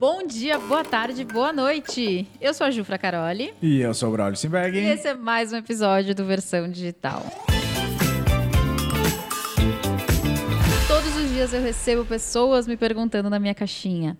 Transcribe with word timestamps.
Bom 0.00 0.26
dia, 0.26 0.58
boa 0.58 0.82
tarde, 0.82 1.26
boa 1.26 1.52
noite. 1.52 2.26
Eu 2.40 2.54
sou 2.54 2.66
a 2.66 2.70
Jufra 2.70 2.96
Caroli. 2.96 3.52
E 3.60 3.82
eu 3.82 3.92
sou 3.92 4.08
o 4.08 4.12
Braulio 4.12 4.34
Simberg. 4.34 4.78
E 4.78 4.80
esse 4.80 5.08
é 5.08 5.12
mais 5.12 5.52
um 5.52 5.58
episódio 5.58 6.14
do 6.14 6.24
Versão 6.24 6.70
Digital. 6.70 7.22
Todos 10.88 11.16
os 11.16 11.28
dias 11.28 11.52
eu 11.52 11.60
recebo 11.60 12.06
pessoas 12.06 12.66
me 12.66 12.78
perguntando 12.78 13.28
na 13.28 13.38
minha 13.38 13.54
caixinha: 13.54 14.16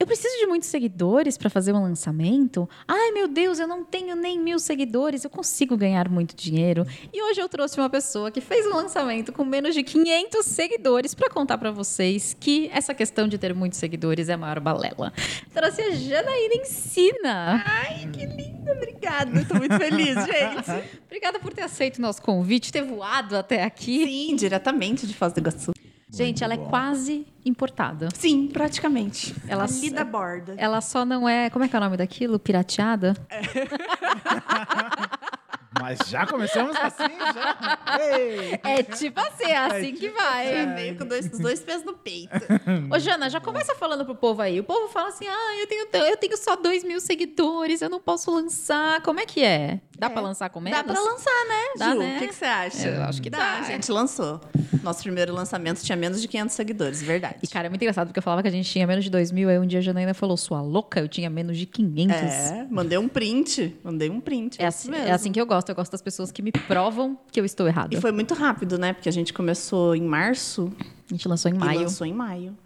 eu 0.00 0.06
preciso 0.06 0.34
de 0.38 0.46
muitos 0.46 0.70
seguidores 0.70 1.36
para 1.36 1.50
fazer 1.50 1.74
um 1.74 1.82
lançamento? 1.82 2.66
Ai, 2.88 3.12
meu 3.12 3.28
Deus, 3.28 3.58
eu 3.60 3.68
não 3.68 3.84
tenho 3.84 4.16
nem 4.16 4.40
mil 4.40 4.58
seguidores, 4.58 5.24
eu 5.24 5.30
consigo 5.30 5.76
ganhar 5.76 6.08
muito 6.08 6.34
dinheiro. 6.34 6.86
E 7.12 7.22
hoje 7.22 7.38
eu 7.38 7.46
trouxe 7.50 7.78
uma 7.78 7.90
pessoa 7.90 8.30
que 8.30 8.40
fez 8.40 8.66
um 8.66 8.74
lançamento 8.74 9.30
com 9.30 9.44
menos 9.44 9.74
de 9.74 9.82
500 9.82 10.46
seguidores 10.46 11.14
para 11.14 11.28
contar 11.28 11.58
para 11.58 11.70
vocês 11.70 12.34
que 12.40 12.70
essa 12.72 12.94
questão 12.94 13.28
de 13.28 13.36
ter 13.36 13.54
muitos 13.54 13.78
seguidores 13.78 14.30
é 14.30 14.32
a 14.32 14.38
maior 14.38 14.58
balela. 14.58 15.12
Trouxe 15.52 15.82
a 15.82 15.90
Janaína 15.90 16.54
Ensina. 16.54 17.62
Ai, 17.66 18.08
que 18.10 18.24
linda, 18.24 18.72
obrigada. 18.72 19.38
Estou 19.38 19.58
muito 19.58 19.76
feliz, 19.76 20.14
gente. 20.24 20.88
Obrigada 21.04 21.38
por 21.38 21.52
ter 21.52 21.62
aceito 21.62 21.98
o 21.98 22.00
nosso 22.00 22.22
convite, 22.22 22.72
ter 22.72 22.84
voado 22.84 23.36
até 23.36 23.64
aqui. 23.64 24.06
Sim, 24.06 24.34
diretamente 24.34 25.06
de 25.06 25.12
Foz 25.12 25.34
do 25.34 25.40
Iguaçu. 25.40 25.72
Gente, 26.12 26.42
ela 26.42 26.54
é 26.54 26.56
quase 26.56 27.26
importada. 27.44 28.08
Sim, 28.14 28.48
praticamente. 28.48 29.34
Ela 29.48 29.64
Ali 29.64 29.90
da 29.90 30.04
borda. 30.04 30.54
Ela 30.56 30.80
só 30.80 31.04
não 31.04 31.28
é. 31.28 31.50
Como 31.50 31.64
é 31.64 31.68
que 31.68 31.76
é 31.76 31.78
o 31.78 31.82
nome 31.82 31.96
daquilo? 31.96 32.38
Pirateada? 32.38 33.14
Mas 35.78 35.98
já 36.08 36.26
começamos 36.26 36.74
assim, 36.76 37.04
já. 37.32 37.98
Ei. 38.00 38.60
É 38.64 38.82
tipo 38.82 39.20
assim, 39.20 39.44
é 39.44 39.56
assim 39.56 39.94
que 39.94 40.08
vai. 40.10 40.52
Já 40.52 40.74
veio 40.74 40.98
com 40.98 41.06
dois, 41.06 41.26
os 41.32 41.38
dois 41.38 41.60
pés 41.60 41.84
no 41.84 41.92
peito. 41.94 42.30
Ô, 42.92 42.98
Jana, 42.98 43.30
já 43.30 43.40
começa 43.40 43.74
falando 43.76 44.04
pro 44.04 44.14
povo 44.16 44.42
aí. 44.42 44.58
O 44.58 44.64
povo 44.64 44.88
fala 44.88 45.08
assim: 45.10 45.26
ah, 45.28 45.56
eu 45.60 45.66
tenho, 45.68 45.86
eu 46.08 46.16
tenho 46.16 46.36
só 46.36 46.56
dois 46.56 46.82
mil 46.82 47.00
seguidores, 47.00 47.82
eu 47.82 47.88
não 47.88 48.00
posso 48.00 48.30
lançar. 48.32 49.00
Como 49.02 49.20
é 49.20 49.26
que 49.26 49.44
é? 49.44 49.80
Dá 49.96 50.06
É. 50.06 50.10
pra 50.10 50.20
lançar 50.22 50.50
com 50.50 50.60
menos? 50.60 50.78
Dá 50.78 50.82
pra 50.84 51.00
lançar, 51.00 51.46
né, 51.48 51.62
Dá, 51.76 51.92
Ju? 51.92 51.98
né? 51.98 52.16
O 52.16 52.18
que, 52.20 52.28
que 52.28 52.34
você 52.34 52.44
acha? 52.46 52.88
Eu 52.88 53.02
acho 53.04 53.22
que 53.22 53.30
dá. 53.30 53.58
A 53.58 53.62
gente 53.62 53.92
lançou. 53.92 54.40
Nosso 54.82 55.02
primeiro 55.02 55.32
lançamento 55.32 55.82
tinha 55.84 55.94
menos 55.94 56.20
de 56.22 56.26
500 56.26 56.54
seguidores, 56.56 57.02
verdade. 57.02 57.36
E, 57.42 57.46
cara, 57.46 57.66
é 57.66 57.68
muito 57.68 57.82
engraçado 57.82 58.06
porque 58.08 58.18
eu 58.18 58.22
falava 58.22 58.40
que 58.42 58.48
a 58.48 58.50
gente 58.50 58.68
tinha 58.70 58.86
menos 58.86 59.04
de 59.04 59.10
dois 59.10 59.30
mil. 59.30 59.48
Aí 59.48 59.58
um 59.58 59.66
dia 59.66 59.78
a 59.78 59.82
Janaína 59.82 60.14
falou: 60.14 60.36
sua 60.36 60.60
louca, 60.62 60.98
eu 61.00 61.06
tinha 61.08 61.30
menos 61.30 61.56
de 61.56 61.66
500. 61.66 62.16
É, 62.16 62.66
mandei 62.70 62.98
um 62.98 63.08
print. 63.08 63.76
Mandei 63.84 64.10
um 64.10 64.20
print. 64.20 64.60
É 64.60 64.66
isso 64.66 64.78
assim, 64.80 64.90
mesmo. 64.90 65.06
é 65.06 65.12
assim 65.12 65.30
que 65.30 65.40
eu 65.40 65.46
gosto. 65.46 65.59
Eu 65.68 65.74
gosto 65.74 65.92
das 65.92 66.02
pessoas 66.02 66.32
que 66.32 66.40
me 66.42 66.50
provam 66.52 67.18
que 67.30 67.38
eu 67.40 67.44
estou 67.44 67.66
errada. 67.66 67.94
E 67.94 68.00
foi 68.00 68.12
muito 68.12 68.34
rápido, 68.34 68.78
né? 68.78 68.92
Porque 68.92 69.08
a 69.08 69.12
gente 69.12 69.32
começou 69.32 69.94
em 69.94 70.02
março 70.02 70.72
A 71.08 71.12
gente 71.14 71.28
lançou 71.28 71.50
em 71.50 71.54
maio. 71.54 71.80
lançou 71.80 72.06
em 72.06 72.12
maio. 72.14 72.56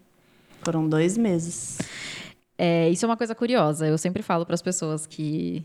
Foram 0.62 0.88
dois 0.88 1.18
meses. 1.18 1.78
É, 2.56 2.88
isso 2.88 3.04
é 3.04 3.08
uma 3.08 3.16
coisa 3.16 3.34
curiosa. 3.34 3.86
Eu 3.86 3.98
sempre 3.98 4.22
falo 4.22 4.46
para 4.46 4.54
as 4.54 4.62
pessoas 4.62 5.06
que 5.06 5.64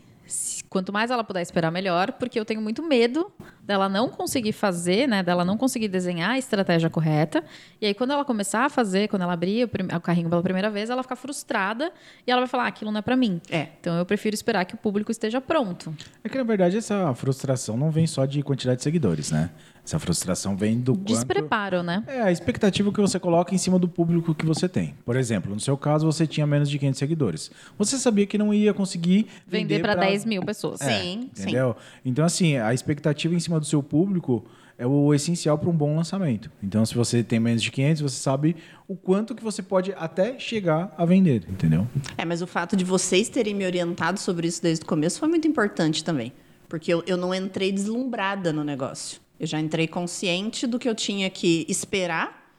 quanto 0.68 0.92
mais 0.92 1.10
ela 1.10 1.24
puder 1.24 1.42
esperar, 1.42 1.70
melhor, 1.70 2.12
porque 2.12 2.38
eu 2.38 2.44
tenho 2.44 2.60
muito 2.60 2.82
medo 2.82 3.32
dela 3.70 3.88
não 3.88 4.08
conseguir 4.08 4.50
fazer, 4.52 5.06
né? 5.06 5.22
Dela 5.22 5.44
não 5.44 5.56
conseguir 5.56 5.86
desenhar 5.86 6.30
a 6.32 6.38
estratégia 6.38 6.90
correta. 6.90 7.44
E 7.80 7.86
aí, 7.86 7.94
quando 7.94 8.10
ela 8.10 8.24
começar 8.24 8.64
a 8.64 8.68
fazer, 8.68 9.06
quando 9.08 9.22
ela 9.22 9.32
abrir 9.32 9.64
o, 9.64 9.68
prim- 9.68 9.86
o 9.94 10.00
carrinho 10.00 10.28
pela 10.28 10.42
primeira 10.42 10.68
vez, 10.68 10.90
ela 10.90 11.02
ficar 11.04 11.14
frustrada 11.16 11.92
e 12.26 12.30
ela 12.30 12.40
vai 12.40 12.48
falar: 12.48 12.64
ah, 12.64 12.68
aquilo 12.68 12.90
não 12.90 12.98
é 12.98 13.02
para 13.02 13.14
mim. 13.16 13.40
É. 13.48 13.68
Então, 13.80 13.96
eu 13.96 14.04
prefiro 14.04 14.34
esperar 14.34 14.64
que 14.64 14.74
o 14.74 14.78
público 14.78 15.12
esteja 15.12 15.40
pronto. 15.40 15.94
É 16.24 16.28
que, 16.28 16.36
na 16.36 16.42
verdade, 16.44 16.76
essa 16.76 17.14
frustração 17.14 17.76
não 17.76 17.90
vem 17.90 18.06
só 18.08 18.26
de 18.26 18.42
quantidade 18.42 18.78
de 18.78 18.82
seguidores, 18.82 19.30
né? 19.30 19.50
Essa 19.82 19.98
frustração 19.98 20.56
vem 20.56 20.78
do 20.78 20.92
quanto... 20.92 21.04
Despreparo, 21.06 21.82
né? 21.82 22.04
É, 22.06 22.20
a 22.20 22.30
expectativa 22.30 22.92
que 22.92 23.00
você 23.00 23.18
coloca 23.18 23.54
em 23.54 23.58
cima 23.58 23.78
do 23.78 23.88
público 23.88 24.34
que 24.34 24.44
você 24.44 24.68
tem. 24.68 24.94
Por 25.06 25.16
exemplo, 25.16 25.52
no 25.52 25.58
seu 25.58 25.76
caso, 25.76 26.04
você 26.06 26.26
tinha 26.26 26.46
menos 26.46 26.68
de 26.70 26.78
500 26.78 26.98
seguidores. 26.98 27.50
Você 27.78 27.96
sabia 27.98 28.26
que 28.26 28.36
não 28.36 28.52
ia 28.52 28.74
conseguir 28.74 29.26
Vender 29.46 29.76
vender 29.76 29.80
para 29.82 29.94
pra- 29.94 30.04
10 30.06 30.24
mil 30.26 30.42
pessoas. 30.44 30.80
É, 30.82 30.84
Sim, 31.00 31.30
sim. 31.32 31.42
entendeu? 31.44 31.74
Então, 32.04 32.24
assim, 32.24 32.56
a 32.56 32.74
expectativa 32.74 33.34
em 33.34 33.40
cima 33.40 33.58
do 33.60 33.66
seu 33.66 33.82
público 33.82 34.44
é 34.80 34.86
o 34.86 35.12
essencial 35.12 35.58
para 35.58 35.68
um 35.68 35.74
bom 35.74 35.94
lançamento. 35.94 36.50
Então, 36.62 36.86
se 36.86 36.94
você 36.94 37.22
tem 37.22 37.38
menos 37.38 37.62
de 37.62 37.70
500, 37.70 38.00
você 38.00 38.16
sabe 38.16 38.56
o 38.88 38.96
quanto 38.96 39.34
que 39.34 39.44
você 39.44 39.62
pode 39.62 39.92
até 39.92 40.38
chegar 40.38 40.94
a 40.96 41.04
vender, 41.04 41.44
entendeu? 41.50 41.86
É, 42.16 42.24
mas 42.24 42.40
o 42.40 42.46
fato 42.46 42.74
de 42.74 42.82
vocês 42.82 43.28
terem 43.28 43.54
me 43.54 43.66
orientado 43.66 44.18
sobre 44.18 44.48
isso 44.48 44.62
desde 44.62 44.82
o 44.82 44.88
começo 44.88 45.18
foi 45.18 45.28
muito 45.28 45.46
importante 45.46 46.02
também. 46.02 46.32
Porque 46.66 46.90
eu, 46.90 47.04
eu 47.06 47.18
não 47.18 47.34
entrei 47.34 47.70
deslumbrada 47.70 48.54
no 48.54 48.64
negócio. 48.64 49.20
Eu 49.38 49.46
já 49.46 49.60
entrei 49.60 49.86
consciente 49.86 50.66
do 50.66 50.78
que 50.78 50.88
eu 50.88 50.94
tinha 50.94 51.28
que 51.28 51.66
esperar 51.68 52.50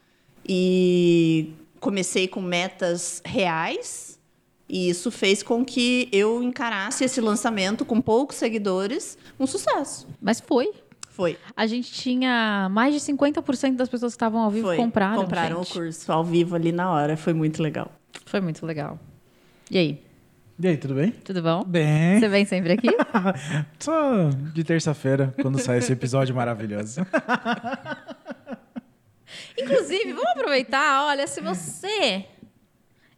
e 0.48 1.52
comecei 1.80 2.28
com 2.28 2.40
metas 2.40 3.20
reais. 3.24 4.16
E 4.68 4.88
isso 4.88 5.10
fez 5.10 5.42
com 5.42 5.64
que 5.64 6.08
eu 6.12 6.40
encarasse 6.40 7.04
esse 7.04 7.20
lançamento 7.20 7.84
com 7.84 8.00
poucos 8.00 8.36
seguidores 8.36 9.18
um 9.40 9.46
sucesso. 9.46 10.06
Mas 10.20 10.40
foi. 10.40 10.70
Foi. 11.12 11.38
A 11.54 11.66
gente 11.66 11.92
tinha 11.92 12.68
mais 12.70 12.94
de 12.94 13.00
50% 13.00 13.76
das 13.76 13.88
pessoas 13.88 14.14
que 14.14 14.16
estavam 14.16 14.40
ao 14.40 14.50
vivo 14.50 14.68
foi. 14.68 14.76
compraram. 14.78 15.22
Compraram 15.22 15.58
gente. 15.62 15.70
o 15.70 15.74
curso 15.74 16.10
ao 16.10 16.24
vivo 16.24 16.56
ali 16.56 16.72
na 16.72 16.90
hora. 16.90 17.16
Foi 17.18 17.34
muito 17.34 17.62
legal. 17.62 17.92
Foi 18.24 18.40
muito 18.40 18.64
legal. 18.64 18.98
E 19.70 19.76
aí, 19.76 20.02
E 20.58 20.66
aí, 20.68 20.76
tudo 20.78 20.94
bem? 20.94 21.10
tudo 21.10 21.42
bom? 21.42 21.64
Bem. 21.64 22.18
Você 22.18 22.28
vem 22.28 22.44
sempre 22.46 22.72
aqui? 22.72 22.88
Só 23.78 24.30
de 24.54 24.64
terça-feira, 24.64 25.34
quando 25.42 25.58
sai 25.58 25.78
esse 25.78 25.92
episódio 25.92 26.34
maravilhoso. 26.34 27.02
Inclusive, 29.58 30.12
vamos 30.12 30.30
aproveitar. 30.30 31.04
Olha, 31.06 31.26
se 31.26 31.40
você 31.40 32.24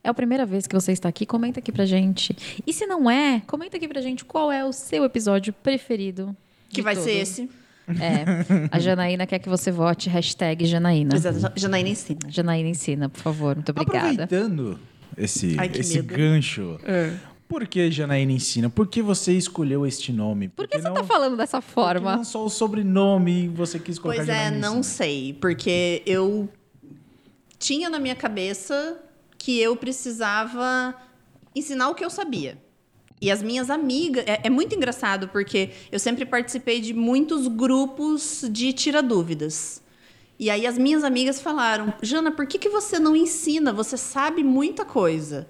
é 0.03 0.09
a 0.09 0.15
primeira 0.15 0.45
vez 0.45 0.67
que 0.67 0.75
você 0.75 0.91
está 0.93 1.09
aqui, 1.09 1.25
comenta 1.25 1.61
aqui 1.61 1.71
pra 1.71 1.85
gente. 1.85 2.37
E 2.67 2.73
se 2.73 2.87
não 2.87 3.09
é, 3.11 3.41
comenta 3.47 3.77
aqui 3.77 3.87
pra 3.87 4.01
gente 4.01 4.25
qual 4.25 4.51
é 4.51 4.65
o 4.65 4.73
seu 4.73 5.05
episódio 5.05 5.53
preferido. 5.53 6.37
Que 6.69 6.77
de 6.77 6.83
vai 6.83 6.97
ser 6.97 7.13
esse. 7.13 7.49
É. 7.89 8.69
A 8.71 8.79
Janaína 8.79 9.27
quer 9.27 9.39
que 9.39 9.49
você 9.49 9.71
vote 9.71 10.09
hashtag 10.09 10.65
Janaína. 10.65 11.15
Exato. 11.17 11.53
Janaína 11.59 11.89
ensina. 11.91 12.19
Janaína 12.29 12.69
ensina, 12.69 13.09
por 13.09 13.21
favor. 13.21 13.57
Muito 13.57 13.71
obrigada. 13.71 14.25
Aproveitando 14.25 14.79
esse, 15.17 15.57
Ai, 15.59 15.71
esse 15.75 15.97
medo. 15.97 16.15
gancho, 16.15 16.79
por 17.49 17.67
que 17.67 17.91
Janaína 17.91 18.33
ensina? 18.33 18.71
Por 18.71 18.89
que 18.89 19.03
você 19.03 19.33
escolheu 19.33 19.87
este 19.87 20.13
nome? 20.13 20.49
Por 20.49 20.67
que 20.67 20.79
você 20.79 20.89
não, 20.89 20.95
tá 20.95 21.05
falando 21.05 21.37
dessa 21.37 21.61
forma? 21.61 22.17
não 22.17 22.25
só 22.25 22.45
o 22.45 22.49
sobrenome 22.49 23.49
você 23.49 23.79
quis 23.79 23.99
colocar 23.99 24.19
Pois 24.25 24.29
é, 24.29 24.45
Janaína 24.45 24.67
não 24.67 24.79
Ensina? 24.81 24.83
sei, 24.97 25.33
porque 25.41 26.03
eu 26.07 26.49
tinha 27.59 27.89
na 27.91 27.99
minha 27.99 28.15
cabeça 28.17 28.99
que 29.39 29.61
eu 29.61 29.77
precisava 29.77 30.95
ensinar 31.55 31.91
o 31.91 31.95
que 31.95 32.05
eu 32.05 32.11
sabia. 32.11 32.59
E 33.25 33.31
as 33.31 33.43
minhas 33.43 33.71
amigas. 33.71 34.23
É, 34.27 34.41
é 34.45 34.51
muito 34.51 34.75
engraçado, 34.75 35.29
porque 35.29 35.71
eu 35.91 35.99
sempre 35.99 36.27
participei 36.27 36.79
de 36.79 36.93
muitos 36.93 37.49
grupos 37.49 38.45
de 38.51 38.71
tira 38.75 39.03
dúvidas. 39.03 39.83
E 40.39 40.51
aí 40.51 40.67
as 40.67 40.77
minhas 40.77 41.03
amigas 41.03 41.41
falaram: 41.41 41.95
Jana, 42.03 42.31
por 42.31 42.47
que, 42.47 42.59
que 42.59 42.69
você 42.69 42.99
não 42.99 43.17
ensina? 43.17 43.73
Você 43.73 43.97
sabe 43.97 44.45
muita 44.45 44.85
coisa. 44.85 45.49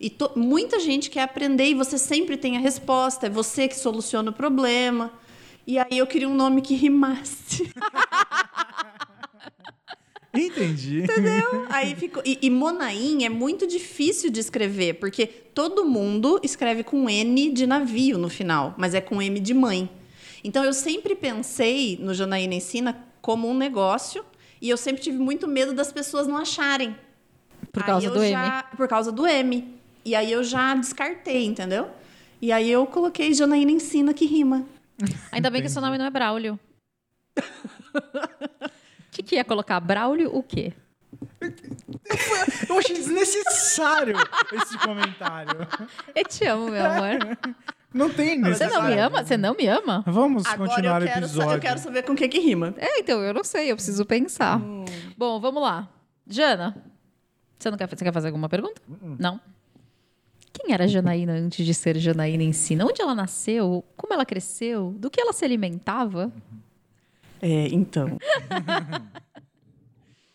E 0.00 0.08
to- 0.08 0.32
muita 0.34 0.80
gente 0.80 1.10
quer 1.10 1.24
aprender 1.24 1.66
e 1.66 1.74
você 1.74 1.98
sempre 1.98 2.38
tem 2.38 2.56
a 2.56 2.60
resposta, 2.60 3.26
é 3.26 3.30
você 3.30 3.68
que 3.68 3.76
soluciona 3.76 4.30
o 4.30 4.34
problema. 4.34 5.12
E 5.66 5.78
aí 5.78 5.98
eu 5.98 6.06
queria 6.06 6.28
um 6.28 6.34
nome 6.34 6.62
que 6.62 6.74
rimasse. 6.74 7.70
Entendi. 10.34 11.02
Entendeu? 11.02 11.66
Aí 11.68 11.94
ficou. 11.94 12.22
E, 12.24 12.38
e 12.40 12.48
Monaim 12.50 13.24
é 13.24 13.28
muito 13.28 13.66
difícil 13.66 14.30
de 14.30 14.40
escrever, 14.40 14.94
porque 14.94 15.26
todo 15.26 15.84
mundo 15.84 16.40
escreve 16.42 16.82
com 16.82 17.08
N 17.08 17.50
de 17.52 17.66
navio 17.66 18.16
no 18.18 18.28
final, 18.30 18.74
mas 18.78 18.94
é 18.94 19.00
com 19.00 19.20
M 19.20 19.38
de 19.38 19.52
mãe. 19.52 19.90
Então 20.42 20.64
eu 20.64 20.72
sempre 20.72 21.14
pensei 21.14 21.98
no 22.00 22.14
Janaína 22.14 22.54
Ensina 22.54 23.04
como 23.20 23.48
um 23.48 23.56
negócio 23.56 24.24
e 24.60 24.68
eu 24.70 24.76
sempre 24.76 25.02
tive 25.02 25.18
muito 25.18 25.46
medo 25.46 25.72
das 25.74 25.92
pessoas 25.92 26.26
não 26.26 26.36
acharem. 26.36 26.96
Por 27.70 27.82
Aí 27.82 27.86
causa 27.86 28.06
eu 28.06 28.12
do 28.14 28.22
M. 28.22 28.30
já- 28.32 28.62
Por 28.76 28.88
causa 28.88 29.12
do 29.12 29.26
M. 29.26 29.68
E 30.04 30.14
aí 30.14 30.32
eu 30.32 30.42
já 30.42 30.74
descartei, 30.74 31.44
entendeu? 31.44 31.88
E 32.40 32.50
aí 32.50 32.68
eu 32.70 32.84
coloquei 32.86 33.32
Janaína 33.34 33.70
Ensina 33.70 34.12
que 34.12 34.24
rima. 34.26 34.66
Ainda 35.30 35.48
bem 35.50 35.62
que 35.62 35.68
seu 35.68 35.80
nome 35.82 35.96
não 35.98 36.06
é 36.06 36.10
Braulio. 36.10 36.58
O 39.12 39.14
que, 39.14 39.22
que 39.22 39.34
ia 39.34 39.44
colocar? 39.44 39.78
Braulio 39.78 40.34
o 40.34 40.42
quê? 40.42 40.72
Eu 42.66 42.78
achei 42.78 42.96
desnecessário 42.96 44.16
esse 44.54 44.78
comentário. 44.78 45.68
Eu 46.14 46.24
te 46.24 46.46
amo, 46.46 46.70
meu 46.70 46.82
amor. 46.86 47.38
Não 47.92 48.08
tem 48.08 48.40
Você 48.40 48.66
não 48.68 48.84
me 48.84 48.98
ama? 48.98 49.22
Você 49.22 49.36
não 49.36 49.54
me 49.54 49.66
ama? 49.66 50.02
Vamos 50.06 50.46
Agora 50.46 50.70
continuar 50.70 51.02
eu 51.02 51.08
o 51.08 51.10
episódio. 51.10 51.52
eu 51.52 51.60
quero 51.60 51.78
saber 51.78 52.04
com 52.04 52.12
o 52.12 52.16
que 52.16 52.26
que 52.26 52.40
rima. 52.40 52.72
É, 52.78 53.00
então, 53.00 53.20
eu 53.20 53.34
não 53.34 53.44
sei, 53.44 53.70
eu 53.70 53.76
preciso 53.76 54.06
pensar. 54.06 54.58
Hum. 54.58 54.86
Bom, 55.18 55.38
vamos 55.38 55.62
lá. 55.62 55.90
Jana, 56.26 56.74
você 57.58 57.70
não 57.70 57.76
quer, 57.76 57.86
você 57.86 58.02
quer 58.02 58.14
fazer 58.14 58.28
alguma 58.28 58.48
pergunta? 58.48 58.80
Hum. 58.88 59.16
Não? 59.18 59.38
Quem 60.54 60.72
era 60.72 60.84
a 60.84 60.86
Janaína 60.86 61.34
antes 61.34 61.66
de 61.66 61.74
ser 61.74 61.98
Janaína 61.98 62.42
Ensina? 62.42 62.86
Onde 62.86 63.02
ela 63.02 63.14
nasceu? 63.14 63.84
Como 63.94 64.14
ela 64.14 64.24
cresceu? 64.24 64.94
Do 64.96 65.10
que 65.10 65.20
ela 65.20 65.34
se 65.34 65.44
alimentava? 65.44 66.32
É, 67.42 67.66
então. 67.72 68.16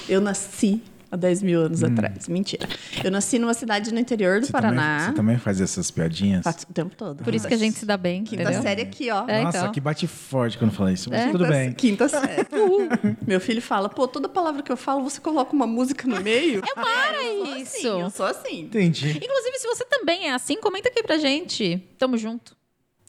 eu 0.09 0.21
nasci 0.21 0.81
há 1.09 1.15
10 1.15 1.41
mil 1.41 1.61
anos 1.61 1.83
atrás. 1.83 2.27
Mentira. 2.27 2.67
Eu 3.03 3.09
nasci 3.09 3.39
numa 3.39 3.53
cidade 3.53 3.93
no 3.93 3.99
interior 3.99 4.39
do 4.41 4.45
Você 4.45 4.51
Paraná. 4.51 4.81
Também, 4.97 5.05
você 5.09 5.13
também 5.15 5.37
faz 5.37 5.61
essas 5.61 5.89
piadinhas? 5.89 6.43
Faço 6.43 6.65
o 6.69 6.73
tempo 6.73 6.95
todo. 6.95 7.23
Por 7.23 7.33
isso 7.33 7.47
que 7.47 7.53
a 7.53 7.57
gente 7.57 7.77
se 7.77 7.85
dá 7.85 7.95
bem, 7.95 8.23
Quinta 8.25 8.43
entendeu? 8.43 8.61
série 8.61 8.81
aqui, 8.81 9.09
ó. 9.09 9.25
É, 9.27 9.43
Nossa, 9.43 9.57
então. 9.59 9.71
que 9.71 9.79
bate 9.79 10.05
forte 10.05 10.57
quando 10.57 10.71
fala 10.71 10.91
isso. 10.91 11.09
Mas 11.09 11.21
É? 11.21 11.31
tudo 11.31 11.45
Quinta- 11.45 11.55
bem. 11.57 11.71
Quinta 11.73 12.09
série. 12.09 12.45
Uhul. 12.53 12.89
Meu 13.25 13.39
filho 13.39 13.61
fala, 13.61 13.87
pô, 13.87 14.05
toda 14.07 14.27
palavra 14.27 14.61
que 14.61 14.71
eu 14.71 14.77
falo, 14.77 15.01
você 15.03 15.21
coloca 15.21 15.53
uma 15.53 15.67
música 15.67 16.05
no 16.07 16.19
meio. 16.21 16.61
É 16.65 16.73
Para 16.73 17.19
Assim, 17.21 17.61
isso! 17.61 17.87
eu 17.87 18.09
sou 18.09 18.25
assim. 18.25 18.61
Entendi. 18.63 19.09
Inclusive, 19.11 19.59
se 19.59 19.67
você 19.67 19.85
também 19.85 20.27
é 20.27 20.33
assim, 20.33 20.59
comenta 20.59 20.89
aqui 20.89 21.01
pra 21.03 21.17
gente. 21.17 21.81
Tamo 21.97 22.17
junto. 22.17 22.55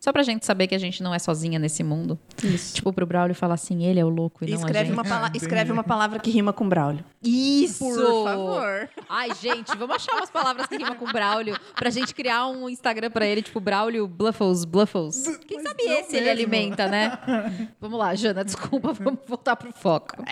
Só 0.01 0.13
pra 0.13 0.23
gente 0.23 0.47
saber 0.47 0.69
que 0.69 0.75
a 0.75 0.79
gente 0.79 1.03
não 1.03 1.13
é 1.13 1.19
sozinha 1.19 1.59
nesse 1.59 1.83
mundo. 1.83 2.19
Isso. 2.43 2.75
Tipo, 2.77 2.93
pro 2.93 3.05
Braulio 3.05 3.35
falar 3.35 3.55
assim, 3.55 3.85
ele 3.85 3.99
é 3.99 4.05
o 4.05 4.09
louco 4.09 4.45
e, 4.45 4.49
E 4.49 4.51
não 4.53 4.59
a 4.59 4.61
escreve 4.61 4.87
gente. 4.87 4.95
uma, 4.95 5.05
pala- 5.05 5.33
escreve 5.35 5.73
uma 5.73 5.83
palavra 5.85 6.19
que 6.21 6.31
rima 6.31 6.53
com 6.53 6.69
Braulio. 6.69 7.05
Isso! 7.23 7.85
Por 7.85 8.25
favor. 8.25 8.89
Ai, 9.09 9.31
gente, 9.43 9.77
vamos 9.77 9.97
achar 9.97 10.15
umas 10.17 10.31
palavras 10.31 10.67
que 10.67 10.77
rimam 10.77 10.95
com 10.95 11.07
Braulio 11.07 11.59
pra 11.75 11.91
gente 11.91 12.15
criar 12.15 12.47
um 12.47 12.69
Instagram 12.69 13.11
pra 13.11 13.27
ele, 13.27 13.43
tipo 13.43 13.59
Braulio 13.61 14.07
Bluffles, 14.07 14.65
Bluffles. 14.65 15.25
Quem 15.47 15.61
sabe 15.63 15.83
esse 15.83 16.17
ele 16.17 16.27
mesmo. 16.27 16.31
alimenta, 16.31 16.87
né? 16.89 17.69
vamos 17.81 17.99
lá, 17.99 18.15
Jana, 18.15 18.45
desculpa, 18.45 18.93
vamos 18.93 19.21
voltar 19.27 19.57
pro 19.57 19.73
foco. 19.73 20.23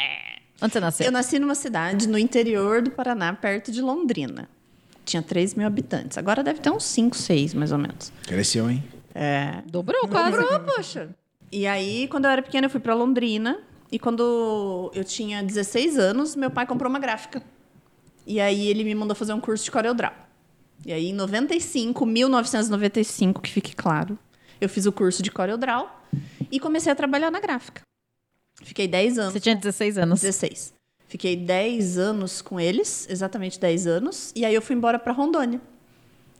Onde 0.63 0.73
você 0.73 0.81
nasceu? 0.81 1.07
Eu 1.07 1.13
nasci 1.13 1.39
numa 1.39 1.55
cidade 1.55 2.09
no 2.09 2.17
interior 2.17 2.81
do 2.83 2.91
Paraná, 2.93 3.33
perto 3.33 3.71
de 3.73 3.83
Londrina. 3.83 4.49
Tinha 5.05 5.23
3 5.23 5.55
mil 5.55 5.67
habitantes. 5.67 6.17
Agora 6.19 6.43
deve 6.43 6.61
ter 6.61 6.71
uns 6.71 6.85
5, 6.85 7.17
6, 7.17 7.53
mais 7.55 7.73
ou 7.73 7.79
menos. 7.79 8.13
Cresceu, 8.27 8.69
hein? 8.71 8.83
É. 9.19 9.63
Dobrou 9.67 10.07
quase. 10.09 10.37
Dobrou, 10.37 10.61
poxa. 10.61 11.09
E 11.51 11.67
aí, 11.67 12.07
quando 12.09 12.27
eu 12.27 12.31
era 12.31 12.43
pequena, 12.43 12.67
eu 12.67 12.71
fui 12.71 12.81
pra 12.81 12.95
Londrina. 12.95 13.59
E 13.91 13.99
quando 13.99 14.91
eu 14.95 15.05
tinha 15.05 15.43
16 15.43 15.99
anos, 15.99 16.37
meu 16.37 16.51
pai 16.51 16.67
comprou 16.67 16.91
uma 16.91 16.99
gráfica. 16.99 17.43
E 18.27 18.41
aí 18.41 18.69
ele 18.69 18.85
me 18.85 18.95
mandou 18.95 19.15
fazer 19.17 19.33
um 19.33 19.41
curso 19.41 19.65
de 19.65 19.71
CorelDRAW. 19.71 20.13
E 20.85 20.93
aí, 20.93 21.07
em 21.07 21.15
95, 21.15 22.05
1995, 22.05 23.41
que 23.41 23.51
fique 23.51 23.75
claro, 23.75 24.19
eu 24.61 24.69
fiz 24.69 24.85
o 24.85 24.93
curso 24.93 25.23
de 25.23 25.31
CorelDRAW 25.31 25.89
e 26.51 26.61
comecei 26.61 26.93
a 26.93 26.95
trabalhar 26.95 27.31
na 27.31 27.41
gráfica. 27.41 27.81
Fiquei 28.63 28.87
10 28.87 29.19
anos. 29.19 29.33
Você 29.33 29.41
tinha 29.41 29.57
16 29.57 29.99
anos. 29.99 30.21
16. 30.21 30.75
Fiquei 31.09 31.37
10 31.37 31.99
anos 31.99 32.43
com 32.43 32.59
eles, 32.61 33.07
exatamente 33.09 33.59
10 33.59 33.87
anos. 33.87 34.33
E 34.35 34.45
aí 34.45 34.55
eu 34.55 34.61
fui 34.61 34.75
embora 34.77 34.99
para 34.99 35.13
Rondônia. 35.13 35.61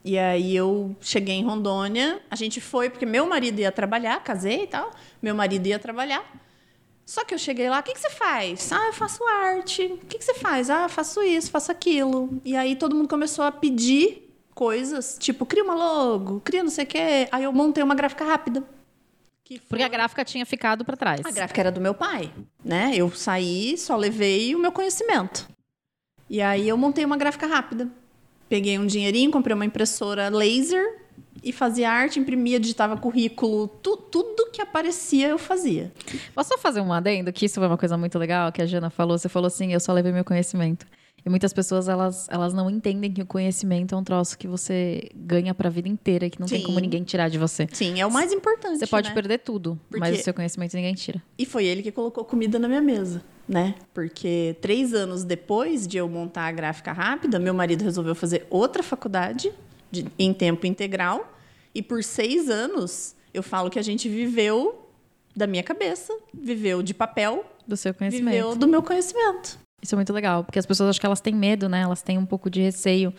E 0.07 0.17
aí 0.17 0.55
eu 0.55 0.95
cheguei 1.01 1.35
em 1.35 1.45
Rondônia, 1.45 2.23
a 2.31 2.37
gente 2.37 2.61
foi 2.61 2.89
porque 2.89 3.05
meu 3.05 3.27
marido 3.27 3.59
ia 3.59 3.73
trabalhar, 3.73 4.23
casei 4.23 4.63
e 4.63 4.67
tal. 4.69 4.93
Meu 5.21 5.35
marido 5.35 5.67
ia 5.67 5.81
trabalhar. 5.81 6.25
Só 7.05 7.25
que 7.25 7.35
eu 7.35 7.39
cheguei 7.39 7.69
lá, 7.69 7.81
o 7.81 7.83
que, 7.83 7.93
que 7.93 7.99
você 7.99 8.11
faz? 8.11 8.71
Ah, 8.71 8.87
eu 8.87 8.93
faço 8.93 9.25
arte. 9.25 9.83
O 9.85 9.97
que, 10.07 10.17
que 10.19 10.25
você 10.25 10.35
faz? 10.35 10.71
Ah, 10.71 10.85
eu 10.85 10.89
faço 10.89 11.21
isso, 11.23 11.51
faço 11.51 11.73
aquilo. 11.73 12.41
E 12.45 12.55
aí 12.57 12.77
todo 12.77 12.95
mundo 12.95 13.09
começou 13.09 13.45
a 13.45 13.51
pedir 13.51 14.33
coisas, 14.55 15.17
tipo, 15.19 15.45
cria 15.45 15.65
uma 15.65 15.75
logo, 15.75 16.41
cria 16.41 16.63
não 16.63 16.71
sei 16.71 16.85
o 16.85 16.87
quê. 16.87 17.29
Aí 17.33 17.43
eu 17.43 17.53
montei 17.53 17.83
uma 17.83 17.95
gráfica 17.97 18.25
rápida. 18.25 18.63
Que 19.45 19.59
Porque 19.61 19.83
a 19.83 19.87
foi- 19.87 19.97
gráfica 19.97 20.25
tinha 20.25 20.47
ficado 20.47 20.85
pra 20.85 20.97
trás. 20.97 21.21
a 21.25 21.31
gráfica 21.33 21.61
era 21.61 21.73
do 21.73 21.81
meu 21.81 21.95
pai, 21.95 22.33
né? 22.65 22.93
Eu 22.95 23.11
saí, 23.13 23.77
só 23.77 23.97
levei 23.97 24.55
o 24.55 24.59
meu 24.59 24.71
conhecimento. 24.71 25.49
E 26.31 26.41
aí 26.41 26.69
eu 26.69 26.77
montei 26.77 27.05
uma 27.05 27.17
gráfica 27.17 27.47
rápida. 27.47 27.89
Peguei 28.49 28.79
um 28.79 28.87
dinheirinho, 28.87 29.31
comprei 29.31 29.55
uma 29.55 29.65
impressora 29.65 30.29
laser 30.29 30.85
e 31.43 31.53
fazia 31.53 31.91
arte, 31.91 32.19
imprimia, 32.19 32.59
digitava 32.61 32.97
currículo, 32.97 33.69
tu- 33.69 33.97
tudo 33.97 34.51
que 34.53 34.61
aparecia 34.63 35.29
eu 35.29 35.39
fazia. 35.39 35.93
Posso 36.35 36.51
só 36.51 36.59
fazer 36.59 36.81
um 36.81 36.93
adendo? 36.93 37.33
Que 37.33 37.47
isso 37.47 37.57
foi 37.57 37.67
uma 37.67 37.77
coisa 37.79 37.97
muito 37.97 38.19
legal 38.19 38.51
que 38.53 38.63
a 38.63 38.67
Jana 38.67 38.89
falou. 38.91 39.19
Você 39.19 39.29
falou 39.29 39.47
assim, 39.49 39.73
eu 39.73 39.81
só 39.81 39.93
levei 39.93 40.13
meu 40.13 40.25
conhecimento. 40.25 40.87
E 41.25 41.29
muitas 41.29 41.53
pessoas, 41.53 41.89
elas, 41.89 42.29
elas 42.31 42.55
não 42.55 42.71
entendem 42.71 43.13
que 43.13 43.21
o 43.21 43.27
conhecimento 43.27 43.97
é 43.97 43.99
um 43.99 44.05
troço 44.05 44.39
que 44.39 44.47
você 44.47 45.09
ganha 45.13 45.53
pra 45.53 45.69
vida 45.69 45.89
inteira 45.89 46.27
e 46.27 46.31
que 46.31 46.39
não 46.39 46.47
tem 46.47 46.61
Sim. 46.61 46.67
como 46.67 46.79
ninguém 46.79 47.03
tirar 47.03 47.29
de 47.29 47.37
você. 47.37 47.67
Sim, 47.73 48.01
é 48.01 48.07
o 48.07 48.13
mais 48.13 48.33
importante. 48.33 48.79
Você 48.79 48.87
pode 48.87 49.09
né? 49.09 49.15
perder 49.15 49.39
tudo, 49.39 49.77
mas 49.91 50.03
Porque- 50.11 50.21
o 50.21 50.25
seu 50.25 50.33
conhecimento 50.33 50.75
ninguém 50.77 50.95
tira. 50.95 51.21
E 51.37 51.45
foi 51.45 51.65
ele 51.65 51.83
que 51.83 51.91
colocou 51.91 52.25
comida 52.25 52.61
na 52.61 52.69
minha 52.69 52.81
mesa, 52.81 53.25
né? 53.49 53.75
Porque 53.95 54.57
três 54.61 54.93
anos 54.93 55.23
depois 55.25 55.87
de 55.87 55.97
eu 55.97 56.09
montar 56.09 56.47
a 56.47 56.53
gráfica 56.53 56.93
rápida, 56.93 57.39
meu 57.39 57.55
marido 57.55 57.83
resolveu 57.83 58.15
fazer 58.15 58.47
outra 58.51 58.83
faculdade 58.83 59.53
de- 59.91 60.07
em 60.19 60.33
tempo 60.35 60.67
integral. 60.67 61.33
E 61.75 61.83
por 61.83 62.03
seis 62.03 62.49
anos, 62.51 63.15
eu 63.33 63.43
falo 63.43 63.71
que 63.71 63.79
a 63.79 63.83
gente 63.83 64.09
viveu 64.09 64.89
da 65.35 65.47
minha 65.47 65.63
cabeça, 65.63 66.17
viveu 66.33 66.83
de 66.83 66.95
papel, 66.95 67.45
Do 67.67 67.77
seu 67.77 67.93
conhecimento. 67.93 68.33
viveu 68.35 68.55
do 68.57 68.67
meu 68.67 68.83
conhecimento. 68.83 69.59
Isso 69.83 69.95
é 69.95 69.97
muito 69.97 70.13
legal, 70.13 70.43
porque 70.43 70.59
as 70.59 70.65
pessoas 70.67 70.91
acham 70.91 71.01
que 71.01 71.07
elas 71.07 71.21
têm 71.21 71.35
medo, 71.35 71.69
né? 71.69 71.83
Elas 71.83 72.01
têm 72.03 72.17
um 72.17 72.25
pouco 72.25 72.49
de 72.49 72.61
receio. 72.63 73.13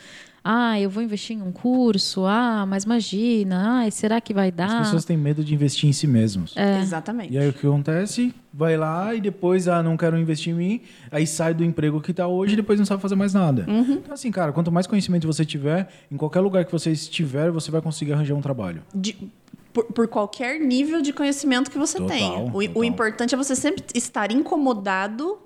Ah, 0.44 0.80
eu 0.80 0.90
vou 0.90 1.04
investir 1.04 1.38
em 1.38 1.42
um 1.42 1.52
curso. 1.52 2.26
Ah, 2.26 2.66
mas 2.66 2.84
imagina. 2.84 3.84
Ah, 3.86 3.92
será 3.92 4.20
que 4.20 4.34
vai 4.34 4.50
As 4.50 4.56
dar? 4.56 4.80
pessoas 4.80 5.06
têm 5.06 5.16
medo 5.16 5.44
de 5.44 5.54
investir 5.54 5.88
em 5.88 5.94
si 5.94 6.08
mesmos. 6.08 6.56
É. 6.58 6.80
Exatamente. 6.82 7.32
E 7.34 7.38
aí 7.38 7.48
o 7.50 7.54
que 7.54 7.66
acontece? 7.68 8.34
Vai 8.52 8.76
lá 8.76 9.14
e 9.14 9.22
depois, 9.22 9.68
ah, 9.68 9.84
não 9.84 9.96
quero 9.96 10.18
investir 10.18 10.52
em 10.52 10.56
mim, 10.58 10.82
aí 11.12 11.28
sai 11.28 11.54
do 11.54 11.64
emprego 11.64 12.02
que 12.02 12.12
tá 12.14 12.28
hoje 12.28 12.54
e 12.54 12.56
depois 12.56 12.80
não 12.80 12.86
sabe 12.88 13.02
fazer 13.02 13.16
mais 13.16 13.34
nada. 13.36 13.66
Uhum. 13.68 13.94
Então, 13.94 14.14
assim, 14.14 14.32
cara, 14.32 14.52
quanto 14.52 14.72
mais 14.72 14.88
conhecimento 14.88 15.28
você 15.28 15.46
tiver, 15.46 15.88
em 16.12 16.18
qualquer 16.18 16.40
lugar 16.40 16.66
que 16.66 16.72
você 16.72 16.92
estiver, 16.92 17.52
você 17.52 17.70
vai 17.70 17.82
conseguir 17.82 18.14
arranjar 18.14 18.34
um 18.34 18.42
trabalho. 18.42 18.82
De- 18.96 19.16
por, 19.72 19.86
por 19.86 20.08
qualquer 20.08 20.60
nível 20.60 21.02
de 21.04 21.14
conhecimento 21.14 21.70
que 21.70 21.78
você 21.78 22.00
Total, 22.00 22.18
tenha. 22.18 22.40
O, 22.74 22.80
o 22.80 22.84
importante 22.84 23.36
é 23.36 23.38
você 23.38 23.56
sempre 23.56 23.84
estar 23.94 24.32
incomodado 24.32 25.38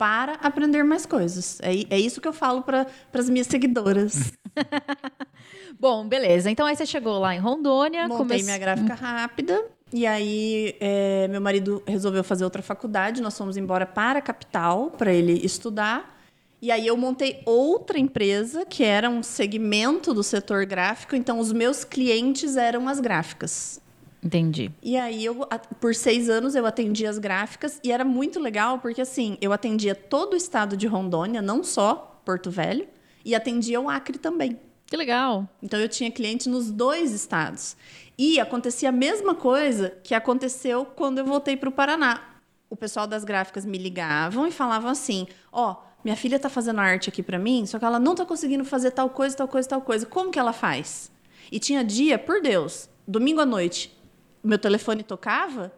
para 0.00 0.32
aprender 0.36 0.82
mais 0.82 1.04
coisas. 1.04 1.60
É, 1.60 1.94
é 1.94 2.00
isso 2.00 2.22
que 2.22 2.26
eu 2.26 2.32
falo 2.32 2.62
para 2.62 2.86
as 3.12 3.28
minhas 3.28 3.46
seguidoras. 3.46 4.32
Bom, 5.78 6.08
beleza. 6.08 6.50
Então 6.50 6.66
aí 6.66 6.74
você 6.74 6.86
chegou 6.86 7.18
lá 7.18 7.34
em 7.34 7.38
Rondônia. 7.38 8.08
Montei 8.08 8.38
come- 8.38 8.42
minha 8.42 8.56
gráfica 8.56 8.94
rápida. 8.94 9.62
E 9.92 10.06
aí, 10.06 10.74
é, 10.80 11.28
meu 11.28 11.40
marido 11.40 11.82
resolveu 11.86 12.24
fazer 12.24 12.44
outra 12.44 12.62
faculdade. 12.62 13.20
Nós 13.20 13.36
fomos 13.36 13.58
embora 13.58 13.84
para 13.84 14.20
a 14.20 14.22
capital 14.22 14.90
para 14.92 15.12
ele 15.12 15.34
estudar. 15.44 16.18
E 16.62 16.70
aí, 16.70 16.86
eu 16.86 16.96
montei 16.96 17.42
outra 17.44 17.98
empresa 17.98 18.64
que 18.64 18.82
era 18.82 19.10
um 19.10 19.22
segmento 19.22 20.14
do 20.14 20.22
setor 20.22 20.64
gráfico. 20.64 21.14
Então, 21.14 21.38
os 21.38 21.52
meus 21.52 21.84
clientes 21.84 22.56
eram 22.56 22.88
as 22.88 23.00
gráficas. 23.00 23.80
Entendi. 24.22 24.70
E 24.82 24.96
aí, 24.96 25.24
eu, 25.24 25.46
por 25.80 25.94
seis 25.94 26.28
anos, 26.28 26.54
eu 26.54 26.66
atendia 26.66 27.08
as 27.08 27.18
gráficas. 27.18 27.80
E 27.82 27.90
era 27.90 28.04
muito 28.04 28.38
legal, 28.38 28.78
porque 28.78 29.00
assim, 29.00 29.38
eu 29.40 29.52
atendia 29.52 29.94
todo 29.94 30.34
o 30.34 30.36
estado 30.36 30.76
de 30.76 30.86
Rondônia, 30.86 31.40
não 31.40 31.64
só 31.64 32.20
Porto 32.24 32.50
Velho. 32.50 32.86
E 33.24 33.34
atendia 33.34 33.80
o 33.80 33.88
Acre 33.88 34.18
também. 34.18 34.58
Que 34.86 34.96
legal. 34.96 35.48
Então 35.62 35.78
eu 35.78 35.88
tinha 35.88 36.10
cliente 36.10 36.48
nos 36.48 36.70
dois 36.70 37.12
estados. 37.12 37.76
E 38.18 38.40
acontecia 38.40 38.88
a 38.88 38.92
mesma 38.92 39.34
coisa 39.34 39.96
que 40.02 40.14
aconteceu 40.14 40.84
quando 40.84 41.18
eu 41.18 41.24
voltei 41.24 41.56
para 41.56 41.68
o 41.68 41.72
Paraná. 41.72 42.20
O 42.68 42.76
pessoal 42.76 43.06
das 43.06 43.24
gráficas 43.24 43.64
me 43.64 43.78
ligavam 43.78 44.46
e 44.46 44.50
falavam 44.50 44.90
assim: 44.90 45.26
"Ó, 45.52 45.76
minha 46.04 46.16
filha 46.16 46.36
está 46.36 46.48
fazendo 46.48 46.80
arte 46.80 47.08
aqui 47.08 47.22
para 47.22 47.38
mim, 47.38 47.66
só 47.66 47.78
que 47.78 47.84
ela 47.84 48.00
não 48.00 48.12
está 48.12 48.26
conseguindo 48.26 48.64
fazer 48.64 48.90
tal 48.90 49.08
coisa, 49.10 49.36
tal 49.36 49.48
coisa, 49.48 49.68
tal 49.68 49.80
coisa. 49.80 50.06
Como 50.06 50.30
que 50.30 50.38
ela 50.38 50.52
faz?" 50.52 51.10
E 51.52 51.58
tinha 51.58 51.84
dia, 51.84 52.18
por 52.18 52.42
Deus, 52.42 52.88
domingo 53.06 53.40
à 53.40 53.46
noite, 53.46 53.96
meu 54.42 54.58
telefone 54.58 55.02
tocava, 55.02 55.72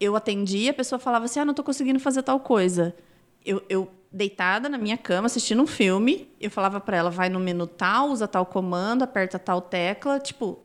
eu 0.00 0.16
atendia, 0.16 0.70
a 0.70 0.74
pessoa 0.74 0.98
falava 0.98 1.24
assim: 1.24 1.40
"Ah, 1.40 1.44
não 1.44 1.52
estou 1.52 1.64
conseguindo 1.64 2.00
fazer 2.00 2.22
tal 2.22 2.40
coisa." 2.40 2.94
Eu, 3.44 3.62
eu 3.68 3.90
deitada 4.12 4.68
na 4.68 4.76
minha 4.76 4.98
cama 4.98 5.26
assistindo 5.26 5.62
um 5.62 5.66
filme, 5.66 6.28
eu 6.40 6.50
falava 6.50 6.80
para 6.80 6.96
ela: 6.96 7.10
vai 7.10 7.28
no 7.28 7.38
menu 7.38 7.66
tal, 7.66 8.10
usa 8.10 8.26
tal 8.26 8.44
comando, 8.46 9.02
aperta 9.02 9.38
tal 9.38 9.60
tecla. 9.60 10.18
Tipo, 10.18 10.64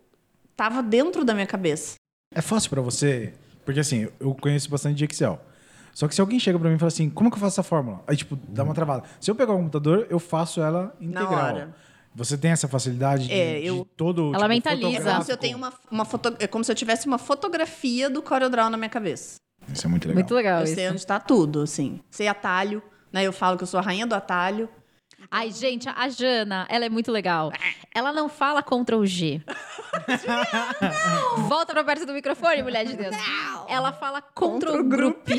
tava 0.55 0.81
dentro 0.81 1.23
da 1.23 1.33
minha 1.33 1.47
cabeça. 1.47 1.95
É 2.33 2.41
fácil 2.41 2.69
pra 2.69 2.81
você, 2.81 3.33
porque 3.63 3.79
assim, 3.79 4.07
eu 4.19 4.33
conheço 4.35 4.69
bastante 4.69 4.95
de 4.95 5.05
Excel. 5.05 5.39
Só 5.93 6.09
que 6.09 6.15
se 6.15 6.19
alguém 6.19 6.37
chega 6.37 6.59
pra 6.59 6.67
mim 6.69 6.75
e 6.75 6.77
fala 6.77 6.89
assim, 6.89 7.09
como 7.09 7.31
que 7.31 7.37
eu 7.37 7.39
faço 7.39 7.53
essa 7.53 7.63
fórmula? 7.63 8.03
Aí, 8.05 8.17
tipo, 8.17 8.35
dá 8.35 8.65
uma 8.65 8.73
travada. 8.73 9.03
Se 9.17 9.31
eu 9.31 9.35
pegar 9.35 9.53
o 9.53 9.57
computador, 9.57 10.05
eu 10.09 10.19
faço 10.19 10.61
ela 10.61 10.93
integral. 10.99 11.33
hora. 11.33 11.75
Você 12.15 12.37
tem 12.37 12.51
essa 12.51 12.67
facilidade 12.67 13.27
de, 13.27 13.33
É, 13.33 13.59
de 13.59 13.65
eu- 13.67 13.85
todo 13.97 14.27
Ela 14.29 14.37
tipo, 14.37 14.47
mentaliza. 14.49 15.09
É 15.09 15.13
como 15.13 15.23
se 15.25 15.31
eu 15.31 15.37
tenho 15.37 15.57
uma, 15.57 15.73
uma 15.91 16.05
foto, 16.05 16.35
é 16.39 16.47
como 16.47 16.63
se 16.63 16.71
eu 16.71 16.75
tivesse 16.75 17.07
uma 17.07 17.17
fotografia 17.17 18.09
do 18.09 18.21
CorelDRAW 18.21 18.69
na 18.69 18.77
minha 18.77 18.89
cabeça. 18.89 19.35
Isso 19.71 19.85
é 19.85 19.89
muito 19.89 20.03
legal. 20.07 20.15
Muito 20.15 20.33
legal 20.33 20.59
eu 20.59 20.63
isso. 20.65 20.75
sei 20.75 20.89
onde 20.89 21.05
tá 21.05 21.19
tudo, 21.19 21.61
assim. 21.61 21.99
Sei 22.09 22.27
atalho, 22.27 22.81
né? 23.11 23.23
Eu 23.23 23.33
falo 23.33 23.57
que 23.57 23.63
eu 23.63 23.67
sou 23.67 23.79
a 23.79 23.83
rainha 23.83 24.07
do 24.07 24.15
atalho. 24.15 24.69
Ai, 25.31 25.51
gente, 25.51 25.89
a 25.89 26.07
Jana, 26.07 26.67
ela 26.69 26.85
é 26.85 26.89
muito 26.89 27.11
legal. 27.11 27.51
Ela 27.93 28.13
não 28.13 28.29
fala 28.29 28.61
Ctrl 28.61 29.03
G. 29.05 29.41
Volta 31.49 31.73
pra 31.73 31.83
perto 31.83 32.05
do 32.05 32.13
microfone, 32.13 32.61
mulher 32.61 32.85
de 32.85 32.95
Deus. 32.95 33.15
Ela 33.67 33.91
fala 33.91 34.21
Ctrl 34.21 34.83
Group. 34.83 35.27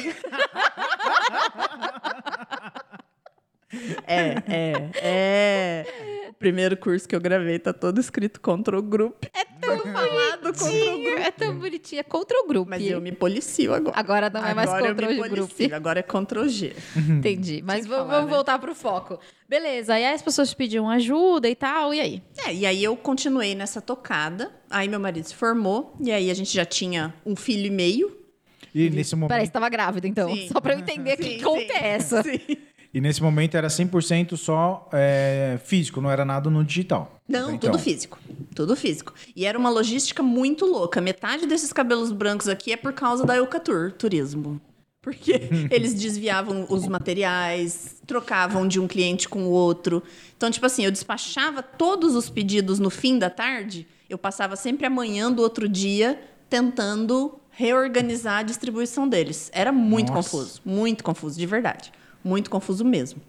É, 4.06 4.42
é, 4.46 4.90
é. 5.02 5.86
O 6.30 6.34
primeiro 6.34 6.76
curso 6.76 7.08
que 7.08 7.16
eu 7.16 7.20
gravei 7.20 7.58
tá 7.58 7.72
todo 7.72 8.00
escrito 8.00 8.40
Control 8.40 8.82
Group. 8.82 9.24
É 9.32 9.44
tão 9.60 9.78
falado. 9.78 10.42
do 10.42 10.58
contra 10.58 10.94
o 10.94 11.02
grupo. 11.02 11.18
É 11.18 11.30
tão 11.30 11.58
bonitinha. 11.58 12.04
Contra 12.04 12.38
o 12.44 12.46
grupo. 12.46 12.70
Mas 12.70 12.84
eu 12.84 13.00
me 13.00 13.10
policio 13.12 13.74
agora. 13.74 13.98
Agora 13.98 14.30
não 14.30 14.44
é 14.46 14.54
mais 14.54 14.70
Agora 14.70 14.88
contra 14.88 15.10
o 15.10 15.30
grupo. 15.30 15.54
Agora 15.74 16.00
é 16.00 16.02
contra 16.02 16.40
o 16.40 16.48
G. 16.48 16.76
Entendi. 16.96 17.62
Mas 17.64 17.84
que 17.84 17.88
vamos, 17.90 18.06
falar, 18.06 18.16
vamos 18.18 18.30
né? 18.30 18.36
voltar 18.36 18.58
pro 18.58 18.74
foco. 18.74 19.18
Beleza, 19.48 19.94
aí 19.94 20.06
as 20.06 20.22
pessoas 20.22 20.52
pediam 20.52 20.90
ajuda 20.90 21.48
e 21.48 21.54
tal, 21.54 21.94
e 21.94 22.00
aí? 22.00 22.22
É, 22.44 22.54
e 22.54 22.66
aí 22.66 22.82
eu 22.82 22.96
continuei 22.96 23.54
nessa 23.54 23.80
tocada. 23.80 24.54
Aí 24.68 24.88
meu 24.88 25.00
marido 25.00 25.26
se 25.26 25.34
formou. 25.34 25.96
E 26.00 26.12
aí 26.12 26.30
a 26.30 26.34
gente 26.34 26.52
já 26.52 26.64
tinha 26.64 27.14
um 27.24 27.34
filho 27.34 27.66
e 27.66 27.70
meio. 27.70 28.16
E 28.74 28.90
nesse 28.90 29.16
momento, 29.16 29.30
Peraí, 29.30 29.46
você 29.46 29.52
tava 29.52 29.68
grávida, 29.70 30.06
então. 30.06 30.34
Sim. 30.34 30.48
Só 30.48 30.60
pra 30.60 30.74
eu 30.74 30.78
entender 30.80 31.16
que 31.16 31.38
Sim, 31.38 31.40
conta 31.40 31.72
sim, 31.72 31.80
é 31.80 31.86
essa. 31.88 32.22
sim. 32.22 32.38
E 32.96 33.00
nesse 33.00 33.22
momento 33.22 33.54
era 33.58 33.68
100% 33.68 34.38
só 34.38 34.88
é, 34.90 35.60
físico, 35.62 36.00
não 36.00 36.10
era 36.10 36.24
nada 36.24 36.48
no 36.48 36.64
digital. 36.64 37.20
Não, 37.28 37.50
Então, 37.50 37.70
tudo 37.70 37.78
físico. 37.78 38.18
Tudo 38.54 38.74
físico. 38.74 39.12
E 39.36 39.44
era 39.44 39.58
uma 39.58 39.68
logística 39.68 40.22
muito 40.22 40.64
louca. 40.64 40.98
Metade 40.98 41.46
desses 41.46 41.74
cabelos 41.74 42.10
brancos 42.10 42.48
aqui 42.48 42.72
é 42.72 42.76
por 42.76 42.94
causa 42.94 43.26
da 43.26 43.36
Eucatur 43.36 43.92
Turismo. 43.92 44.58
Porque 45.02 45.32
eles 45.70 45.92
desviavam 45.92 46.64
os 46.70 46.88
materiais, 46.88 47.96
trocavam 48.06 48.66
de 48.66 48.80
um 48.80 48.88
cliente 48.88 49.28
com 49.28 49.44
o 49.44 49.50
outro. 49.50 50.02
Então, 50.34 50.50
tipo 50.50 50.64
assim, 50.64 50.82
eu 50.82 50.90
despachava 50.90 51.62
todos 51.62 52.14
os 52.14 52.30
pedidos 52.30 52.78
no 52.78 52.88
fim 52.88 53.18
da 53.18 53.28
tarde, 53.28 53.86
eu 54.08 54.16
passava 54.16 54.56
sempre 54.56 54.86
amanhã 54.86 55.30
do 55.30 55.42
outro 55.42 55.68
dia 55.68 56.18
tentando 56.48 57.38
reorganizar 57.50 58.38
a 58.38 58.42
distribuição 58.42 59.06
deles. 59.06 59.50
Era 59.52 59.70
muito 59.70 60.14
Nossa. 60.14 60.30
confuso, 60.30 60.62
muito 60.64 61.04
confuso, 61.04 61.38
de 61.38 61.44
verdade. 61.44 61.92
Muito 62.26 62.50
confuso 62.50 62.84
mesmo. 62.84 63.20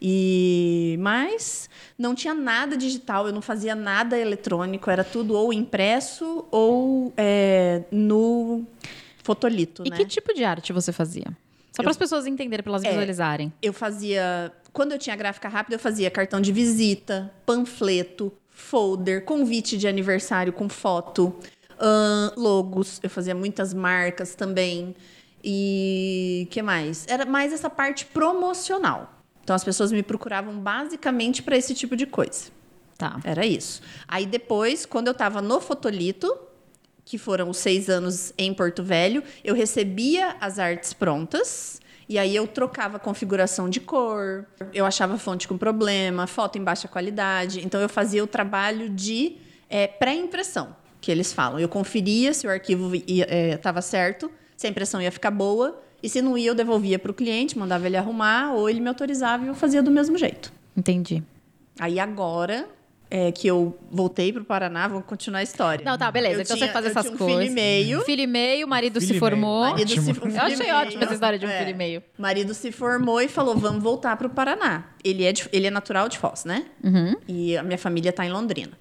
E 0.00 0.96
mas 1.00 1.70
não 1.98 2.14
tinha 2.14 2.34
nada 2.34 2.76
digital, 2.76 3.26
eu 3.26 3.32
não 3.32 3.40
fazia 3.40 3.74
nada 3.74 4.18
eletrônico, 4.18 4.90
era 4.90 5.02
tudo 5.02 5.34
ou 5.34 5.50
impresso 5.52 6.44
ou 6.50 7.10
é, 7.16 7.82
no 7.90 8.66
fotolito, 9.22 9.82
E 9.86 9.90
né? 9.90 9.96
que 9.96 10.04
tipo 10.04 10.34
de 10.34 10.44
arte 10.44 10.72
você 10.74 10.92
fazia? 10.92 11.24
Só 11.74 11.82
para 11.82 11.90
as 11.90 11.96
pessoas 11.96 12.26
entenderem, 12.26 12.62
para 12.62 12.70
elas 12.72 12.84
É. 12.84 12.88
visualizarem. 12.90 13.52
Eu 13.62 13.72
fazia. 13.72 14.52
Quando 14.72 14.92
eu 14.92 14.98
tinha 14.98 15.16
gráfica 15.16 15.48
rápida, 15.48 15.76
eu 15.76 15.80
fazia 15.80 16.10
cartão 16.10 16.40
de 16.40 16.52
visita, 16.52 17.32
panfleto, 17.46 18.30
folder, 18.50 19.24
convite 19.24 19.78
de 19.78 19.88
aniversário 19.88 20.52
com 20.52 20.68
foto, 20.68 21.34
ahn, 21.80 22.30
logos. 22.36 23.00
Eu 23.02 23.08
fazia 23.10 23.34
muitas 23.34 23.72
marcas 23.72 24.34
também. 24.34 24.94
E 25.46 26.48
que 26.50 26.62
mais? 26.62 27.06
Era 27.06 27.26
mais 27.26 27.52
essa 27.52 27.68
parte 27.68 28.06
promocional. 28.06 29.12
Então 29.42 29.54
as 29.54 29.62
pessoas 29.62 29.92
me 29.92 30.02
procuravam 30.02 30.58
basicamente 30.58 31.42
para 31.42 31.54
esse 31.54 31.74
tipo 31.74 31.94
de 31.94 32.06
coisa. 32.06 32.50
Tá. 32.96 33.20
Era 33.22 33.44
isso. 33.44 33.82
Aí 34.08 34.24
depois, 34.24 34.86
quando 34.86 35.08
eu 35.08 35.12
estava 35.12 35.42
no 35.42 35.60
Fotolito, 35.60 36.34
que 37.04 37.18
foram 37.18 37.50
os 37.50 37.58
seis 37.58 37.90
anos 37.90 38.32
em 38.38 38.54
Porto 38.54 38.82
Velho, 38.82 39.22
eu 39.44 39.54
recebia 39.54 40.34
as 40.40 40.58
artes 40.58 40.94
prontas. 40.94 41.78
E 42.08 42.18
aí 42.18 42.34
eu 42.34 42.46
trocava 42.46 42.98
configuração 42.98 43.68
de 43.68 43.80
cor, 43.80 44.46
eu 44.74 44.84
achava 44.84 45.18
fonte 45.18 45.48
com 45.48 45.56
problema, 45.56 46.26
foto 46.26 46.58
em 46.58 46.62
baixa 46.62 46.86
qualidade. 46.88 47.64
Então 47.64 47.80
eu 47.80 47.88
fazia 47.88 48.22
o 48.22 48.26
trabalho 48.26 48.88
de 48.88 49.36
é, 49.68 49.86
pré-impressão, 49.86 50.76
que 51.00 51.10
eles 51.10 51.32
falam. 51.32 51.58
Eu 51.58 51.68
conferia 51.68 52.32
se 52.34 52.46
o 52.46 52.50
arquivo 52.50 52.92
estava 52.94 53.82
certo, 53.82 54.30
se 54.56 54.66
a 54.66 54.70
impressão 54.70 55.00
ia 55.00 55.10
ficar 55.12 55.30
boa, 55.30 55.80
e 56.02 56.08
se 56.08 56.20
não 56.20 56.36
ia, 56.36 56.48
eu 56.50 56.54
devolvia 56.54 56.98
para 56.98 57.10
o 57.10 57.14
cliente, 57.14 57.58
mandava 57.58 57.86
ele 57.86 57.96
arrumar, 57.96 58.52
ou 58.52 58.68
ele 58.68 58.80
me 58.80 58.88
autorizava 58.88 59.44
e 59.44 59.48
eu 59.48 59.54
fazia 59.54 59.82
do 59.82 59.90
mesmo 59.90 60.16
jeito. 60.18 60.52
Entendi. 60.76 61.22
Aí 61.80 61.98
agora 61.98 62.68
é, 63.10 63.30
que 63.30 63.46
eu 63.46 63.78
voltei 63.90 64.32
pro 64.32 64.44
Paraná, 64.44 64.88
vamos 64.88 65.04
continuar 65.06 65.38
a 65.38 65.42
história. 65.42 65.84
Não, 65.84 65.96
tá, 65.96 66.10
beleza. 66.10 66.40
Eu 66.40 66.42
então 66.42 66.56
tinha- 66.56 66.66
você 66.66 66.72
faz 66.72 66.84
eu 66.84 66.90
essas 66.90 67.02
tinha 67.04 67.14
um 67.14 67.18
coisas. 67.18 67.36
filho 67.42 67.50
e 67.50 67.54
meio. 67.54 68.00
Filho 68.02 68.22
e 68.22 68.26
meio, 68.26 68.66
marido 68.68 68.94
Filho 69.00 69.06
se 69.06 69.10
e 69.10 69.12
meio. 69.12 69.20
formou. 69.20 69.60
Marido 69.70 69.88
se- 69.90 69.98
um 70.00 70.28
Eu 70.30 70.40
achei 70.42 70.68
e 70.68 70.72
ótima 70.72 71.04
essa 71.04 71.14
história 71.14 71.38
de 71.38 71.46
um 71.46 71.48
É. 71.48 71.58
filho 71.58 71.70
e 71.70 71.74
meio. 71.74 72.02
Marido 72.18 72.52
se 72.54 72.72
formou 72.72 73.20
e 73.20 73.28
falou: 73.28 73.56
vamos 73.56 73.82
voltar 73.82 74.16
pro 74.16 74.28
Paraná. 74.28 74.84
Ele 75.04 75.24
é, 75.24 75.32
de- 75.32 75.48
ele 75.52 75.66
é 75.66 75.70
natural 75.70 76.08
de 76.08 76.18
Foz, 76.18 76.44
né? 76.44 76.66
Uhum. 76.82 77.14
E 77.28 77.56
a 77.56 77.62
minha 77.62 77.78
família 77.78 78.12
tá 78.12 78.26
em 78.26 78.32
Londrina. 78.32 78.72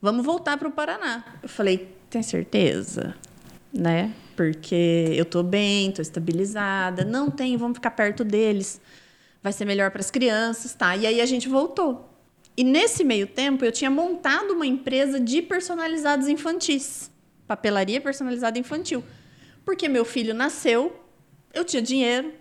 Vamos 0.00 0.24
voltar 0.24 0.56
pro 0.56 0.70
Paraná. 0.70 1.24
Eu 1.42 1.48
falei: 1.48 1.88
tem 2.08 2.22
certeza? 2.22 3.14
Né? 3.72 4.12
Porque 4.40 5.12
eu 5.14 5.26
tô 5.26 5.42
bem, 5.42 5.92
tô 5.92 6.00
estabilizada. 6.00 7.04
Não 7.04 7.30
tenho, 7.30 7.58
vamos 7.58 7.76
ficar 7.76 7.90
perto 7.90 8.24
deles. 8.24 8.80
Vai 9.42 9.52
ser 9.52 9.66
melhor 9.66 9.90
para 9.90 10.00
as 10.00 10.10
crianças, 10.10 10.72
tá? 10.72 10.96
E 10.96 11.06
aí 11.06 11.20
a 11.20 11.26
gente 11.26 11.46
voltou. 11.46 12.08
E 12.56 12.64
nesse 12.64 13.04
meio 13.04 13.26
tempo 13.26 13.66
eu 13.66 13.70
tinha 13.70 13.90
montado 13.90 14.52
uma 14.52 14.66
empresa 14.66 15.20
de 15.20 15.42
personalizados 15.42 16.26
infantis. 16.26 17.10
Papelaria 17.46 18.00
personalizada 18.00 18.58
infantil. 18.58 19.04
Porque 19.62 19.90
meu 19.90 20.06
filho 20.06 20.32
nasceu, 20.32 20.98
eu 21.52 21.62
tinha 21.62 21.82
dinheiro, 21.82 22.32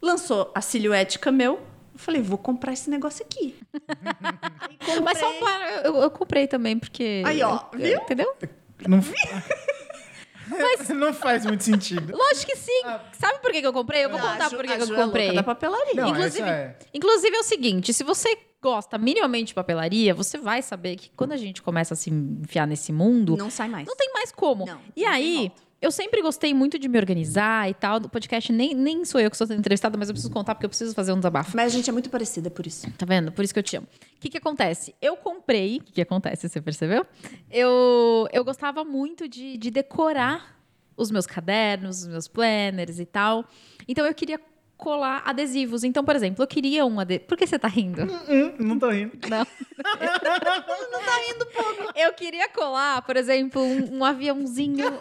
lançou 0.00 0.50
a 0.54 0.62
silhuete 0.62 1.18
Camel. 1.18 1.60
Eu 1.92 1.98
falei, 1.98 2.22
vou 2.22 2.38
comprar 2.38 2.72
esse 2.72 2.88
negócio 2.88 3.22
aqui. 3.22 3.54
Mas 5.04 5.18
só 5.18 5.30
para. 5.34 5.82
Eu, 5.84 5.94
eu 5.96 6.10
comprei 6.10 6.46
também, 6.46 6.78
porque. 6.78 7.22
Aí, 7.26 7.42
ó, 7.42 7.60
eu- 7.74 7.78
viu? 7.78 8.00
Entendeu? 8.00 8.34
Não, 8.88 9.00
não 10.94 11.12
faz 11.14 11.44
muito 11.46 11.64
sentido. 11.64 12.16
Lógico 12.16 12.46
que 12.50 12.56
sim. 12.56 12.82
Sabe 13.18 13.38
por 13.40 13.50
que, 13.52 13.60
que 13.60 13.66
eu 13.66 13.72
comprei? 13.72 14.04
Eu 14.04 14.10
vou 14.10 14.18
Ah, 14.18 14.32
contar 14.32 14.46
a 14.46 14.48
Ju- 14.48 14.56
por 14.56 14.64
que, 14.66 14.76
que 14.76 14.82
eu 14.82 14.94
comprei. 14.94 15.32
da 15.34 15.42
papelaria. 15.42 15.94
Não, 15.94 16.08
inclusive, 16.10 16.48
é- 16.48 16.78
inclusive 16.92 17.36
é 17.36 17.40
o 17.40 17.44
seguinte: 17.44 17.92
se 17.92 18.04
você 18.04 18.36
gosta 18.62 18.96
minimamente 18.96 19.48
de 19.48 19.54
papelaria, 19.54 20.14
você 20.14 20.38
vai 20.38 20.62
saber 20.62 20.96
que 20.96 21.10
quando 21.14 21.32
a 21.32 21.36
gente 21.36 21.60
começa 21.60 21.92
a 21.94 21.96
se 21.96 22.10
enfiar 22.10 22.66
nesse 22.66 22.92
mundo, 22.92 23.36
Não 23.36 23.50
sai 23.50 23.68
mais. 23.68 23.86
não 23.86 23.94
tem 23.96 24.10
mais 24.12 24.32
como. 24.32 24.64
Não, 24.66 24.80
e 24.96 25.02
não 25.04 25.10
aí. 25.10 25.52
Eu 25.84 25.90
sempre 25.90 26.22
gostei 26.22 26.54
muito 26.54 26.78
de 26.78 26.88
me 26.88 26.96
organizar 26.96 27.68
e 27.68 27.74
tal. 27.74 28.00
No 28.00 28.08
podcast 28.08 28.50
nem, 28.50 28.74
nem 28.74 29.04
sou 29.04 29.20
eu 29.20 29.30
que 29.30 29.36
sendo 29.36 29.52
entrevistada, 29.52 29.98
mas 29.98 30.08
eu 30.08 30.14
preciso 30.14 30.32
contar 30.32 30.54
porque 30.54 30.64
eu 30.64 30.70
preciso 30.70 30.94
fazer 30.94 31.12
um 31.12 31.18
desabafo. 31.18 31.54
Mas 31.54 31.74
a 31.74 31.76
gente 31.76 31.90
é 31.90 31.92
muito 31.92 32.08
parecida 32.08 32.50
por 32.50 32.66
isso. 32.66 32.90
Tá 32.92 33.04
vendo? 33.04 33.30
Por 33.30 33.44
isso 33.44 33.52
que 33.52 33.58
eu 33.58 33.62
te 33.62 33.76
amo. 33.76 33.86
O 34.16 34.20
que, 34.20 34.30
que 34.30 34.38
acontece? 34.38 34.94
Eu 35.00 35.14
comprei. 35.14 35.76
O 35.76 35.80
que, 35.82 35.92
que 35.92 36.00
acontece? 36.00 36.48
Você 36.48 36.58
percebeu? 36.58 37.04
Eu, 37.50 38.26
eu 38.32 38.42
gostava 38.42 38.82
muito 38.82 39.28
de, 39.28 39.58
de 39.58 39.70
decorar 39.70 40.58
os 40.96 41.10
meus 41.10 41.26
cadernos, 41.26 42.00
os 42.00 42.08
meus 42.08 42.28
planners 42.28 42.98
e 42.98 43.04
tal. 43.04 43.44
Então 43.86 44.06
eu 44.06 44.14
queria 44.14 44.40
colar 44.84 45.22
adesivos. 45.24 45.82
Então, 45.82 46.04
por 46.04 46.14
exemplo, 46.14 46.44
eu 46.44 46.46
queria 46.46 46.84
um 46.84 47.00
adesivo. 47.00 47.24
Por 47.24 47.38
que 47.38 47.46
você 47.46 47.58
tá 47.58 47.68
rindo? 47.68 48.02
Hum, 48.02 48.54
não 48.58 48.78
tô 48.78 48.90
rindo. 48.90 49.12
Não. 49.30 49.38
não 50.92 51.00
tá 51.00 51.16
rindo 51.26 51.46
pouco. 51.46 51.90
Eu 51.96 52.12
queria 52.12 52.46
colar, 52.50 53.00
por 53.00 53.16
exemplo, 53.16 53.62
um, 53.62 54.00
um 54.00 54.04
aviãozinho. 54.04 54.84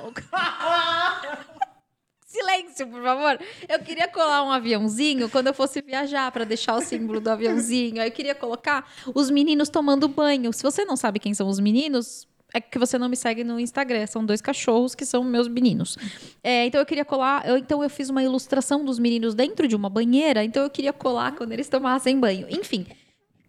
Silêncio, 2.25 2.87
por 2.87 3.03
favor. 3.03 3.37
Eu 3.67 3.79
queria 3.79 4.07
colar 4.07 4.43
um 4.43 4.51
aviãozinho 4.51 5.29
quando 5.29 5.47
eu 5.47 5.53
fosse 5.53 5.81
viajar 5.81 6.31
para 6.31 6.45
deixar 6.45 6.75
o 6.75 6.81
símbolo 6.81 7.19
do 7.19 7.29
aviãozinho. 7.29 8.01
Aí 8.01 8.07
eu 8.07 8.11
queria 8.11 8.33
colocar 8.33 8.89
os 9.13 9.29
meninos 9.29 9.67
tomando 9.67 10.07
banho. 10.07 10.51
Se 10.53 10.63
você 10.63 10.85
não 10.85 10.95
sabe 10.95 11.19
quem 11.19 11.33
são 11.33 11.47
os 11.49 11.59
meninos, 11.59 12.25
é 12.53 12.61
que 12.61 12.77
você 12.77 12.97
não 12.97 13.09
me 13.09 13.15
segue 13.15 13.43
no 13.43 13.59
Instagram. 13.59 14.05
São 14.07 14.25
dois 14.25 14.41
cachorros 14.41 14.93
que 14.95 15.05
são 15.05 15.23
meus 15.23 15.47
meninos. 15.47 15.97
É, 16.43 16.65
então 16.65 16.79
eu 16.79 16.85
queria 16.85 17.03
colar. 17.05 17.47
eu- 17.47 17.57
então 17.57 17.81
eu 17.83 17.89
fiz 17.89 18.09
uma 18.09 18.21
ilustração 18.23 18.85
dos 18.85 18.99
meninos 18.99 19.33
dentro 19.33 19.67
de 19.67 19.75
uma 19.75 19.89
banheira. 19.89 20.43
Então 20.43 20.63
eu 20.63 20.69
queria 20.69 20.93
colar 20.93 21.33
quando 21.35 21.51
eles 21.51 21.67
tomassem 21.67 22.19
banho. 22.19 22.45
Enfim. 22.49 22.85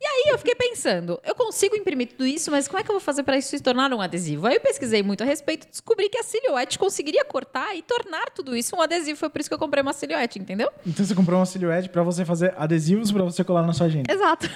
E 0.00 0.06
aí 0.06 0.32
eu 0.32 0.38
fiquei 0.38 0.54
pensando, 0.54 1.18
eu 1.24 1.34
consigo 1.34 1.74
imprimir 1.76 2.08
tudo 2.08 2.26
isso, 2.26 2.50
mas 2.50 2.68
como 2.68 2.78
é 2.78 2.82
que 2.82 2.90
eu 2.90 2.94
vou 2.94 3.00
fazer 3.00 3.22
para 3.22 3.38
isso 3.38 3.48
se 3.48 3.60
tornar 3.60 3.90
um 3.94 4.02
adesivo? 4.02 4.46
Aí 4.46 4.56
eu 4.56 4.60
pesquisei 4.60 5.02
muito 5.02 5.22
a 5.22 5.24
respeito, 5.24 5.66
descobri 5.66 6.10
que 6.10 6.18
a 6.18 6.22
silhuete 6.22 6.78
conseguiria 6.78 7.24
cortar 7.24 7.74
e 7.74 7.80
tornar 7.80 8.26
tudo 8.34 8.54
isso 8.54 8.76
um 8.76 8.82
adesivo. 8.82 9.18
Foi 9.18 9.30
por 9.30 9.40
isso 9.40 9.48
que 9.48 9.54
eu 9.54 9.58
comprei 9.58 9.80
uma 9.82 9.94
silhuete, 9.94 10.38
entendeu? 10.38 10.70
Então 10.86 11.06
você 11.06 11.14
comprou 11.14 11.38
uma 11.38 11.46
silhuete 11.46 11.88
pra 11.88 12.02
você 12.02 12.22
fazer 12.22 12.52
adesivos 12.58 13.10
pra 13.10 13.22
você 13.22 13.42
colar 13.42 13.62
na 13.66 13.72
sua 13.72 13.86
agenda. 13.86 14.12
Exato. 14.12 14.46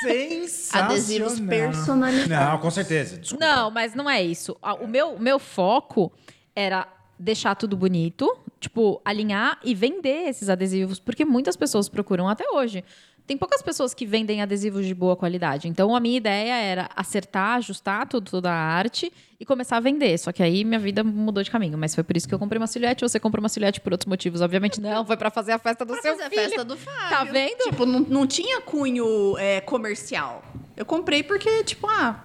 Sensacional. 0.00 0.90
Adesivos 0.90 1.40
personalizados. 1.40 2.28
Não, 2.28 2.58
com 2.58 2.70
certeza. 2.70 3.18
Desculpa. 3.18 3.44
Não, 3.44 3.70
mas 3.70 3.94
não 3.94 4.08
é 4.08 4.22
isso. 4.22 4.56
O 4.80 4.86
meu, 4.86 5.14
o 5.14 5.20
meu 5.20 5.38
foco 5.38 6.12
era 6.54 6.86
deixar 7.18 7.54
tudo 7.56 7.76
bonito, 7.76 8.38
tipo, 8.60 9.00
alinhar 9.04 9.58
e 9.64 9.74
vender 9.74 10.28
esses 10.28 10.48
adesivos, 10.48 11.00
porque 11.00 11.24
muitas 11.24 11.56
pessoas 11.56 11.88
procuram 11.88 12.28
até 12.28 12.48
hoje. 12.50 12.84
Tem 13.28 13.36
poucas 13.36 13.60
pessoas 13.60 13.92
que 13.92 14.06
vendem 14.06 14.40
adesivos 14.40 14.86
de 14.86 14.94
boa 14.94 15.14
qualidade. 15.14 15.68
Então, 15.68 15.94
a 15.94 16.00
minha 16.00 16.16
ideia 16.16 16.54
era 16.54 16.88
acertar, 16.96 17.56
ajustar 17.58 18.08
tudo, 18.08 18.30
toda 18.30 18.50
a 18.50 18.54
arte 18.54 19.12
e 19.38 19.44
começar 19.44 19.76
a 19.76 19.80
vender. 19.80 20.16
Só 20.16 20.32
que 20.32 20.42
aí 20.42 20.64
minha 20.64 20.78
vida 20.78 21.04
mudou 21.04 21.42
de 21.42 21.50
caminho. 21.50 21.76
Mas 21.76 21.94
foi 21.94 22.02
por 22.02 22.16
isso 22.16 22.26
que 22.26 22.34
eu 22.34 22.38
comprei 22.38 22.58
uma 22.58 22.66
silhuete. 22.66 23.02
Você 23.02 23.20
comprou 23.20 23.42
uma 23.42 23.50
silhuete 23.50 23.82
por 23.82 23.92
outros 23.92 24.06
motivos. 24.06 24.40
Obviamente 24.40 24.80
não, 24.80 25.04
foi 25.04 25.14
para 25.18 25.30
fazer 25.30 25.52
a 25.52 25.58
festa 25.58 25.84
do 25.84 25.92
Pra 25.92 26.00
seu 26.00 26.12
fazer 26.12 26.24
a 26.26 26.30
filho. 26.30 26.42
festa 26.42 26.64
do 26.64 26.74
Fábio. 26.78 27.08
Tá 27.10 27.24
vendo? 27.24 27.64
Tipo, 27.64 27.84
não, 27.84 28.00
não 28.00 28.26
tinha 28.26 28.62
cunho 28.62 29.36
é, 29.36 29.60
comercial. 29.60 30.42
Eu 30.74 30.86
comprei 30.86 31.22
porque, 31.22 31.64
tipo, 31.64 31.86
ah, 31.86 32.24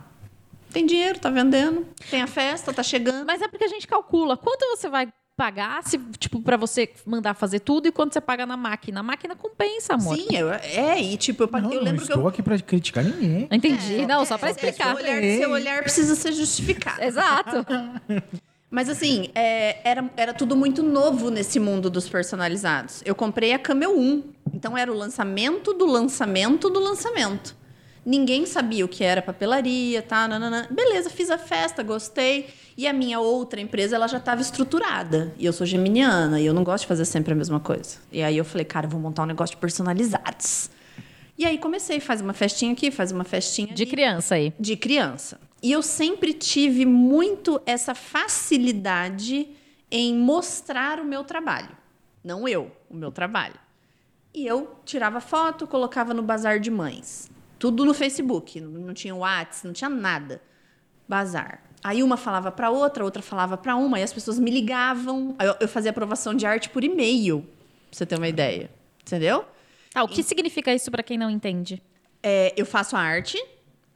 tem 0.72 0.86
dinheiro, 0.86 1.20
tá 1.20 1.30
vendendo. 1.30 1.86
Tem 2.10 2.22
a 2.22 2.28
festa, 2.28 2.74
tá 2.74 2.82
chegando. 2.82 3.26
Mas 3.26 3.42
é 3.42 3.50
porque 3.50 3.66
a 3.66 3.68
gente 3.68 3.86
calcula 3.86 4.38
quanto 4.38 4.66
você 4.68 4.88
vai 4.88 5.12
pagar, 5.36 5.84
se, 5.84 5.98
tipo, 6.20 6.42
para 6.42 6.58
você 6.58 6.90
mandar 7.06 7.34
fazer 7.34 7.60
tudo 7.60 7.88
e 7.88 7.92
quanto 7.92 8.14
você 8.14 8.22
paga 8.22 8.46
na 8.46 8.56
máquina. 8.56 9.00
A 9.00 9.04
máquina 9.04 9.36
compensa, 9.36 9.96
amor. 9.96 10.16
Sim, 10.16 10.28
eu, 10.32 10.52
é, 10.52 11.02
e 11.02 11.18
tipo, 11.18 11.44
eu, 11.44 11.50
Não, 11.52 11.60
eu 11.60 11.64
não 11.64 11.84
lembro 11.84 12.02
que 12.02 12.08
estou 12.08 12.24
eu. 12.24 12.28
aqui 12.28 12.42
pra 12.44 12.60
criticar 12.60 13.04
ninguém. 13.04 13.48
Entendi. 13.52 14.02
É, 14.02 14.08
não, 14.08 14.26
só 14.26 14.36
é, 14.36 14.38
para 14.38 14.50
é, 14.50 14.52
explicar. 14.52 14.96
Seu 14.96 15.04
olhar, 15.04 15.22
seu 15.22 15.52
olhar 15.52 15.82
precisa 15.82 16.16
ser 16.16 16.34
justificado. 16.34 17.04
Exato. 17.04 17.66
Mas 18.70 18.90
assim, 18.90 19.30
é, 19.36 19.88
era, 19.88 20.10
era 20.18 20.34
tudo 20.34 20.56
muito 20.56 20.82
novo 20.82 21.30
nesse 21.30 21.60
mundo 21.60 21.92
dos 21.92 22.10
personalizados. 22.10 23.04
Eu 23.06 23.14
comprei 23.14 23.54
a 23.54 23.60
Camel 23.60 23.96
1. 23.96 24.24
Então 24.54 24.78
era 24.78 24.92
o 24.92 24.96
lançamento 24.96 25.74
do 25.74 25.86
lançamento 25.86 26.70
do 26.70 26.80
lançamento. 26.80 27.56
Ninguém 28.06 28.46
sabia 28.46 28.84
o 28.84 28.88
que 28.88 29.04
era 29.04 29.22
papelaria, 29.22 30.02
tá? 30.02 30.28
Nanana. 30.28 30.68
Beleza, 30.72 31.10
fiz 31.10 31.30
a 31.30 31.38
festa, 31.38 31.84
gostei. 31.84 32.50
E 32.76 32.88
a 32.88 32.94
minha 32.94 33.20
outra 33.20 33.62
empresa, 33.62 33.96
ela 33.96 34.08
já 34.08 34.18
estava 34.18 34.42
estruturada. 34.42 35.34
E 35.38 35.46
eu 35.46 35.54
sou 35.54 35.66
geminiana, 35.66 36.40
e 36.40 36.46
eu 36.46 36.54
não 36.54 36.64
gosto 36.64 36.84
de 36.84 36.88
fazer 36.88 37.06
sempre 37.06 37.34
a 37.34 37.36
mesma 37.36 37.60
coisa. 37.60 37.98
E 38.12 38.24
aí 38.24 38.38
eu 38.38 38.46
falei, 38.46 38.66
cara, 38.66 38.88
vou 38.88 39.00
montar 39.00 39.24
um 39.24 39.28
negócio 39.28 39.56
de 39.56 39.62
personalizados. 39.62 40.70
E 41.38 41.46
aí 41.46 41.58
comecei, 41.58 42.00
faz 42.00 42.22
uma 42.22 42.34
festinha 42.34 42.74
aqui, 42.74 42.92
faz 42.92 43.12
uma 43.12 43.24
festinha 43.24 43.68
De 43.74 43.84
ali 43.84 43.92
criança 43.92 44.36
aí. 44.36 44.54
de 44.60 44.76
criança. 44.76 45.40
E 45.62 45.72
eu 45.72 45.82
sempre 45.82 46.34
tive 46.34 46.86
muito 46.86 47.62
essa 47.66 47.96
facilidade 47.96 49.48
em 49.90 50.16
mostrar 50.16 51.00
o 51.00 51.06
meu 51.06 51.24
trabalho. 51.24 51.70
Não 52.24 52.48
eu, 52.48 52.72
o 52.90 52.96
meu 52.96 53.12
trabalho. 53.12 53.56
E 54.34 54.46
eu 54.46 54.76
tirava 54.84 55.22
foto, 55.22 55.68
colocava 55.68 56.14
no 56.14 56.24
bazar 56.24 56.60
de 56.60 56.72
mães. 56.72 57.30
Tudo 57.60 57.86
no 57.86 57.94
Facebook. 57.94 58.60
Não 58.60 58.72
não 58.72 58.94
tinha 58.94 59.16
WhatsApp, 59.16 59.68
não 59.68 59.74
tinha 59.74 59.90
nada. 59.90 60.42
Bazar. 61.08 61.62
Aí 61.84 62.02
uma 62.02 62.16
falava 62.16 62.52
para 62.52 62.70
outra, 62.70 63.04
outra 63.04 63.22
falava 63.22 63.58
para 63.58 63.76
uma, 63.76 64.00
e 64.00 64.04
as 64.04 64.14
pessoas 64.14 64.40
me 64.40 64.50
ligavam. 64.50 65.36
Eu, 65.40 65.56
eu 65.62 65.68
fazia 65.68 65.92
aprovação 65.92 66.34
de 66.34 66.46
arte 66.46 66.70
por 66.70 66.84
e-mail, 66.84 67.42
pra 67.42 67.98
você 67.98 68.06
ter 68.06 68.18
uma 68.18 68.28
ideia. 68.28 68.70
Entendeu? 69.06 69.46
Ah, 69.94 70.04
o 70.04 70.08
que 70.08 70.24
significa 70.24 70.74
isso 70.74 70.90
pra 70.90 71.04
quem 71.04 71.18
não 71.18 71.30
entende? 71.30 71.82
É, 72.22 72.54
eu 72.56 72.66
faço 72.66 72.96
a 72.96 73.00
arte 73.00 73.38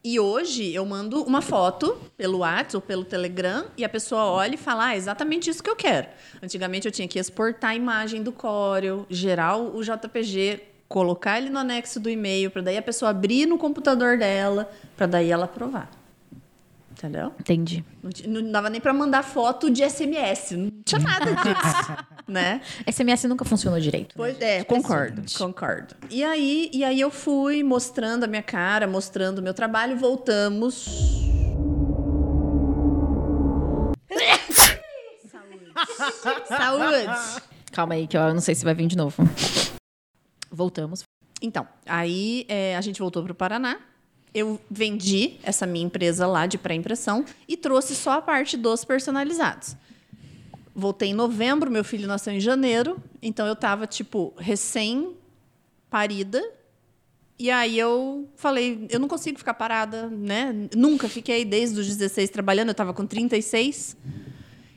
e 0.04 0.20
hoje 0.20 0.72
eu 0.72 0.84
mando 0.86 1.22
uma 1.24 1.42
foto 1.42 1.98
pelo 2.16 2.38
WhatsApp 2.38 2.76
ou 2.76 2.82
pelo 2.82 3.04
Telegram 3.04 3.66
e 3.76 3.84
a 3.84 3.88
pessoa 3.88 4.24
olha 4.26 4.54
e 4.54 4.58
fala, 4.58 4.86
ah, 4.86 4.94
é 4.94 4.96
exatamente 4.96 5.50
isso 5.50 5.62
que 5.62 5.70
eu 5.70 5.74
quero. 5.74 6.06
Antigamente 6.42 6.86
eu 6.86 6.92
tinha 6.92 7.08
que 7.08 7.18
exportar 7.18 7.70
a 7.70 7.74
imagem 7.74 8.22
do 8.22 8.30
Corel, 8.30 9.06
gerar 9.10 9.56
o 9.56 9.82
JPG, 9.82 10.60
colocar 10.88 11.38
ele 11.38 11.50
no 11.50 11.58
anexo 11.58 11.98
do 11.98 12.08
e-mail, 12.08 12.50
para 12.50 12.62
daí 12.62 12.76
a 12.76 12.82
pessoa 12.82 13.10
abrir 13.10 13.46
no 13.46 13.58
computador 13.58 14.16
dela, 14.16 14.70
para 14.96 15.06
daí 15.06 15.30
ela 15.30 15.46
aprovar. 15.46 15.90
Entendeu? 16.98 17.32
Entendi. 17.38 17.84
Não, 18.26 18.40
não 18.42 18.50
dava 18.50 18.68
nem 18.68 18.80
para 18.80 18.92
mandar 18.92 19.22
foto 19.22 19.70
de 19.70 19.88
SMS, 19.88 20.50
não 20.50 20.68
tinha 20.84 21.00
nada 21.00 21.26
disso, 21.32 21.96
né? 22.26 22.60
SMS 22.90 23.22
nunca 23.28 23.44
funcionou 23.44 23.78
direito. 23.78 24.08
né? 24.08 24.14
Pois 24.16 24.40
é, 24.40 24.64
concordo, 24.64 25.22
concordo. 25.38 25.94
E 26.10 26.24
aí, 26.24 26.68
e 26.72 26.82
aí 26.82 27.00
eu 27.00 27.08
fui 27.08 27.62
mostrando 27.62 28.24
a 28.24 28.26
minha 28.26 28.42
cara, 28.42 28.88
mostrando 28.88 29.38
o 29.38 29.42
meu 29.42 29.54
trabalho, 29.54 29.96
voltamos. 29.96 30.86
Saúde. 35.28 36.44
Saúde. 36.48 37.42
Calma 37.70 37.94
aí, 37.94 38.08
que 38.08 38.16
eu 38.16 38.34
não 38.34 38.40
sei 38.40 38.56
se 38.56 38.64
vai 38.64 38.74
vir 38.74 38.88
de 38.88 38.96
novo. 38.96 39.22
Voltamos. 40.50 41.04
Então, 41.40 41.64
aí 41.86 42.44
é, 42.48 42.76
a 42.76 42.80
gente 42.80 42.98
voltou 42.98 43.22
para 43.22 43.30
o 43.30 43.34
Paraná. 43.36 43.78
Eu 44.38 44.60
vendi 44.70 45.32
essa 45.42 45.66
minha 45.66 45.84
empresa 45.84 46.24
lá 46.24 46.46
de 46.46 46.56
pré-impressão 46.56 47.24
e 47.48 47.56
trouxe 47.56 47.96
só 47.96 48.12
a 48.12 48.22
parte 48.22 48.56
dos 48.56 48.84
personalizados. 48.84 49.74
Voltei 50.72 51.08
em 51.08 51.14
novembro, 51.14 51.72
meu 51.72 51.82
filho 51.82 52.06
nasceu 52.06 52.32
em 52.32 52.38
janeiro, 52.38 53.02
então 53.20 53.48
eu 53.48 53.54
estava 53.54 53.84
tipo 53.84 54.32
recém-parida. 54.38 56.40
E 57.36 57.50
aí 57.50 57.76
eu 57.76 58.28
falei, 58.36 58.86
eu 58.88 59.00
não 59.00 59.08
consigo 59.08 59.38
ficar 59.38 59.54
parada, 59.54 60.08
né? 60.08 60.54
Nunca 60.76 61.08
fiquei 61.08 61.44
desde 61.44 61.80
os 61.80 61.88
16 61.88 62.30
trabalhando, 62.30 62.68
eu 62.68 62.72
estava 62.72 62.94
com 62.94 63.04
36. 63.04 63.96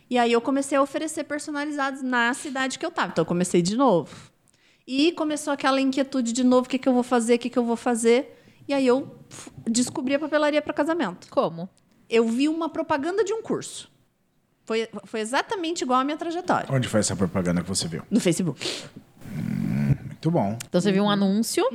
E 0.09 0.17
aí 0.17 0.31
eu 0.31 0.41
comecei 0.41 0.75
a 0.75 0.81
oferecer 0.81 1.25
personalizados 1.25 2.01
na 2.01 2.33
cidade 2.33 2.79
que 2.79 2.85
eu 2.85 2.89
estava. 2.89 3.11
Então 3.11 3.21
eu 3.21 3.27
comecei 3.27 3.61
de 3.61 3.77
novo. 3.77 4.31
E 4.87 5.11
começou 5.11 5.53
aquela 5.53 5.79
inquietude 5.79 6.33
de 6.33 6.43
novo, 6.43 6.65
o 6.65 6.69
que, 6.69 6.79
que 6.79 6.89
eu 6.89 6.93
vou 6.93 7.03
fazer, 7.03 7.35
o 7.35 7.39
que, 7.39 7.49
que 7.49 7.59
eu 7.59 7.63
vou 7.63 7.75
fazer. 7.75 8.40
E 8.67 8.73
aí 8.73 8.85
eu 8.87 9.15
descobri 9.67 10.15
a 10.15 10.19
papelaria 10.19 10.61
para 10.61 10.73
casamento. 10.73 11.27
Como? 11.29 11.69
Eu 12.09 12.27
vi 12.27 12.47
uma 12.47 12.69
propaganda 12.69 13.23
de 13.23 13.33
um 13.33 13.41
curso. 13.41 13.89
Foi, 14.65 14.87
foi 15.05 15.19
exatamente 15.19 15.83
igual 15.83 15.99
à 15.99 16.03
minha 16.03 16.17
trajetória. 16.17 16.67
Onde 16.71 16.87
foi 16.87 16.99
essa 16.99 17.15
propaganda 17.15 17.61
que 17.61 17.67
você 17.67 17.87
viu? 17.87 18.03
No 18.09 18.19
Facebook. 18.19 18.65
Muito 20.21 20.29
bom. 20.29 20.57
Então 20.67 20.79
você 20.79 20.91
viu 20.91 21.03
um 21.03 21.09
anúncio 21.09 21.65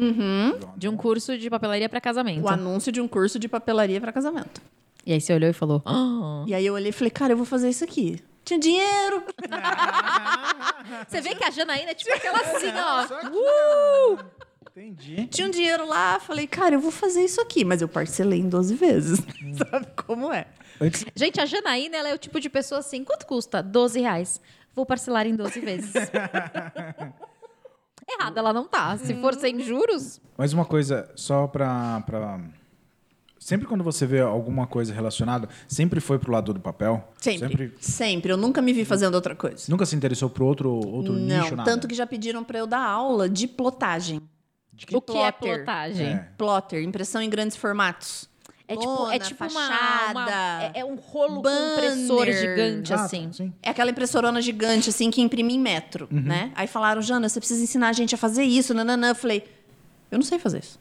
de 0.76 0.88
um 0.88 0.96
curso 0.96 1.36
de 1.36 1.50
papelaria 1.50 1.88
pra 1.88 2.00
casamento. 2.00 2.44
O 2.44 2.48
anúncio 2.48 2.92
de 2.92 3.00
um 3.00 3.08
curso 3.08 3.38
de 3.38 3.48
papelaria 3.48 4.00
para 4.00 4.12
casamento. 4.12 4.62
E 5.04 5.12
aí 5.12 5.20
você 5.20 5.34
olhou 5.34 5.50
e 5.50 5.52
falou: 5.52 5.82
"Ah". 5.84 6.44
E 6.46 6.54
aí 6.54 6.64
eu 6.64 6.74
olhei 6.74 6.90
e 6.90 6.92
falei, 6.92 7.10
cara, 7.10 7.32
eu 7.32 7.36
vou 7.36 7.46
fazer 7.46 7.68
isso 7.68 7.82
aqui. 7.82 8.22
Tinha 8.44 8.60
dinheiro. 8.60 9.24
Você 11.08 11.20
vê 11.20 11.34
que 11.34 11.42
a 11.42 11.50
Janaína 11.50 11.90
é 11.90 11.94
tipo 11.94 12.14
aquela 12.14 12.38
assim, 12.38 12.68
ó. 12.76 14.14
Uh! 14.14 14.18
Entendi. 14.76 15.26
Tinha 15.28 15.48
um 15.48 15.50
dinheiro 15.50 15.88
lá. 15.88 16.20
Falei, 16.20 16.46
cara, 16.46 16.74
eu 16.74 16.80
vou 16.80 16.90
fazer 16.90 17.24
isso 17.24 17.40
aqui. 17.40 17.64
Mas 17.64 17.80
eu 17.80 17.88
parcelei 17.88 18.40
em 18.40 18.48
12 18.48 18.74
vezes. 18.74 19.20
Sabe 19.70 19.86
como 19.96 20.30
é? 20.30 20.46
Antes, 20.78 21.06
Gente, 21.14 21.40
a 21.40 21.46
Janaína 21.46 21.96
ela 21.96 22.10
é 22.10 22.14
o 22.14 22.18
tipo 22.18 22.38
de 22.38 22.50
pessoa 22.50 22.80
assim: 22.80 23.02
quanto 23.02 23.24
custa? 23.26 23.62
12 23.62 24.00
reais. 24.00 24.38
Vou 24.74 24.84
parcelar 24.84 25.26
em 25.26 25.34
12 25.34 25.60
vezes. 25.60 25.94
Errada 28.08 28.38
ela 28.38 28.52
não 28.52 28.68
tá. 28.68 28.96
Se 28.98 29.14
for 29.14 29.34
sem 29.34 29.58
juros, 29.60 30.20
Mas 30.36 30.52
uma 30.52 30.64
coisa, 30.66 31.10
só 31.16 31.46
pra, 31.46 32.02
pra. 32.02 32.38
Sempre 33.38 33.66
quando 33.66 33.82
você 33.82 34.06
vê 34.06 34.20
alguma 34.20 34.66
coisa 34.66 34.92
relacionada, 34.92 35.48
sempre 35.66 35.98
foi 36.00 36.18
pro 36.18 36.30
lado 36.30 36.52
do 36.52 36.60
papel? 36.60 37.02
Sempre. 37.18 37.74
Sempre. 37.80 38.30
Eu 38.32 38.36
nunca 38.36 38.60
me 38.60 38.72
vi 38.72 38.84
fazendo 38.84 39.14
outra 39.14 39.34
coisa. 39.34 39.64
Nunca 39.68 39.86
se 39.86 39.96
interessou 39.96 40.28
pro 40.28 40.44
outro, 40.44 40.70
outro 40.70 41.14
Não, 41.14 41.40
nicho, 41.42 41.56
nada? 41.56 41.68
tanto 41.70 41.88
que 41.88 41.94
já 41.94 42.06
pediram 42.06 42.44
para 42.44 42.58
eu 42.58 42.66
dar 42.66 42.84
aula 42.84 43.28
de 43.28 43.48
plotagem. 43.48 44.20
O 44.84 45.00
que 45.00 45.12
é 45.16 45.32
plotter. 45.32 45.56
plotagem? 45.56 46.06
É. 46.08 46.28
Plotter, 46.36 46.82
impressão 46.82 47.20
em 47.22 47.30
grandes 47.30 47.56
formatos. 47.56 48.28
É 48.68 48.76
tipo, 48.76 49.10
é 49.12 49.18
tipo 49.20 49.44
uma, 49.44 49.50
fachada. 49.50 50.10
uma- 50.12 50.62
é, 50.74 50.80
é 50.80 50.84
um 50.84 50.96
rolo 50.96 51.40
banner. 51.40 51.72
impressora 51.92 52.32
gigante 52.32 52.92
Ah, 52.92 52.96
assim. 53.04 53.30
sim. 53.32 53.52
É 53.62 53.70
aquela 53.70 53.90
impressorona 53.92 54.42
gigante, 54.42 54.90
assim, 54.90 55.08
que 55.08 55.20
imprime 55.22 55.54
em 55.54 55.58
metro, 55.58 56.08
Uhum. 56.10 56.20
né? 56.22 56.50
Aí 56.56 56.66
falaram, 56.66 57.00
Jana, 57.00 57.28
você 57.28 57.38
precisa 57.38 57.62
ensinar 57.62 57.88
a 57.90 57.92
gente 57.92 58.12
a 58.14 58.18
fazer 58.18 58.42
isso, 58.42 58.74
nananã. 58.74 59.10
Eu 59.10 59.14
falei, 59.14 59.44
eu 60.10 60.18
não 60.18 60.24
sei 60.24 60.38
fazer 60.40 60.58
isso. 60.58 60.80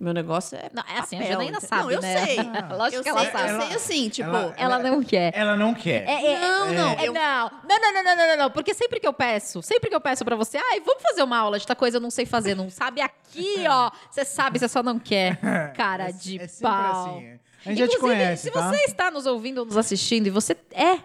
Meu 0.00 0.14
negócio 0.14 0.56
é 0.56 0.70
Não, 0.72 0.82
é 0.88 1.00
assim, 1.00 1.16
a 1.16 1.18
papel, 1.18 1.32
Janaína 1.32 1.58
entendeu? 1.58 1.68
sabe, 1.68 1.82
Não, 1.82 1.90
eu 1.90 2.00
né? 2.00 2.26
sei. 2.26 2.36
Lógico 2.78 2.96
eu 2.96 3.02
que 3.02 3.08
ela 3.08 3.20
sei, 3.22 3.30
sabe. 3.32 3.50
Eu 3.52 3.60
sei 3.60 3.74
assim, 3.76 4.08
tipo... 4.08 4.28
ela- 4.28 4.54
Ela 4.56 4.78
não 4.78 5.02
quer. 5.02 5.32
Ela 5.36 5.56
não 5.56 5.74
quer. 5.74 6.08
É, 6.08 6.24
é, 6.34 6.38
Não, 6.40 6.72
não, 6.72 6.88
é, 6.90 7.08
eu- 7.08 7.12
não. 7.12 7.50
Não, 7.68 7.80
não, 7.80 7.92
não, 7.94 8.04
não, 8.04 8.16
não, 8.16 8.26
não, 8.28 8.36
não. 8.44 8.50
Porque 8.50 8.72
sempre 8.74 9.00
que 9.00 9.06
eu 9.08 9.12
peço, 9.12 9.60
sempre 9.60 9.88
que 9.90 9.96
eu 9.96 10.00
peço 10.00 10.24
pra 10.24 10.36
você, 10.36 10.56
ai, 10.56 10.80
vamos 10.80 11.02
fazer 11.02 11.22
uma 11.24 11.36
aula 11.38 11.58
de 11.58 11.66
tal 11.66 11.74
coisa, 11.74 11.96
eu 11.96 12.00
não 12.00 12.10
sei 12.10 12.24
fazer, 12.26 12.54
não 12.54 12.70
sabe 12.70 13.00
aqui, 13.00 13.64
ó. 13.68 13.90
Você 14.08 14.24
sabe, 14.24 14.58
você 14.60 14.68
só 14.68 14.82
não 14.84 14.98
quer. 15.00 15.36
Cara 15.74 16.12
de 16.12 16.36
é 16.40 16.46
sempre 16.46 16.62
pau. 16.62 17.06
assim, 17.16 17.24
é. 17.26 17.38
A 17.66 17.68
gente 17.70 17.78
já 17.80 17.88
te 17.88 17.96
Inclusive, 17.96 18.20
conhece, 18.20 18.42
se 18.44 18.50
tá? 18.52 18.70
você 18.70 18.76
está 18.84 19.10
nos 19.10 19.26
ouvindo 19.26 19.58
ou 19.58 19.64
nos 19.66 19.76
assistindo 19.76 20.28
e 20.28 20.30
você 20.30 20.56
é 20.72 20.98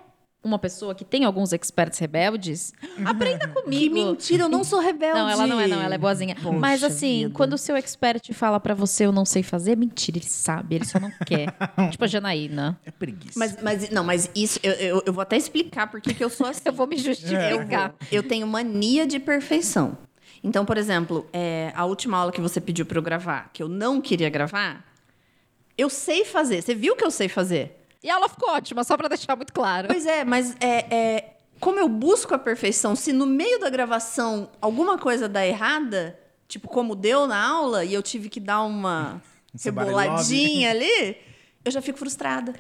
uma 0.44 0.60
pessoa 0.60 0.94
que 0.94 1.06
tem 1.06 1.24
alguns 1.24 1.54
experts 1.54 1.98
rebeldes, 2.00 2.74
aprenda 3.06 3.48
Que 3.48 3.62
comigo. 3.62 3.96
mentira, 3.96 4.44
eu 4.44 4.50
não 4.50 4.64
sou 4.64 4.80
rebelde. 4.80 5.18
Não, 5.20 5.30
ela 5.30 5.48
não 5.48 5.60
é, 5.60 5.68
não, 5.68 5.82
ela 5.82 5.96
é 5.96 5.98
boazinha. 5.98 6.36
Poxa 6.36 6.58
Mas 6.60 6.84
assim, 6.84 7.24
vida. 7.24 7.34
quando 7.34 7.54
o 7.54 7.58
seu 7.58 7.76
expert 7.76 8.32
fala 8.34 8.60
pra 8.60 8.74
você 8.74 9.06
eu 9.06 9.12
não 9.12 9.24
sei 9.26 9.42
fazer, 9.44 9.78
mentira, 9.78 10.18
ele 10.18 10.26
sabe, 10.28 10.76
ele 10.76 10.86
só 10.86 11.00
não 11.00 11.12
quer. 11.26 11.54
tipo 11.92 12.04
a 12.04 12.08
Janaína. 12.08 12.80
É 12.86 12.92
preguiça. 12.92 13.40
Mas, 13.40 13.58
mas, 13.62 13.90
não, 13.90 14.04
mas 14.04 14.30
isso, 14.36 14.60
eu, 14.62 14.74
eu, 14.74 15.04
eu 15.06 15.14
vou 15.14 15.22
até 15.22 15.38
explicar 15.38 15.88
por 15.90 16.02
que 16.02 16.14
que 16.14 16.24
eu 16.24 16.30
sou 16.30 16.46
assim. 16.48 16.62
Eu 16.66 16.74
vou 16.74 16.86
me 16.88 16.96
Eu, 16.98 17.04
justificar. 17.04 17.90
vou. 17.90 17.98
eu 18.12 18.24
tenho 18.24 18.46
mania 18.46 19.08
de 19.08 19.20
perfeição. 19.20 19.98
Então, 20.44 20.66
por 20.66 20.78
exemplo, 20.78 21.26
é, 21.32 21.72
a 21.74 21.86
última 21.86 22.18
aula 22.18 22.32
que 22.32 22.42
você 22.42 22.60
pediu 22.60 22.86
para 22.86 22.98
eu 22.98 23.02
gravar, 23.02 23.50
que 23.54 23.64
eu 23.64 23.70
não 23.70 24.02
queria 24.02 24.30
gravar, 24.30 24.84
eu 25.78 25.90
sei 25.90 26.26
fazer. 26.26 26.62
Você 26.62 26.76
viu 26.76 26.96
que 26.98 27.06
eu 27.06 27.10
sei 27.12 27.30
fazer? 27.30 27.83
E 28.04 28.10
a 28.10 28.16
aula 28.16 28.28
ficou 28.28 28.50
ótima, 28.50 28.84
só 28.84 28.98
pra 28.98 29.08
deixar 29.08 29.36
muito 29.36 29.54
claro. 29.54 29.88
Pois 29.88 30.06
é, 30.06 30.26
mas 30.26 30.56
é, 30.60 30.94
é, 30.94 31.34
como 31.60 31.80
eu 31.80 31.88
busco 31.88 32.36
a 32.36 32.38
perfeição, 32.40 32.96
se 32.96 33.14
no 33.14 33.26
meio 33.26 33.60
da 33.60 33.70
gravação 33.70 34.50
alguma 34.60 34.98
coisa 34.98 35.30
dá 35.30 35.46
errada, 35.46 36.20
tipo 36.48 36.68
como 36.68 36.96
deu 36.96 37.26
na 37.28 37.42
aula, 37.42 37.86
e 37.86 37.94
eu 37.94 38.04
tive 38.04 38.28
que 38.30 38.40
dar 38.42 38.62
uma 38.64 39.22
reboladinha 39.64 40.70
ali, 40.72 41.18
eu 41.64 41.72
já 41.72 41.82
fico 41.82 41.98
frustrada. 41.98 42.54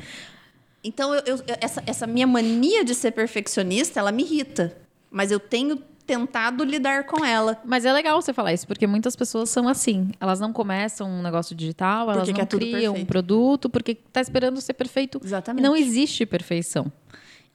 Então, 0.84 1.14
eu- 1.14 1.24
eu- 1.26 1.40
essa, 1.62 1.84
essa 1.86 2.08
minha 2.08 2.28
mania 2.28 2.84
de 2.86 2.94
ser 2.96 3.12
perfeccionista, 3.12 4.00
ela 4.00 4.12
me 4.12 4.24
irrita. 4.24 4.78
Mas 5.12 5.32
eu 5.32 5.40
tenho 5.40 5.82
tentado 6.06 6.64
lidar 6.64 7.06
com 7.06 7.24
ela. 7.24 7.62
Mas 7.66 7.86
é 7.86 7.94
legal 7.94 8.22
você 8.22 8.34
falar 8.34 8.54
isso, 8.54 8.68
porque 8.68 8.86
muitas 8.86 9.16
pessoas 9.16 9.50
são 9.50 9.68
assim. 9.68 10.12
Elas 10.20 10.40
não 10.40 10.52
começam 10.52 11.10
um 11.10 11.22
negócio 11.22 11.56
digital, 11.56 12.12
elas 12.12 12.26
Porque 12.26 12.42
não 12.42 12.46
tudo 12.46 12.66
criam 12.66 12.96
um 12.96 13.06
produto, 13.06 13.70
porque 13.70 13.96
tá 13.96 14.22
esperando 14.22 14.60
ser 14.62 14.74
perfeito. 14.74 15.20
Exatamente. 15.24 15.64
E 15.64 15.68
não 15.68 15.76
existe 15.76 16.26
perfeição. 16.26 16.92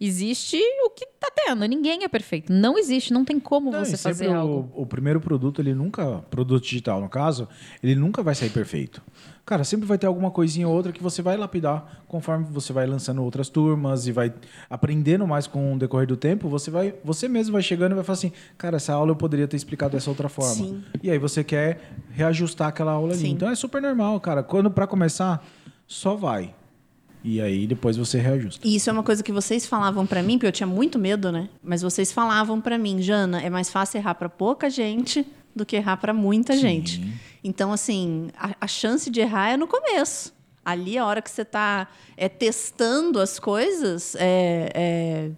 Existe 0.00 0.56
o 0.84 0.90
que 0.90 1.06
tá 1.18 1.28
tendo. 1.34 1.64
Ninguém 1.64 2.04
é 2.04 2.08
perfeito. 2.08 2.52
Não 2.52 2.78
existe. 2.78 3.12
Não 3.12 3.24
tem 3.24 3.40
como 3.40 3.70
Não, 3.70 3.84
você 3.84 3.96
fazer 3.96 4.30
algo. 4.30 4.70
O, 4.74 4.82
o 4.82 4.86
primeiro 4.86 5.20
produto, 5.20 5.60
ele 5.60 5.74
nunca, 5.74 6.22
produto 6.30 6.62
digital 6.62 7.00
no 7.00 7.08
caso, 7.08 7.48
ele 7.82 7.96
nunca 7.96 8.22
vai 8.22 8.34
sair 8.34 8.50
perfeito. 8.50 9.02
Cara, 9.44 9.64
sempre 9.64 9.86
vai 9.86 9.96
ter 9.96 10.06
alguma 10.06 10.30
coisinha 10.30 10.68
ou 10.68 10.74
outra 10.74 10.92
que 10.92 11.02
você 11.02 11.22
vai 11.22 11.34
lapidar 11.36 12.02
conforme 12.06 12.44
você 12.50 12.70
vai 12.70 12.86
lançando 12.86 13.22
outras 13.24 13.48
turmas 13.48 14.06
e 14.06 14.12
vai 14.12 14.32
aprendendo 14.68 15.26
mais 15.26 15.46
com 15.46 15.74
o 15.74 15.78
decorrer 15.78 16.06
do 16.06 16.18
tempo. 16.18 16.48
Você 16.50 16.70
vai, 16.70 16.94
você 17.02 17.26
mesmo 17.28 17.54
vai 17.54 17.62
chegando 17.62 17.92
e 17.92 17.94
vai 17.94 18.04
falar 18.04 18.18
assim, 18.18 18.32
cara, 18.58 18.76
essa 18.76 18.92
aula 18.92 19.12
eu 19.12 19.16
poderia 19.16 19.48
ter 19.48 19.56
explicado 19.56 19.92
dessa 19.92 20.10
outra 20.10 20.28
forma. 20.28 20.54
Sim. 20.54 20.84
E 21.02 21.10
aí 21.10 21.18
você 21.18 21.42
quer 21.42 21.80
reajustar 22.10 22.68
aquela 22.68 22.92
aula 22.92 23.14
ali. 23.14 23.22
Sim. 23.22 23.30
Então 23.30 23.48
é 23.50 23.54
super 23.54 23.80
normal, 23.80 24.20
cara. 24.20 24.42
Quando 24.42 24.70
para 24.70 24.86
começar, 24.86 25.42
só 25.86 26.14
vai. 26.14 26.54
E 27.22 27.40
aí 27.40 27.66
depois 27.66 27.96
você 27.96 28.18
reajusta. 28.18 28.66
E 28.66 28.76
isso 28.76 28.88
é 28.88 28.92
uma 28.92 29.02
coisa 29.02 29.22
que 29.22 29.32
vocês 29.32 29.66
falavam 29.66 30.06
pra 30.06 30.22
mim, 30.22 30.34
porque 30.34 30.46
eu 30.46 30.52
tinha 30.52 30.66
muito 30.66 30.98
medo, 30.98 31.32
né? 31.32 31.48
Mas 31.62 31.82
vocês 31.82 32.12
falavam 32.12 32.60
pra 32.60 32.78
mim, 32.78 33.02
Jana, 33.02 33.40
é 33.40 33.50
mais 33.50 33.70
fácil 33.70 33.98
errar 33.98 34.14
pra 34.14 34.28
pouca 34.28 34.70
gente 34.70 35.26
do 35.54 35.66
que 35.66 35.76
errar 35.76 35.96
pra 35.96 36.14
muita 36.14 36.54
Sim. 36.54 36.60
gente. 36.60 37.14
Então, 37.42 37.72
assim, 37.72 38.28
a, 38.36 38.54
a 38.60 38.66
chance 38.66 39.10
de 39.10 39.20
errar 39.20 39.50
é 39.50 39.56
no 39.56 39.66
começo. 39.66 40.32
Ali, 40.64 40.98
a 40.98 41.06
hora 41.06 41.22
que 41.22 41.30
você 41.30 41.44
tá 41.44 41.88
é, 42.16 42.28
testando 42.28 43.20
as 43.20 43.38
coisas, 43.38 44.14
é, 44.16 44.70
é, 44.74 45.30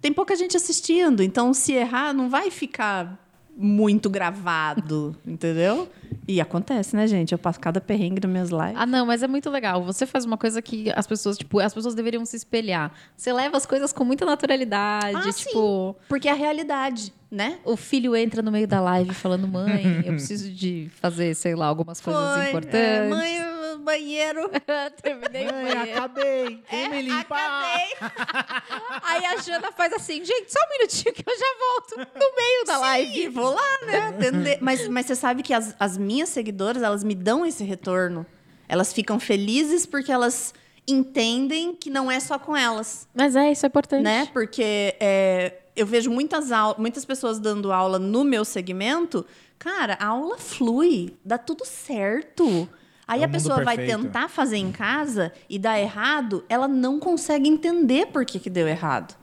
tem 0.00 0.12
pouca 0.12 0.34
gente 0.34 0.56
assistindo. 0.56 1.22
Então, 1.22 1.52
se 1.52 1.72
errar, 1.72 2.12
não 2.12 2.28
vai 2.28 2.50
ficar 2.50 3.18
muito 3.56 4.08
gravado, 4.08 5.16
entendeu? 5.26 5.88
E 6.26 6.40
acontece, 6.40 6.94
né, 6.94 7.06
gente? 7.06 7.32
Eu 7.32 7.38
passo 7.38 7.58
cada 7.58 7.80
perrengue 7.80 8.20
nas 8.22 8.30
minhas 8.30 8.50
lives. 8.50 8.74
Ah, 8.76 8.86
não, 8.86 9.04
mas 9.04 9.22
é 9.22 9.26
muito 9.28 9.50
legal. 9.50 9.82
Você 9.84 10.06
faz 10.06 10.24
uma 10.24 10.36
coisa 10.38 10.62
que 10.62 10.90
as 10.94 11.06
pessoas, 11.06 11.36
tipo, 11.36 11.58
as 11.58 11.74
pessoas 11.74 11.94
deveriam 11.94 12.24
se 12.24 12.36
espelhar. 12.36 12.92
Você 13.16 13.32
leva 13.32 13.56
as 13.56 13.66
coisas 13.66 13.92
com 13.92 14.04
muita 14.04 14.24
naturalidade, 14.24 15.16
Ah, 15.16 15.32
tipo, 15.32 15.96
Porque 16.08 16.28
é 16.28 16.30
a 16.30 16.34
realidade, 16.34 17.12
né? 17.30 17.58
o 17.64 17.76
filho 17.76 18.14
entra 18.14 18.40
no 18.42 18.52
meio 18.52 18.68
da 18.68 18.80
live 18.80 19.12
falando: 19.14 19.48
"Mãe, 19.48 20.02
eu 20.06 20.12
preciso 20.14 20.50
de 20.50 20.88
fazer, 21.00 21.34
sei 21.34 21.54
lá, 21.56 21.66
algumas 21.66 22.00
coisas 22.00 22.34
Foi, 22.34 22.48
importantes". 22.48 22.74
é, 22.78 23.08
mãe, 23.08 23.38
o 23.42 23.51
banheiro. 23.82 24.48
Terminei 25.02 25.46
o 25.48 25.52
banheiro. 25.52 25.90
acabei. 25.98 26.62
É, 26.68 26.70
Quem 26.70 26.88
me 26.88 27.02
limpa? 27.02 27.36
acabei. 27.36 27.96
Aí 29.02 29.26
a 29.26 29.36
Jana 29.38 29.70
faz 29.72 29.92
assim: 29.92 30.24
"Gente, 30.24 30.52
só 30.52 30.58
um 30.66 30.78
minutinho 30.78 31.14
que 31.14 31.24
eu 31.28 31.38
já 31.38 31.54
volto 31.58 32.12
no 32.18 32.36
meio 32.36 32.64
da 32.64 32.78
live". 32.78 33.22
E 33.22 33.28
vou 33.28 33.50
lá, 33.54 33.78
né? 33.86 33.98
Atender. 34.08 34.58
Mas, 34.60 34.88
mas 34.88 35.06
você 35.06 35.14
sabe 35.16 35.42
que 35.42 35.52
as, 35.52 35.74
as 35.78 35.98
minhas 35.98 36.28
seguidoras, 36.28 36.82
elas 36.82 37.04
me 37.04 37.14
dão 37.14 37.44
esse 37.44 37.64
retorno. 37.64 38.24
Elas 38.68 38.92
ficam 38.92 39.20
felizes 39.20 39.84
porque 39.84 40.10
elas 40.10 40.54
entendem 40.88 41.74
que 41.74 41.90
não 41.90 42.10
é 42.10 42.18
só 42.18 42.38
com 42.38 42.56
elas, 42.56 43.06
Mas 43.14 43.36
é, 43.36 43.52
isso 43.52 43.64
é 43.64 43.68
importante. 43.68 44.02
né? 44.02 44.28
Porque 44.32 44.96
é, 44.98 45.58
eu 45.76 45.86
vejo 45.86 46.10
muitas, 46.10 46.46
muitas 46.78 47.04
pessoas 47.04 47.38
dando 47.38 47.70
aula 47.72 47.98
no 47.98 48.24
meu 48.24 48.44
segmento. 48.44 49.24
Cara, 49.58 49.96
a 50.00 50.06
aula 50.06 50.38
flui, 50.38 51.16
dá 51.24 51.38
tudo 51.38 51.64
certo. 51.64 52.68
Aí 53.12 53.20
É 53.22 53.24
a 53.24 53.28
pessoa 53.28 53.62
vai 53.62 53.76
tentar 53.76 54.28
fazer 54.28 54.56
em 54.56 54.72
casa 54.72 55.32
e 55.48 55.58
dá 55.58 55.78
errado, 55.78 56.44
ela 56.48 56.66
não 56.66 56.98
consegue 56.98 57.48
entender 57.48 58.06
por 58.06 58.24
que, 58.24 58.38
que 58.38 58.48
deu 58.50 58.66
errado. 58.66 59.14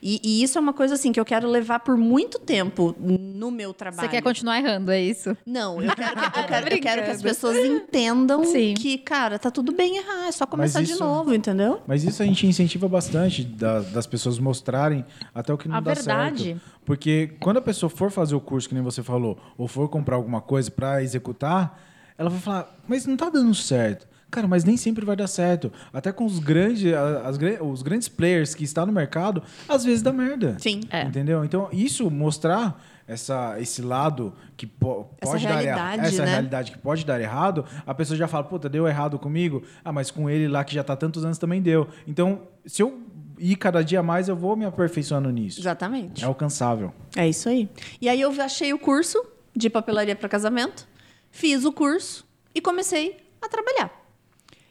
E, 0.00 0.20
e 0.22 0.42
isso 0.44 0.56
é 0.56 0.60
uma 0.60 0.72
coisa 0.72 0.94
assim 0.94 1.10
que 1.10 1.18
eu 1.18 1.24
quero 1.24 1.48
levar 1.48 1.80
por 1.80 1.96
muito 1.96 2.38
tempo 2.38 2.94
no 3.00 3.50
meu 3.50 3.74
trabalho. 3.74 4.02
Você 4.02 4.08
quer 4.08 4.22
continuar 4.22 4.58
errando, 4.58 4.92
é 4.92 5.00
isso? 5.00 5.36
Não, 5.44 5.82
eu 5.82 5.92
quero, 5.92 6.14
que, 6.16 6.24
eu, 6.38 6.44
quero, 6.44 6.68
eu 6.74 6.80
quero 6.80 7.02
que 7.04 7.10
as 7.10 7.20
pessoas 7.20 7.56
entendam 7.56 8.44
Sim. 8.44 8.74
que, 8.74 8.96
cara, 8.98 9.40
tá 9.40 9.50
tudo 9.50 9.72
bem 9.72 9.96
errar, 9.96 10.28
é 10.28 10.30
só 10.32 10.46
começar 10.46 10.82
de 10.82 10.92
isso- 10.92 11.02
novo, 11.02 11.34
entendeu? 11.34 11.80
Mas 11.84 12.04
isso 12.04 12.22
a 12.22 12.26
gente 12.26 12.46
incentiva 12.46 12.88
bastante 12.88 13.42
da- 13.42 13.80
das 13.80 14.06
pessoas 14.06 14.38
mostrarem 14.38 15.04
até 15.34 15.52
o 15.52 15.58
que 15.58 15.66
não 15.68 15.74
A 15.76 15.80
dá 15.80 15.94
verdade. 15.94 16.44
certo. 16.44 16.60
Porque 16.84 17.34
quando 17.40 17.56
a 17.56 17.62
pessoa 17.62 17.90
for 17.90 18.10
fazer 18.12 18.36
o 18.36 18.40
curso, 18.40 18.68
que 18.68 18.74
nem 18.76 18.84
você 18.84 19.02
falou, 19.02 19.36
ou 19.56 19.66
for 19.66 19.88
comprar 19.88 20.14
alguma 20.14 20.40
coisa 20.40 20.70
para 20.70 21.02
executar, 21.02 21.87
ela 22.18 22.28
vai 22.28 22.40
falar, 22.40 22.76
mas 22.86 23.06
não 23.06 23.16
tá 23.16 23.30
dando 23.30 23.54
certo. 23.54 24.06
Cara, 24.30 24.46
mas 24.46 24.62
nem 24.62 24.76
sempre 24.76 25.06
vai 25.06 25.16
dar 25.16 25.26
certo. 25.26 25.72
Até 25.90 26.12
com 26.12 26.26
os 26.26 26.38
grandes, 26.38 26.92
as, 26.92 27.38
os 27.62 27.80
grandes 27.82 28.08
players 28.08 28.54
que 28.54 28.62
estão 28.62 28.84
no 28.84 28.92
mercado, 28.92 29.42
às 29.66 29.84
vezes 29.84 30.02
dá 30.02 30.12
merda. 30.12 30.56
Sim. 30.58 30.80
É. 30.90 31.02
Entendeu? 31.04 31.42
Então, 31.46 31.68
isso 31.72 32.10
mostrar 32.10 32.78
essa, 33.06 33.58
esse 33.58 33.80
lado 33.80 34.34
que 34.54 34.66
po- 34.66 35.04
pode 35.18 35.46
dar 35.46 35.64
errado, 35.64 36.00
essa 36.00 36.24
né? 36.26 36.30
realidade 36.32 36.72
que 36.72 36.76
pode 36.78 37.06
dar 37.06 37.18
errado, 37.18 37.64
a 37.86 37.94
pessoa 37.94 38.18
já 38.18 38.28
fala, 38.28 38.44
puta, 38.44 38.68
deu 38.68 38.86
errado 38.86 39.18
comigo. 39.18 39.62
Ah, 39.82 39.92
mas 39.92 40.10
com 40.10 40.28
ele 40.28 40.46
lá 40.46 40.62
que 40.62 40.74
já 40.74 40.84
tá 40.84 40.94
tantos 40.94 41.24
anos 41.24 41.38
também 41.38 41.62
deu. 41.62 41.88
Então, 42.06 42.42
se 42.66 42.82
eu 42.82 43.00
ir 43.38 43.56
cada 43.56 43.82
dia 43.82 44.02
mais, 44.02 44.28
eu 44.28 44.36
vou 44.36 44.54
me 44.56 44.66
aperfeiçoando 44.66 45.30
nisso. 45.30 45.58
Exatamente. 45.58 46.22
É 46.22 46.26
alcançável. 46.26 46.92
É 47.16 47.26
isso 47.26 47.48
aí. 47.48 47.66
E 47.98 48.10
aí 48.10 48.20
eu 48.20 48.30
achei 48.42 48.74
o 48.74 48.78
curso 48.78 49.24
de 49.56 49.70
papelaria 49.70 50.14
para 50.14 50.28
casamento, 50.28 50.86
fiz 51.30 51.64
o 51.64 51.72
curso 51.72 52.26
e 52.54 52.60
comecei 52.60 53.16
a 53.40 53.48
trabalhar. 53.48 53.90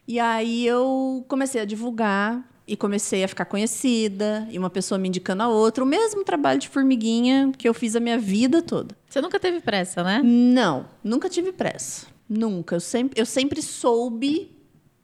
E 0.07 0.19
aí 0.19 0.65
eu 0.65 1.25
comecei 1.27 1.61
a 1.61 1.65
divulgar 1.65 2.47
e 2.67 2.75
comecei 2.75 3.23
a 3.23 3.27
ficar 3.27 3.45
conhecida, 3.45 4.45
e 4.51 4.59
uma 4.59 4.69
pessoa 4.69 4.97
me 4.97 5.07
indicando 5.07 5.41
a 5.41 5.47
outra, 5.47 5.83
o 5.83 5.87
mesmo 5.87 6.25
trabalho 6.25 6.59
de 6.59 6.67
formiguinha 6.67 7.51
que 7.57 7.67
eu 7.67 7.73
fiz 7.73 7.95
a 7.95 7.99
minha 7.99 8.19
vida 8.19 8.61
toda. 8.61 8.95
Você 9.09 9.21
nunca 9.21 9.39
teve 9.39 9.61
pressa, 9.61 10.03
né? 10.03 10.21
Não, 10.21 10.85
nunca 11.01 11.29
tive 11.29 11.53
pressa. 11.53 12.07
Nunca. 12.27 12.75
Eu 12.75 12.79
sempre, 12.81 13.21
eu 13.21 13.25
sempre 13.25 13.61
soube 13.61 14.51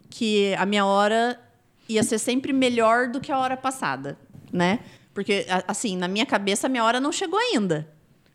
que 0.09 0.53
a 0.55 0.65
minha 0.65 0.85
hora 0.85 1.39
ia 1.87 2.03
ser 2.03 2.19
sempre 2.19 2.51
melhor 2.51 3.07
do 3.07 3.21
que 3.21 3.31
a 3.31 3.37
hora 3.37 3.55
passada, 3.55 4.17
né? 4.51 4.79
Porque, 5.13 5.45
assim, 5.67 5.95
na 5.95 6.07
minha 6.07 6.25
cabeça, 6.25 6.67
a 6.67 6.69
minha 6.69 6.83
hora 6.83 6.99
não 6.99 7.11
chegou 7.11 7.39
ainda. 7.39 7.87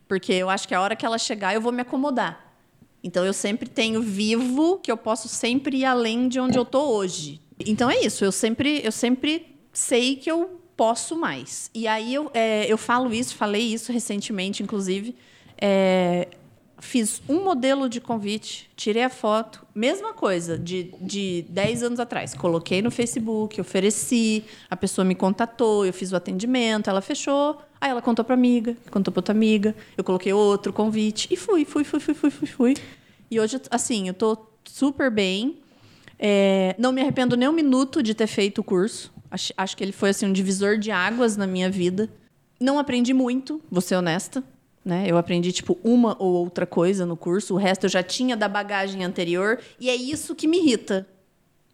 Porque 0.07 0.33
eu 0.33 0.49
acho 0.49 0.67
que 0.67 0.73
a 0.73 0.81
hora 0.81 0.95
que 0.95 1.05
ela 1.05 1.19
chegar, 1.19 1.53
eu 1.53 1.61
vou 1.61 1.71
me 1.71 1.81
acomodar. 1.81 2.48
Então, 3.03 3.25
eu 3.25 3.33
sempre 3.33 3.69
tenho 3.69 4.01
vivo 4.01 4.77
que 4.77 4.91
eu 4.91 4.97
posso 4.97 5.27
sempre 5.27 5.77
ir 5.77 5.85
além 5.85 6.27
de 6.27 6.39
onde 6.39 6.57
eu 6.57 6.65
tô 6.65 6.81
hoje. 6.95 7.41
Então, 7.65 7.89
é 7.89 7.99
isso. 8.01 8.23
Eu 8.25 8.31
sempre, 8.31 8.81
eu 8.83 8.91
sempre 8.91 9.55
sei 9.71 10.15
que 10.15 10.29
eu 10.29 10.61
posso 10.75 11.15
mais. 11.17 11.69
E 11.73 11.87
aí, 11.87 12.13
eu, 12.13 12.29
é, 12.33 12.65
eu 12.71 12.77
falo 12.77 13.13
isso, 13.13 13.35
falei 13.35 13.61
isso 13.61 13.91
recentemente, 13.91 14.63
inclusive. 14.63 15.15
É, 15.61 16.27
fiz 16.79 17.21
um 17.27 17.43
modelo 17.43 17.89
de 17.89 17.99
convite, 17.99 18.69
tirei 18.75 19.03
a 19.03 19.09
foto, 19.09 19.65
mesma 19.75 20.13
coisa 20.13 20.57
de, 20.57 20.93
de 21.01 21.45
10 21.49 21.83
anos 21.83 21.99
atrás. 21.99 22.33
Coloquei 22.33 22.81
no 22.81 22.89
Facebook, 22.89 23.59
ofereci, 23.59 24.43
a 24.69 24.75
pessoa 24.75 25.05
me 25.05 25.15
contatou, 25.15 25.85
eu 25.85 25.93
fiz 25.93 26.11
o 26.11 26.15
atendimento, 26.15 26.89
ela 26.89 27.01
fechou. 27.01 27.61
Aí 27.81 27.89
ela 27.89 28.01
contou 28.01 28.25
para 28.25 28.33
amiga, 28.33 28.75
contou 28.91 29.11
para 29.11 29.19
outra 29.19 29.33
amiga, 29.33 29.75
eu 29.97 30.03
coloquei 30.03 30.33
outro 30.33 30.73
convite 30.73 31.27
e 31.31 31.37
fui, 31.37 31.63
fui, 31.65 31.83
fui, 31.83 31.99
fui, 31.99 32.13
fui, 32.13 32.29
fui, 32.29 32.47
fui. 32.47 32.73
E 33.31 33.39
hoje, 33.39 33.61
assim, 33.69 34.07
eu 34.07 34.13
tô 34.13 34.37
super 34.65 35.11
bem. 35.11 35.59
É, 36.17 36.75
não 36.77 36.91
me 36.91 37.01
arrependo 37.01 37.37
nem 37.37 37.47
um 37.47 37.53
minuto 37.53 38.03
de 38.03 38.13
ter 38.13 38.27
feito 38.27 38.59
o 38.59 38.63
curso. 38.63 39.13
Acho, 39.31 39.53
acho 39.55 39.77
que 39.77 39.83
ele 39.83 39.91
foi 39.91 40.09
assim 40.09 40.25
um 40.25 40.33
divisor 40.33 40.77
de 40.77 40.91
águas 40.91 41.37
na 41.37 41.47
minha 41.47 41.69
vida. 41.69 42.09
Não 42.59 42.77
aprendi 42.77 43.13
muito, 43.13 43.61
vou 43.71 43.81
ser 43.81 43.95
honesta. 43.95 44.43
Né? 44.89 45.03
Eu 45.05 45.19
aprendi 45.19 45.51
tipo 45.51 45.77
uma 45.83 46.15
ou 46.17 46.33
outra 46.33 46.65
coisa 46.65 47.05
no 47.05 47.15
curso, 47.15 47.53
o 47.53 47.57
resto 47.57 47.83
eu 47.83 47.89
já 47.91 48.01
tinha 48.01 48.35
da 48.35 48.49
bagagem 48.49 49.03
anterior 49.03 49.59
e 49.79 49.87
é 49.87 49.95
isso 49.95 50.33
que 50.33 50.47
me 50.47 50.57
irrita. 50.57 51.07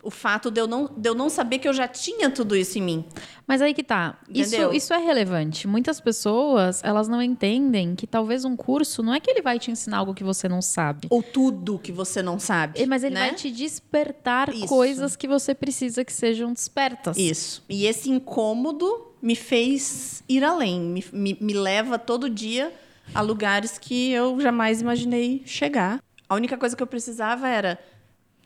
O 0.04 0.12
fato 0.12 0.52
de 0.52 0.60
eu 0.60 0.68
não, 0.68 0.92
de 0.98 1.10
eu 1.10 1.16
não 1.16 1.30
saber 1.30 1.60
que 1.60 1.68
eu 1.68 1.74
já 1.74 1.88
tinha 1.88 2.30
tudo 2.30 2.58
isso 2.58 2.78
em 2.78 2.82
mim. 2.82 3.06
Mas 3.48 3.62
aí 3.62 3.74
que 3.74 3.84
tá. 3.84 4.20
Isso, 4.30 4.74
isso 4.74 4.94
é 4.94 4.98
relevante. 4.98 5.66
Muitas 5.66 6.02
pessoas, 6.02 6.84
elas 6.84 7.08
não 7.08 7.22
entendem 7.22 7.96
que 7.96 8.06
talvez 8.06 8.44
um 8.44 8.56
curso 8.56 9.02
não 9.02 9.14
é 9.14 9.20
que 9.22 9.32
ele 9.32 9.42
vai 9.42 9.58
te 9.58 9.72
ensinar 9.72 10.00
algo 10.00 10.14
que 10.14 10.24
você 10.24 10.50
não 10.50 10.62
sabe. 10.62 11.08
Ou 11.10 11.24
tudo 11.24 11.80
que 11.80 11.94
você 11.94 12.22
não 12.22 12.38
sabe. 12.38 12.86
Mas 12.86 13.02
ele 13.02 13.16
né? 13.16 13.28
vai 13.28 13.34
te 13.34 13.50
despertar 13.50 14.54
Isso. 14.54 14.68
coisas 14.68 15.16
que 15.16 15.28
você 15.28 15.56
precisa 15.56 16.04
que 16.04 16.12
sejam 16.12 16.52
despertas. 16.52 17.16
Isso. 17.16 17.64
E 17.70 17.88
esse 17.88 18.10
incômodo 18.10 19.14
me 19.22 19.38
fez 19.38 20.22
ir 20.28 20.44
além, 20.44 20.82
me, 20.82 21.06
me, 21.14 21.38
me 21.40 21.54
leva 21.54 21.98
todo 21.98 22.30
dia 22.30 22.72
a 23.14 23.22
lugares 23.22 23.78
que 23.78 24.12
eu 24.12 24.40
jamais 24.40 24.82
imaginei 24.82 25.44
chegar. 25.46 26.02
A 26.28 26.36
única 26.36 26.58
coisa 26.58 26.76
que 26.76 26.84
eu 26.84 26.88
precisava 26.88 27.48
era 27.48 27.80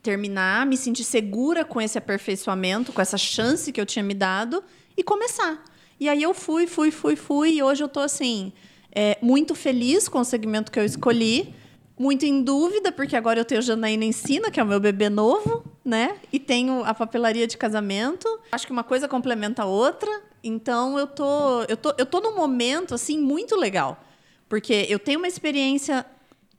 terminar, 0.02 0.66
me 0.66 0.78
sentir 0.78 1.04
segura 1.04 1.66
com 1.66 1.82
esse 1.82 1.98
aperfeiçoamento, 1.98 2.94
com 2.94 3.02
essa 3.02 3.18
chance 3.18 3.72
que 3.72 3.80
eu 3.80 3.86
tinha 3.86 4.04
me 4.04 4.14
dado 4.14 4.64
e 4.96 5.04
começar. 5.04 5.64
E 6.00 6.08
aí 6.08 6.24
eu 6.24 6.34
fui, 6.34 6.68
fui, 6.68 6.92
fui, 6.92 7.16
fui, 7.16 7.56
e 7.56 7.64
hoje 7.64 7.84
eu 7.84 7.90
tô 7.90 8.00
assim, 8.00 8.54
é, 8.92 9.18
muito 9.22 9.54
feliz 9.54 10.08
com 10.08 10.20
o 10.20 10.26
segmento 10.26 10.72
que 10.72 10.80
eu 10.80 10.86
escolhi, 10.86 11.54
muito 11.98 12.26
em 12.26 12.42
dúvida, 12.42 12.92
porque 12.94 13.16
agora 13.16 13.42
eu 13.42 13.46
tenho 13.46 13.62
Janaína 13.62 14.06
Ensina, 14.06 14.50
que 14.50 14.60
é 14.60 14.64
o 14.64 14.66
meu 14.66 14.80
bebê 14.80 15.10
novo, 15.10 15.66
né? 15.84 16.16
E 16.32 16.40
tenho 16.40 16.86
a 16.86 16.94
papelaria 16.94 17.46
de 17.46 17.58
casamento. 17.58 18.26
Acho 18.54 18.66
que 18.66 18.72
uma 18.72 18.86
coisa 18.86 19.06
complementa 19.06 19.64
a 19.64 19.66
outra. 19.66 20.10
Então 20.42 20.98
eu 20.98 21.06
tô, 21.06 21.64
eu 21.64 21.76
tô, 21.76 21.94
eu 21.98 22.06
tô 22.06 22.22
num 22.22 22.34
momento 22.34 22.96
assim 22.96 23.20
muito 23.20 23.58
legal. 23.58 24.02
Porque 24.50 24.88
eu 24.90 24.98
tenho 25.00 25.20
uma 25.20 25.28
experiência 25.28 26.06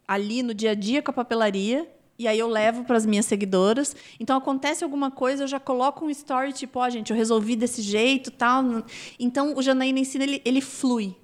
ali 0.06 0.42
no 0.42 0.54
dia 0.54 0.70
a 0.70 0.74
dia 0.74 1.02
com 1.02 1.10
a 1.10 1.14
papelaria 1.14 1.86
E 2.18 2.28
aí 2.28 2.38
eu 2.38 2.48
levo 2.48 2.84
para 2.84 2.96
as 2.96 3.04
minhas 3.04 3.26
seguidoras. 3.26 3.96
Então 4.18 4.36
acontece 4.36 4.84
alguma 4.84 5.10
coisa, 5.10 5.42
eu 5.44 5.48
já 5.48 5.58
coloco 5.58 6.04
um 6.04 6.10
story 6.10 6.52
tipo, 6.52 6.78
ó, 6.78 6.88
gente, 6.88 7.10
eu 7.10 7.16
resolvi 7.16 7.56
desse 7.56 7.82
jeito, 7.82 8.30
tal. 8.30 8.84
Então 9.18 9.56
o 9.56 9.62
Janaína 9.62 9.98
ensina 9.98 10.24
ele, 10.24 10.40
ele 10.44 10.60
flui. 10.60 11.16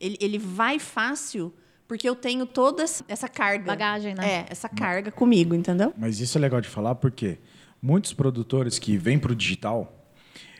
Ele, 0.00 0.16
ele 0.20 0.38
vai 0.38 0.78
fácil 0.78 1.52
porque 1.86 2.08
eu 2.08 2.14
tenho 2.14 2.46
toda 2.46 2.84
essa 3.08 3.28
carga. 3.28 3.66
Bagagem, 3.66 4.14
né? 4.14 4.26
É, 4.26 4.46
essa 4.48 4.68
carga 4.68 5.10
comigo, 5.10 5.54
entendeu? 5.54 5.92
Mas 5.96 6.20
isso 6.20 6.38
é 6.38 6.40
legal 6.40 6.60
de 6.60 6.68
falar 6.68 6.94
porque 6.94 7.38
muitos 7.82 8.12
produtores 8.12 8.78
que 8.78 8.96
vêm 8.96 9.18
para 9.18 9.32
o 9.32 9.34
digital, 9.34 10.03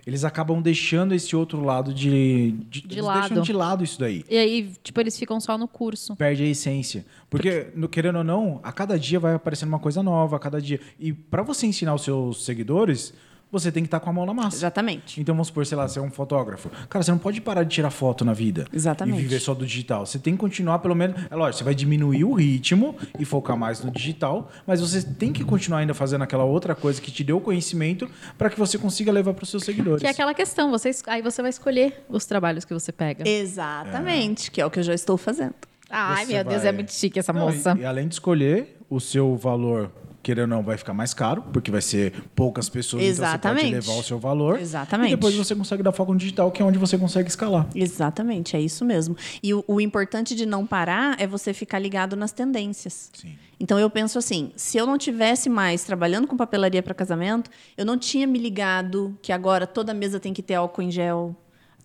eles 0.06 0.24
acabam 0.24 0.60
deixando 0.60 1.14
esse 1.14 1.34
outro 1.34 1.62
lado 1.64 1.92
de. 1.94 2.52
De, 2.68 2.80
De 2.82 2.94
eles 2.94 3.04
lado. 3.04 3.20
deixam 3.28 3.42
de 3.42 3.52
lado 3.52 3.82
isso 3.84 3.98
daí. 3.98 4.24
E 4.28 4.36
aí, 4.36 4.72
tipo, 4.82 5.00
eles 5.00 5.18
ficam 5.18 5.40
só 5.40 5.56
no 5.56 5.66
curso. 5.66 6.14
Perde 6.16 6.42
a 6.44 6.46
essência. 6.46 7.04
Porque, 7.30 7.68
no- 7.74 7.88
querendo 7.88 8.18
ou 8.18 8.24
não, 8.24 8.60
a 8.62 8.70
cada 8.72 8.98
dia 8.98 9.18
vai 9.18 9.34
aparecendo 9.34 9.68
uma 9.68 9.78
coisa 9.78 10.02
nova, 10.02 10.36
a 10.36 10.38
cada 10.38 10.60
dia. 10.60 10.78
E 10.98 11.12
para 11.12 11.42
você 11.42 11.66
ensinar 11.66 11.94
os 11.94 12.02
seus 12.02 12.44
seguidores, 12.44 13.14
você 13.58 13.72
tem 13.72 13.82
que 13.82 13.86
estar 13.86 14.00
com 14.00 14.10
a 14.10 14.12
mão 14.12 14.26
na 14.26 14.34
massa. 14.34 14.56
Exatamente. 14.56 15.20
Então 15.20 15.34
vamos 15.34 15.48
supor, 15.48 15.64
sei 15.66 15.76
lá, 15.78 15.88
você 15.88 15.98
é 15.98 16.02
um 16.02 16.10
fotógrafo. 16.10 16.68
Cara, 16.88 17.02
você 17.02 17.10
não 17.10 17.18
pode 17.18 17.40
parar 17.40 17.62
de 17.62 17.70
tirar 17.74 17.90
foto 17.90 18.24
na 18.24 18.32
vida. 18.32 18.66
Exatamente. 18.72 19.18
E 19.18 19.22
viver 19.22 19.40
só 19.40 19.54
do 19.54 19.64
digital. 19.66 20.04
Você 20.06 20.18
tem 20.18 20.34
que 20.34 20.40
continuar, 20.40 20.78
pelo 20.80 20.94
menos. 20.94 21.16
É 21.30 21.34
lógico, 21.36 21.58
você 21.58 21.64
vai 21.64 21.74
diminuir 21.74 22.24
o 22.24 22.34
ritmo 22.34 22.96
e 23.18 23.24
focar 23.24 23.56
mais 23.56 23.82
no 23.82 23.90
digital, 23.90 24.50
mas 24.66 24.80
você 24.80 25.02
tem 25.02 25.32
que 25.32 25.42
continuar 25.44 25.78
ainda 25.78 25.94
fazendo 25.94 26.22
aquela 26.22 26.44
outra 26.44 26.74
coisa 26.74 27.00
que 27.00 27.10
te 27.10 27.22
deu 27.24 27.40
conhecimento 27.40 28.08
para 28.36 28.50
que 28.50 28.58
você 28.58 28.76
consiga 28.76 29.10
levar 29.12 29.32
para 29.34 29.44
os 29.44 29.50
seus 29.50 29.64
seguidores. 29.64 30.00
Que 30.00 30.06
é 30.06 30.10
aquela 30.10 30.34
questão, 30.34 30.70
você, 30.70 30.90
es- 30.90 31.02
aí 31.06 31.22
você 31.22 31.40
vai 31.40 31.50
escolher 31.50 32.04
os 32.08 32.26
trabalhos 32.26 32.64
que 32.64 32.74
você 32.74 32.90
pega. 32.92 33.24
Exatamente, 33.28 34.50
que 34.50 34.60
é 34.60 34.66
o 34.66 34.70
que 34.70 34.78
eu 34.78 34.82
já 34.82 34.94
estou 34.94 35.16
fazendo. 35.16 35.54
Ai, 35.90 36.26
Você 36.26 36.32
meu 36.34 36.44
Deus, 36.44 36.62
vai- 36.62 36.68
é 36.68 36.72
muito 36.72 36.92
chique 36.92 37.18
essa 37.18 37.32
Não, 37.32 37.42
moça. 37.42 37.74
E, 37.78 37.82
e 37.82 37.84
além 37.84 38.08
de 38.08 38.14
escolher, 38.14 38.78
o 38.90 38.98
seu 39.00 39.36
valor, 39.36 39.90
querendo 40.24 40.50
ou 40.50 40.56
não, 40.56 40.62
vai 40.62 40.76
ficar 40.76 40.94
mais 40.94 41.12
caro, 41.12 41.42
porque 41.52 41.70
vai 41.70 41.82
ser 41.82 42.12
poucas 42.34 42.68
pessoas, 42.68 43.02
então 43.02 43.24
Exatamente. 43.26 43.66
você 43.66 43.72
pode 43.72 43.86
levar 43.86 44.00
o 44.00 44.02
seu 44.02 44.18
valor. 44.18 44.58
Exatamente. 44.58 45.12
E 45.12 45.16
depois 45.16 45.34
você 45.34 45.54
consegue 45.54 45.82
dar 45.82 45.92
foco 45.92 46.12
no 46.12 46.18
digital, 46.18 46.50
que 46.50 46.62
é 46.62 46.64
onde 46.64 46.78
você 46.78 46.96
consegue 46.96 47.28
escalar. 47.28 47.68
Exatamente, 47.74 48.56
é 48.56 48.60
isso 48.60 48.84
mesmo. 48.84 49.16
E 49.42 49.52
o, 49.52 49.62
o 49.68 49.80
importante 49.80 50.34
de 50.34 50.46
não 50.46 50.66
parar 50.66 51.20
é 51.20 51.26
você 51.26 51.52
ficar 51.52 51.78
ligado 51.78 52.16
nas 52.16 52.32
tendências. 52.32 53.10
Sim. 53.12 53.36
Então 53.60 53.78
eu 53.78 53.88
penso 53.88 54.18
assim, 54.18 54.50
se 54.56 54.78
eu 54.78 54.86
não 54.86 54.98
tivesse 54.98 55.48
mais 55.48 55.84
trabalhando 55.84 56.26
com 56.26 56.36
papelaria 56.36 56.82
para 56.82 56.94
casamento, 56.94 57.50
eu 57.76 57.84
não 57.84 57.96
tinha 57.98 58.26
me 58.26 58.38
ligado 58.38 59.16
que 59.22 59.30
agora 59.30 59.66
toda 59.66 59.94
mesa 59.94 60.18
tem 60.18 60.32
que 60.32 60.42
ter 60.42 60.54
álcool 60.54 60.82
em 60.82 60.90
gel, 60.90 61.36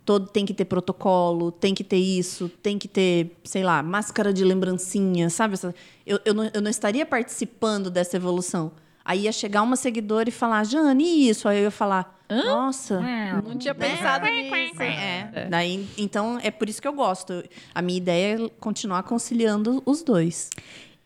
todo 0.09 0.25
tem 0.25 0.43
que 0.43 0.55
ter 0.55 0.65
protocolo, 0.65 1.51
tem 1.51 1.75
que 1.75 1.83
ter 1.83 1.97
isso, 1.97 2.49
tem 2.63 2.79
que 2.79 2.87
ter, 2.87 3.37
sei 3.43 3.61
lá, 3.61 3.83
máscara 3.83 4.33
de 4.33 4.43
lembrancinha, 4.43 5.29
sabe? 5.29 5.55
Eu, 6.03 6.19
eu, 6.25 6.33
não, 6.33 6.49
eu 6.51 6.61
não 6.63 6.71
estaria 6.71 7.05
participando 7.05 7.91
dessa 7.91 8.17
evolução. 8.17 8.71
Aí 9.05 9.25
ia 9.25 9.31
chegar 9.31 9.61
uma 9.61 9.75
seguidora 9.75 10.27
e 10.27 10.31
falar, 10.31 10.63
Jane, 10.63 11.03
e 11.03 11.29
isso? 11.29 11.47
Aí 11.47 11.59
eu 11.59 11.65
ia 11.65 11.71
falar, 11.71 12.19
nossa, 12.27 12.99
Não 12.99 13.55
tinha 13.55 13.75
né? 13.75 13.87
pensado 13.87 14.25
nisso. 14.25 14.81
É. 14.81 15.47
Daí, 15.47 15.87
então, 15.95 16.39
é 16.41 16.49
por 16.49 16.67
isso 16.67 16.81
que 16.81 16.87
eu 16.87 16.93
gosto. 16.93 17.43
A 17.75 17.79
minha 17.79 17.99
ideia 17.99 18.43
é 18.45 18.49
continuar 18.59 19.03
conciliando 19.03 19.83
os 19.85 20.01
dois. 20.01 20.49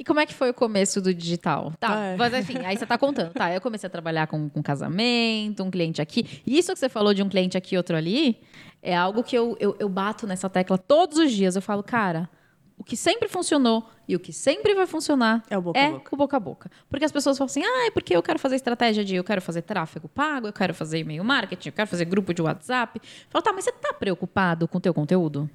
E 0.03 0.05
como 0.05 0.19
é 0.19 0.25
que 0.25 0.33
foi 0.33 0.49
o 0.49 0.53
começo 0.53 0.99
do 0.99 1.13
digital? 1.13 1.71
Tá, 1.79 1.87
Ai. 1.87 2.17
mas 2.17 2.33
enfim, 2.33 2.57
aí 2.65 2.75
você 2.75 2.85
tá 2.85 2.97
contando. 2.97 3.31
Tá, 3.31 3.53
eu 3.53 3.61
comecei 3.61 3.87
a 3.87 3.89
trabalhar 3.89 4.27
com, 4.27 4.49
com 4.49 4.61
casamento, 4.61 5.63
um 5.63 5.71
cliente 5.71 6.01
aqui. 6.01 6.41
Isso 6.45 6.73
que 6.73 6.79
você 6.79 6.89
falou 6.89 7.13
de 7.13 7.23
um 7.23 7.29
cliente 7.29 7.57
aqui 7.57 7.75
e 7.75 7.77
outro 7.77 7.95
ali, 7.95 8.41
é 8.81 8.93
algo 8.93 9.23
que 9.23 9.33
eu, 9.33 9.55
eu, 9.61 9.77
eu 9.79 9.87
bato 9.87 10.27
nessa 10.27 10.49
tecla 10.49 10.77
todos 10.77 11.17
os 11.17 11.31
dias. 11.31 11.55
Eu 11.55 11.61
falo, 11.61 11.81
cara, 11.81 12.29
o 12.77 12.83
que 12.83 12.97
sempre 12.97 13.29
funcionou 13.29 13.89
e 14.05 14.13
o 14.13 14.19
que 14.19 14.33
sempre 14.33 14.75
vai 14.75 14.85
funcionar 14.85 15.41
É 15.49 15.57
o 15.57 15.61
boca 15.61 15.79
a 15.79 15.81
é 15.83 15.91
boca. 15.91 16.09
o 16.11 16.17
boca 16.17 16.35
a 16.35 16.39
boca. 16.41 16.71
Porque 16.89 17.05
as 17.05 17.11
pessoas 17.13 17.37
falam 17.37 17.45
assim, 17.45 17.63
ah, 17.63 17.87
é 17.87 17.91
porque 17.91 18.13
eu 18.13 18.21
quero 18.21 18.37
fazer 18.39 18.57
estratégia 18.57 19.05
de, 19.05 19.15
eu 19.15 19.23
quero 19.23 19.41
fazer 19.41 19.61
tráfego 19.61 20.09
pago, 20.09 20.47
eu 20.47 20.53
quero 20.53 20.73
fazer 20.73 20.99
e-mail 20.99 21.23
marketing, 21.23 21.69
eu 21.69 21.73
quero 21.73 21.87
fazer 21.87 22.03
grupo 22.03 22.33
de 22.33 22.41
WhatsApp. 22.41 22.99
Eu 23.01 23.29
falo, 23.29 23.41
tá, 23.41 23.53
mas 23.53 23.63
você 23.63 23.71
tá 23.71 23.93
preocupado 23.93 24.67
com 24.67 24.79
o 24.79 24.81
teu 24.81 24.93
conteúdo? 24.93 25.49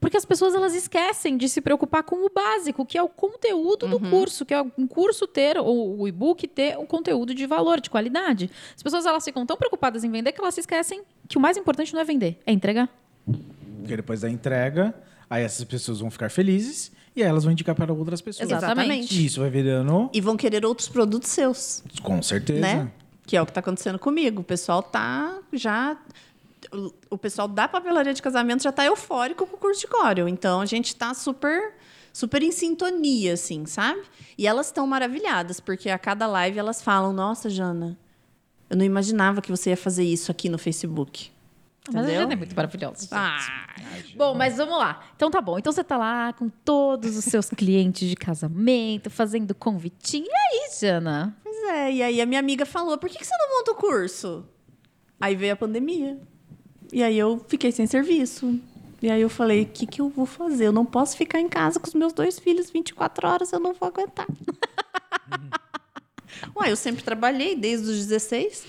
Porque 0.00 0.16
as 0.16 0.24
pessoas 0.24 0.54
elas 0.54 0.74
esquecem 0.74 1.36
de 1.36 1.48
se 1.48 1.60
preocupar 1.60 2.02
com 2.02 2.24
o 2.26 2.30
básico, 2.30 2.84
que 2.84 2.96
é 2.98 3.02
o 3.02 3.08
conteúdo 3.08 3.86
do 3.88 3.98
curso, 4.00 4.44
que 4.44 4.54
é 4.54 4.62
um 4.76 4.86
curso 4.86 5.26
ter, 5.26 5.56
ou 5.58 6.00
o 6.00 6.08
e-book 6.08 6.46
ter 6.48 6.78
um 6.78 6.86
conteúdo 6.86 7.34
de 7.34 7.46
valor, 7.46 7.80
de 7.80 7.90
qualidade. 7.90 8.50
As 8.74 8.82
pessoas 8.82 9.06
elas 9.06 9.24
ficam 9.24 9.44
tão 9.46 9.56
preocupadas 9.56 10.04
em 10.04 10.10
vender 10.10 10.32
que 10.32 10.40
elas 10.40 10.54
se 10.54 10.60
esquecem 10.60 11.02
que 11.28 11.36
o 11.36 11.40
mais 11.40 11.56
importante 11.56 11.92
não 11.94 12.00
é 12.00 12.04
vender, 12.04 12.38
é 12.46 12.52
entregar. 12.52 12.88
Porque 13.80 13.96
depois 13.96 14.20
da 14.20 14.30
entrega, 14.30 14.94
aí 15.28 15.42
essas 15.42 15.64
pessoas 15.64 16.00
vão 16.00 16.10
ficar 16.10 16.30
felizes 16.30 16.92
e 17.14 17.22
aí 17.22 17.28
elas 17.28 17.44
vão 17.44 17.52
indicar 17.52 17.74
para 17.74 17.92
outras 17.92 18.20
pessoas. 18.20 18.50
Exatamente. 18.50 19.14
E 19.18 19.26
isso 19.26 19.40
vai 19.40 19.50
virando, 19.50 20.10
E 20.12 20.20
vão 20.20 20.36
querer 20.36 20.64
outros 20.66 20.88
produtos 20.88 21.30
seus, 21.30 21.82
com 22.02 22.20
certeza. 22.20 22.60
né? 22.60 22.90
Que 23.26 23.36
é 23.36 23.42
o 23.42 23.44
que 23.46 23.50
está 23.50 23.60
acontecendo 23.60 23.98
comigo. 23.98 24.42
O 24.42 24.44
pessoal 24.44 24.82
tá 24.82 25.38
já. 25.52 25.96
O- 27.10 27.18
pessoal 27.18 27.48
da 27.48 27.66
papelaria 27.68 28.12
de 28.14 28.22
casamento 28.22 28.62
já 28.62 28.70
está 28.70 28.84
eufórico 28.84 29.46
com 29.46 29.56
o 29.56 29.58
curso 29.58 29.80
de 29.80 29.86
Corel. 29.86 30.28
Então 30.28 30.60
a 30.60 30.66
gente 30.66 30.86
está 30.88 31.12
super, 31.14 31.74
super 32.12 32.42
em 32.42 32.52
sintonia, 32.52 33.34
assim, 33.34 33.66
sabe? 33.66 34.02
E 34.38 34.46
elas 34.46 34.66
estão 34.66 34.86
maravilhadas, 34.86 35.60
porque 35.60 35.88
a 35.90 35.98
cada 35.98 36.26
live 36.26 36.58
elas 36.58 36.82
falam: 36.82 37.12
Nossa, 37.12 37.48
Jana, 37.50 37.98
eu 38.70 38.76
não 38.76 38.84
imaginava 38.84 39.40
que 39.40 39.50
você 39.50 39.70
ia 39.70 39.76
fazer 39.76 40.04
isso 40.04 40.30
aqui 40.30 40.48
no 40.48 40.58
Facebook. 40.58 41.30
Mas 41.92 42.06
a? 42.06 42.10
Jana 42.10 42.32
é 42.32 42.36
muito 42.36 42.56
maravilhosa. 42.56 43.06
Ah, 43.12 43.38
Bom, 44.16 44.34
mas 44.34 44.56
vamos 44.56 44.76
lá. 44.76 45.04
Então 45.14 45.30
tá 45.30 45.40
bom. 45.40 45.56
Então 45.56 45.72
você 45.72 45.84
tá 45.84 45.96
lá 45.96 46.32
com 46.32 46.48
todos 46.48 47.16
os 47.16 47.24
seus 47.24 47.48
clientes 47.54 48.08
de 48.08 48.16
casamento, 48.16 49.08
fazendo 49.08 49.54
convitinho. 49.54 50.26
E 50.26 50.34
aí, 50.34 50.70
Jana? 50.80 51.36
pois 51.44 51.56
é. 51.70 51.92
E 51.92 52.02
aí 52.02 52.20
a 52.20 52.26
minha 52.26 52.40
amiga 52.40 52.66
falou: 52.66 52.98
Por 52.98 53.08
que 53.08 53.18
que 53.18 53.24
você 53.24 53.34
não 53.38 53.56
monta 53.58 53.70
o 53.70 53.74
curso? 53.76 54.44
Aí 55.20 55.34
veio 55.36 55.52
a 55.52 55.56
pandemia. 55.56 56.18
E 56.92 57.02
aí 57.02 57.18
eu 57.18 57.44
fiquei 57.48 57.72
sem 57.72 57.86
serviço. 57.86 58.58
E 59.02 59.10
aí 59.10 59.20
eu 59.20 59.28
falei, 59.28 59.62
o 59.62 59.66
que, 59.66 59.86
que 59.86 60.00
eu 60.00 60.08
vou 60.08 60.26
fazer? 60.26 60.66
Eu 60.66 60.72
não 60.72 60.84
posso 60.84 61.16
ficar 61.16 61.40
em 61.40 61.48
casa 61.48 61.78
com 61.78 61.86
os 61.86 61.94
meus 61.94 62.12
dois 62.12 62.38
filhos 62.38 62.70
24 62.70 63.28
horas, 63.28 63.52
eu 63.52 63.60
não 63.60 63.74
vou 63.74 63.88
aguentar. 63.88 64.26
Ué, 66.56 66.70
eu 66.70 66.76
sempre 66.76 67.02
trabalhei 67.02 67.54
desde 67.54 67.88
os 67.88 68.06
16. 68.06 68.66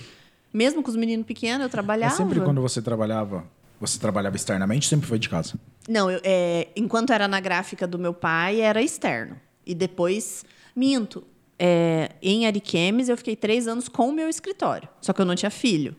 Mesmo 0.52 0.82
com 0.82 0.90
os 0.90 0.96
meninos 0.96 1.26
pequenos, 1.26 1.62
eu 1.62 1.68
trabalhava. 1.68 2.10
Mas 2.10 2.18
sempre 2.18 2.40
quando 2.40 2.60
você 2.60 2.82
trabalhava, 2.82 3.44
você 3.80 3.98
trabalhava 3.98 4.36
externamente, 4.36 4.86
sempre 4.86 5.06
foi 5.06 5.18
de 5.18 5.28
casa. 5.28 5.54
Não, 5.88 6.10
eu, 6.10 6.20
é, 6.22 6.68
enquanto 6.76 7.12
era 7.12 7.28
na 7.28 7.40
gráfica 7.40 7.86
do 7.86 7.98
meu 7.98 8.12
pai, 8.12 8.60
era 8.60 8.82
externo. 8.82 9.36
E 9.66 9.74
depois, 9.74 10.44
minto. 10.74 11.24
É, 11.58 12.12
em 12.22 12.46
Ariquemes, 12.46 13.08
eu 13.08 13.16
fiquei 13.16 13.34
três 13.34 13.66
anos 13.66 13.88
com 13.88 14.08
o 14.08 14.12
meu 14.12 14.28
escritório. 14.28 14.88
Só 15.00 15.12
que 15.12 15.20
eu 15.20 15.26
não 15.26 15.34
tinha 15.34 15.50
filho. 15.50 15.96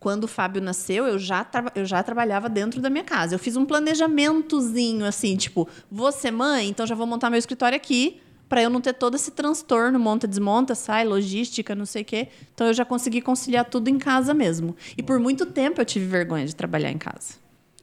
Quando 0.00 0.24
o 0.24 0.28
Fábio 0.28 0.62
nasceu, 0.62 1.06
eu 1.06 1.18
já, 1.18 1.46
eu 1.74 1.84
já 1.84 2.02
trabalhava 2.02 2.48
dentro 2.48 2.80
da 2.80 2.88
minha 2.88 3.02
casa. 3.02 3.34
Eu 3.34 3.38
fiz 3.38 3.56
um 3.56 3.64
planejamentozinho, 3.64 5.04
assim, 5.04 5.36
tipo, 5.36 5.68
vou 5.90 6.12
ser 6.12 6.30
mãe, 6.30 6.68
então 6.68 6.86
já 6.86 6.94
vou 6.94 7.06
montar 7.06 7.30
meu 7.30 7.38
escritório 7.38 7.76
aqui, 7.76 8.20
para 8.48 8.62
eu 8.62 8.70
não 8.70 8.80
ter 8.80 8.94
todo 8.94 9.16
esse 9.16 9.32
transtorno, 9.32 9.98
monta, 9.98 10.26
desmonta, 10.26 10.74
sai, 10.74 11.04
logística, 11.04 11.74
não 11.74 11.84
sei 11.84 12.02
o 12.02 12.04
quê. 12.04 12.28
Então 12.54 12.68
eu 12.68 12.74
já 12.74 12.84
consegui 12.84 13.20
conciliar 13.20 13.64
tudo 13.64 13.88
em 13.88 13.98
casa 13.98 14.32
mesmo. 14.32 14.74
E 14.96 15.02
por 15.02 15.18
muito 15.18 15.44
tempo 15.44 15.80
eu 15.80 15.84
tive 15.84 16.06
vergonha 16.06 16.46
de 16.46 16.54
trabalhar 16.54 16.90
em 16.90 16.98
casa. 16.98 17.34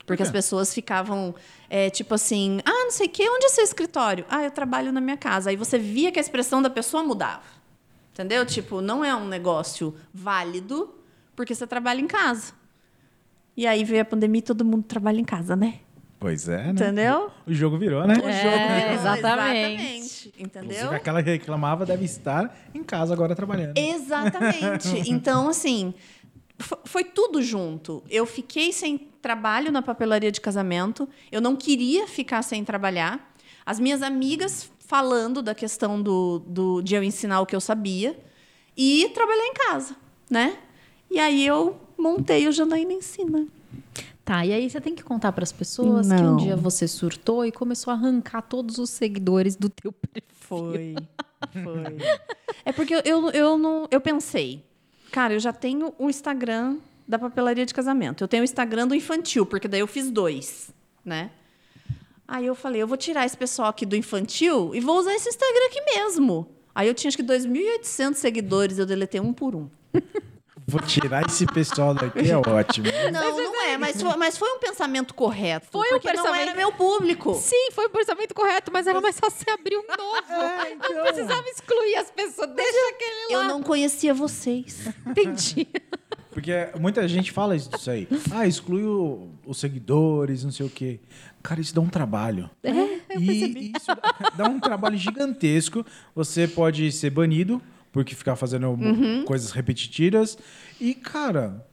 Porque 0.06 0.22
as 0.22 0.32
pessoas 0.32 0.74
ficavam, 0.74 1.34
é, 1.70 1.90
tipo 1.90 2.14
assim, 2.14 2.60
ah, 2.64 2.84
não 2.84 2.92
sei 2.92 3.08
o 3.08 3.10
quê, 3.10 3.28
onde 3.28 3.46
é 3.46 3.50
seu 3.50 3.64
escritório? 3.64 4.24
Ah, 4.30 4.44
eu 4.44 4.52
trabalho 4.52 4.92
na 4.92 5.02
minha 5.02 5.18
casa. 5.18 5.50
Aí 5.50 5.56
você 5.56 5.80
via 5.80 6.12
que 6.12 6.20
a 6.20 6.22
expressão 6.22 6.62
da 6.62 6.70
pessoa 6.70 7.04
mudava. 7.04 7.44
Entendeu? 8.14 8.46
Tipo, 8.46 8.82
não 8.82 9.04
é 9.04 9.16
um 9.16 9.28
negócio 9.28 9.96
válido 10.14 10.94
porque 11.36 11.54
você 11.56 11.66
trabalha 11.68 12.00
em 12.02 12.08
casa. 12.08 12.54
E 13.58 13.66
aí 13.66 13.84
veio 13.84 14.02
a 14.02 14.06
pandemia 14.06 14.40
e 14.40 14.42
todo 14.42 14.66
mundo 14.66 14.84
trabalha 14.84 15.20
em 15.20 15.24
casa, 15.24 15.56
né? 15.56 15.80
Pois 16.20 16.48
é, 16.50 16.64
né? 16.64 16.70
Entendeu? 16.72 17.30
O 17.46 17.54
jogo 17.54 17.78
virou, 17.78 18.06
né? 18.08 18.14
O 18.16 18.18
jogo 18.18 18.28
É, 18.30 18.80
virou, 18.80 18.94
exatamente. 18.94 19.18
exatamente. 19.20 20.34
Entendeu? 20.40 20.72
Inclusive, 20.72 20.96
aquela 20.96 21.22
que 21.24 21.30
reclamava 21.30 21.86
deve 21.86 22.06
estar 22.06 22.58
em 22.74 22.84
casa 22.84 23.14
agora 23.14 23.36
trabalhando. 23.36 23.78
Exatamente. 23.78 25.04
Então, 25.12 25.50
assim, 25.50 25.94
fo- 26.58 26.80
foi 26.86 27.04
tudo 27.04 27.42
junto. 27.42 28.04
Eu 28.10 28.26
fiquei 28.26 28.72
sem 28.72 28.98
trabalho 29.22 29.72
na 29.72 29.82
papelaria 29.82 30.32
de 30.32 30.42
casamento. 30.42 31.08
Eu 31.32 31.42
não 31.42 31.56
queria 31.56 32.08
ficar 32.08 32.42
sem 32.42 32.64
trabalhar. 32.64 33.34
As 33.66 33.80
minhas 33.80 34.02
amigas 34.02 34.70
falando 34.80 35.42
da 35.42 35.54
questão 35.56 36.02
do, 36.02 36.40
do 36.48 36.82
de 36.82 36.96
eu 36.96 37.04
ensinar 37.04 37.42
o 37.42 37.46
que 37.46 37.56
eu 37.56 37.62
sabia 37.62 38.18
e 38.78 39.10
trabalhar 39.14 39.46
em 39.48 39.54
casa, 39.54 39.96
né? 40.30 40.58
E 41.16 41.20
aí 41.20 41.48
eu 41.48 41.80
montei 41.98 42.46
o 42.46 42.52
Janaína 42.52 42.92
Ensina. 42.92 43.48
Tá, 44.26 44.46
e 44.46 44.52
aí 44.52 44.70
você 44.70 44.82
tem 44.82 44.94
que 44.94 45.02
contar 45.02 45.32
para 45.32 45.46
as 45.46 45.52
pessoas 45.54 46.08
que 46.10 46.14
um 46.14 46.18
Não. 46.18 46.36
dia 46.36 46.58
você 46.58 46.90
surtou 46.90 47.46
e 47.46 47.54
começou 47.54 47.92
a 47.92 47.94
arrancar 47.94 48.42
todos 48.42 48.80
os 48.80 48.90
seguidores 48.90 49.56
do 49.56 49.70
teu 49.70 49.94
perfil. 49.94 50.30
Foi. 50.34 50.96
Foi. 51.64 51.98
É 52.66 52.74
porque 52.74 52.96
eu, 52.96 53.02
eu, 53.06 53.30
eu 53.30 53.58
não. 53.58 53.88
Eu 53.90 54.02
pensei, 54.02 54.62
cara, 55.10 55.34
eu 55.34 55.40
já 55.40 55.54
tenho 55.54 55.94
o 55.98 56.10
Instagram 56.10 56.76
da 57.08 57.18
papelaria 57.18 57.66
de 57.66 57.74
casamento. 57.74 58.22
Eu 58.22 58.28
tenho 58.28 58.42
o 58.42 58.44
Instagram 58.44 58.86
do 58.86 58.94
infantil, 58.94 59.46
porque 59.46 59.70
daí 59.70 59.80
eu 59.80 59.88
fiz 59.88 60.12
dois, 60.12 60.70
né? 61.06 61.32
Aí 62.28 62.46
eu 62.46 62.56
falei, 62.56 62.82
eu 62.82 62.88
vou 62.88 62.98
tirar 62.98 63.26
esse 63.26 63.38
pessoal 63.38 63.70
aqui 63.70 63.86
do 63.86 63.96
infantil 63.96 64.76
e 64.76 64.82
vou 64.82 65.00
usar 65.00 65.14
esse 65.14 65.30
Instagram 65.30 65.66
aqui 65.68 65.82
mesmo. 65.82 66.46
Aí 66.74 66.90
eu 66.90 66.94
tinha 66.94 67.08
acho 67.08 67.16
que 67.16 67.24
2.800 67.24 68.16
seguidores, 68.16 68.80
eu 68.80 68.86
deletei 68.86 69.22
um 69.22 69.32
por 69.32 69.56
um. 69.56 69.70
Vou 70.68 70.82
tirar 70.82 71.24
esse 71.28 71.46
pessoal 71.46 71.94
daqui, 71.94 72.30
é 72.30 72.36
ótimo. 72.38 72.88
Não, 73.12 73.38
não 73.38 73.64
é, 73.66 73.78
mas 73.78 74.02
foi, 74.02 74.16
mas 74.18 74.38
foi 74.38 74.50
um 74.50 74.60
pensamento 74.60 75.14
correto. 75.14 75.68
Foi 75.72 75.88
um 75.88 75.92
porque 75.92 76.08
não 76.12 76.24
pensamento- 76.24 76.42
era 76.50 76.56
meu 76.56 76.72
público. 76.72 77.36
Sim, 77.36 77.70
foi 77.72 77.86
o 77.86 77.90
pensamento 77.90 78.34
correto, 78.34 78.72
mas 78.74 78.88
era 78.88 79.00
mais 79.00 79.20
fácil 79.20 79.40
você 79.46 79.52
abrir 79.52 79.78
um 79.78 79.84
novo. 79.88 80.94
Não 80.96 81.04
precisava 81.04 81.48
excluir 81.50 81.96
as 81.98 82.10
pessoas. 82.10 82.50
Deixa 82.56 82.90
aquele 82.96 83.34
Eu 83.34 83.40
lá. 83.42 83.48
não 83.48 83.62
conhecia 83.62 84.14
vocês. 84.14 84.88
entendi. 85.06 85.68
Porque 86.32 86.52
muita 86.78 87.08
gente 87.08 87.32
fala 87.32 87.56
isso 87.56 87.90
aí. 87.90 88.08
Ah, 88.34 88.46
exclui 88.46 88.84
o- 88.84 89.30
os 89.46 89.58
seguidores, 89.58 90.44
não 90.44 90.52
sei 90.52 90.66
o 90.66 90.70
quê. 90.70 91.00
Cara, 91.42 91.62
isso 91.62 91.74
dá 91.74 91.80
um 91.80 91.88
trabalho. 91.88 92.50
É, 92.62 92.72
eu 92.72 93.22
e 93.22 93.26
percebi. 93.26 93.72
isso 93.78 93.86
dá- 93.88 94.32
dá 94.36 94.44
um 94.50 94.60
trabalho 94.60 94.98
gigantesco. 94.98 95.86
Você 96.14 96.46
pode 96.46 96.92
ser 96.92 97.10
banido 97.12 97.62
porque 97.96 98.14
ficar 98.14 98.36
fazendo 98.36 98.68
Uhum. 98.72 99.24
coisas 99.24 99.52
repetitivas. 99.52 100.38
E, 100.82 100.94
cara, 100.94 101.66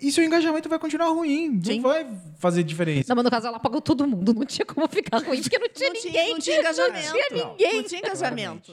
e 0.00 0.12
seu 0.12 0.22
engajamento 0.22 0.68
vai 0.68 0.78
continuar 0.78 1.08
ruim. 1.08 1.58
Sim. 1.64 1.76
Não 1.76 1.82
vai 1.88 2.06
fazer 2.38 2.62
diferença. 2.62 3.06
Não, 3.08 3.16
mas 3.16 3.24
no 3.24 3.30
caso 3.30 3.46
ela 3.46 3.56
apagou 3.56 3.80
todo 3.80 4.06
mundo. 4.06 4.34
Não 4.34 4.44
tinha 4.44 4.66
como 4.66 4.86
ficar 4.86 5.22
ruim, 5.22 5.40
porque 5.40 5.58
não 5.58 5.68
tinha 5.70 5.88
Não 5.88 5.94
tinha- 6.00 6.12
ninguém. 6.12 6.32
não 6.34 6.38
tinha 6.40 6.60
engajamento. 6.60 7.06
Não 7.06 7.12
tinha 7.12 7.46
ninguém. 7.46 7.76
Não 7.76 7.82
tinha 7.84 8.00
engajamento. 8.00 8.72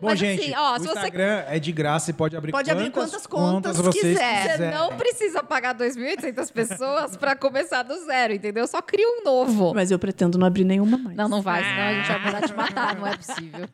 Bom, 0.00 0.08
Mas 0.08 0.18
gente, 0.18 0.40
assim, 0.42 0.54
ó, 0.56 0.72
o 0.76 0.80
se 0.80 0.86
você- 0.86 0.92
Instagram 0.94 1.44
é 1.46 1.58
de 1.60 1.70
graça 1.70 2.10
e 2.10 2.14
pode 2.14 2.34
abrir 2.36 2.50
Pode 2.52 2.70
abrir 2.70 2.90
quantas 2.90 3.24
contas 3.26 3.76
vocês 3.76 4.02
quiser. 4.18 4.56
Você 4.56 4.70
não 4.70 4.96
precisa 4.96 5.42
pagar 5.44 5.74
2.800 5.74 6.50
pessoas 6.50 7.16
pra 7.18 7.36
começar 7.36 7.82
do 7.84 7.94
zero, 8.06 8.32
entendeu? 8.32 8.66
Só 8.66 8.80
cria 8.82 9.06
um 9.06 9.22
novo. 9.22 9.72
Mas 9.74 9.90
eu 9.90 9.98
pretendo 9.98 10.38
não 10.38 10.46
abrir 10.46 10.64
nenhuma 10.64 10.96
mais. 10.96 11.16
Não, 11.16 11.28
não 11.28 11.42
vai, 11.42 11.62
senão 11.62 11.82
a 11.82 11.92
gente 11.94 12.06
vai 12.08 12.24
mandar 12.24 12.48
te 12.48 12.54
matar, 12.54 12.96
não 12.96 13.06
é 13.06 13.16
possível. 13.16 13.68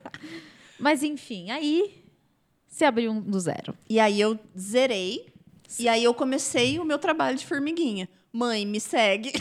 Mas 0.78 1.02
enfim, 1.02 1.50
aí 1.50 1.94
você 2.76 2.84
abriu 2.84 3.10
um 3.10 3.22
do 3.22 3.40
zero. 3.40 3.74
E 3.88 3.98
aí 3.98 4.20
eu 4.20 4.38
zerei. 4.58 5.24
E 5.78 5.88
aí 5.88 6.04
eu 6.04 6.12
comecei 6.12 6.78
o 6.78 6.84
meu 6.84 6.98
trabalho 6.98 7.34
de 7.34 7.46
formiguinha. 7.46 8.06
Mãe, 8.30 8.66
me 8.66 8.78
segue. 8.78 9.32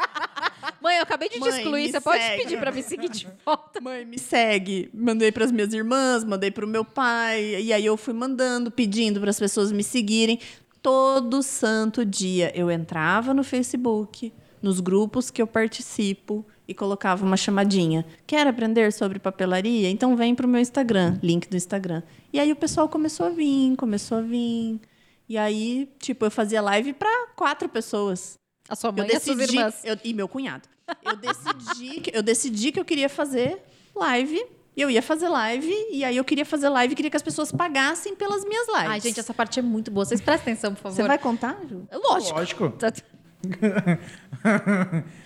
Mãe, 0.80 0.96
eu 0.96 1.02
acabei 1.02 1.28
de 1.28 1.38
te 1.38 1.46
excluir, 1.46 1.90
você 1.90 2.00
pode 2.00 2.22
segue. 2.22 2.42
pedir 2.42 2.58
pra 2.58 2.72
me 2.72 2.82
seguir 2.82 3.10
de 3.10 3.28
volta? 3.44 3.82
Mãe, 3.82 4.06
me 4.06 4.18
segue. 4.18 4.88
Mandei 4.94 5.30
pras 5.30 5.52
minhas 5.52 5.74
irmãs, 5.74 6.24
mandei 6.24 6.50
pro 6.50 6.66
meu 6.66 6.86
pai. 6.86 7.60
E 7.60 7.70
aí 7.70 7.84
eu 7.84 7.98
fui 7.98 8.14
mandando, 8.14 8.70
pedindo 8.70 9.20
para 9.20 9.28
as 9.28 9.38
pessoas 9.38 9.70
me 9.70 9.84
seguirem. 9.84 10.40
Todo 10.80 11.42
santo 11.42 12.02
dia 12.02 12.50
eu 12.58 12.70
entrava 12.70 13.34
no 13.34 13.44
Facebook, 13.44 14.32
nos 14.62 14.80
grupos 14.80 15.30
que 15.30 15.42
eu 15.42 15.46
participo 15.46 16.46
e 16.66 16.74
colocava 16.74 17.24
uma 17.24 17.36
chamadinha. 17.36 18.04
Quer 18.26 18.46
aprender 18.46 18.92
sobre 18.92 19.18
papelaria? 19.18 19.90
Então 19.90 20.16
vem 20.16 20.34
pro 20.34 20.48
meu 20.48 20.60
Instagram, 20.60 21.18
link 21.22 21.48
do 21.48 21.56
Instagram. 21.56 22.02
E 22.32 22.40
aí 22.40 22.50
o 22.52 22.56
pessoal 22.56 22.88
começou 22.88 23.26
a 23.26 23.30
vir, 23.30 23.76
começou 23.76 24.18
a 24.18 24.22
vir. 24.22 24.80
E 25.28 25.36
aí, 25.38 25.88
tipo, 25.98 26.24
eu 26.24 26.30
fazia 26.30 26.60
live 26.62 26.92
para 26.92 27.28
quatro 27.36 27.68
pessoas. 27.68 28.34
A 28.68 28.74
sua 28.76 28.88
Eu 28.90 28.94
mãe 28.94 29.08
e 29.10 29.16
as 29.16 29.22
suas 29.22 29.36
decidi, 29.36 29.56
irmãs. 29.58 29.80
eu- 29.84 29.98
e 30.04 30.14
meu 30.14 30.26
cunhado. 30.28 30.68
Eu 31.02 31.16
decidi, 31.16 32.00
que, 32.00 32.16
eu 32.16 32.22
decidi 32.22 32.72
que 32.72 32.78
eu 32.80 32.84
queria 32.84 33.08
fazer 33.08 33.62
live. 33.94 34.42
E 34.76 34.80
eu 34.82 34.90
ia 34.90 35.00
fazer 35.00 35.28
live. 35.28 35.72
E 35.92 36.04
aí 36.04 36.16
eu 36.16 36.24
queria 36.24 36.44
fazer 36.44 36.68
live 36.68 36.92
e 36.92 36.96
queria 36.96 37.10
que 37.10 37.16
as 37.16 37.22
pessoas 37.22 37.52
pagassem 37.52 38.14
pelas 38.16 38.44
minhas 38.44 38.66
lives. 38.68 38.88
Ai, 38.90 39.00
gente, 39.00 39.20
essa 39.20 39.32
parte 39.32 39.58
é 39.60 39.62
muito 39.62 39.90
boa. 39.90 40.04
Vocês 40.04 40.20
prestem 40.20 40.52
atenção, 40.54 40.74
por 40.74 40.80
favor. 40.82 40.96
Você 40.96 41.02
vai 41.04 41.16
contar, 41.18 41.56
Ju? 41.68 41.86
Lógico. 41.92 42.38
Lógico. 42.38 42.72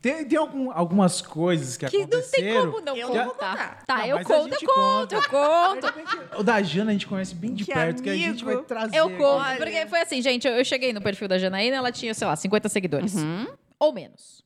Tem, 0.00 0.24
tem 0.24 0.38
algum- 0.38 0.70
algumas 0.70 1.20
coisas 1.20 1.76
que, 1.76 1.86
Que 1.86 1.98
não 1.98 2.06
tem 2.06 2.18
aconteceram. 2.20 2.70
como 2.72 2.84
não 2.84 2.96
Eu 2.96 3.08
contar. 3.08 3.24
não 3.24 3.30
contar. 3.32 3.84
Tá, 3.86 3.96
Não, 3.98 4.06
eu 4.06 4.24
conto, 4.24 4.54
eu 4.54 4.68
conto, 4.74 5.14
eu 5.14 5.28
conto. 5.28 5.92
Que 5.92 6.40
O 6.40 6.42
da 6.42 6.62
Jana 6.62 6.90
a 6.90 6.92
gente 6.92 7.06
conhece 7.06 7.34
bem 7.34 7.52
de 7.54 7.64
Que 7.64 7.72
perto, 7.72 8.02
que 8.02 8.08
a 8.10 8.14
gente 8.14 8.42
amigo. 8.44 8.44
vai 8.58 8.64
trazer. 8.64 8.96
Eu 8.96 9.10
conto, 9.16 9.56
porque 9.58 9.86
foi 9.86 10.00
assim, 10.00 10.22
gente, 10.22 10.46
eu, 10.46 10.54
eu 10.54 10.64
cheguei 10.64 10.92
no 10.92 11.00
perfil 11.00 11.26
da 11.28 11.38
Janaína, 11.38 11.76
ela 11.76 11.90
tinha, 11.92 12.14
sei 12.14 12.26
lá, 12.26 12.36
50 12.36 12.68
seguidores. 12.68 13.14
Uhum. 13.14 13.46
Ou 13.78 13.92
menos. 13.92 14.42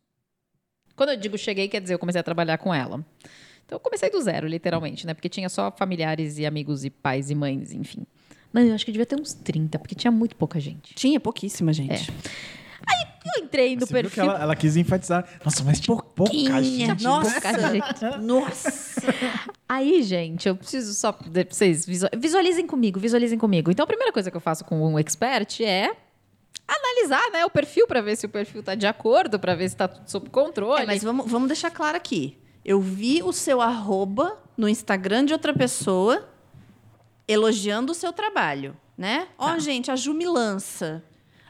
Quando 0.96 1.10
eu 1.10 1.16
digo 1.16 1.36
cheguei, 1.36 1.68
quer 1.68 1.80
dizer, 1.80 1.94
eu 1.94 1.98
comecei 1.98 2.20
a 2.20 2.24
trabalhar 2.24 2.56
com 2.58 2.72
ela. 2.72 3.04
Então 3.66 3.76
eu 3.76 3.80
comecei 3.80 4.08
do 4.10 4.20
zero, 4.20 4.46
literalmente, 4.46 5.06
né? 5.06 5.12
Porque 5.14 5.28
tinha 5.28 5.48
só 5.48 5.70
familiares 5.70 6.38
e 6.38 6.46
amigos 6.46 6.84
e 6.84 6.90
pais 6.90 7.30
e 7.30 7.34
mães, 7.34 7.72
enfim. 7.72 8.06
Não, 8.52 8.62
eu 8.62 8.74
acho 8.74 8.84
que 8.84 8.92
devia 8.92 9.04
ter 9.06 9.16
uns 9.16 9.34
30, 9.34 9.78
porque 9.78 9.94
tinha 9.94 10.10
muito 10.12 10.36
pouca 10.36 10.60
gente. 10.60 10.94
Tinha 10.94 11.18
pouquíssima 11.18 11.72
gente. 11.72 12.12
Eu 13.24 13.44
entrei 13.44 13.74
no 13.74 13.86
Você 13.86 13.92
viu 13.94 14.10
que 14.10 14.16
perfil. 14.16 14.24
ela, 14.32 14.42
ela 14.42 14.56
quis 14.56 14.76
enfatizar. 14.76 15.26
Nossa, 15.44 15.64
mas 15.64 15.80
tinha 15.80 15.96
pouca 15.96 16.62
gente. 16.62 17.02
Nossa. 17.02 17.30
Pouca 17.40 17.70
gente. 17.70 18.18
Nossa. 18.22 19.00
Aí, 19.68 20.02
gente, 20.02 20.46
eu 20.48 20.54
preciso 20.56 20.92
só. 20.94 21.10
de- 21.26 21.46
Vocês 21.50 21.86
visu- 21.86 22.08
visualizem 22.16 22.66
comigo, 22.66 23.00
visualizem 23.00 23.38
comigo. 23.38 23.70
Então, 23.70 23.84
a 23.84 23.86
primeira 23.86 24.12
coisa 24.12 24.30
que 24.30 24.36
eu 24.36 24.40
faço 24.40 24.64
com 24.64 24.78
um 24.92 24.98
expert 24.98 25.60
é 25.62 25.96
analisar 26.68 27.30
né, 27.32 27.44
o 27.46 27.50
perfil 27.50 27.86
para 27.86 28.00
ver 28.00 28.16
se 28.16 28.26
o 28.26 28.28
perfil 28.28 28.62
tá 28.62 28.74
de 28.74 28.86
acordo, 28.86 29.38
para 29.38 29.54
ver 29.54 29.68
se 29.70 29.76
tá 29.76 29.88
tudo 29.88 30.08
sob 30.10 30.28
controle. 30.30 30.82
É, 30.82 30.86
mas 30.86 31.02
vamos, 31.02 31.30
vamos 31.30 31.48
deixar 31.48 31.70
claro 31.70 31.96
aqui. 31.96 32.36
Eu 32.64 32.80
vi 32.80 33.22
o 33.22 33.32
seu 33.32 33.60
arroba 33.60 34.38
no 34.56 34.68
Instagram 34.68 35.24
de 35.24 35.32
outra 35.32 35.52
pessoa 35.52 36.28
elogiando 37.26 37.92
o 37.92 37.94
seu 37.94 38.12
trabalho, 38.12 38.76
né? 38.96 39.28
Ó, 39.38 39.58
gente, 39.58 39.90
a 39.90 39.96
Ju 39.96 40.12
me 40.14 40.26
lança. 40.26 41.02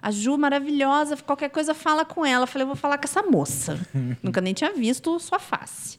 A 0.04 0.10
Ju 0.10 0.36
maravilhosa, 0.36 1.16
qualquer 1.16 1.48
coisa 1.48 1.72
fala 1.72 2.04
com 2.04 2.26
ela. 2.26 2.42
Eu 2.42 2.46
Falei, 2.46 2.64
eu 2.64 2.66
vou 2.66 2.76
falar 2.76 2.98
com 2.98 3.04
essa 3.04 3.22
moça. 3.22 3.80
Nunca 4.22 4.38
nem 4.38 4.52
tinha 4.52 4.70
visto 4.70 5.18
sua 5.18 5.38
face. 5.38 5.98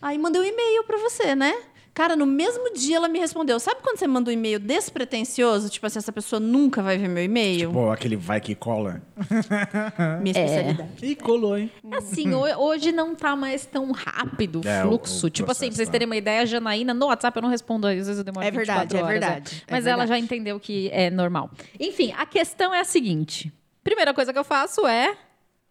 Aí 0.00 0.16
mandei 0.16 0.40
um 0.40 0.44
e-mail 0.46 0.82
pra 0.84 0.96
você, 0.96 1.34
né? 1.34 1.54
Cara, 1.98 2.14
no 2.14 2.26
mesmo 2.26 2.72
dia 2.74 2.94
ela 2.94 3.08
me 3.08 3.18
respondeu. 3.18 3.58
Sabe 3.58 3.80
quando 3.82 3.98
você 3.98 4.06
manda 4.06 4.30
um 4.30 4.32
e-mail 4.32 4.60
despretensioso? 4.60 5.68
Tipo 5.68 5.84
assim, 5.88 5.98
essa 5.98 6.12
pessoa 6.12 6.38
nunca 6.38 6.80
vai 6.80 6.96
ver 6.96 7.08
meu 7.08 7.24
e-mail? 7.24 7.72
Pô, 7.72 7.90
aquele 7.90 8.14
vai 8.14 8.40
que 8.40 8.54
cola. 8.54 9.02
Minha 10.22 10.30
especialidade. 10.30 10.90
E 11.04 11.16
colou, 11.16 11.58
hein? 11.58 11.68
Assim, 11.90 12.32
ho- 12.32 12.56
hoje 12.60 12.92
não 12.92 13.16
tá 13.16 13.34
mais 13.34 13.66
tão 13.66 13.90
rápido 13.90 14.60
o 14.64 14.68
É, 14.68 14.84
o- 14.84 14.88
fluxo. 14.90 15.26
o 15.26 15.30
tipo 15.30 15.50
assim, 15.50 15.66
pra 15.66 15.74
vocês 15.74 15.88
tá. 15.88 15.92
terem 15.92 16.06
uma 16.06 16.16
ideia, 16.16 16.42
a 16.42 16.44
Janaína, 16.44 16.94
no 16.94 17.06
WhatsApp 17.06 17.36
eu 17.36 17.42
não 17.42 17.48
respondo, 17.50 17.88
às 17.88 17.94
vezes 17.96 18.18
eu 18.18 18.22
demoro 18.22 18.46
É 18.46 18.50
verdade, 18.52 18.80
24 18.94 18.96
é 18.96 19.02
horas, 19.02 19.12
verdade, 19.20 19.64
é 19.66 19.72
Mas 19.72 19.84
ela 19.84 20.06
já 20.06 20.16
entendeu 20.16 20.60
que 20.60 20.88
é 20.92 21.10
normal. 21.10 21.50
Enfim, 21.80 22.14
a 22.16 22.24
questão 22.24 22.72
é 22.72 22.78
a 22.78 22.84
seguinte. 22.84 23.52
Primeira 23.82 24.14
coisa 24.14 24.32
que 24.32 24.38
eu 24.38 24.44
faço 24.44 24.86
é 24.86 25.16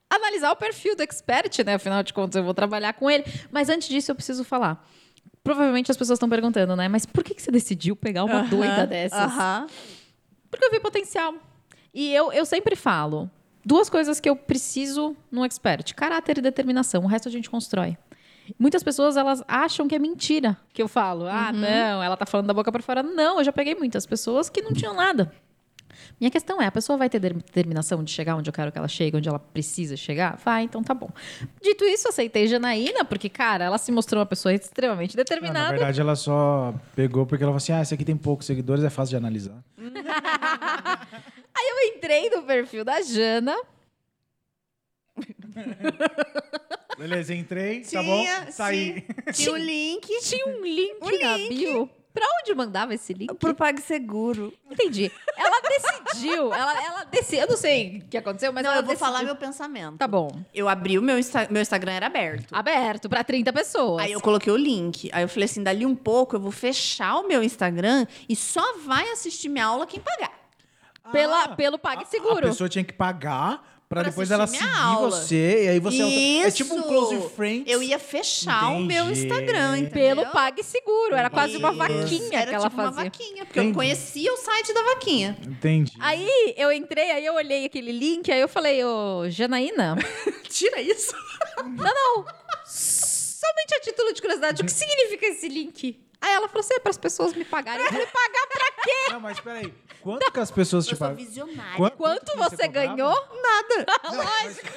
analisar 0.10 0.52
o 0.52 0.58
perfil 0.58 0.94
do 0.94 1.04
expert, 1.04 1.58
né? 1.66 1.76
Afinal 1.76 2.04
de 2.04 2.12
contas, 2.14 2.36
eu 2.36 2.44
vou 2.44 2.54
trabalhar 2.54 2.92
com 2.92 3.10
ele. 3.10 3.24
Mas 3.50 3.70
antes 3.70 3.88
disso, 3.88 4.12
eu 4.12 4.16
preciso 4.16 4.44
falar. 4.44 4.86
Provavelmente 5.48 5.90
as 5.90 5.96
pessoas 5.96 6.18
estão 6.18 6.28
perguntando, 6.28 6.76
né? 6.76 6.90
Mas 6.90 7.06
por 7.06 7.24
que 7.24 7.34
que 7.34 7.42
você 7.42 7.50
decidiu 7.50 7.96
pegar 7.96 8.26
uma 8.26 8.40
Aham, 8.40 8.50
doida 8.50 8.86
dessas? 8.86 9.18
Aham. 9.18 9.66
Porque 10.52 10.66
eu 10.66 10.72
vi 10.72 10.82
potencial. 10.82 11.36
E 11.94 12.14
eu, 12.14 12.34
eu 12.34 12.46
sempre 12.46 12.76
falo: 12.76 13.32
duas 13.64 13.90
coisas 13.90 14.20
que 14.20 14.28
eu 14.30 14.36
preciso 14.36 15.16
num 15.32 15.46
expert: 15.46 15.96
caráter 15.96 16.40
e 16.40 16.42
determinação. 16.42 17.02
O 17.06 17.08
resto 17.08 17.30
a 17.30 17.32
gente 17.32 17.50
constrói. 17.50 17.98
Muitas 18.60 18.84
pessoas 18.84 19.16
elas 19.16 19.42
acham 19.48 19.88
que 19.88 19.96
é 19.96 20.00
mentira 20.00 20.58
que 20.74 20.82
eu 20.82 20.88
falo. 20.90 21.26
Ah, 21.28 21.54
não, 21.54 22.04
ela 22.04 22.18
tá 22.18 22.26
falando 22.26 22.48
da 22.48 22.54
boca 22.54 22.70
para 22.70 22.84
fora. 22.84 23.02
Não, 23.02 23.38
eu 23.38 23.44
já 23.46 23.54
peguei 23.54 23.74
muitas 23.74 24.06
pessoas 24.06 24.50
que 24.50 24.62
não 24.62 24.74
tinham 24.74 24.94
nada. 24.94 25.32
Minha 26.20 26.32
questão 26.32 26.62
é, 26.62 26.66
a 26.66 26.72
pessoa 26.72 26.98
vai 26.98 27.10
ter 27.10 27.20
de- 27.20 27.34
determinação 27.34 28.04
de 28.04 28.12
chegar 28.12 28.36
onde 28.36 28.50
eu 28.50 28.54
quero 28.54 28.72
que 28.72 28.78
ela 28.78 28.88
chegue, 28.88 29.18
onde 29.18 29.28
ela 29.30 29.40
precisa 29.40 29.96
chegar? 29.98 30.38
Vai, 30.38 30.64
então 30.64 30.84
tá 30.84 30.94
bom. 30.94 31.10
Dito 31.62 31.84
isso, 31.86 32.08
aceitei 32.08 32.48
Janaína, 32.48 33.04
porque, 33.06 33.30
cara, 33.30 33.66
ela 33.66 33.78
se 33.78 33.92
mostrou 33.92 34.20
uma 34.20 34.26
pessoa 34.26 34.54
extremamente 34.54 35.16
Não, 35.16 35.20
na 35.22 35.24
determinada. 35.24 35.70
verdade, 35.72 36.02
ela 36.02 36.16
só 36.16 36.74
pegou 36.96 37.26
porque 37.26 37.44
ela 37.44 37.52
falou 37.52 37.58
assim: 37.58 37.72
ah, 37.74 37.82
esse 37.82 37.94
aqui 37.94 38.06
tem 38.06 38.18
poucos 38.18 38.46
seguidores, 38.46 38.84
é 38.84 38.90
fácil 38.90 39.12
de 39.12 39.18
analisar. 39.18 39.64
Aí 39.78 41.66
eu 41.70 41.96
entrei 41.96 42.30
no 42.30 42.44
perfil 42.44 42.84
da 42.86 43.02
Jana, 43.02 43.56
Beleza, 46.98 47.34
entrei, 47.34 47.82
tá 47.82 48.02
bom? 48.02 48.24
Saí. 48.52 49.06
Tinha 49.34 49.52
o 49.54 49.58
link 49.58 50.08
Tinha 50.22 50.46
um 50.48 50.62
link 50.64 50.98
Um 51.02 51.20
na 51.22 51.38
link. 51.38 51.50
bio. 51.56 51.90
Pra 52.18 52.26
onde 52.42 52.54
mandava 52.56 52.94
esse 52.94 53.14
link? 53.14 53.34
pro 53.36 53.54
PagSeguro. 53.54 54.54
Entendi. 54.70 55.12
Ela 55.38 55.62
decidiu. 55.62 56.54
Ela, 56.54 56.84
ela 56.84 57.04
decidiu. 57.06 57.42
Eu 57.42 57.48
não 57.50 57.58
sei 57.58 57.98
o 58.00 58.08
que 58.10 58.18
aconteceu, 58.18 58.52
mas 58.52 58.64
Não, 58.64 58.72
ela 58.72 58.80
eu 58.82 58.86
vou 58.86 58.94
decidiu. 58.94 59.14
falar 59.14 59.24
meu 59.26 59.36
pensamento. 59.36 59.98
Tá 59.98 60.08
bom. 60.08 60.30
Eu 60.54 60.68
abri 60.68 60.98
o 60.98 61.02
meu, 61.02 61.20
Insta- 61.20 61.48
meu 61.50 61.62
Instagram, 61.62 61.92
era 61.94 62.08
aberto. 62.08 62.54
Aberto 62.56 63.08
pra 63.10 63.24
30 63.24 63.54
pessoas. 63.54 64.04
Aí 64.04 64.12
eu 64.12 64.22
coloquei 64.22 64.52
o 64.52 64.58
link. 64.58 65.10
Aí 65.14 65.24
eu 65.24 65.30
falei 65.30 65.46
assim, 65.46 65.62
dali 65.62 65.86
um 65.86 65.96
pouco 65.96 66.36
eu 66.36 66.40
vou 66.40 66.52
fechar 66.52 67.18
o 67.18 67.28
meu 67.28 67.44
Instagram 67.44 68.06
e 68.28 68.36
só 68.36 68.78
vai 68.80 69.10
assistir 69.12 69.50
minha 69.50 69.66
aula 69.66 69.86
quem 69.86 70.00
pagar. 70.00 70.32
Pela- 71.12 71.44
Ah, 71.44 71.50
pelo 71.56 71.76
A 71.76 71.80
PagSeguro. 71.80 72.48
pessoa 72.48 72.68
tinha 72.68 72.84
que 72.84 72.94
pagar 72.94 73.77
pra, 73.90 74.02
Pra 74.02 74.10
depois 74.10 74.30
ela 74.32 74.46
seguir 74.48 74.68
aula. 74.70 75.10
você. 75.10 75.64
E 75.66 75.68
aí 75.70 75.80
você. 75.80 76.02
É 76.04 76.48
Isso! 76.48 76.58
tipo 76.58 76.76
um 76.76 76.82
close 76.82 77.30
friends. 77.36 77.72
Eu 77.72 77.82
ia 77.82 77.98
fechar 77.98 78.74
o 78.74 78.80
meu 78.82 79.06
Entendi. 79.06 79.22
Instagram, 79.24 79.78
entendeu? 79.78 79.92
Pelo 80.18 80.26
PagSeguro. 80.32 81.16
Era 81.16 81.30
quase 81.30 81.58
uma 81.58 81.70
Isso. 81.70 81.78
vaquinha 81.78 82.40
Era 82.40 82.50
que 82.50 82.56
ela 82.56 82.70
tipo 82.70 82.82
uma 82.82 82.92
fazia. 82.92 83.04
vaquinha, 83.06 83.46
porque 83.46 83.60
eu 83.60 83.64
não 83.64 83.70
Entendi. 83.72 83.76
conhecia 83.88 84.34
o 84.34 84.38
site 84.38 84.74
da 84.74 84.84
vaquinha. 84.84 85.38
Entendi. 85.48 85.94
Aí 86.00 86.54
eu 86.58 86.72
entrei, 86.72 87.12
aí 87.12 87.26
eu 87.26 87.34
olhei 87.36 87.66
aquele 87.66 87.92
link, 87.92 88.32
aí 88.32 88.40
eu 88.42 88.48
falei, 88.48 88.84
ô, 88.84 89.30
Janaína, 89.30 89.96
Tira 90.50 90.82
isso. 90.82 91.14
somente 92.66 93.74
a 93.76 93.80
título 93.82 94.14
de 94.14 94.22
curiosidade, 94.22 94.62
o 94.62 94.66
que 94.66 94.72
significa 94.72 95.26
esse 95.28 95.48
link? 95.48 96.00
Aí 96.22 96.34
ela 96.34 96.48
falou 96.48 96.62
assim: 96.62 96.74
é 96.74 96.80
para 96.80 96.90
as 96.90 96.98
pessoas 96.98 97.34
me 97.34 97.46
pagarem. 97.46 97.84
Eu 97.86 97.92
falei: 97.92 98.08
pagar 98.08 98.48
pra 98.48 98.84
quê? 98.84 99.12
Não, 99.12 99.20
mas 99.20 99.40
peraí. 99.40 99.74
Quanto 100.02 100.32
que 100.32 100.40
as 100.40 100.52
pessoas 100.52 100.86
te 100.86 100.92
Eu 100.94 100.98
sou 100.98 101.08
pagam? 101.08 101.24
visionária. 101.26 101.76
Quanto, 101.76 101.98
Quanto 101.98 102.38
você 102.38 102.68
cobrava? 102.68 102.96
ganhou? 102.96 103.28
Nada. 103.42 103.86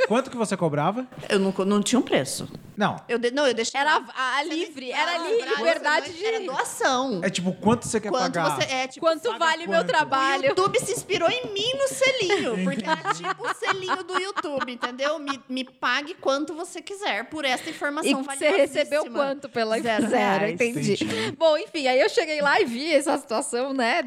Quanto 0.09 0.31
que 0.31 0.37
você 0.37 0.57
cobrava? 0.57 1.07
Eu 1.29 1.39
não, 1.39 1.53
não 1.65 1.83
tinha 1.83 1.99
um 1.99 2.03
preço. 2.03 2.49
Não. 2.77 2.97
Eu 3.09 3.19
de- 3.19 3.31
não, 3.31 3.47
eu 3.47 3.55
deixei. 3.55 3.81
Era 3.81 4.03
a, 4.15 4.37
a 4.39 4.43
livre, 4.43 4.91
era 4.91 5.19
livre, 5.19 5.49
liberdade 5.57 6.09
não, 6.11 6.17
de. 6.17 6.25
Era 6.25 6.41
doação. 6.41 7.21
É 7.23 7.29
tipo, 7.31 7.53
quanto 7.55 7.87
você 7.87 8.01
quer 8.01 8.09
Quanto 8.11 8.35
pagar? 8.35 8.57
você. 8.57 8.73
É, 8.73 8.87
tipo, 8.89 9.05
Quanto 9.07 9.39
vale 9.39 9.67
meu 9.67 9.79
quanto? 9.81 9.85
O 9.85 9.89
trabalho? 9.89 10.47
YouTube 10.47 10.79
se 10.81 10.93
inspirou 10.93 11.29
em 11.29 11.53
mim 11.53 11.73
no 11.75 11.89
selinho, 11.89 12.65
porque 12.65 12.85
era 12.89 13.15
tipo 13.15 13.47
o 13.47 13.55
selinho 13.55 14.03
do 14.05 14.19
YouTube, 14.21 14.73
entendeu? 14.73 15.19
Me, 15.19 15.41
me 15.49 15.65
pague 15.65 16.15
quanto 16.15 16.55
você 16.55 16.81
quiser 16.81 17.25
por 17.29 17.45
essa 17.45 17.69
E 17.69 17.73
informação 17.73 18.23
você 18.25 18.49
recebeu 18.51 19.05
quanto 19.11 19.49
pela 19.49 19.79
Zero 19.81 20.09
Zero, 20.09 20.15
reais. 20.41 20.53
entendi. 20.55 20.93
Entendi. 20.95 21.33
Bom, 21.39 21.57
enfim, 21.59 21.87
aí 21.87 22.01
eu 22.01 22.09
cheguei 22.09 22.41
lá 22.41 22.61
e 22.61 22.65
vi 22.65 22.93
essa 22.95 23.17
situação, 23.19 23.73
né? 23.75 24.03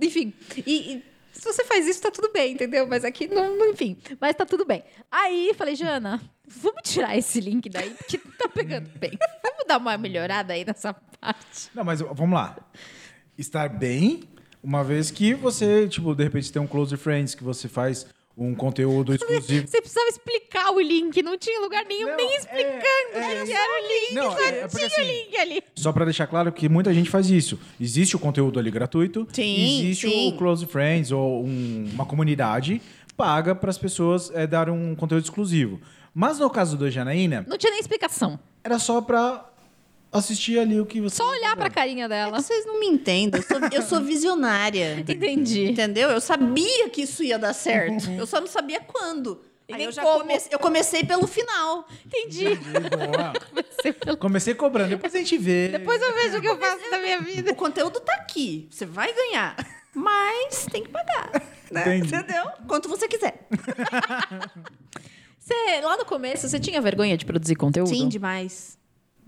enfim, 0.00 0.32
e, 0.66 0.92
e 0.94 1.09
se 1.40 1.50
você 1.50 1.64
faz 1.64 1.86
isso, 1.86 2.02
tá 2.02 2.10
tudo 2.10 2.30
bem, 2.30 2.52
entendeu? 2.52 2.86
Mas 2.86 3.02
aqui, 3.02 3.26
não, 3.26 3.70
enfim, 3.70 3.96
mas 4.20 4.36
tá 4.36 4.44
tudo 4.44 4.66
bem. 4.66 4.84
Aí 5.10 5.54
falei, 5.56 5.74
Jana, 5.74 6.20
vamos 6.46 6.82
tirar 6.84 7.16
esse 7.16 7.40
link 7.40 7.70
daí, 7.70 7.90
porque 7.90 8.18
tá 8.18 8.46
pegando 8.46 8.90
bem. 8.98 9.18
Vamos 9.42 9.64
dar 9.66 9.78
uma 9.78 9.96
melhorada 9.96 10.52
aí 10.52 10.66
nessa 10.66 10.92
parte. 10.92 11.70
Não, 11.74 11.82
mas 11.82 12.00
vamos 12.00 12.32
lá. 12.34 12.58
Estar 13.38 13.70
bem, 13.70 14.24
uma 14.62 14.84
vez 14.84 15.10
que 15.10 15.32
você, 15.32 15.88
tipo, 15.88 16.14
de 16.14 16.24
repente 16.24 16.52
tem 16.52 16.60
um 16.60 16.66
Close 16.66 16.94
Friends 16.98 17.34
que 17.34 17.42
você 17.42 17.68
faz 17.68 18.06
um 18.40 18.54
conteúdo 18.54 19.14
exclusivo. 19.14 19.68
Você 19.68 19.80
precisava 19.82 20.08
explicar 20.08 20.70
o 20.72 20.80
link, 20.80 21.22
não 21.22 21.36
tinha 21.36 21.60
lugar 21.60 21.84
nenhum 21.84 22.08
Não, 22.08 22.16
nem 22.16 22.32
é- 22.32 22.36
explicando 22.38 23.12
é- 23.12 23.44
que 23.44 23.52
era 23.52 23.72
o 23.72 23.86
link, 23.86 24.14
Não, 24.14 24.32
só 24.32 24.38
é- 24.40 24.48
é 24.60 24.68
porque 24.68 24.76
tinha 24.88 24.88
o 24.88 25.08
assim- 25.08 25.12
link 25.24 25.36
ali. 25.36 25.62
Só 25.76 25.92
pra 25.92 26.04
deixar 26.06 26.26
claro 26.26 26.50
que 26.50 26.66
muita 26.66 26.92
gente 26.94 27.10
faz 27.10 27.28
isso. 27.30 27.60
Existe 27.78 28.16
o 28.16 28.18
conteúdo 28.18 28.58
ali 28.58 28.70
gratuito, 28.70 29.28
Sim, 29.30 29.80
existe 29.82 30.08
sim. 30.08 30.28
o 30.30 30.38
Close 30.38 30.64
Friends 30.64 31.12
ou 31.12 31.44
um- 31.44 31.90
uma 31.92 32.06
comunidade 32.06 32.80
paga 33.14 33.54
para 33.54 33.68
as 33.68 33.76
pessoas 33.76 34.30
é, 34.34 34.46
dar 34.46 34.70
um 34.70 34.94
conteúdo 34.94 35.22
exclusivo. 35.24 35.78
Mas 36.14 36.38
no 36.38 36.48
caso 36.48 36.78
do 36.78 36.90
Janaína, 36.90 37.44
Não 37.46 37.58
tinha 37.58 37.70
nem 37.70 37.78
explicação. 37.80 38.40
era 38.64 38.78
só 38.78 39.02
pra 39.02 39.49
assistir 40.12 40.58
ali 40.58 40.80
o 40.80 40.86
que 40.86 41.00
você 41.00 41.16
Só 41.16 41.28
olhar 41.28 41.56
pra 41.56 41.70
carinha 41.70 42.06
É 42.06 42.08
dela. 42.08 42.36
que 42.38 42.42
vocês 42.42 42.66
não 42.66 42.78
me 42.80 42.86
entendem, 42.86 43.40
eu 43.40 43.46
sou, 43.46 43.68
eu 43.72 43.82
sou 43.82 44.00
visionária. 44.00 44.98
Entendi. 45.06 45.70
Entendeu? 45.70 46.10
Eu 46.10 46.20
sabia 46.20 46.88
que 46.90 47.02
isso 47.02 47.22
ia 47.22 47.38
dar 47.38 47.52
certo. 47.52 48.10
Eu 48.10 48.26
só 48.26 48.40
não 48.40 48.48
sabia 48.48 48.80
quando. 48.80 49.40
Aí 49.72 49.84
eu 49.84 49.92
já 49.92 50.02
como. 50.02 50.20
comecei, 50.22 50.52
eu 50.52 50.58
comecei 50.58 51.04
pelo 51.04 51.28
final. 51.28 51.86
Entendi. 52.04 52.44
Você 53.80 53.92
falou- 53.92 54.16
Comecei 54.18 54.52
cobrando, 54.52 54.90
depois 54.90 55.14
a 55.14 55.18
gente 55.18 55.38
vê. 55.38 55.68
Depois 55.68 56.02
eu 56.02 56.12
vejo 56.12 56.38
o 56.38 56.40
que 56.40 56.48
eu 56.48 56.58
faço 56.58 56.90
da 56.90 56.98
minha 56.98 57.20
vida. 57.20 57.52
O 57.52 57.54
conteúdo 57.54 58.00
tá 58.00 58.12
aqui. 58.14 58.66
Você 58.68 58.84
vai 58.84 59.12
ganhar. 59.14 59.54
Mas 59.94 60.66
tem 60.72 60.82
que 60.82 60.88
pagar. 60.88 61.30
Né? 61.70 61.82
Entendi. 61.98 62.12
Entendeu? 62.12 62.44
Quanto 62.66 62.88
você 62.88 63.06
quiser. 63.06 63.46
Você, 65.38 65.80
lá 65.82 65.96
no 65.96 66.04
começo, 66.04 66.48
você 66.48 66.60
tinha 66.60 66.80
vergonha 66.80 67.16
de 67.16 67.24
produzir 67.24 67.56
conteúdo? 67.56 67.88
Sim, 67.88 68.08
demais. 68.08 68.78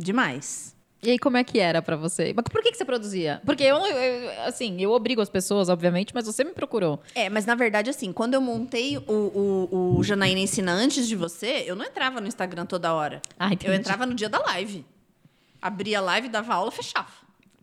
Demais. 0.03 0.73
E 1.05 1.11
aí, 1.11 1.19
como 1.19 1.37
é 1.37 1.43
que 1.43 1.59
era 1.59 1.83
pra 1.83 1.97
você? 1.97 2.33
Mas 2.33 2.45
por 2.49 2.63
que, 2.63 2.71
que 2.71 2.77
você 2.79 2.85
produzia? 2.85 3.43
Porque 3.45 3.65
eu, 3.65 3.77
eu- 3.77 4.43
assim, 4.47 4.81
eu 4.81 4.93
obrigo 4.93 5.21
as 5.21 5.29
pessoas, 5.29 5.69
obviamente, 5.69 6.15
mas 6.15 6.27
você 6.27 6.45
me 6.45 6.53
procurou. 6.53 7.01
É, 7.13 7.29
mas 7.29 7.45
na 7.45 7.57
verdade, 7.57 7.91
assim, 7.91 8.13
quando 8.13 8.35
eu 8.35 8.41
montei 8.41 8.97
o, 8.99 9.03
o, 9.13 9.97
o 9.99 10.03
Janaína 10.05 10.39
Ensina 10.39 10.71
antes 10.73 11.09
de 11.09 11.17
você, 11.17 11.65
eu 11.67 11.75
não 11.75 11.85
entrava 11.85 12.21
no 12.21 12.29
Instagram 12.29 12.67
toda 12.67 12.95
hora. 12.95 13.21
Ah, 13.37 13.47
entendi. 13.53 13.67
eu 13.67 13.75
entrava 13.75 14.07
no 14.07 14.15
dia 14.15 14.29
da 14.29 14.39
live. 14.39 14.85
Abria 15.61 15.99
a 15.99 16.03
live, 16.03 16.29
dava 16.29 16.55
aula, 16.55 16.71
fechava. 16.71 17.09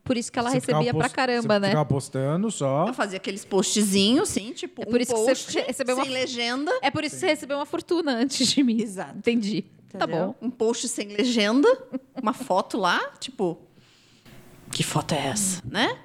Por 0.04 0.18
isso 0.18 0.32
que 0.32 0.40
ela 0.40 0.50
Você 0.50 0.56
recebia 0.56 0.94
pra 0.94 1.08
caramba, 1.08 1.54
você 1.56 1.60
né? 1.60 1.68
Ficava 1.70 1.86
postando 1.86 2.52
só. 2.52 2.88
Eu 2.88 2.94
fazia 2.94 3.18
aqueles 3.18 3.46
postzinhos, 3.46 4.30
assim, 4.32 4.52
tipo, 4.52 4.82
É 4.82 4.86
por 4.86 4.96
um 4.96 5.02
isso 5.02 5.14
que 5.14 5.52
você 5.54 5.62
recebeu 5.62 5.96
sem 5.96 6.06
uma- 6.06 6.12
legenda. 6.14 6.72
É 6.82 6.90
por 6.92 7.04
isso 7.06 7.16
que 7.16 7.20
você 7.22 7.28
recebeu 7.28 7.58
uma 7.58 7.66
fortuna 7.66 8.14
antes 8.16 8.48
de 8.48 8.64
mim. 8.64 8.82
Exato. 8.82 9.18
Entendi. 9.18 9.64
Tá 9.90 10.06
entendeu? 10.06 10.36
bom. 10.40 10.48
Um 10.48 10.50
post 10.50 10.88
sem 10.88 11.08
legenda, 11.08 11.68
uma 12.22 12.34
foto 12.34 12.78
lá, 12.78 13.00
tipo, 13.20 13.58
que 14.72 14.84
foto 14.84 15.14
é 15.14 15.28
essa, 15.28 15.62
né? 15.66 15.98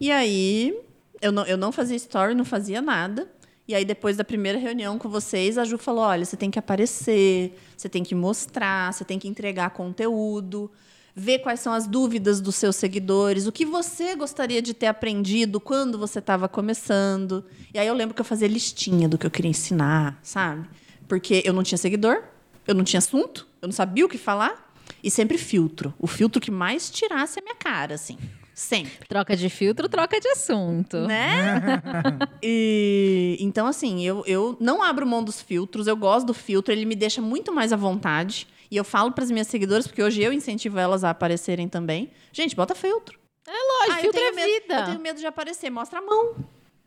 E 0.00 0.10
aí, 0.10 0.76
eu 1.20 1.30
não, 1.30 1.44
eu 1.46 1.56
não 1.56 1.70
fazia 1.70 1.96
story, 1.96 2.34
não 2.34 2.44
fazia 2.44 2.82
nada. 2.82 3.30
E 3.66 3.74
aí, 3.74 3.84
depois 3.84 4.16
da 4.16 4.24
primeira 4.24 4.58
reunião 4.58 4.98
com 4.98 5.08
vocês, 5.08 5.56
a 5.56 5.64
Ju 5.64 5.78
falou: 5.78 6.04
olha, 6.04 6.24
você 6.24 6.36
tem 6.36 6.50
que 6.50 6.58
aparecer, 6.58 7.56
você 7.76 7.88
tem 7.88 8.02
que 8.02 8.14
mostrar, 8.14 8.92
você 8.92 9.04
tem 9.04 9.18
que 9.18 9.28
entregar 9.28 9.70
conteúdo, 9.70 10.68
ver 11.14 11.38
quais 11.38 11.60
são 11.60 11.72
as 11.72 11.86
dúvidas 11.86 12.40
dos 12.40 12.56
seus 12.56 12.74
seguidores, 12.74 13.46
o 13.46 13.52
que 13.52 13.64
você 13.64 14.16
gostaria 14.16 14.60
de 14.60 14.74
ter 14.74 14.86
aprendido 14.86 15.60
quando 15.60 15.96
você 15.96 16.18
estava 16.18 16.48
começando. 16.48 17.44
E 17.72 17.78
aí 17.78 17.86
eu 17.86 17.94
lembro 17.94 18.14
que 18.14 18.20
eu 18.20 18.24
fazia 18.24 18.48
listinha 18.48 19.08
do 19.08 19.16
que 19.16 19.26
eu 19.26 19.30
queria 19.30 19.50
ensinar, 19.50 20.18
sabe? 20.22 20.68
Porque 21.06 21.42
eu 21.44 21.52
não 21.52 21.62
tinha 21.62 21.78
seguidor, 21.78 22.24
eu 22.66 22.74
não 22.74 22.84
tinha 22.84 22.98
assunto, 22.98 23.46
eu 23.60 23.68
não 23.68 23.72
sabia 23.72 24.04
o 24.04 24.08
que 24.08 24.18
falar. 24.18 24.70
E 25.02 25.10
sempre 25.10 25.36
filtro. 25.38 25.92
O 25.98 26.06
filtro 26.06 26.40
que 26.40 26.50
mais 26.50 26.88
tirasse 26.90 27.38
a 27.38 27.42
minha 27.42 27.54
cara, 27.56 27.94
assim. 27.94 28.16
Sempre. 28.54 29.08
Troca 29.08 29.34
de 29.36 29.48
filtro, 29.48 29.88
troca 29.88 30.20
de 30.20 30.28
assunto. 30.28 30.98
Né? 31.08 31.82
e, 32.42 33.36
então, 33.40 33.66
assim, 33.66 34.04
eu, 34.06 34.22
eu 34.26 34.56
não 34.60 34.82
abro 34.82 35.06
mão 35.06 35.24
dos 35.24 35.40
filtros, 35.40 35.86
eu 35.86 35.96
gosto 35.96 36.26
do 36.26 36.34
filtro, 36.34 36.72
ele 36.72 36.84
me 36.84 36.94
deixa 36.94 37.20
muito 37.20 37.52
mais 37.52 37.72
à 37.72 37.76
vontade. 37.76 38.46
E 38.70 38.76
eu 38.76 38.84
falo 38.84 39.10
para 39.12 39.24
as 39.24 39.30
minhas 39.30 39.48
seguidoras, 39.48 39.86
porque 39.86 40.02
hoje 40.02 40.22
eu 40.22 40.32
incentivo 40.32 40.78
elas 40.78 41.02
a 41.04 41.10
aparecerem 41.10 41.68
também. 41.68 42.10
Gente, 42.32 42.54
bota 42.54 42.74
filtro. 42.74 43.18
Lógico, 43.46 43.92
Ah, 43.98 44.02
filtro 44.02 44.20
é 44.20 44.32
medo- 44.32 44.46
vida. 44.52 44.74
Eu 44.80 44.84
tenho 44.86 45.00
medo 45.00 45.18
de 45.20 45.26
aparecer, 45.26 45.68
mostra 45.70 45.98
a 45.98 46.02
mão. 46.02 46.36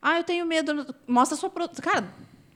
Ah, 0.02 0.18
eu 0.20 0.24
tenho 0.24 0.46
medo, 0.46 0.96
mostra 1.08 1.36
a 1.36 1.40
sua 1.40 1.50
produção. 1.50 1.84
Cara, 1.84 2.08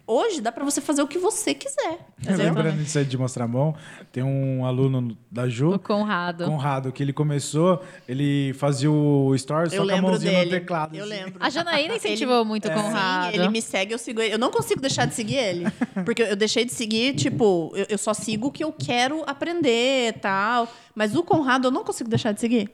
hoje 0.10 0.42
dá 0.42 0.52
para 0.52 0.66
você 0.66 0.82
fazer 0.82 1.02
o 1.02 1.08
que 1.08 1.20
você 1.20 1.54
quiser. 1.54 2.00
Lembrando 2.26 2.78
disso 2.78 2.98
aí 2.98 3.06
de 3.06 3.18
mostrar 3.18 3.46
a 3.46 3.48
mão, 3.48 3.76
tem 4.12 4.24
um 4.24 4.66
aluno 4.66 5.16
da 5.32 5.48
Ju, 5.48 5.76
O 5.76 5.80
Conrado. 5.80 6.46
Conrado, 6.46 6.92
que 6.92 7.04
ele 7.04 7.14
começou, 7.14 7.82
ele 8.08 8.54
fazia 8.54 8.90
o 8.92 9.38
stories 9.38 9.72
Eu 9.72 9.86
só 9.86 9.92
com 9.92 9.98
a 9.98 10.02
mãozinha 10.02 10.32
dele. 10.32 10.46
no 10.46 10.52
teclado. 10.52 10.96
Eu 10.96 11.04
assim. 11.06 11.14
lembro. 11.14 11.36
A 11.40 11.50
Janaína 11.50 11.96
incentivou 11.96 12.44
muito 12.44 12.68
o 12.68 12.72
Conrado. 12.72 13.32
Sim, 13.32 13.40
ele 13.40 13.50
me 13.50 13.62
segue, 13.62 13.94
eu 13.94 13.98
sigo 14.00 14.20
ele. 14.22 14.34
Eu 14.34 14.40
não 14.40 14.50
consigo 14.52 14.82
deixar 14.82 15.06
de 15.06 15.14
seguir 15.14 15.36
ele. 15.36 15.66
Porque 16.04 16.24
eu 16.24 16.36
deixei 16.36 16.66
de 16.66 16.74
seguir, 16.74 17.14
tipo, 17.16 17.72
eu, 17.76 17.86
eu 17.90 17.98
só 17.98 18.14
sigo 18.14 18.48
o 18.48 18.52
que 18.52 18.64
eu 18.64 18.74
quero 18.74 19.24
aprender 19.28 20.10
e 20.10 20.14
tal. 20.14 20.68
Mas 20.96 21.16
o 21.16 21.24
Conrado 21.24 21.68
eu 21.68 21.72
não 21.72 21.84
consigo 21.84 22.10
deixar 22.10 22.32
de 22.34 22.42
seguir. 22.42 22.70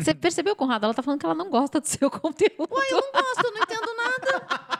Você 0.00 0.14
percebeu, 0.14 0.56
Conrado? 0.56 0.84
Ela 0.84 0.94
tá 0.94 1.02
falando 1.02 1.20
que 1.20 1.26
ela 1.26 1.34
não 1.34 1.50
gosta 1.50 1.80
do 1.80 1.86
seu 1.86 2.10
conteúdo. 2.10 2.68
Ué, 2.72 2.86
eu 2.90 2.96
não 3.00 3.12
gosto, 3.12 3.44
eu 3.44 3.52
não 3.52 3.62
entendo 3.62 3.88
nada. 3.96 4.77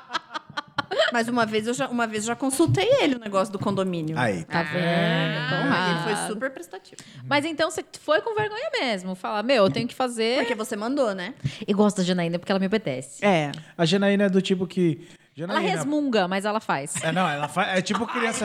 Mas 1.12 1.28
uma 1.28 1.44
vez 1.46 1.66
eu 1.66 1.74
já, 1.74 1.88
uma 1.88 2.06
vez 2.06 2.24
eu 2.24 2.28
já 2.28 2.36
consultei 2.36 2.88
ele 3.00 3.14
o 3.16 3.18
negócio 3.18 3.52
do 3.52 3.58
condomínio. 3.58 4.18
Aí. 4.18 4.44
Tá 4.44 4.62
vendo? 4.62 4.78
Ah, 4.84 5.62
Conrado. 5.62 5.90
ele 6.08 6.16
foi 6.16 6.26
super 6.28 6.50
prestativo. 6.50 7.00
Mas 7.26 7.44
então 7.44 7.70
você 7.70 7.84
foi 8.00 8.20
com 8.20 8.34
vergonha 8.34 8.70
mesmo. 8.80 9.14
Falar, 9.14 9.42
meu, 9.42 9.64
eu 9.64 9.70
tenho 9.70 9.86
que 9.88 9.94
fazer. 9.94 10.38
Porque 10.38 10.54
você 10.54 10.76
mandou, 10.76 11.14
né? 11.14 11.34
E 11.66 11.72
gosto 11.72 11.98
da 11.98 12.02
Janaína 12.02 12.38
porque 12.38 12.52
ela 12.52 12.58
me 12.58 12.66
obedece. 12.66 13.24
É. 13.24 13.52
A 13.76 13.84
Janaína 13.84 14.24
é 14.24 14.28
do 14.28 14.40
tipo 14.42 14.66
que. 14.66 15.06
Ela 15.36 15.46
Janaína, 15.54 15.70
resmunga, 15.76 16.26
mas 16.26 16.44
ela 16.44 16.58
faz. 16.58 16.96
É, 17.00 17.12
não, 17.12 17.28
ela 17.28 17.46
faz. 17.46 17.78
É 17.78 17.80
tipo 17.80 18.04
criança. 18.08 18.44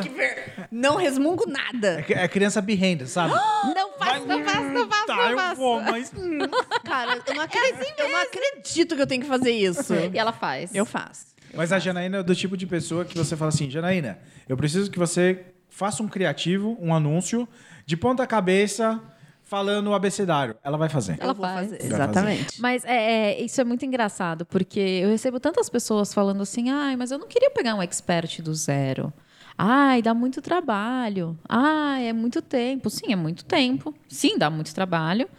Não 0.72 0.96
resmungo 0.96 1.44
É, 1.48 1.52
nada. 1.52 2.04
que- 2.04 2.14
é 2.14 2.28
criança 2.28 2.62
birrenta, 2.62 3.08
sabe? 3.08 3.34
Não 3.76 3.94
faz, 3.98 4.26
não 4.28 4.44
faz, 4.44 4.72
não 4.72 4.90
faz, 4.90 5.06
tá, 5.06 5.16
não 5.16 5.30
eu 5.32 5.38
faz. 5.38 5.58
vou, 5.58 5.82
mas. 5.82 6.12
hum. 6.16 6.38
Cara, 6.84 7.20
eu 7.26 7.34
não, 7.36 7.42
acredito, 7.44 7.94
eu 8.00 8.10
não 8.10 8.22
acredito 8.22 8.96
que 8.96 9.02
eu 9.02 9.08
tenho 9.08 9.22
que 9.22 9.28
fazer 9.28 9.52
isso. 9.52 9.94
E 10.14 10.20
ela 10.20 10.34
faz. 10.34 10.76
Eu 10.76 10.86
faço. 10.86 11.33
Mas 11.54 11.72
a 11.72 11.80
Janaína 11.80 12.18
é 12.18 12.24
do 12.24 12.36
tipo 12.36 12.58
de 12.58 12.66
pessoa 12.66 13.06
que 13.06 13.18
você 13.18 13.36
fala 13.36 13.50
assim: 13.50 13.70
Janaína, 13.70 14.20
eu 14.48 14.58
preciso 14.58 14.90
que 14.90 15.00
você 15.00 15.46
faça 15.70 16.04
um 16.04 16.08
criativo, 16.08 16.78
um 16.80 16.94
anúncio, 16.94 17.48
de 17.86 17.98
ponta 17.98 18.26
cabeça, 18.28 19.02
falando 19.44 19.88
o 19.88 19.94
abecedário. 19.94 20.56
Ela 20.64 20.78
vai 20.78 20.90
fazer. 20.90 21.18
Ela 21.20 21.36
fazer. 21.36 21.78
fazer. 21.78 21.86
Exatamente. 21.86 22.62
Mas 22.62 22.84
é, 22.86 23.34
é, 23.34 23.42
isso 23.42 23.60
é 23.60 23.64
muito 23.64 23.86
engraçado, 23.86 24.46
porque 24.46 24.80
eu 24.80 25.10
recebo 25.10 25.40
tantas 25.40 25.70
pessoas 25.70 26.14
falando 26.14 26.42
assim, 26.42 26.70
ai, 26.70 26.96
mas 26.96 27.12
eu 27.12 27.18
não 27.18 27.28
queria 27.28 27.52
pegar 27.52 27.76
um 27.76 27.82
expert 27.82 28.42
do 28.42 28.54
zero. 28.54 29.14
Ai, 29.58 30.02
dá 30.02 30.14
muito 30.14 30.42
trabalho. 30.42 31.38
Ai, 31.48 32.08
é 32.08 32.14
muito 32.14 32.42
tempo. 32.42 32.90
Sim, 32.90 33.12
é 33.14 33.16
muito 33.16 33.46
tempo. 33.46 33.94
Sim, 34.08 34.38
dá 34.38 34.50
muito 34.50 34.74
trabalho. 34.74 35.30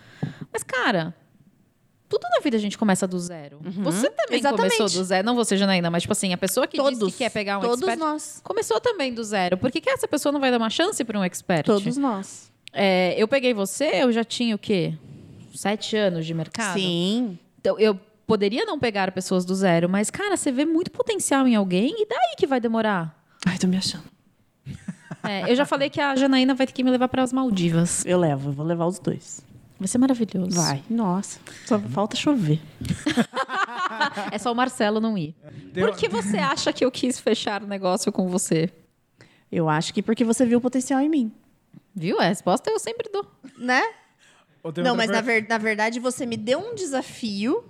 Mas, 0.53 0.63
cara, 0.63 1.15
tudo 2.19 2.29
na 2.31 2.41
vida 2.41 2.57
a 2.57 2.61
gente 2.61 2.79
começa 2.79 3.07
do 3.07 3.19
zero. 3.19 3.59
Você 3.63 4.09
também 4.11 4.39
Exatamente. 4.39 4.77
começou 4.77 5.01
do 5.01 5.05
zero. 5.05 5.27
Não 5.27 5.35
você, 5.35 5.57
Janaína, 5.57 5.91
mas, 5.91 6.03
tipo 6.03 6.13
assim, 6.13 6.33
a 6.33 6.39
pessoa 6.39 6.67
que 6.67 6.77
diz 6.81 6.99
Todos. 6.99 7.13
que 7.13 7.19
quer 7.19 7.31
pegar 7.31 7.59
um 7.59 7.63
Todos 7.63 7.81
expert... 7.81 7.99
nós. 7.99 8.41
Começou 8.45 8.81
também 8.81 9.13
do 9.13 9.25
zero. 9.25 9.57
Por 9.57 9.71
que, 9.71 9.81
que 9.81 9.91
essa 9.91 10.07
pessoa 10.07 10.33
não 10.33 10.41
vai 10.41 10.51
dar 10.51 10.59
uma 10.59 10.71
chance 10.71 11.03
para 11.05 11.19
um 11.19 11.25
expert? 11.25 11.67
Todos 11.67 11.97
nós. 11.97 12.53
É, 12.73 13.15
eu 13.17 13.27
peguei 13.27 13.53
você, 13.53 14.03
eu 14.03 14.13
já 14.13 14.25
tinha 14.25 14.55
o 14.55 14.59
quê? 14.59 14.95
Sete 15.55 15.97
anos 15.97 16.27
de 16.27 16.35
mercado? 16.35 16.79
Sim. 16.79 17.39
Então, 17.61 17.79
eu 17.79 17.99
poderia 18.27 18.65
não 18.65 18.79
pegar 18.79 19.11
pessoas 19.13 19.45
do 19.45 19.55
zero, 19.55 19.89
mas, 19.89 20.11
cara, 20.11 20.37
você 20.37 20.51
vê 20.53 20.65
muito 20.65 20.91
potencial 20.91 21.47
em 21.47 21.55
alguém 21.55 21.95
e 21.99 22.07
daí 22.07 22.35
que 22.37 22.47
vai 22.47 22.61
demorar. 22.61 23.17
Ai, 23.47 23.59
tô 23.59 23.67
me 23.67 23.77
achando. 23.77 24.05
É, 25.23 25.51
eu 25.51 25.57
já 25.57 25.65
falei 25.65 25.89
que 25.89 26.01
a 26.01 26.15
Janaína 26.15 26.55
vai 26.55 26.67
ter 26.67 26.73
que 26.73 26.85
me 26.85 26.91
levar 26.91 27.09
para 27.09 27.23
as 27.23 27.33
Maldivas. 27.33 28.05
Eu 28.05 28.19
levo, 28.19 28.51
eu 28.51 28.53
vou 28.53 28.67
levar 28.67 28.87
os 28.87 28.99
dois. 28.99 29.43
Vai 29.85 29.89
ser 29.89 29.99
maravilhoso. 29.99 30.57
Vai. 30.59 30.83
Nossa, 30.89 31.39
só 31.67 31.79
falta 31.79 32.17
chover. 32.17 32.59
É 34.33 34.39
só 34.39 34.51
o 34.51 34.55
Marcelo 34.55 34.99
não 35.01 35.17
ir. 35.17 35.35
Tem- 35.73 35.85
Por 35.85 35.95
que 35.97 36.09
você 36.09 36.39
acha 36.39 36.73
que 36.73 36.85
eu 36.85 36.91
quis 36.91 37.21
fechar 37.21 37.63
o 37.63 37.67
negócio 37.67 38.11
com 38.11 38.29
você? 38.29 38.71
Eu 39.53 39.69
acho 39.69 39.93
que 39.93 40.03
porque 40.03 40.25
você 40.25 40.45
viu 40.47 40.59
o 40.59 40.61
potencial 40.61 41.01
em 41.01 41.09
mim. 41.09 41.33
Viu? 41.95 42.19
A 42.19 42.25
resposta 42.25 42.71
eu 42.71 42.79
sempre 42.79 43.09
dou. 43.13 43.27
Né? 43.59 43.83
Não, 44.83 44.97
mas 44.97 45.11
na, 45.11 45.21
ver- 45.21 45.47
na 45.49 45.59
verdade 45.59 46.01
você 46.01 46.25
me 46.27 46.37
deu 46.37 46.59
um 46.59 46.75
desafio. 46.75 47.65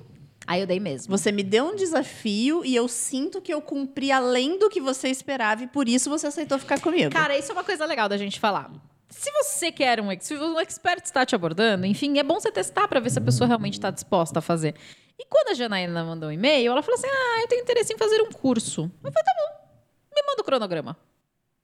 Aí 0.47 0.61
eu 0.61 0.67
dei 0.67 0.79
mesmo. 0.81 1.17
Você 1.17 1.33
me 1.33 1.43
deu 1.43 1.67
um 1.67 1.77
desafio 1.77 2.65
e 2.65 2.75
eu 2.77 2.87
sinto 2.89 3.41
que 3.41 3.53
eu 3.53 3.61
cumpri 3.61 4.13
além 4.13 4.59
do 4.59 4.71
que 4.71 4.81
você 4.81 5.09
esperava 5.09 5.65
e 5.65 5.67
por 5.67 5.89
isso 5.89 6.09
você 6.09 6.27
aceitou 6.29 6.59
ficar 6.59 6.81
comigo. 6.81 7.11
Cara, 7.11 7.37
isso 7.37 7.51
é 7.51 7.55
uma 7.55 7.65
coisa 7.65 7.85
legal 7.85 8.09
da 8.09 8.17
gente 8.17 8.39
falar. 8.39 8.71
Se 9.17 9.31
você 9.31 9.71
quer 9.71 10.01
um, 10.01 10.09
se 10.21 10.35
um 10.35 10.59
expert 10.59 11.05
está 11.05 11.25
te 11.25 11.35
abordando, 11.35 11.87
enfim, 11.87 12.19
é 12.19 12.23
bom 12.23 12.35
você 12.35 12.51
testar 12.51 12.89
para 12.89 12.99
ver 12.99 13.11
se 13.11 13.19
a 13.19 13.23
pessoa 13.23 13.47
realmente 13.47 13.75
está 13.75 13.91
disposta 13.91 14.41
a 14.41 14.43
fazer. 14.43 14.75
E 15.19 15.25
quando 15.27 15.51
a 15.51 15.55
Janaína 15.55 16.05
mandou 16.05 16.29
um 16.29 16.33
e-mail, 16.33 16.73
ela 16.73 16.83
falou 16.83 16.99
assim: 16.99 17.07
Ah, 17.07 17.41
eu 17.43 17.49
tenho 17.49 17.63
interesse 17.63 17.95
em 17.95 17.97
fazer 17.97 18.21
um 18.21 18.31
curso. 18.33 18.91
Eu 19.03 19.13
falei: 19.13 19.25
Tá 19.25 19.33
bom, 19.39 19.69
me 20.15 20.23
manda 20.27 20.43
o 20.43 20.45
cronograma. 20.45 20.97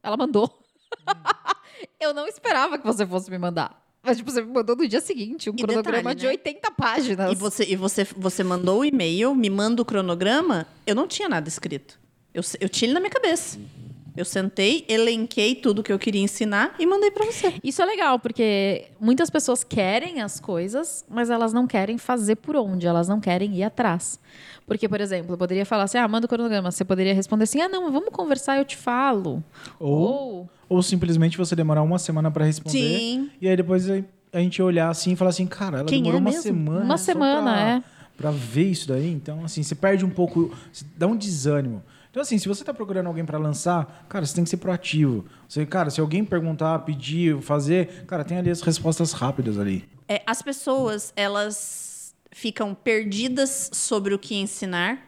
Ela 0.03 0.17
mandou. 0.17 0.63
eu 2.01 2.15
não 2.15 2.27
esperava 2.27 2.79
que 2.79 2.87
você 2.87 3.05
fosse 3.05 3.31
me 3.31 3.37
mandar. 3.37 3.85
Mas, 4.03 4.17
tipo, 4.17 4.31
você 4.31 4.41
me 4.43 4.53
mandou 4.53 4.77
no 4.77 4.89
dia 4.89 5.01
seguinte 5.01 5.51
um 5.51 5.55
E 5.55 5.63
cronograma 5.63 6.15
detalhe, 6.15 6.21
de 6.21 6.27
né? 6.27 6.33
80 6.33 6.71
páginas. 6.71 7.33
E 7.33 7.35
você, 7.35 7.65
e 7.65 7.77
você, 7.77 8.05
você 8.05 8.45
mandou 8.45 8.81
o 8.81 8.85
e-mail, 8.85 9.35
me 9.35 9.51
manda 9.51 9.83
o 9.83 9.85
cronograma, 9.85 10.67
eu 10.87 10.95
não 10.95 11.07
tinha 11.07 11.29
nada 11.29 11.49
escrito. 11.49 11.99
Eu, 12.33 12.43
eu 12.61 12.69
tinha 12.69 12.87
ele 12.87 12.95
na 12.95 13.01
minha 13.01 13.11
cabeça. 13.11 13.59
Eu 14.21 14.25
sentei, 14.27 14.85
elenquei 14.87 15.55
tudo 15.55 15.83
que 15.83 15.91
eu 15.91 15.99
queria 15.99 16.21
ensinar 16.21 16.75
e 16.79 16.85
mandei 16.85 17.11
pra 17.11 17.25
você. 17.25 17.55
Isso 17.65 17.81
é 17.81 17.87
legal, 17.87 18.19
porque 18.19 18.89
muitas 19.01 19.31
pessoas 19.31 19.65
querem 19.65 20.21
as 20.21 20.39
coisas, 20.39 21.07
mas 21.09 21.31
elas 21.31 21.55
não 21.55 21.67
querem 21.67 21.97
fazer 21.97 22.37
por 22.37 22.55
onde, 22.55 22.87
elas 22.87 23.09
não 23.09 23.19
querem 23.19 23.57
ir 23.57 23.63
atrás. 23.63 24.21
Porque, 24.67 24.87
por 24.87 25.01
exemplo, 25.01 25.33
eu 25.33 25.39
poderia 25.39 25.65
falar 25.65 25.85
assim: 25.85 25.97
ah, 25.97 26.07
manda 26.07 26.27
o 26.27 26.29
cronograma. 26.29 26.71
Você 26.71 26.85
poderia 26.85 27.15
responder 27.15 27.45
assim: 27.45 27.63
ah, 27.63 27.69
não, 27.69 27.91
vamos 27.91 28.11
conversar, 28.13 28.59
eu 28.59 28.65
te 28.65 28.77
falo. 28.77 29.43
Ou, 29.79 30.47
ou 30.69 30.83
simplesmente 30.83 31.39
você 31.39 31.57
demorar 31.57 31.83
uma 31.83 31.99
semana 31.99 32.31
pra 32.31 32.45
responder. 32.45 32.79
Sim. 32.79 33.31
E 33.41 33.49
aí 33.49 33.57
depois 33.57 33.89
a 33.89 34.39
gente 34.39 34.61
olhar 34.61 34.91
assim 34.91 35.13
e 35.13 35.17
falar 35.17 35.31
assim, 35.31 35.47
cara, 35.47 35.79
ela 35.79 35.89
Quem 35.89 36.03
demorou 36.03 36.19
é 36.19 36.21
uma 36.21 36.31
mesmo? 36.31 36.43
semana. 36.43 36.85
Uma 36.85 36.99
semana, 36.99 37.53
pra, 37.53 37.69
é. 37.69 37.83
Pra 38.19 38.31
ver 38.31 38.71
isso 38.71 38.87
daí. 38.87 39.11
Então, 39.11 39.43
assim, 39.47 39.63
você 39.63 39.75
perde 39.75 40.05
um 40.05 40.11
pouco. 40.11 40.55
você 40.71 40.85
Dá 40.95 41.07
um 41.07 41.17
desânimo. 41.17 41.83
Então, 42.11 42.21
assim, 42.21 42.39
se 42.39 42.49
você 42.49 42.65
tá 42.65 42.75
procurando 42.75 43.07
alguém 43.07 43.25
pra 43.25 43.39
lançar, 43.39 44.07
cara, 44.09 44.27
você 44.27 44.35
tem 44.35 44.43
que 44.43 44.51
ser 44.51 44.57
proativo. 44.57 45.25
Você, 45.49 45.65
cara, 45.65 45.91
se 45.91 46.01
alguém 46.01 46.25
perguntar, 46.25 46.81
pedir, 46.81 47.41
fazer, 47.41 48.05
cara, 48.07 48.25
tem 48.25 48.39
ali 48.39 48.51
as 48.51 48.61
respostas 48.63 49.13
rápidas 49.13 49.59
ali. 49.59 49.89
É, 50.09 50.21
as 50.27 50.43
pessoas, 50.43 51.13
elas 51.15 52.15
ficam 52.33 52.75
perdidas 52.75 53.71
sobre 53.73 54.13
o 54.13 54.19
que 54.19 54.35
ensinar. 54.35 54.99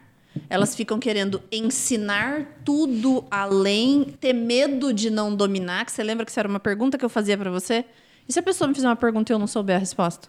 Elas 0.49 0.75
ficam 0.75 0.99
querendo 0.99 1.43
ensinar 1.51 2.61
tudo 2.65 3.25
além, 3.31 4.05
ter 4.21 4.33
medo 4.33 4.93
de 4.93 5.11
não 5.11 5.35
dominar. 5.35 5.85
Que 5.85 5.93
você 5.93 6.03
lembra 6.03 6.25
que 6.25 6.31
isso 6.31 6.41
era 6.41 6.49
uma 6.49 6.61
pergunta 6.61 6.97
que 6.97 7.05
eu 7.05 7.09
fazia 7.09 7.37
pra 7.37 7.51
você? 7.51 7.85
E 8.29 8.33
se 8.33 8.39
a 8.39 8.43
pessoa 8.43 8.69
me 8.69 8.75
fizer 8.75 8.87
uma 8.87 8.97
pergunta 8.97 9.33
e 9.33 9.35
eu 9.35 9.39
não 9.39 9.49
souber 9.49 9.77
a 9.77 9.79
resposta? 9.79 10.29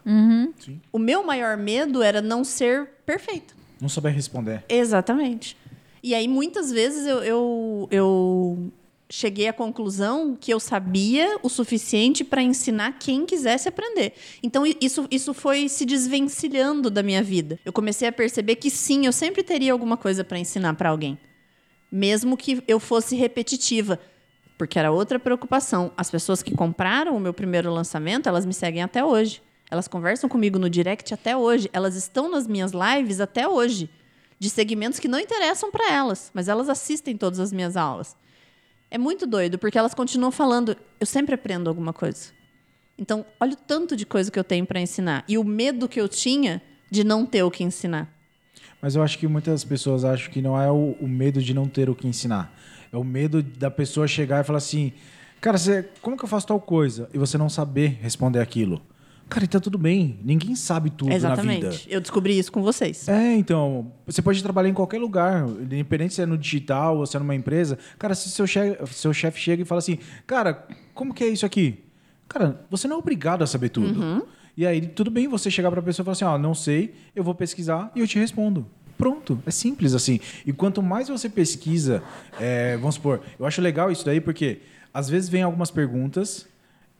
Sim. 0.58 0.80
O 0.92 0.98
meu 0.98 1.24
maior 1.24 1.56
medo 1.56 2.02
era 2.02 2.20
não 2.20 2.42
ser 2.42 2.88
perfeita. 3.06 3.54
Não 3.80 3.88
souber 3.88 4.12
responder. 4.12 4.64
Exatamente. 4.68 5.56
E 6.04 6.14
aí, 6.14 6.28
muitas 6.28 6.70
vezes, 6.70 7.06
eu, 7.06 7.24
eu, 7.24 7.88
eu 7.90 8.72
cheguei 9.08 9.48
à 9.48 9.54
conclusão 9.54 10.36
que 10.38 10.52
eu 10.52 10.60
sabia 10.60 11.38
o 11.42 11.48
suficiente 11.48 12.22
para 12.22 12.42
ensinar 12.42 12.98
quem 12.98 13.24
quisesse 13.24 13.70
aprender. 13.70 14.12
Então, 14.42 14.64
isso, 14.82 15.08
isso 15.10 15.32
foi 15.32 15.66
se 15.66 15.86
desvencilhando 15.86 16.90
da 16.90 17.02
minha 17.02 17.22
vida. 17.22 17.58
Eu 17.64 17.72
comecei 17.72 18.06
a 18.06 18.12
perceber 18.12 18.56
que 18.56 18.68
sim, 18.68 19.06
eu 19.06 19.12
sempre 19.12 19.42
teria 19.42 19.72
alguma 19.72 19.96
coisa 19.96 20.22
para 20.22 20.38
ensinar 20.38 20.74
para 20.74 20.90
alguém. 20.90 21.18
Mesmo 21.90 22.36
que 22.36 22.62
eu 22.68 22.78
fosse 22.78 23.16
repetitiva. 23.16 23.98
Porque 24.58 24.78
era 24.78 24.92
outra 24.92 25.18
preocupação. 25.18 25.90
As 25.96 26.10
pessoas 26.10 26.42
que 26.42 26.54
compraram 26.54 27.16
o 27.16 27.20
meu 27.20 27.32
primeiro 27.32 27.72
lançamento, 27.72 28.28
elas 28.28 28.44
me 28.44 28.52
seguem 28.52 28.82
até 28.82 29.02
hoje. 29.02 29.40
Elas 29.70 29.88
conversam 29.88 30.28
comigo 30.28 30.58
no 30.58 30.68
direct 30.68 31.14
até 31.14 31.34
hoje. 31.34 31.70
Elas 31.72 31.96
estão 31.96 32.30
nas 32.30 32.46
minhas 32.46 32.72
lives 32.72 33.20
até 33.20 33.48
hoje. 33.48 33.88
De 34.44 34.50
segmentos 34.50 35.00
que 35.00 35.08
não 35.08 35.18
interessam 35.18 35.70
para 35.70 35.90
elas, 35.90 36.30
mas 36.34 36.48
elas 36.48 36.68
assistem 36.68 37.16
todas 37.16 37.40
as 37.40 37.50
minhas 37.50 37.78
aulas. 37.78 38.14
É 38.90 38.98
muito 38.98 39.26
doido, 39.26 39.56
porque 39.56 39.78
elas 39.78 39.94
continuam 39.94 40.30
falando, 40.30 40.76
eu 41.00 41.06
sempre 41.06 41.34
aprendo 41.34 41.66
alguma 41.66 41.94
coisa. 41.94 42.30
Então, 42.98 43.24
olha 43.40 43.54
o 43.54 43.56
tanto 43.56 43.96
de 43.96 44.04
coisa 44.04 44.30
que 44.30 44.38
eu 44.38 44.44
tenho 44.44 44.66
para 44.66 44.78
ensinar. 44.78 45.24
E 45.26 45.38
o 45.38 45.44
medo 45.44 45.88
que 45.88 45.98
eu 45.98 46.06
tinha 46.06 46.60
de 46.90 47.02
não 47.02 47.24
ter 47.24 47.42
o 47.42 47.50
que 47.50 47.64
ensinar. 47.64 48.06
Mas 48.82 48.94
eu 48.94 49.02
acho 49.02 49.16
que 49.18 49.26
muitas 49.26 49.64
pessoas 49.64 50.04
acham 50.04 50.30
que 50.30 50.42
não 50.42 50.60
é 50.60 50.70
o, 50.70 50.94
o 51.00 51.08
medo 51.08 51.40
de 51.40 51.54
não 51.54 51.66
ter 51.66 51.88
o 51.88 51.94
que 51.94 52.06
ensinar. 52.06 52.54
É 52.92 52.98
o 52.98 53.02
medo 53.02 53.42
da 53.42 53.70
pessoa 53.70 54.06
chegar 54.06 54.42
e 54.42 54.44
falar 54.44 54.58
assim: 54.58 54.92
Cara, 55.40 55.56
você, 55.56 55.88
como 56.02 56.18
que 56.18 56.24
eu 56.24 56.28
faço 56.28 56.48
tal 56.48 56.60
coisa? 56.60 57.08
E 57.14 57.16
você 57.16 57.38
não 57.38 57.48
saber 57.48 57.98
responder 58.02 58.40
aquilo. 58.40 58.82
Cara, 59.34 59.46
então 59.46 59.60
tudo 59.60 59.76
bem. 59.76 60.16
Ninguém 60.22 60.54
sabe 60.54 60.90
tudo 60.90 61.08
na 61.08 61.14
vida. 61.16 61.26
Exatamente. 61.26 61.88
Eu 61.90 62.00
descobri 62.00 62.38
isso 62.38 62.52
com 62.52 62.62
vocês. 62.62 63.08
É, 63.08 63.34
então, 63.34 63.90
você 64.06 64.22
pode 64.22 64.40
trabalhar 64.40 64.68
em 64.68 64.72
qualquer 64.72 65.00
lugar, 65.00 65.44
independente 65.48 66.14
se 66.14 66.22
é 66.22 66.26
no 66.26 66.38
digital 66.38 66.98
ou 66.98 67.04
se 67.04 67.16
é 67.16 67.18
numa 67.18 67.34
empresa. 67.34 67.76
Cara, 67.98 68.14
se 68.14 68.30
seu 68.30 68.46
chefe, 68.46 68.94
seu 68.94 69.12
chefe 69.12 69.40
chega 69.40 69.62
e 69.62 69.64
fala 69.64 69.80
assim, 69.80 69.98
cara, 70.24 70.64
como 70.94 71.12
que 71.12 71.24
é 71.24 71.26
isso 71.26 71.44
aqui? 71.44 71.80
Cara, 72.28 72.64
você 72.70 72.86
não 72.86 72.94
é 72.94 72.98
obrigado 73.00 73.42
a 73.42 73.46
saber 73.48 73.70
tudo. 73.70 74.24
E 74.56 74.64
aí, 74.64 74.80
tudo 74.80 75.10
bem 75.10 75.26
você 75.26 75.50
chegar 75.50 75.68
pra 75.72 75.82
pessoa 75.82 76.04
e 76.04 76.06
falar 76.06 76.12
assim, 76.12 76.24
ó, 76.24 76.38
não 76.38 76.54
sei, 76.54 76.94
eu 77.16 77.24
vou 77.24 77.34
pesquisar 77.34 77.90
e 77.96 77.98
eu 77.98 78.06
te 78.06 78.20
respondo. 78.20 78.64
Pronto, 78.96 79.42
é 79.44 79.50
simples 79.50 79.94
assim. 79.94 80.20
E 80.46 80.52
quanto 80.52 80.80
mais 80.80 81.08
você 81.08 81.28
pesquisa, 81.28 82.04
é, 82.38 82.76
vamos 82.76 82.94
supor, 82.94 83.20
eu 83.36 83.44
acho 83.44 83.60
legal 83.60 83.90
isso 83.90 84.04
daí 84.04 84.20
porque 84.20 84.60
às 84.92 85.08
vezes 85.08 85.28
vem 85.28 85.42
algumas 85.42 85.72
perguntas 85.72 86.46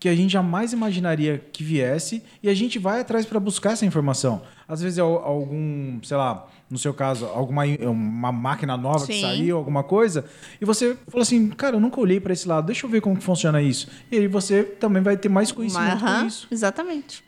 que 0.04 0.08
a 0.10 0.14
gente 0.14 0.30
jamais 0.30 0.70
imaginaria 0.74 1.38
que 1.50 1.64
viesse 1.64 2.22
e 2.42 2.48
a 2.50 2.52
gente 2.52 2.78
vai 2.78 3.00
atrás 3.00 3.24
para 3.24 3.40
buscar 3.40 3.72
essa 3.72 3.86
informação. 3.86 4.42
Às 4.68 4.82
vezes 4.82 4.98
é 4.98 5.00
al- 5.00 5.24
algum, 5.24 5.98
sei 6.02 6.14
lá, 6.14 6.46
no 6.68 6.76
seu 6.76 6.92
caso, 6.92 7.24
alguma 7.24 7.64
uma 7.90 8.30
máquina 8.30 8.76
nova 8.76 9.06
que 9.06 9.14
Sim. 9.14 9.22
saiu, 9.22 9.56
alguma 9.56 9.82
coisa, 9.82 10.26
e 10.60 10.64
você 10.66 10.94
falou 11.08 11.22
assim, 11.22 11.48
cara, 11.48 11.76
eu 11.76 11.80
nunca 11.80 11.98
olhei 11.98 12.20
para 12.20 12.34
esse 12.34 12.46
lado, 12.46 12.66
deixa 12.66 12.84
eu 12.84 12.90
ver 12.90 13.00
como 13.00 13.16
que 13.16 13.24
funciona 13.24 13.62
isso. 13.62 13.88
E 14.12 14.18
aí 14.18 14.28
você 14.28 14.62
também 14.62 15.02
vai 15.02 15.16
ter 15.16 15.30
mais 15.30 15.50
conhecimento 15.50 16.04
Aham, 16.04 16.20
com 16.20 16.26
isso. 16.26 16.48
Exatamente. 16.50 17.24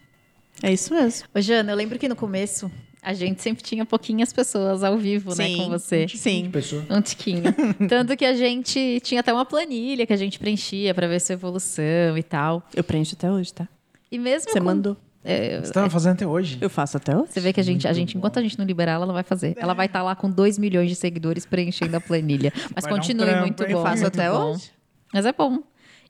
É 0.62 0.70
isso 0.70 0.92
mesmo. 0.92 1.26
Ô, 1.34 1.40
Jana, 1.40 1.72
eu 1.72 1.76
lembro 1.76 1.98
que 1.98 2.10
no 2.10 2.14
começo 2.16 2.70
a 3.07 3.14
gente 3.14 3.40
sempre 3.40 3.62
tinha 3.62 3.84
pouquinhas 3.86 4.32
pessoas 4.32 4.82
ao 4.82 4.98
vivo, 4.98 5.30
né, 5.36 5.46
Sim. 5.46 5.57
com 5.59 5.68
você. 5.68 6.09
Sim. 6.09 6.50
Pessoa. 6.50 6.84
Um 6.90 7.00
tiquinho. 7.00 7.44
Tanto 7.88 8.16
que 8.16 8.24
a 8.24 8.34
gente 8.34 9.00
tinha 9.04 9.20
até 9.20 9.32
uma 9.32 9.44
planilha 9.44 10.04
que 10.04 10.12
a 10.12 10.16
gente 10.16 10.38
preenchia 10.40 10.92
pra 10.92 11.07
ver 11.07 11.20
sua 11.20 11.34
evolução 11.34 12.18
e 12.18 12.22
tal. 12.22 12.62
Eu 12.74 12.82
preencho 12.82 13.14
até 13.14 13.30
hoje, 13.30 13.54
tá? 13.54 13.68
E 14.11 14.18
mesmo 14.18 14.50
Você 14.50 14.59
com- 14.59 14.64
mandou. 14.66 14.96
É, 15.22 15.59
Você 15.61 15.66
estava 15.68 15.88
fazendo 15.90 16.12
até 16.14 16.26
hoje. 16.26 16.59
Eu 16.61 16.68
faço 16.70 16.96
até 16.96 17.16
hoje. 17.16 17.32
você 17.32 17.40
vê 17.40 17.52
que 17.52 17.61
a 17.61 17.62
gente, 17.62 17.86
a 17.88 17.92
gente, 17.92 18.16
enquanto 18.16 18.38
a 18.38 18.42
gente 18.42 18.59
não 18.59 18.64
liberar, 18.66 18.92
ela 18.92 19.07
não 19.07 19.14
vai 19.14 19.22
fazer. 19.24 19.54
Ela 19.59 19.72
vai 19.74 19.86
estar 19.86 20.02
lá 20.02 20.14
com 20.14 20.28
2 20.30 20.59
milhões 20.59 20.88
de 20.88 20.94
seguidores 20.94 21.44
preenchendo 21.46 21.96
a 21.96 22.00
planilha. 22.00 22.52
Mas 22.74 22.84
Vai 22.84 22.92
um 22.92 22.96
continue 22.96 23.24
trampo, 23.26 23.40
muito 23.40 23.66
bom. 23.68 23.82
Faço 23.82 24.02
muito 24.02 24.07
até 24.20 24.30
bom. 24.30 24.52
hoje. 24.52 24.70
Mas 25.12 25.26
é 25.26 25.32
bom. 25.32 25.59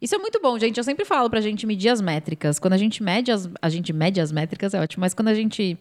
Isso 0.03 0.14
é 0.14 0.18
muito 0.18 0.38
bom, 0.40 0.59
gente. 0.59 0.76
Eu 0.76 0.84
sempre 0.84 1.05
falo 1.07 1.30
pra 1.30 1.40
gente 1.40 1.66
medir 1.66 1.88
as 1.88 2.01
métricas. 2.03 2.59
Quando 2.59 2.74
a 2.74 2.76
gente 2.76 3.03
mede 3.03 3.30
as, 3.32 3.49
a 3.62 3.68
gente 3.70 3.90
mede 3.92 4.20
as 4.20 4.30
métricas, 4.30 4.74
é 4.74 4.80
ótimo. 4.80 5.01
Mas 5.01 5.14
quando 5.14 5.28
a 5.28 5.34
gente. 5.34 5.78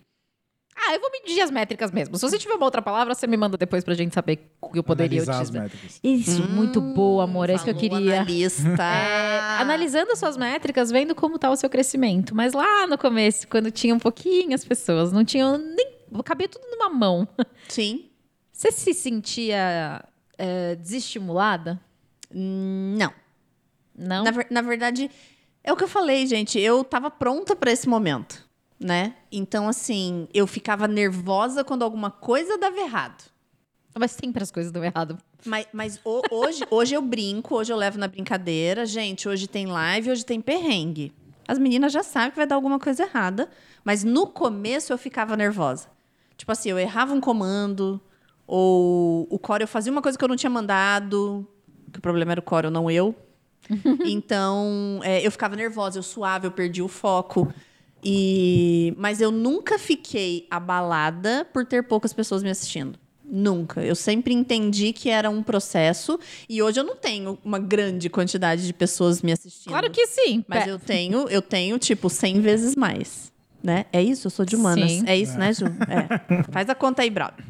Ah, 0.88 0.94
eu 0.94 1.00
vou 1.02 1.10
medir 1.12 1.42
as 1.42 1.50
métricas 1.52 1.92
mesmo. 1.92 2.16
Se 2.18 2.22
você 2.22 2.38
tiver 2.38 2.54
uma 2.56 2.66
outra 2.66 2.82
palavra, 2.82 3.14
você 3.16 3.26
me 3.28 3.36
manda 3.38 3.58
depois 3.58 3.84
pra 3.84 3.94
gente 3.94 4.14
saber 4.14 4.52
o 4.62 4.70
que 4.70 4.78
eu 4.80 4.84
poderia 4.84 5.22
Analisar 5.24 5.42
as 5.42 5.50
utilizar. 5.50 5.64
métricas. 5.64 6.00
Isso, 6.04 6.44
muito 6.50 6.80
boa, 6.82 7.24
amor. 7.24 7.50
É 7.50 7.56
isso 7.56 7.64
que 7.64 7.70
eu 7.72 7.76
queria. 7.76 8.22
Analista. 8.22 8.66
É, 8.80 9.62
analisando 9.62 10.12
as 10.12 10.20
suas 10.20 10.38
métricas, 10.38 10.92
vendo 10.92 11.16
como 11.16 11.40
tá 11.40 11.50
o 11.50 11.56
seu 11.56 11.70
crescimento. 11.70 12.36
Mas 12.36 12.54
lá 12.54 12.86
no 12.88 12.98
começo, 12.98 13.48
quando 13.48 13.72
tinham 13.72 13.98
pouquinhas 14.00 14.64
pessoas, 14.66 15.12
não 15.12 15.24
tinham 15.26 15.58
nem. 15.58 15.96
Cabia 16.24 16.48
tudo 16.48 16.64
numa 16.72 16.90
mão. 16.90 17.28
Sim. 17.68 18.10
Você 18.52 18.72
se 18.72 18.94
sentia 18.94 20.04
é, 20.38 20.76
desestimulada? 20.76 21.80
Não. 22.32 23.12
Não? 23.98 24.24
Na, 24.24 24.32
ver- 24.32 24.48
na 24.50 24.62
verdade, 24.62 25.10
é 25.64 25.72
o 25.74 25.76
que 25.76 25.84
eu 25.84 25.88
falei, 25.88 26.26
gente. 26.28 26.60
Eu 26.60 26.84
tava 26.84 27.10
pronta 27.10 27.56
para 27.56 27.72
esse 27.72 27.88
momento, 27.88 28.45
né? 28.86 29.16
Então, 29.32 29.68
assim, 29.68 30.28
eu 30.32 30.46
ficava 30.46 30.88
nervosa 30.88 31.64
quando 31.64 31.82
alguma 31.82 32.12
coisa 32.12 32.56
dava 32.56 32.78
errado. 32.78 33.24
Mas 33.98 34.12
sempre 34.12 34.44
as 34.44 34.52
coisas 34.52 34.72
dão 34.72 34.84
errado. 34.84 35.18
Mas, 35.44 35.68
mas 35.74 36.00
ho- 36.06 36.22
hoje, 36.30 36.64
hoje 36.70 36.94
eu 36.94 37.02
brinco, 37.02 37.56
hoje 37.56 37.74
eu 37.74 37.78
levo 37.78 37.98
na 37.98 38.08
brincadeira. 38.08 38.86
Gente, 38.86 39.28
hoje 39.28 39.48
tem 39.48 39.66
live, 39.66 40.12
hoje 40.12 40.24
tem 40.24 40.40
perrengue. 40.40 41.12
As 41.48 41.58
meninas 41.58 41.92
já 41.92 42.04
sabem 42.04 42.30
que 42.30 42.36
vai 42.38 42.46
dar 42.46 42.54
alguma 42.56 42.78
coisa 42.78 43.02
errada. 43.04 43.50
Mas 43.84 44.04
no 44.04 44.28
começo 44.28 44.94
eu 44.94 45.00
ficava 45.00 45.36
nervosa. 45.36 45.88
Tipo 46.38 46.52
assim, 46.52 46.70
eu 46.70 46.78
errava 46.78 47.12
um 47.14 47.20
comando, 47.22 48.00
ou 48.46 49.26
o 49.32 49.40
Core 49.40 49.64
eu 49.64 49.68
fazia 49.68 49.92
uma 49.92 50.02
coisa 50.02 50.16
que 50.16 50.24
eu 50.24 50.28
não 50.30 50.36
tinha 50.36 50.50
mandado, 50.50 51.48
que 51.92 51.98
o 51.98 52.02
problema 52.02 52.34
era 52.34 52.40
o 52.40 52.44
Core, 52.44 52.70
não 52.70 52.92
eu. 52.92 53.16
então, 54.06 55.00
é, 55.04 55.26
eu 55.26 55.32
ficava 55.32 55.56
nervosa, 55.56 55.98
eu 55.98 56.04
suava, 56.04 56.46
eu 56.46 56.52
perdi 56.52 56.84
o 56.84 56.88
foco. 56.88 57.52
E 58.08 58.94
mas 58.98 59.20
eu 59.20 59.32
nunca 59.32 59.80
fiquei 59.80 60.46
abalada 60.52 61.46
por 61.52 61.66
ter 61.66 61.84
poucas 61.84 62.14
pessoas 62.14 62.44
me 62.44 62.50
assistindo. 62.52 63.00
Nunca. 63.28 63.82
Eu 63.84 63.96
sempre 63.96 64.34
entendi 64.36 64.94
que 64.94 65.10
era 65.10 65.30
um 65.32 65.42
processo 65.42 66.20
e 66.48 66.62
hoje 66.62 66.80
eu 66.80 66.84
não 66.84 66.96
tenho 66.96 67.40
uma 67.44 67.58
grande 67.58 68.08
quantidade 68.08 68.68
de 68.68 68.72
pessoas 68.72 69.24
me 69.24 69.32
assistindo. 69.32 69.72
Claro 69.72 69.90
que 69.90 70.06
sim. 70.06 70.46
Mas 70.48 70.64
Pe- 70.66 70.70
eu 70.70 70.78
tenho, 70.78 71.28
eu 71.30 71.42
tenho 71.42 71.80
tipo 71.80 72.08
100 72.08 72.40
vezes 72.42 72.76
mais, 72.76 73.34
né? 73.64 73.86
É 73.92 74.02
isso, 74.04 74.28
eu 74.28 74.32
sou 74.32 74.46
de 74.46 74.56
humanas. 74.56 74.92
Sim. 74.92 75.04
É 75.08 75.18
isso, 75.18 75.36
né, 75.40 75.52
Ju? 75.52 75.66
É. 75.66 76.44
Faz 76.54 76.70
a 76.70 76.76
conta 76.76 77.02
aí, 77.02 77.10
brother. 77.10 77.44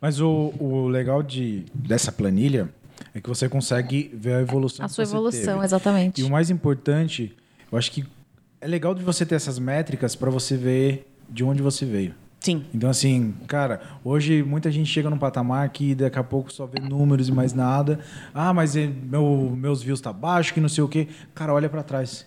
Mas 0.00 0.20
o, 0.20 0.52
o 0.58 0.88
legal 0.88 1.22
de, 1.22 1.64
dessa 1.72 2.10
planilha 2.10 2.68
é 3.14 3.20
que 3.20 3.28
você 3.28 3.48
consegue 3.48 4.10
ver 4.12 4.34
a 4.34 4.40
evolução 4.40 4.84
a 4.84 4.88
que 4.88 4.94
sua 4.94 5.04
você 5.06 5.12
evolução, 5.14 5.54
teve. 5.54 5.64
exatamente. 5.64 6.20
E 6.20 6.24
o 6.24 6.30
mais 6.30 6.50
importante, 6.50 7.36
eu 7.70 7.78
acho 7.78 7.92
que 7.92 8.04
é 8.60 8.66
legal 8.66 8.94
de 8.94 9.02
você 9.02 9.24
ter 9.24 9.34
essas 9.36 9.58
métricas 9.58 10.14
para 10.14 10.30
você 10.30 10.56
ver 10.56 11.06
de 11.28 11.42
onde 11.44 11.62
você 11.62 11.84
veio. 11.84 12.14
Sim. 12.40 12.64
Então, 12.72 12.88
assim, 12.88 13.34
cara, 13.46 13.80
hoje 14.02 14.42
muita 14.42 14.70
gente 14.70 14.90
chega 14.90 15.10
num 15.10 15.18
patamar 15.18 15.68
que 15.68 15.94
daqui 15.94 16.18
a 16.18 16.24
pouco 16.24 16.50
só 16.52 16.64
vê 16.66 16.80
números 16.80 17.28
e 17.28 17.32
mais 17.32 17.52
nada. 17.52 18.00
Ah, 18.32 18.52
mas 18.54 18.74
é- 18.76 18.86
meu, 18.86 19.54
meus 19.56 19.82
views 19.82 20.00
tá 20.00 20.12
baixo, 20.12 20.54
que 20.54 20.60
não 20.60 20.68
sei 20.68 20.82
o 20.82 20.88
quê. 20.88 21.08
Cara, 21.34 21.52
olha 21.52 21.68
para 21.68 21.82
trás. 21.82 22.26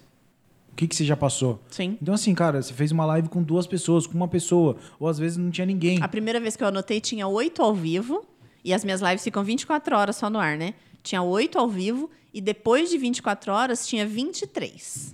O 0.72 0.76
que, 0.76 0.88
que 0.88 0.96
você 0.96 1.04
já 1.06 1.16
passou? 1.18 1.62
Sim. 1.70 1.98
Então, 2.02 2.14
assim, 2.14 2.34
cara, 2.34 2.62
você 2.62 2.74
fez 2.74 2.92
uma 2.92 3.06
live 3.06 3.28
com 3.30 3.42
duas 3.44 3.66
pessoas, 3.68 4.06
com 4.08 4.14
uma 4.16 4.28
pessoa, 4.28 4.76
ou 5.00 5.08
às 5.08 5.18
vezes 5.20 5.38
não 5.38 5.50
tinha 5.52 5.66
ninguém. 5.66 6.02
A 6.02 6.08
primeira 6.08 6.40
vez 6.40 6.56
que 6.56 6.64
eu 6.64 6.68
anotei 6.68 7.00
tinha 7.02 7.28
oito 7.28 7.62
ao 7.62 7.74
vivo. 7.74 8.24
E 8.66 8.74
as 8.74 8.84
minhas 8.86 9.02
lives 9.02 9.24
ficam 9.24 9.44
24 9.44 9.96
horas 9.96 10.16
só 10.16 10.30
no 10.30 10.40
ar, 10.40 10.58
né? 10.58 10.74
Tinha 11.04 11.22
oito 11.22 11.58
ao 11.60 11.68
vivo. 11.68 12.10
E 12.34 12.40
depois 12.40 12.90
de 12.90 12.98
24 12.98 13.52
horas, 13.52 13.86
tinha 13.86 14.06
23. 14.06 15.14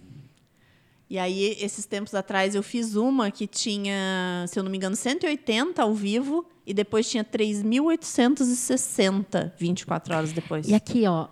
E 1.10 1.18
aí, 1.18 1.57
esses 1.60 1.86
tempos 1.86 2.14
atrás, 2.14 2.53
eu 2.53 2.62
fiz 2.62 2.95
uma 2.95 3.32
que 3.32 3.47
tinha, 3.47 4.45
se 4.47 4.60
eu 4.60 4.64
não 4.64 4.70
me 4.70 4.78
engano, 4.78 4.95
180 4.95 5.82
ao 5.82 5.95
vivo. 5.95 6.45
E 6.68 6.74
depois 6.74 7.10
tinha 7.10 7.24
3.860 7.24 9.53
24 9.57 10.16
horas 10.16 10.32
depois. 10.32 10.68
E 10.68 10.76
aqui, 10.76 11.07
ó, 11.07 11.28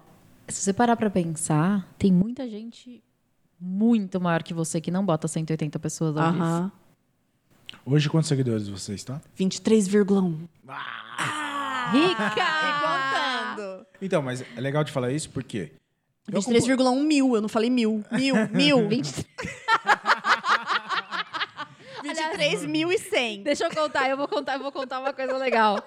se 0.47 0.63
você 0.63 0.73
parar 0.73 0.97
pra 0.97 1.11
pensar, 1.11 1.87
tem 1.99 2.11
muita 2.11 2.49
gente 2.49 3.03
muito 3.59 4.19
maior 4.19 4.41
que 4.41 4.51
você 4.53 4.81
que 4.81 4.89
não 4.89 5.05
bota 5.05 5.27
180 5.27 5.77
pessoas 5.77 6.17
ao 6.17 6.31
vivo. 6.31 6.71
Hoje, 7.85 8.09
quantos 8.09 8.29
seguidores 8.29 8.67
você 8.67 8.95
está? 8.95 9.21
23,1. 9.37 10.47
Rica! 11.91 12.33
Contando. 13.55 13.85
Então, 14.01 14.23
mas 14.23 14.43
é 14.55 14.61
legal 14.61 14.83
de 14.83 14.91
falar 14.91 15.11
isso 15.11 15.29
porque. 15.29 15.71
Eu 16.31 16.41
23,1 16.41 17.03
mil. 17.03 17.35
Eu 17.35 17.41
não 17.41 17.49
falei 17.49 17.69
mil. 17.69 18.03
Mil, 18.11 18.35
mil. 18.51 18.89
23.100. 22.03 23.43
Deixa 23.43 23.65
eu 23.65 23.71
contar, 23.71 24.09
eu 24.09 24.17
vou 24.17 24.27
contar, 24.27 24.55
eu 24.55 24.59
vou 24.59 24.71
contar 24.71 24.99
uma 24.99 25.13
coisa 25.13 25.37
legal. 25.37 25.77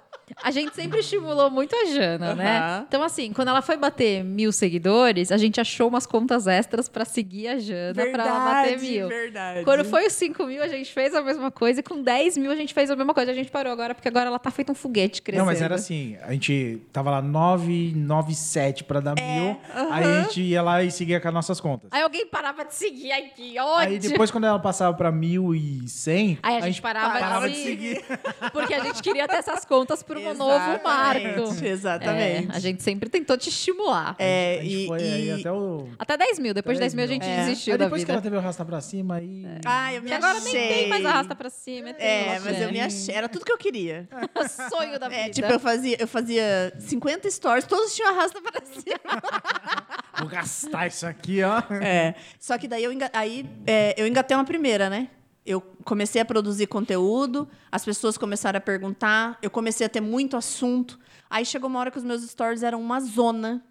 A 0.43 0.51
gente 0.51 0.75
sempre 0.75 1.01
estimulou 1.01 1.51
muito 1.51 1.75
a 1.75 1.85
Jana, 1.87 2.35
né? 2.35 2.59
Aham. 2.59 2.85
Então, 2.89 3.03
assim, 3.03 3.33
quando 3.33 3.49
ela 3.49 3.63
foi 3.63 3.77
bater 3.77 4.25
mil 4.25 4.53
seguidores, 4.53 5.31
a 5.31 5.37
gente 5.37 5.61
achou 5.61 5.89
umas 5.89 6.07
contas 6.07 6.47
extras 6.47 6.89
pra 6.89 7.05
seguir 7.05 7.49
a 7.49 7.59
Jana 7.59 8.07
pra 8.07 8.27
ela 8.27 8.45
bater 8.45 8.79
mil. 8.81 9.09
verdade. 9.09 9.65
Quando 9.65 9.85
foi 9.85 10.07
os 10.07 10.13
5 10.15 10.45
mil, 10.47 10.63
a 10.63 10.69
gente 10.69 10.93
fez 10.93 11.15
a 11.15 11.23
mesma 11.23 11.51
coisa. 11.51 11.81
E 11.81 11.83
com 11.83 12.03
10 12.03 12.37
mil, 12.37 12.51
a 12.51 12.57
gente 12.57 12.73
fez 12.75 12.91
a 12.91 12.97
mesma 12.97 13.15
coisa. 13.15 13.31
A 13.31 13.35
gente 13.35 13.51
parou 13.51 13.73
agora, 13.73 13.95
porque 13.95 14.09
agora 14.09 14.27
ela 14.27 14.39
tá 14.39 14.51
feita 14.51 14.73
um 14.73 14.75
foguete 14.75 15.23
crescendo. 15.23 15.41
Não, 15.41 15.47
mas 15.53 15.63
era 15.63 15.75
assim, 15.75 16.17
a 16.23 16.33
gente 16.33 16.81
tava 16.93 17.11
lá 17.11 17.23
997 17.23 18.85
pra 18.85 19.01
dar 19.01 19.15
mil, 19.15 19.61
aí 19.91 20.05
a 20.05 20.23
gente 20.23 20.41
ia 20.43 20.63
lá 20.63 20.83
e 20.83 20.91
seguia 20.91 21.21
com 21.21 21.29
as 21.29 21.35
nossas 21.35 21.61
contas. 21.61 21.91
Aí 21.93 22.03
alguém 22.03 22.27
parava 22.27 22.65
de 22.65 22.75
seguir 22.75 23.13
aqui, 23.13 23.59
ódio. 23.59 23.93
Aí 23.93 23.99
depois, 23.99 24.31
quando 24.31 24.45
ela 24.45 24.59
passava 24.59 24.97
pra 24.97 25.13
1.100, 25.13 26.39
Aí 26.43 26.57
a 26.57 26.61
gente 26.61 26.81
parava, 26.83 27.19
parava 27.19 27.49
de 27.49 27.55
de 27.55 27.63
seguir. 27.63 28.05
Porque 28.53 28.75
a 28.75 28.81
gente 28.85 29.03
queria 29.03 29.27
ter 29.29 29.37
essas 29.37 29.65
contas 29.65 30.03
para 30.03 30.20
um 30.29 30.35
novo 30.35 30.81
marco. 30.83 31.65
Exatamente. 31.65 32.49
É, 32.53 32.57
a 32.57 32.59
gente 32.59 32.83
sempre 32.83 33.09
tentou 33.09 33.37
te 33.37 33.49
estimular. 33.49 34.15
É, 34.19 34.59
a 34.61 34.63
gente 34.63 34.85
e, 34.85 34.87
foi 34.87 34.99
aí 35.03 35.27
e- 35.29 35.33
até 35.33 35.53
o... 35.53 35.89
Até 35.99 36.17
10 36.17 36.39
mil. 36.39 36.55
Depois 36.55 36.77
de 36.77 36.81
10 36.81 36.95
mil 36.95 37.05
a 37.05 37.07
10 37.07 37.11
gente. 37.23 37.29
É. 37.31 37.37
desistiu 37.45 37.73
Aí 37.75 37.79
da 37.79 37.85
depois 37.87 38.05
que 38.05 38.11
ela 38.11 38.21
teve 38.23 38.37
o 38.37 38.39
arrasta 38.39 38.65
pra 38.65 38.81
cima, 38.81 39.17
aí... 39.17 39.45
Ai, 39.65 39.97
eu 39.99 40.03
me 40.03 40.09
Que 40.09 40.15
agora 40.15 40.41
nem 40.41 40.49
achei. 40.57 40.69
tem 40.69 40.89
mais 40.89 41.05
arrasta 41.05 41.35
pra 41.35 41.51
cima. 41.51 41.91
É, 41.91 42.25
triste, 42.31 42.45
mas 42.45 42.61
eu 42.61 42.73
me 42.73 42.79
é. 42.79 42.85
achei. 42.85 43.15
Era 43.15 43.29
tudo 43.29 43.45
que 43.45 43.53
eu 43.53 43.59
queria. 43.59 44.09
O 44.35 44.49
sonho 44.71 44.99
da 44.99 45.09
vida. 45.09 45.21
É, 45.21 45.29
tipo, 45.29 45.49
eu 45.49 45.61
fazia, 45.61 45.97
eu 46.01 46.07
fazia 46.09 46.73
50 46.79 47.31
stories, 47.31 47.65
todos 47.67 47.95
tinham 47.95 48.11
arrasta 48.11 48.41
para 48.41 48.65
cima. 48.65 49.23
Vou 50.19 50.29
gastar 50.29 50.87
isso 50.87 51.07
aqui, 51.07 51.43
ó. 51.43 51.63
É. 51.83 52.15
Só 52.39 52.59
que 52.59 52.69
daí 52.69 52.85
eu, 52.85 52.93
enga- 52.93 53.11
aí, 53.13 53.49
é, 53.67 53.95
eu 53.97 54.07
engatei 54.07 54.37
uma 54.37 54.45
primeira, 54.45 54.91
né? 54.91 55.09
Eu 55.45 55.61
comecei 55.85 56.21
a 56.21 56.25
produzir 56.25 56.67
conteúdo, 56.67 57.49
as 57.73 57.85
pessoas 57.85 58.19
começaram 58.19 58.59
a 58.59 58.61
perguntar, 58.61 59.39
eu 59.43 59.51
comecei 59.51 59.87
a 59.87 59.91
ter 59.91 60.01
muito 60.01 60.37
assunto. 60.37 60.99
Aí 61.29 61.45
chegou 61.45 61.69
uma 61.69 61.79
hora 61.79 61.91
que 61.91 61.99
os 61.99 62.05
meus 62.05 62.23
stories 62.23 62.63
eram 62.63 62.81
uma 62.81 63.01
zona, 63.01 63.65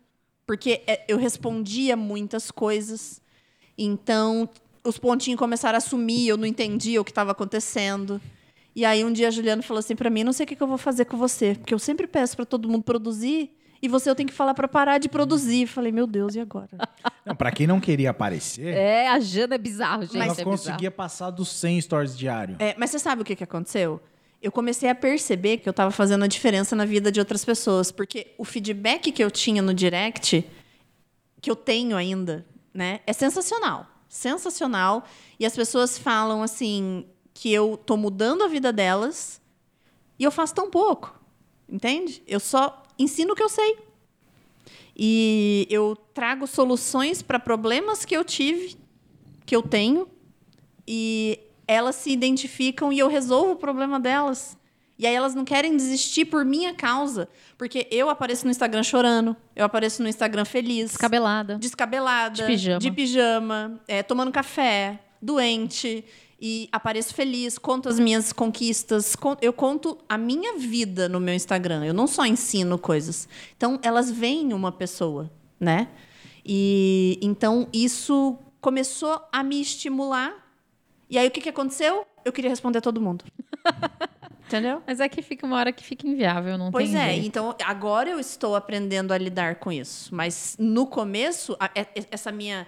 porque 0.46 0.82
é, 0.88 1.06
eu 1.08 1.18
respondia 1.18 1.96
muitas 1.96 2.50
coisas. 2.50 3.22
Então, 3.78 4.50
os 4.84 4.98
pontinhos 4.98 5.40
começaram 5.40 5.78
a 5.78 5.82
sumir, 5.82 6.28
eu 6.28 6.38
não 6.38 6.46
entendia 6.46 7.00
o 7.00 7.06
que 7.06 7.12
estava 7.12 7.32
acontecendo. 7.32 8.20
E 8.76 8.86
aí 8.86 9.04
um 9.04 9.12
dia 9.12 9.28
a 9.28 9.32
Juliana 9.32 9.62
falou 9.62 9.80
assim 9.80 9.96
para 9.96 10.10
mim, 10.10 10.24
não 10.24 10.34
sei 10.34 10.46
o 10.46 10.48
que, 10.48 10.56
que 10.56 10.64
eu 10.64 10.68
vou 10.68 10.78
fazer 10.78 11.06
com 11.06 11.18
você, 11.18 11.56
porque 11.56 11.74
eu 11.74 11.80
sempre 11.80 12.08
peço 12.08 12.36
para 12.36 12.46
todo 12.46 12.70
mundo 12.70 12.84
produzir 12.84 13.52
e 13.82 13.88
você 13.88 14.10
eu 14.10 14.16
tenho 14.16 14.28
que 14.28 14.34
falar 14.36 14.54
para 14.54 14.68
parar 14.68 14.98
de 14.98 15.08
produzir. 15.10 15.68
Falei, 15.68 15.92
meu 15.92 16.06
Deus, 16.08 16.36
e 16.36 16.40
agora? 16.40 16.70
Não, 17.26 17.36
pra 17.36 17.52
quem 17.52 17.68
não 17.68 17.80
queria 17.80 18.10
aparecer, 18.10 18.74
É, 18.74 19.08
a 19.08 19.20
Jana 19.20 19.54
é 19.56 19.58
bizarro, 19.58 20.02
gente. 20.04 20.16
ela 20.16 20.26
é 20.26 20.30
bizarro. 20.30 20.50
conseguia 20.50 20.90
passar 20.90 21.30
dos 21.30 21.50
100 21.50 21.82
stories 21.82 22.18
diário. 22.18 22.56
É, 22.60 22.74
mas 22.78 22.90
você 22.90 22.98
sabe 22.98 23.22
o 23.22 23.26
que, 23.26 23.36
que 23.36 23.44
aconteceu? 23.44 24.02
Eu 24.42 24.52
comecei 24.52 24.90
a 24.90 24.96
perceber 24.96 25.58
que 25.58 25.70
eu 25.70 25.72
estava 25.72 25.92
fazendo 25.92 26.24
a 26.24 26.28
diferença 26.28 26.76
na 26.76 26.86
vida 26.86 27.12
de 27.12 27.20
outras 27.20 27.46
pessoas, 27.46 27.92
porque 27.92 28.34
o 28.38 28.44
feedback 28.46 29.12
que 29.12 29.24
eu 29.24 29.30
tinha 29.30 29.62
no 29.62 29.74
direct, 29.74 30.44
que 31.42 31.52
eu 31.52 31.56
tenho 31.56 31.96
ainda, 31.96 32.46
né, 32.74 33.02
é 33.06 33.14
sensacional. 33.14 33.86
Sensacional. 34.08 35.04
E 35.40 35.46
as 35.46 35.56
pessoas 35.56 35.98
falam 35.98 36.42
assim 36.42 37.06
que 37.34 37.54
eu 37.54 37.78
tô 37.78 37.96
mudando 37.96 38.44
a 38.44 38.48
vida 38.48 38.74
delas 38.74 39.40
e 40.18 40.24
eu 40.24 40.32
faço 40.32 40.56
tão 40.56 40.70
pouco. 40.70 41.14
Entende? 41.68 42.24
Eu 42.26 42.40
só 42.40 42.79
ensino 43.00 43.34
o 43.34 43.36
que 43.36 43.42
eu 43.44 43.50
sei. 43.50 43.78
E 44.96 45.66
eu 45.70 45.96
trago 46.14 46.46
soluções 46.46 47.22
para 47.22 47.40
problemas 47.40 48.04
que 48.04 48.16
eu 48.16 48.24
tive, 48.26 48.76
que 49.46 49.56
eu 49.56 49.62
tenho, 49.62 50.08
e 50.88 51.40
elas 51.68 51.96
se 51.96 52.12
identificam 52.12 52.92
e 52.92 53.00
eu 53.00 53.08
resolvo 53.08 53.54
o 53.54 53.56
problema 53.56 54.00
delas. 54.00 54.58
E 54.98 55.08
aí 55.08 55.16
elas 55.16 55.34
não 55.34 55.46
querem 55.46 55.78
desistir 55.78 56.26
por 56.26 56.44
minha 56.44 56.74
causa, 56.74 57.30
porque 57.58 57.88
eu 57.90 58.10
apareço 58.10 58.44
no 58.44 58.52
Instagram 58.52 58.84
chorando, 58.84 59.34
eu 59.56 59.64
apareço 59.64 60.04
no 60.04 60.10
Instagram 60.10 60.44
feliz, 60.44 60.90
Descabelada. 60.90 61.56
descabelada, 61.58 62.36
De 62.36 62.44
pijama. 62.46 62.80
de 62.80 62.92
pijama, 62.92 63.80
é, 63.88 64.04
tomando 64.04 64.30
café, 64.30 65.00
doente, 65.22 66.04
e 66.42 66.70
apareço 66.72 67.14
feliz, 67.14 67.58
conto 67.58 67.90
as 67.90 68.00
minhas 68.00 68.32
conquistas, 68.32 69.16
con- 69.16 69.36
eu 69.42 69.52
conto 69.52 69.98
a 70.08 70.18
minha 70.18 70.58
vida 70.58 71.10
no 71.10 71.20
meu 71.20 71.34
Instagram. 71.34 71.84
Eu 71.86 71.94
não 71.94 72.08
só 72.08 72.26
ensino 72.26 72.78
coisas. 72.78 73.28
Então 73.58 73.80
elas 73.84 74.10
veem 74.10 74.54
uma 74.54 74.72
pessoa, 74.72 75.30
né? 75.60 75.90
E 76.46 77.20
então 77.22 77.68
isso 77.74 78.38
começou 78.62 79.22
a 79.32 79.44
me 79.44 79.60
estimular. 79.62 80.34
E 81.10 81.18
aí 81.18 81.28
o 81.28 81.32
que, 81.32 81.42
que 81.42 81.50
aconteceu? 81.50 82.06
Eu 82.24 82.32
queria 82.32 82.50
responder 82.50 82.78
a 82.78 82.82
todo 82.82 83.02
mundo. 83.02 83.26
Entendeu? 84.48 84.82
Mas 84.88 85.00
é 85.00 85.08
que 85.08 85.22
fica 85.22 85.46
uma 85.46 85.58
hora 85.58 85.72
que 85.72 85.84
fica 85.84 86.08
inviável, 86.08 86.58
não 86.58 86.72
Pois 86.72 86.90
tem 86.90 87.00
é, 87.00 87.10
jeito. 87.14 87.28
então 87.28 87.56
agora 87.66 88.10
eu 88.10 88.20
estou 88.20 88.56
aprendendo 88.56 89.12
a 89.14 89.18
lidar 89.18 89.56
com 89.56 89.72
isso. 89.72 90.14
Mas 90.14 90.56
no 90.60 90.88
começo, 90.88 91.56
a- 91.60 91.70
é- 91.76 91.82
é- 91.96 92.06
essa 92.10 92.32
minha 92.32 92.68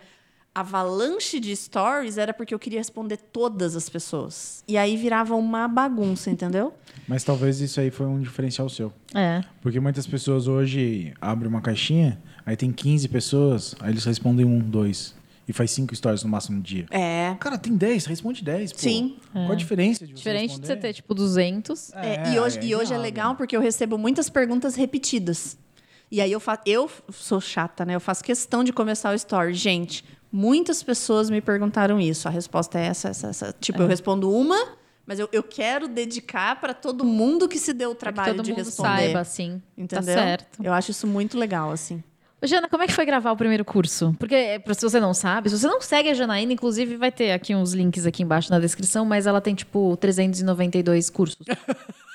avalanche 0.53 1.39
de 1.39 1.55
stories 1.55 2.17
era 2.17 2.33
porque 2.33 2.53
eu 2.53 2.59
queria 2.59 2.79
responder 2.79 3.17
todas 3.17 3.75
as 3.75 3.89
pessoas. 3.89 4.63
E 4.67 4.77
aí 4.77 4.97
virava 4.97 5.35
uma 5.35 5.67
bagunça, 5.67 6.29
entendeu? 6.29 6.73
Mas 7.07 7.23
talvez 7.23 7.61
isso 7.61 7.79
aí 7.79 7.89
foi 7.89 8.05
um 8.05 8.19
diferencial 8.19 8.67
seu. 8.69 8.91
É. 9.13 9.41
Porque 9.61 9.79
muitas 9.79 10.05
pessoas 10.05 10.47
hoje 10.47 11.13
abrem 11.21 11.49
uma 11.49 11.61
caixinha, 11.61 12.21
aí 12.45 12.55
tem 12.55 12.71
15 12.71 13.07
pessoas, 13.09 13.75
aí 13.79 13.91
eles 13.91 14.03
respondem 14.05 14.45
um, 14.45 14.59
dois. 14.59 15.15
E 15.47 15.53
faz 15.53 15.71
cinco 15.71 15.93
stories 15.93 16.23
no 16.23 16.29
máximo 16.29 16.57
no 16.57 16.63
dia. 16.63 16.85
É. 16.91 17.35
Cara, 17.39 17.57
tem 17.57 17.75
10, 17.75 18.05
responde 18.05 18.43
10, 18.43 18.73
pô. 18.73 18.79
Sim. 18.79 19.17
Qual 19.33 19.51
a 19.51 19.55
diferença 19.55 20.05
de 20.05 20.13
você 20.13 20.17
Diferente 20.17 20.51
de 20.51 20.55
você 20.55 20.73
responder? 20.73 20.81
ter, 20.81 20.93
tipo, 20.93 21.13
200. 21.13 21.93
É, 21.95 22.33
e 22.33 22.39
hoje, 22.39 22.59
e 22.61 22.75
hoje 22.75 22.93
é 22.93 22.97
legal 22.97 23.35
porque 23.35 23.57
eu 23.57 23.59
recebo 23.59 23.97
muitas 23.97 24.29
perguntas 24.29 24.75
repetidas. 24.75 25.57
E 26.11 26.21
aí 26.21 26.31
eu 26.31 26.39
faço. 26.39 26.61
Eu 26.65 26.89
sou 27.09 27.41
chata, 27.41 27.83
né? 27.83 27.95
Eu 27.95 27.99
faço 27.99 28.23
questão 28.23 28.63
de 28.63 28.71
começar 28.71 29.11
o 29.11 29.15
story. 29.15 29.53
Gente, 29.53 30.05
muitas 30.31 30.81
pessoas 30.81 31.29
me 31.29 31.41
perguntaram 31.41 31.99
isso. 31.99 32.27
A 32.27 32.31
resposta 32.31 32.79
é 32.79 32.85
essa, 32.85 33.09
essa, 33.09 33.27
essa. 33.27 33.55
Tipo, 33.59 33.81
eu 33.81 33.87
respondo 33.87 34.31
uma, 34.31 34.57
mas 35.05 35.19
eu, 35.19 35.27
eu 35.31 35.43
quero 35.43 35.87
dedicar 35.87 36.59
para 36.59 36.73
todo 36.73 37.03
mundo 37.03 37.47
que 37.49 37.59
se 37.59 37.73
deu 37.73 37.91
o 37.91 37.93
que 37.93 37.99
trabalho 37.99 38.35
todo 38.35 38.45
de 38.45 38.51
mundo 38.51 38.63
responder. 38.63 38.89
saiba, 38.89 39.19
assim. 39.19 39.61
Entendeu? 39.77 40.15
Tá 40.15 40.21
certo. 40.21 40.63
Eu 40.63 40.73
acho 40.73 40.91
isso 40.91 41.05
muito 41.05 41.37
legal, 41.37 41.71
assim. 41.71 42.03
Jana, 42.43 42.67
como 42.67 42.81
é 42.81 42.87
que 42.87 42.93
foi 42.93 43.05
gravar 43.05 43.31
o 43.31 43.37
primeiro 43.37 43.63
curso? 43.63 44.15
Porque, 44.17 44.33
eh, 44.33 44.61
se 44.73 44.81
você 44.81 44.99
não 44.99 45.13
sabe, 45.13 45.49
se 45.49 45.59
você 45.59 45.67
não 45.67 45.79
segue 45.79 46.09
a 46.09 46.13
Janaína, 46.13 46.51
inclusive 46.53 46.97
vai 46.97 47.11
ter 47.11 47.33
aqui 47.33 47.53
uns 47.53 47.73
links 47.73 48.05
aqui 48.07 48.23
embaixo 48.23 48.49
na 48.49 48.59
descrição, 48.59 49.05
mas 49.05 49.27
ela 49.27 49.39
tem, 49.39 49.53
tipo, 49.53 49.95
392 49.97 51.09
cursos. 51.11 51.45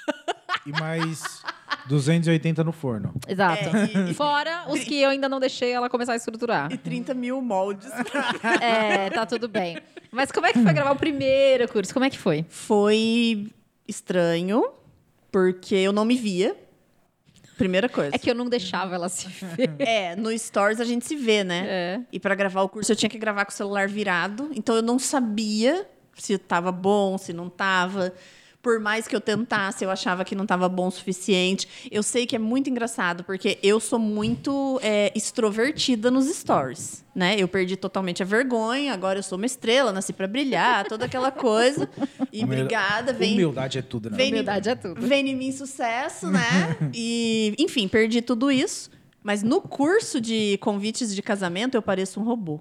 E 0.66 0.72
mais 0.80 1.42
280 1.88 2.64
no 2.64 2.72
forno. 2.72 3.14
Exato. 3.28 3.62
É, 3.76 4.10
e- 4.10 4.14
Fora 4.14 4.64
os 4.68 4.80
que 4.80 5.00
eu 5.00 5.10
ainda 5.10 5.28
não 5.28 5.38
deixei 5.38 5.70
ela 5.72 5.88
começar 5.88 6.12
a 6.12 6.16
estruturar. 6.16 6.72
E 6.72 6.76
30 6.78 7.14
mil 7.14 7.40
moldes. 7.40 7.88
É, 8.60 9.10
tá 9.10 9.24
tudo 9.26 9.46
bem. 9.48 9.78
Mas 10.10 10.32
como 10.32 10.46
é 10.46 10.52
que 10.52 10.60
foi 10.62 10.72
gravar 10.72 10.90
o 10.92 10.96
primeiro 10.96 11.68
curso? 11.68 11.92
Como 11.92 12.04
é 12.04 12.10
que 12.10 12.18
foi? 12.18 12.44
Foi 12.48 13.48
estranho, 13.86 14.64
porque 15.30 15.74
eu 15.76 15.92
não 15.92 16.04
me 16.04 16.16
via. 16.16 16.56
Primeira 17.56 17.88
coisa. 17.88 18.14
É 18.14 18.18
que 18.18 18.30
eu 18.30 18.34
não 18.34 18.48
deixava 18.48 18.94
ela 18.96 19.08
se 19.08 19.28
ver. 19.28 19.70
É, 19.78 20.14
no 20.16 20.36
Stories 20.36 20.80
a 20.80 20.84
gente 20.84 21.06
se 21.06 21.16
vê, 21.16 21.42
né? 21.44 21.64
É. 21.66 22.00
E 22.12 22.18
pra 22.20 22.34
gravar 22.34 22.62
o 22.62 22.68
curso 22.68 22.90
eu 22.92 22.96
tinha 22.96 23.08
que 23.08 23.18
gravar 23.18 23.44
com 23.44 23.52
o 23.52 23.54
celular 23.54 23.88
virado, 23.88 24.50
então 24.54 24.74
eu 24.76 24.82
não 24.82 24.98
sabia 24.98 25.86
se 26.14 26.36
tava 26.38 26.70
bom, 26.72 27.16
se 27.16 27.32
não 27.32 27.48
tava. 27.48 28.12
Por 28.66 28.80
mais 28.80 29.06
que 29.06 29.14
eu 29.14 29.20
tentasse, 29.20 29.84
eu 29.84 29.90
achava 29.92 30.24
que 30.24 30.34
não 30.34 30.44
tava 30.44 30.68
bom 30.68 30.88
o 30.88 30.90
suficiente. 30.90 31.68
Eu 31.88 32.02
sei 32.02 32.26
que 32.26 32.34
é 32.34 32.38
muito 32.38 32.68
engraçado, 32.68 33.22
porque 33.22 33.60
eu 33.62 33.78
sou 33.78 33.96
muito 33.96 34.80
é, 34.82 35.12
extrovertida 35.14 36.10
nos 36.10 36.26
stories, 36.26 37.04
né? 37.14 37.36
Eu 37.38 37.46
perdi 37.46 37.76
totalmente 37.76 38.24
a 38.24 38.26
vergonha, 38.26 38.92
agora 38.92 39.20
eu 39.20 39.22
sou 39.22 39.38
uma 39.38 39.46
estrela, 39.46 39.92
nasci 39.92 40.12
pra 40.12 40.26
brilhar, 40.26 40.84
toda 40.88 41.04
aquela 41.04 41.30
coisa. 41.30 41.88
E 42.32 42.42
Humil- 42.42 42.62
obrigada, 42.64 43.12
vem, 43.12 43.34
Humildade 43.34 43.78
é 43.78 43.82
tudo, 43.82 44.10
né? 44.10 44.16
Vem- 44.16 44.32
Humildade 44.32 44.68
é 44.68 44.74
tudo. 44.74 45.00
Vem 45.00 45.28
em 45.28 45.36
mim 45.36 45.52
sucesso, 45.52 46.26
né? 46.28 46.76
e, 46.92 47.54
enfim, 47.60 47.86
perdi 47.86 48.20
tudo 48.20 48.50
isso. 48.50 48.90
Mas 49.22 49.44
no 49.44 49.60
curso 49.60 50.20
de 50.20 50.58
convites 50.60 51.14
de 51.14 51.22
casamento, 51.22 51.76
eu 51.76 51.82
pareço 51.82 52.18
um 52.18 52.24
robô. 52.24 52.58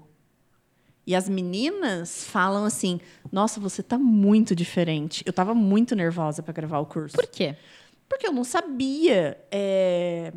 E 1.06 1.14
as 1.14 1.28
meninas 1.28 2.24
falam 2.24 2.64
assim: 2.64 3.00
Nossa, 3.30 3.60
você 3.60 3.82
tá 3.82 3.96
muito 3.96 4.56
diferente. 4.56 5.22
Eu 5.24 5.32
tava 5.32 5.54
muito 5.54 5.94
nervosa 5.94 6.42
para 6.42 6.52
gravar 6.52 6.80
o 6.80 6.86
curso. 6.86 7.14
Por 7.14 7.26
quê? 7.26 7.56
Porque 8.08 8.26
eu 8.26 8.32
não 8.32 8.44
sabia 8.44 9.38
é, 9.50 10.32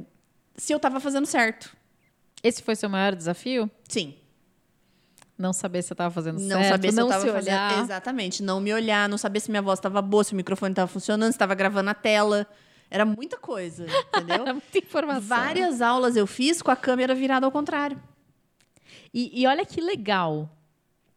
se 0.55 0.73
eu 0.73 0.79
tava 0.79 0.99
fazendo 0.99 1.25
certo. 1.25 1.75
Esse 2.43 2.61
foi 2.61 2.75
seu 2.75 2.89
maior 2.89 3.15
desafio? 3.15 3.69
Sim. 3.87 4.15
Não 5.37 5.53
saber 5.53 5.81
se 5.81 5.89
você 5.89 5.95
tava 5.95 6.13
fazendo 6.13 6.39
Não 6.39 6.57
certo, 6.57 6.69
saber 6.69 6.89
se 6.89 6.95
não 6.95 7.03
eu 7.03 7.09
tava 7.09 7.25
se 7.25 7.31
fazendo. 7.31 7.53
olhar. 7.53 7.83
Exatamente. 7.83 8.43
Não 8.43 8.59
me 8.59 8.73
olhar, 8.73 9.07
não 9.09 9.17
saber 9.17 9.39
se 9.39 9.49
minha 9.49 9.61
voz 9.61 9.79
estava 9.79 10.01
boa, 10.01 10.23
se 10.23 10.33
o 10.33 10.35
microfone 10.35 10.71
estava 10.73 10.87
funcionando, 10.87 11.31
se 11.31 11.35
estava 11.35 11.55
gravando 11.55 11.89
a 11.89 11.93
tela. 11.93 12.45
Era 12.91 13.05
muita 13.05 13.37
coisa, 13.37 13.85
entendeu? 14.13 14.41
Era 14.41 14.53
muita 14.53 14.77
informação. 14.77 15.21
Várias 15.27 15.81
aulas 15.81 16.15
eu 16.15 16.27
fiz 16.27 16.61
com 16.61 16.71
a 16.71 16.75
câmera 16.75 17.15
virada 17.15 17.45
ao 17.45 17.51
contrário. 17.51 18.01
E, 19.13 19.41
e 19.41 19.47
olha 19.47 19.65
que 19.65 19.79
legal. 19.79 20.49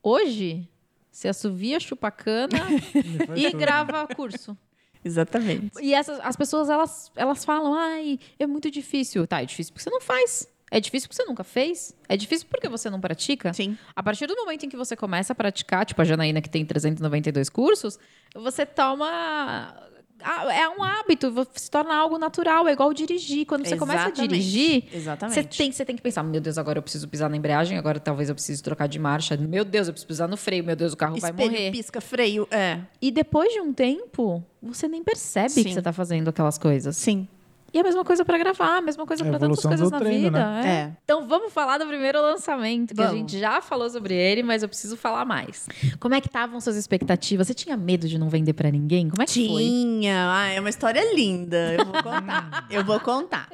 Hoje, 0.02 0.68
você 1.10 1.28
assovia, 1.28 1.78
chupa 1.78 2.10
cana 2.10 2.58
e 3.36 3.50
grava 3.52 4.06
curso. 4.08 4.56
Exatamente. 5.04 5.72
E 5.80 5.94
essas, 5.94 6.18
as 6.20 6.36
pessoas, 6.36 6.68
elas, 6.68 7.10
elas 7.16 7.44
falam, 7.44 7.74
ai, 7.74 8.18
é 8.38 8.46
muito 8.46 8.70
difícil. 8.70 9.26
Tá, 9.26 9.42
é 9.42 9.46
difícil 9.46 9.72
porque 9.72 9.84
você 9.84 9.90
não 9.90 10.00
faz. 10.00 10.48
É 10.70 10.80
difícil 10.80 11.08
porque 11.08 11.22
você 11.22 11.28
nunca 11.28 11.44
fez. 11.44 11.94
É 12.08 12.16
difícil 12.16 12.46
porque 12.48 12.66
você 12.68 12.88
não 12.88 12.98
pratica. 12.98 13.52
Sim. 13.52 13.76
A 13.94 14.02
partir 14.02 14.26
do 14.26 14.34
momento 14.34 14.64
em 14.64 14.70
que 14.70 14.76
você 14.76 14.96
começa 14.96 15.34
a 15.34 15.36
praticar, 15.36 15.84
tipo 15.84 16.00
a 16.00 16.04
Janaína 16.04 16.40
que 16.40 16.48
tem 16.48 16.64
392 16.64 17.50
cursos, 17.50 17.98
você 18.34 18.64
toma. 18.64 19.76
Ah, 20.24 20.54
É 20.54 20.68
um 20.68 20.82
hábito, 20.82 21.32
se 21.54 21.70
torna 21.70 21.94
algo 21.94 22.18
natural, 22.18 22.68
é 22.68 22.72
igual 22.72 22.92
dirigir. 22.92 23.46
Quando 23.46 23.66
você 23.66 23.76
começa 23.76 24.00
a 24.00 24.06
Exatamente. 24.08 24.30
dirigir, 24.30 24.84
Exatamente. 24.92 25.34
você 25.34 25.42
tem, 25.44 25.72
você 25.72 25.84
tem 25.84 25.96
que 25.96 26.02
pensar: 26.02 26.22
meu 26.22 26.40
Deus, 26.40 26.58
agora 26.58 26.78
eu 26.78 26.82
preciso 26.82 27.08
pisar 27.08 27.28
na 27.30 27.36
embreagem, 27.36 27.76
agora 27.78 27.98
talvez 28.00 28.28
eu 28.28 28.34
precise 28.34 28.62
trocar 28.62 28.86
de 28.86 28.98
marcha. 28.98 29.36
Meu 29.36 29.64
Deus, 29.64 29.88
eu 29.88 29.92
preciso 29.92 30.08
pisar 30.08 30.28
no 30.28 30.36
freio, 30.36 30.64
meu 30.64 30.76
Deus, 30.76 30.92
o 30.92 30.96
carro 30.96 31.18
vai 31.18 31.30
Espelho, 31.30 31.50
morrer. 31.50 31.70
pisca, 31.70 32.00
freio. 32.00 32.46
É. 32.50 32.80
E 33.00 33.10
depois 33.10 33.52
de 33.52 33.60
um 33.60 33.72
tempo, 33.72 34.42
você 34.62 34.88
nem 34.88 35.02
percebe 35.02 35.50
Sim. 35.50 35.64
que 35.64 35.72
você 35.74 35.82
tá 35.82 35.92
fazendo 35.92 36.28
aquelas 36.28 36.58
coisas. 36.58 36.96
Sim. 36.96 37.26
E 37.74 37.78
a 37.78 37.82
mesma 37.82 38.04
coisa 38.04 38.24
pra 38.24 38.36
gravar, 38.36 38.76
a 38.76 38.80
mesma 38.82 39.06
coisa 39.06 39.24
É 39.24 39.26
a 39.26 39.30
pra 39.30 39.38
tantas 39.38 39.62
coisas 39.62 39.90
na 39.90 39.98
treino, 39.98 40.24
vida. 40.24 40.38
né? 40.38 40.68
é. 40.68 40.96
Então 41.04 41.26
vamos 41.26 41.52
falar 41.52 41.78
do 41.78 41.86
primeiro 41.86 42.20
lançamento, 42.20 42.94
que 42.94 43.00
a 43.00 43.06
Vamos. 43.06 43.20
gente 43.20 43.38
já 43.38 43.62
falou 43.62 43.88
sobre 43.88 44.14
ele, 44.14 44.42
mas 44.42 44.62
eu 44.62 44.68
preciso 44.68 44.96
falar 44.96 45.24
mais. 45.24 45.66
Como 45.98 46.14
é 46.14 46.20
que 46.20 46.26
estavam 46.26 46.60
suas 46.60 46.76
expectativas? 46.76 47.46
Você 47.46 47.54
tinha 47.54 47.76
medo 47.76 48.06
de 48.06 48.18
não 48.18 48.28
vender 48.28 48.52
pra 48.52 48.70
ninguém? 48.70 49.08
Como 49.08 49.22
é 49.22 49.26
que 49.26 49.48
foi? 49.48 49.62
Tinha. 49.62 50.30
Ah, 50.32 50.48
é 50.50 50.60
uma 50.60 50.68
história 50.68 51.14
linda. 51.14 51.72
Eu 51.72 51.84
vou 51.86 52.02
contar. 52.02 52.66
eu 52.70 52.84
vou 52.84 53.00
contar. 53.00 53.48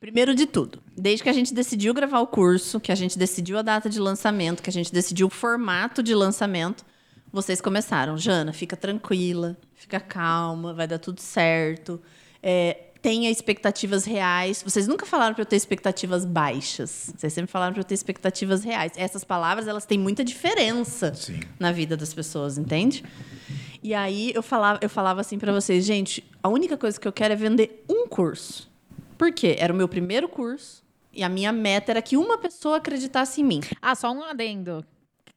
Primeiro 0.00 0.34
de 0.34 0.46
tudo, 0.46 0.82
desde 0.96 1.22
que 1.22 1.28
a 1.28 1.32
gente 1.32 1.52
decidiu 1.52 1.92
gravar 1.92 2.20
o 2.20 2.26
curso, 2.26 2.80
que 2.80 2.90
a 2.90 2.94
gente 2.94 3.18
decidiu 3.18 3.58
a 3.58 3.62
data 3.62 3.88
de 3.88 4.00
lançamento, 4.00 4.62
que 4.62 4.70
a 4.70 4.72
gente 4.72 4.90
decidiu 4.90 5.26
o 5.26 5.30
formato 5.30 6.02
de 6.02 6.14
lançamento, 6.14 6.84
vocês 7.30 7.60
começaram. 7.60 8.16
Jana, 8.16 8.50
fica 8.52 8.76
tranquila, 8.76 9.56
fica 9.74 10.00
calma, 10.00 10.72
vai 10.72 10.88
dar 10.88 10.98
tudo 10.98 11.20
certo. 11.20 12.00
É, 12.42 12.78
tenha 13.02 13.30
expectativas 13.30 14.04
reais. 14.04 14.62
Vocês 14.62 14.86
nunca 14.86 15.06
falaram 15.06 15.34
para 15.34 15.42
eu 15.42 15.46
ter 15.46 15.56
expectativas 15.56 16.24
baixas. 16.24 17.12
Vocês 17.16 17.32
sempre 17.32 17.50
falaram 17.50 17.72
para 17.72 17.80
eu 17.80 17.84
ter 17.84 17.94
expectativas 17.94 18.62
reais. 18.62 18.92
Essas 18.96 19.24
palavras, 19.24 19.66
elas 19.66 19.86
têm 19.86 19.98
muita 19.98 20.24
diferença 20.24 21.14
Sim. 21.14 21.40
na 21.58 21.72
vida 21.72 21.96
das 21.96 22.12
pessoas, 22.12 22.58
entende? 22.58 23.04
E 23.82 23.94
aí 23.94 24.32
eu 24.34 24.42
falava, 24.42 24.78
eu 24.82 24.90
falava 24.90 25.20
assim 25.20 25.38
para 25.38 25.52
vocês, 25.52 25.84
gente, 25.84 26.22
a 26.42 26.48
única 26.48 26.76
coisa 26.76 27.00
que 27.00 27.08
eu 27.08 27.12
quero 27.12 27.32
é 27.32 27.36
vender 27.36 27.84
um 27.88 28.06
curso. 28.06 28.70
Por 29.16 29.32
quê? 29.32 29.56
Era 29.58 29.72
o 29.72 29.76
meu 29.76 29.88
primeiro 29.88 30.28
curso 30.28 30.82
e 31.12 31.22
a 31.22 31.28
minha 31.28 31.52
meta 31.52 31.92
era 31.92 32.02
que 32.02 32.16
uma 32.16 32.38
pessoa 32.38 32.76
acreditasse 32.76 33.40
em 33.40 33.44
mim. 33.44 33.60
Ah, 33.80 33.94
só 33.94 34.12
um 34.12 34.22
adendo. 34.22 34.84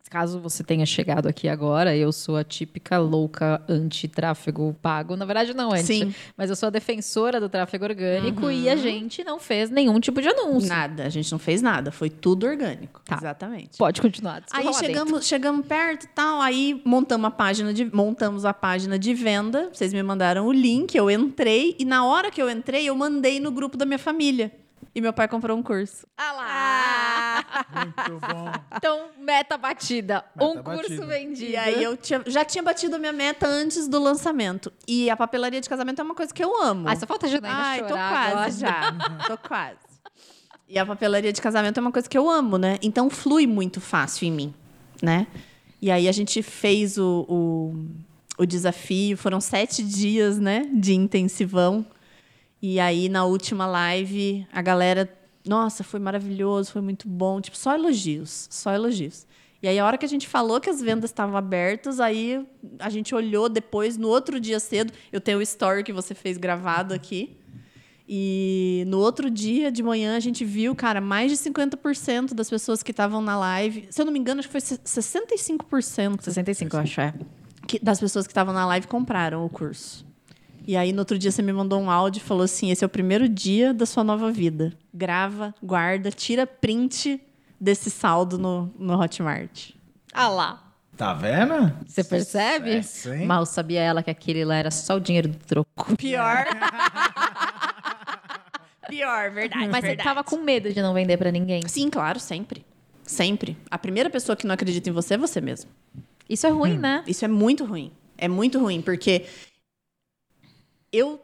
Caso 0.09 0.39
você 0.39 0.63
tenha 0.63 0.85
chegado 0.85 1.27
aqui 1.27 1.47
agora, 1.49 1.95
eu 1.95 2.11
sou 2.11 2.37
a 2.37 2.43
típica 2.43 2.99
louca 2.99 3.61
anti-tráfego 3.67 4.75
pago. 4.81 5.15
Na 5.15 5.25
verdade, 5.25 5.53
não 5.53 5.71
anti. 5.71 5.83
Sim. 5.85 6.03
Uhum. 6.03 6.13
Mas 6.37 6.49
eu 6.49 6.55
sou 6.55 6.67
a 6.67 6.69
defensora 6.69 7.39
do 7.39 7.49
tráfego 7.49 7.85
orgânico 7.85 8.51
e 8.51 8.69
a 8.69 8.75
gente 8.75 9.23
não 9.23 9.39
fez 9.39 9.69
nenhum 9.69 9.99
tipo 9.99 10.21
de 10.21 10.27
anúncio. 10.27 10.69
Nada, 10.69 11.05
a 11.05 11.09
gente 11.09 11.31
não 11.31 11.39
fez 11.39 11.61
nada, 11.61 11.91
foi 11.91 12.09
tudo 12.09 12.45
orgânico. 12.45 13.01
Tá. 13.05 13.17
Exatamente. 13.17 13.77
Pode 13.77 14.01
continuar. 14.01 14.43
Aí 14.51 14.65
dentro. 14.65 14.79
chegamos, 14.79 15.25
chegamos 15.25 15.65
perto 15.65 16.03
e 16.03 16.09
tal, 16.09 16.41
aí 16.41 16.79
montamos 16.85 17.27
a 17.27 17.31
página 17.31 17.73
de 17.73 17.85
montamos 17.85 18.45
a 18.45 18.53
página 18.53 18.99
de 18.99 19.13
venda. 19.13 19.69
Vocês 19.73 19.93
me 19.93 20.03
mandaram 20.03 20.45
o 20.45 20.51
link, 20.51 20.95
eu 20.95 21.09
entrei 21.09 21.75
e 21.79 21.85
na 21.85 22.05
hora 22.05 22.29
que 22.29 22.41
eu 22.41 22.49
entrei, 22.49 22.85
eu 22.85 22.95
mandei 22.95 23.39
no 23.39 23.51
grupo 23.51 23.77
da 23.77 23.85
minha 23.85 23.99
família. 23.99 24.51
E 24.95 25.01
meu 25.01 25.11
pai 25.11 25.27
comprou 25.27 25.57
um 25.57 25.63
curso. 25.63 26.05
Ah 26.15 26.31
lá! 26.33 27.83
Muito 27.85 28.19
bom. 28.19 28.51
Então, 28.77 29.07
meta 29.17 29.57
batida. 29.57 30.23
Meta 30.35 30.51
um 30.51 30.61
curso 30.63 30.81
batida. 30.81 31.05
vendido. 31.07 31.51
E 31.51 31.55
aí 31.57 31.83
eu 31.83 31.97
tinha- 31.97 32.21
já 32.27 32.45
tinha 32.45 32.61
batido 32.63 32.95
a 32.95 32.99
minha 32.99 33.11
meta 33.13 33.47
antes 33.47 33.87
do 33.87 33.99
lançamento. 33.99 34.71
E 34.87 35.09
a 35.09 35.17
papelaria 35.17 35.59
de 35.59 35.67
casamento 35.67 35.99
é 35.99 36.03
uma 36.03 36.13
coisa 36.13 36.31
que 36.33 36.43
eu 36.43 36.61
amo. 36.61 36.87
Ai, 36.87 36.95
só 36.95 37.07
falta 37.07 37.25
a 37.25 37.29
Janaína 37.29 37.57
Ai, 37.59 37.79
tô 37.81 37.87
quase 37.87 38.31
agora. 38.33 38.51
já. 38.51 38.91
tô 39.27 39.37
quase. 39.47 39.77
E 40.69 40.77
a 40.77 40.85
papelaria 40.85 41.33
de 41.33 41.41
casamento 41.41 41.79
é 41.79 41.81
uma 41.81 41.91
coisa 41.91 42.07
que 42.07 42.17
eu 42.17 42.29
amo, 42.29 42.57
né? 42.57 42.77
Então 42.81 43.09
flui 43.09 43.47
muito 43.47 43.81
fácil 43.81 44.27
em 44.27 44.31
mim, 44.31 44.53
né? 45.01 45.25
E 45.81 45.89
aí 45.91 46.07
a 46.07 46.11
gente 46.11 46.41
fez 46.43 46.97
o, 46.97 47.25
o, 47.27 47.85
o 48.37 48.45
desafio. 48.45 49.17
Foram 49.17 49.41
sete 49.41 49.83
dias, 49.83 50.39
né? 50.39 50.67
De 50.73 50.93
intensivão. 50.93 51.85
E 52.65 52.79
aí, 52.79 53.09
na 53.09 53.25
última 53.25 53.65
live, 53.67 54.47
a 54.49 54.61
galera... 54.61 55.13
Nossa, 55.45 55.83
foi 55.83 55.99
maravilhoso, 55.99 56.71
foi 56.71 56.81
muito 56.81 57.09
bom. 57.09 57.41
Tipo, 57.41 57.57
só 57.57 57.75
elogios, 57.75 58.47
só 58.49 58.71
elogios. 58.71 59.27
E 59.61 59.67
aí, 59.67 59.77
a 59.77 59.85
hora 59.85 59.97
que 59.97 60.05
a 60.05 60.09
gente 60.09 60.29
falou 60.29 60.61
que 60.61 60.69
as 60.69 60.81
vendas 60.81 61.09
estavam 61.09 61.35
abertas, 61.35 61.99
aí 61.99 62.47
a 62.79 62.89
gente 62.89 63.13
olhou 63.13 63.49
depois, 63.49 63.97
no 63.97 64.07
outro 64.07 64.39
dia 64.39 64.61
cedo, 64.61 64.93
eu 65.11 65.19
tenho 65.19 65.39
o 65.39 65.41
story 65.41 65.83
que 65.83 65.91
você 65.91 66.15
fez 66.15 66.37
gravado 66.37 66.93
aqui. 66.93 67.35
E 68.07 68.85
no 68.87 68.99
outro 68.99 69.29
dia 69.29 69.69
de 69.69 69.83
manhã 69.83 70.15
a 70.15 70.19
gente 70.21 70.45
viu, 70.45 70.73
cara, 70.73 71.01
mais 71.01 71.31
de 71.31 71.37
50% 71.37 72.33
das 72.33 72.49
pessoas 72.49 72.81
que 72.81 72.91
estavam 72.91 73.21
na 73.21 73.37
live, 73.37 73.87
se 73.89 74.01
eu 74.01 74.05
não 74.05 74.13
me 74.13 74.19
engano, 74.19 74.39
acho 74.39 74.47
que 74.47 74.51
foi 74.53 74.61
65% 74.61 76.21
65, 76.21 76.75
eu 76.75 76.79
acho, 76.79 77.01
é. 77.01 77.13
que- 77.67 77.79
das 77.79 77.99
pessoas 77.99 78.25
que 78.25 78.31
estavam 78.31 78.53
na 78.53 78.65
live 78.65 78.87
compraram 78.87 79.45
o 79.45 79.49
curso. 79.49 80.05
E 80.65 80.77
aí, 80.77 80.93
no 80.93 80.99
outro 80.99 81.17
dia, 81.17 81.31
você 81.31 81.41
me 81.41 81.51
mandou 81.51 81.79
um 81.79 81.89
áudio 81.89 82.19
e 82.19 82.23
falou 82.23 82.43
assim: 82.43 82.71
esse 82.71 82.83
é 82.83 82.87
o 82.87 82.89
primeiro 82.89 83.27
dia 83.27 83.73
da 83.73 83.85
sua 83.85 84.03
nova 84.03 84.31
vida. 84.31 84.73
Grava, 84.93 85.53
guarda, 85.61 86.11
tira 86.11 86.47
print 86.47 87.21
desse 87.59 87.89
saldo 87.89 88.37
no, 88.37 88.73
no 88.77 88.99
Hotmart. 88.99 89.71
Ah 90.13 90.27
lá. 90.27 90.63
Tá 90.95 91.13
vendo? 91.13 91.73
Você 91.87 92.03
percebe? 92.03 92.83
Sucesso, 92.83 93.13
hein? 93.13 93.25
Mal 93.25 93.45
sabia 93.45 93.81
ela 93.81 94.03
que 94.03 94.11
aquele 94.11 94.45
lá 94.45 94.55
era 94.55 94.69
só 94.69 94.95
o 94.95 94.99
dinheiro 94.99 95.27
do 95.27 95.37
troco. 95.37 95.97
Pior. 95.97 96.45
Pior, 98.87 99.31
verdade. 99.31 99.67
Mas 99.69 99.81
você 99.81 99.87
verdade. 99.87 100.07
tava 100.07 100.23
com 100.23 100.37
medo 100.37 100.71
de 100.71 100.81
não 100.81 100.93
vender 100.93 101.17
pra 101.17 101.31
ninguém. 101.31 101.67
Sim, 101.67 101.89
claro, 101.89 102.19
sempre. 102.19 102.63
Sempre. 103.03 103.57
A 103.71 103.77
primeira 103.77 104.09
pessoa 104.09 104.35
que 104.35 104.45
não 104.45 104.53
acredita 104.53 104.89
em 104.89 104.93
você 104.93 105.15
é 105.15 105.17
você 105.17 105.41
mesmo. 105.41 105.71
Isso 106.29 106.45
é 106.45 106.49
ruim, 106.49 106.77
né? 106.77 107.03
Isso 107.07 107.25
é 107.25 107.27
muito 107.27 107.65
ruim. 107.65 107.91
É 108.17 108.27
muito 108.27 108.59
ruim, 108.59 108.81
porque 108.81 109.25
eu 110.93 111.19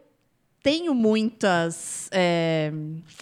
tenho 0.61 0.93
muitas. 0.93 2.09
é, 2.11 2.72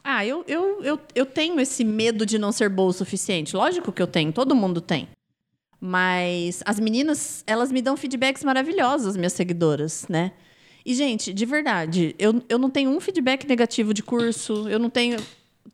Ah, 0.04 0.26
eu, 0.26 0.44
eu, 0.48 0.84
eu, 0.84 1.00
eu 1.14 1.26
tenho 1.26 1.60
esse 1.60 1.84
medo 1.84 2.26
de 2.26 2.40
não 2.40 2.52
ser 2.52 2.70
boa 2.70 2.90
o 2.90 2.94
suficiente. 2.94 3.56
Lógico 3.56 3.92
que 3.92 4.02
eu 4.02 4.08
tenho, 4.08 4.32
todo 4.32 4.56
mundo 4.56 4.82
tem. 4.82 5.08
Mas 5.80 6.64
as 6.66 6.80
meninas, 6.80 7.44
elas 7.46 7.72
me 7.72 7.82
dão 7.82 7.96
feedbacks 7.96 8.44
maravilhosos, 8.44 9.08
as 9.08 9.18
minhas 9.18 9.34
seguidoras, 9.34 10.08
né? 10.10 10.32
E, 10.84 10.96
gente, 10.96 11.34
de 11.34 11.46
verdade, 11.46 12.16
eu, 12.18 12.42
eu 12.50 12.58
não 12.58 12.70
tenho 12.70 12.90
um 12.90 13.00
feedback 13.00 13.46
negativo 13.46 13.94
de 13.94 14.02
curso, 14.02 14.68
eu 14.70 14.80
não 14.80 14.90
tenho. 14.90 15.18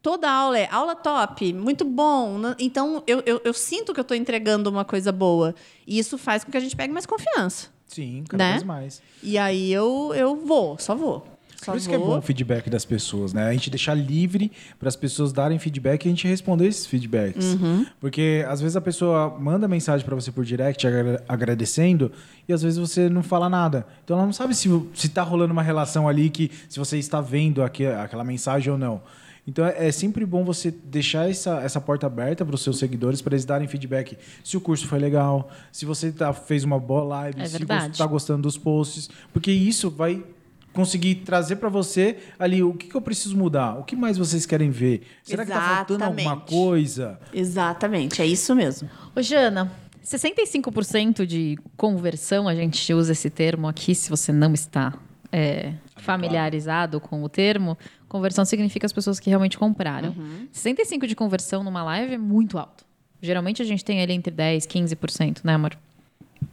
Toda 0.01 0.29
aula 0.29 0.57
é 0.59 0.67
aula 0.69 0.95
top, 0.95 1.53
muito 1.53 1.85
bom. 1.85 2.37
né? 2.39 2.55
Então, 2.59 3.01
eu, 3.07 3.23
eu, 3.25 3.39
eu 3.45 3.53
sinto 3.53 3.93
que 3.93 3.99
eu 3.99 4.01
estou 4.01 4.17
entregando 4.17 4.69
uma 4.69 4.83
coisa 4.83 5.11
boa. 5.11 5.55
E 5.87 5.97
isso 5.99 6.17
faz 6.17 6.43
com 6.43 6.51
que 6.51 6.57
a 6.57 6.59
gente 6.59 6.75
pegue 6.75 6.91
mais 6.91 7.05
confiança. 7.05 7.69
Sim, 7.93 8.23
cada 8.27 8.43
Né? 8.43 8.51
vez 8.53 8.63
mais. 8.63 9.01
E 9.21 9.37
aí 9.37 9.71
eu, 9.71 10.11
eu 10.15 10.35
vou, 10.45 10.77
só 10.79 10.95
vou. 10.95 11.27
Só 11.63 11.71
Por 11.71 11.77
isso 11.77 11.87
que 11.87 11.95
é 11.95 11.97
vou. 11.97 12.07
bom 12.07 12.17
o 12.17 12.21
feedback 12.21 12.69
das 12.69 12.83
pessoas, 12.83 13.31
né? 13.31 13.47
A 13.47 13.53
gente 13.53 13.69
deixar 13.69 13.93
livre 13.93 14.51
para 14.77 14.89
as 14.89 14.97
pessoas 14.97 15.31
darem 15.31 15.57
feedback 15.57 16.03
e 16.03 16.07
a 16.09 16.11
gente 16.11 16.27
responder 16.27 16.67
esses 16.67 16.85
feedbacks. 16.85 17.53
Uhum. 17.53 17.85
Porque 18.01 18.43
às 18.49 18.59
vezes 18.59 18.75
a 18.75 18.81
pessoa 18.81 19.37
manda 19.39 19.65
mensagem 19.65 20.05
para 20.05 20.13
você 20.13 20.29
por 20.29 20.43
direct 20.43 20.85
agra- 20.85 21.23
agradecendo 21.25 22.11
e 22.49 22.51
às 22.53 22.61
vezes 22.61 22.77
você 22.77 23.07
não 23.07 23.23
fala 23.23 23.47
nada. 23.47 23.87
Então 24.03 24.17
ela 24.17 24.25
não 24.25 24.33
sabe 24.33 24.53
se, 24.53 24.67
se 24.93 25.07
tá 25.07 25.23
rolando 25.23 25.53
uma 25.53 25.63
relação 25.63 26.05
ali 26.05 26.29
que 26.29 26.51
se 26.67 26.77
você 26.79 26.97
está 26.97 27.21
vendo 27.21 27.63
aque- 27.63 27.85
aquela 27.85 28.25
mensagem 28.25 28.69
ou 28.69 28.77
não. 28.77 29.01
Então 29.47 29.65
é 29.65 29.87
é 29.87 29.91
sempre 29.91 30.25
bom 30.25 30.43
você 30.43 30.71
deixar 30.71 31.29
essa, 31.29 31.59
essa 31.61 31.81
porta 31.81 32.07
aberta 32.07 32.45
para 32.45 32.55
os 32.55 32.61
seus 32.61 32.77
seguidores 32.79 33.21
para 33.21 33.33
eles 33.33 33.43
darem 33.45 33.67
feedback 33.67 34.17
se 34.43 34.55
o 34.55 34.61
curso 34.61 34.87
foi 34.87 34.99
legal, 34.99 35.49
se 35.71 35.85
você 35.85 36.11
tá, 36.11 36.31
fez 36.31 36.63
uma 36.63 36.79
boa 36.79 37.03
live, 37.03 37.41
É 37.41 37.45
se 37.45 37.57
você 37.65 37.87
está 37.87 38.05
gostando 38.05 38.43
dos 38.43 38.57
posts, 38.57 39.09
porque 39.33 39.51
isso 39.51 39.89
vai 39.89 40.23
conseguir 40.71 41.15
trazer 41.15 41.57
para 41.57 41.69
você 41.69 42.17
ali 42.39 42.63
o 42.63 42.73
que, 42.73 42.87
que 42.87 42.95
eu 42.95 43.01
preciso 43.01 43.37
mudar, 43.37 43.77
o 43.79 43.83
que 43.83 43.95
mais 43.95 44.17
vocês 44.17 44.45
querem 44.45 44.71
ver. 44.71 45.03
Será 45.23 45.45
que 45.45 45.51
tá 45.51 45.75
faltando 45.75 46.03
alguma 46.03 46.21
Exatamente. 46.21 46.49
coisa? 46.49 47.19
Exatamente, 47.31 48.21
é 48.21 48.25
isso 48.25 48.55
mesmo. 48.55 48.89
Ô, 49.15 49.21
Jana, 49.21 49.71
65% 50.03 51.25
de 51.25 51.57
conversão, 51.77 52.47
a 52.47 52.55
gente 52.55 52.93
usa 52.93 53.11
esse 53.11 53.29
termo 53.29 53.67
aqui, 53.67 53.93
se 53.93 54.09
você 54.09 54.31
não 54.31 54.53
está 54.53 54.93
é, 55.31 55.73
familiarizado 55.97 56.99
com 56.99 57.23
o 57.23 57.29
termo, 57.29 57.77
conversão 58.13 58.45
significa 58.45 58.85
as 58.85 58.93
pessoas 58.93 59.19
que 59.19 59.29
realmente 59.29 59.57
compraram. 59.57 60.15
65% 60.53 61.05
de 61.07 61.15
conversão 61.15 61.63
numa 61.63 61.83
live 61.83 62.13
é 62.13 62.17
muito 62.17 62.57
alto. 62.57 62.85
Geralmente 63.21 63.61
a 63.61 63.65
gente 63.65 63.83
tem 63.83 64.01
ali 64.01 64.13
entre 64.13 64.33
10% 64.33 64.63
e 64.63 64.95
15%, 64.95 65.41
né, 65.43 65.53
amor? 65.55 65.77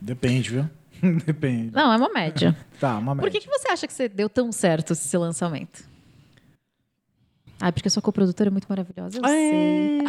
Depende, 0.00 0.50
viu? 0.50 0.70
Depende. 1.26 1.72
Não, 1.74 1.92
é 1.92 1.96
uma 1.96 2.08
média. 2.12 2.56
Tá, 2.80 2.96
uma 2.96 3.14
Por 3.14 3.24
média. 3.24 3.38
que, 3.40 3.46
que 3.46 3.52
você 3.58 3.68
acha 3.70 3.86
que 3.86 3.92
você 3.92 4.08
deu 4.08 4.28
tão 4.28 4.50
certo 4.50 4.94
esse 4.94 5.16
lançamento? 5.18 5.84
Ah, 7.60 7.70
porque 7.70 7.88
a 7.88 7.90
sua 7.90 8.00
coprodutora 8.00 8.48
é 8.48 8.50
muito 8.50 8.66
maravilhosa, 8.68 9.18
eu 9.18 9.24
sei. 9.24 10.00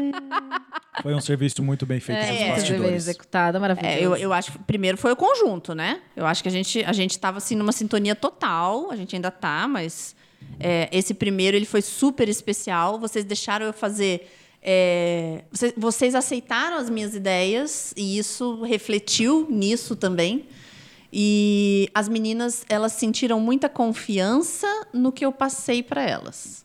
Foi 1.02 1.14
um 1.16 1.20
serviço 1.20 1.62
muito 1.64 1.86
bem 1.86 2.00
feito 2.00 2.18
É, 2.18 2.22
nos 2.22 2.30
muito 2.30 2.44
bem 2.46 2.56
bastidores. 2.56 2.94
executada, 2.96 3.60
maravilhosa. 3.60 3.98
É, 3.98 4.06
eu, 4.06 4.16
eu 4.16 4.32
acho 4.32 4.52
que 4.54 4.60
primeiro 4.60 4.98
foi 4.98 5.12
o 5.12 5.16
conjunto, 5.16 5.74
né? 5.74 6.00
Eu 6.16 6.26
acho 6.28 6.44
que 6.44 6.50
a 6.50 6.52
gente 6.52 6.84
a 6.86 6.94
gente 6.94 7.12
estava 7.12 7.40
assim 7.40 7.56
numa 7.56 7.72
sintonia 7.72 8.16
total, 8.16 8.92
a 8.92 8.96
gente 8.96 9.16
ainda 9.16 9.32
tá, 9.32 9.68
mas 9.68 10.16
é, 10.60 10.88
esse 10.92 11.14
primeiro 11.14 11.58
ele 11.58 11.66
foi 11.66 11.82
super 11.82 12.30
especial. 12.30 13.00
Vocês 13.00 13.26
deixaram 13.26 13.66
eu 13.66 13.74
fazer. 13.74 14.30
é, 14.62 15.44
vocês, 15.52 15.74
vocês 15.76 16.16
aceitaram 16.16 16.78
as 16.78 16.90
minhas 16.90 17.16
ideias 17.16 17.94
e 17.98 18.18
isso 18.18 18.62
refletiu 18.62 19.48
nisso 19.50 19.96
também. 19.96 20.46
E 21.12 21.90
as 21.94 22.08
meninas 22.08 22.64
elas 22.70 22.94
sentiram 22.94 23.40
muita 23.40 23.68
confiança 23.68 24.68
no 24.94 25.12
que 25.12 25.26
eu 25.26 25.32
passei 25.32 25.82
para 25.82 26.04
elas. 26.04 26.64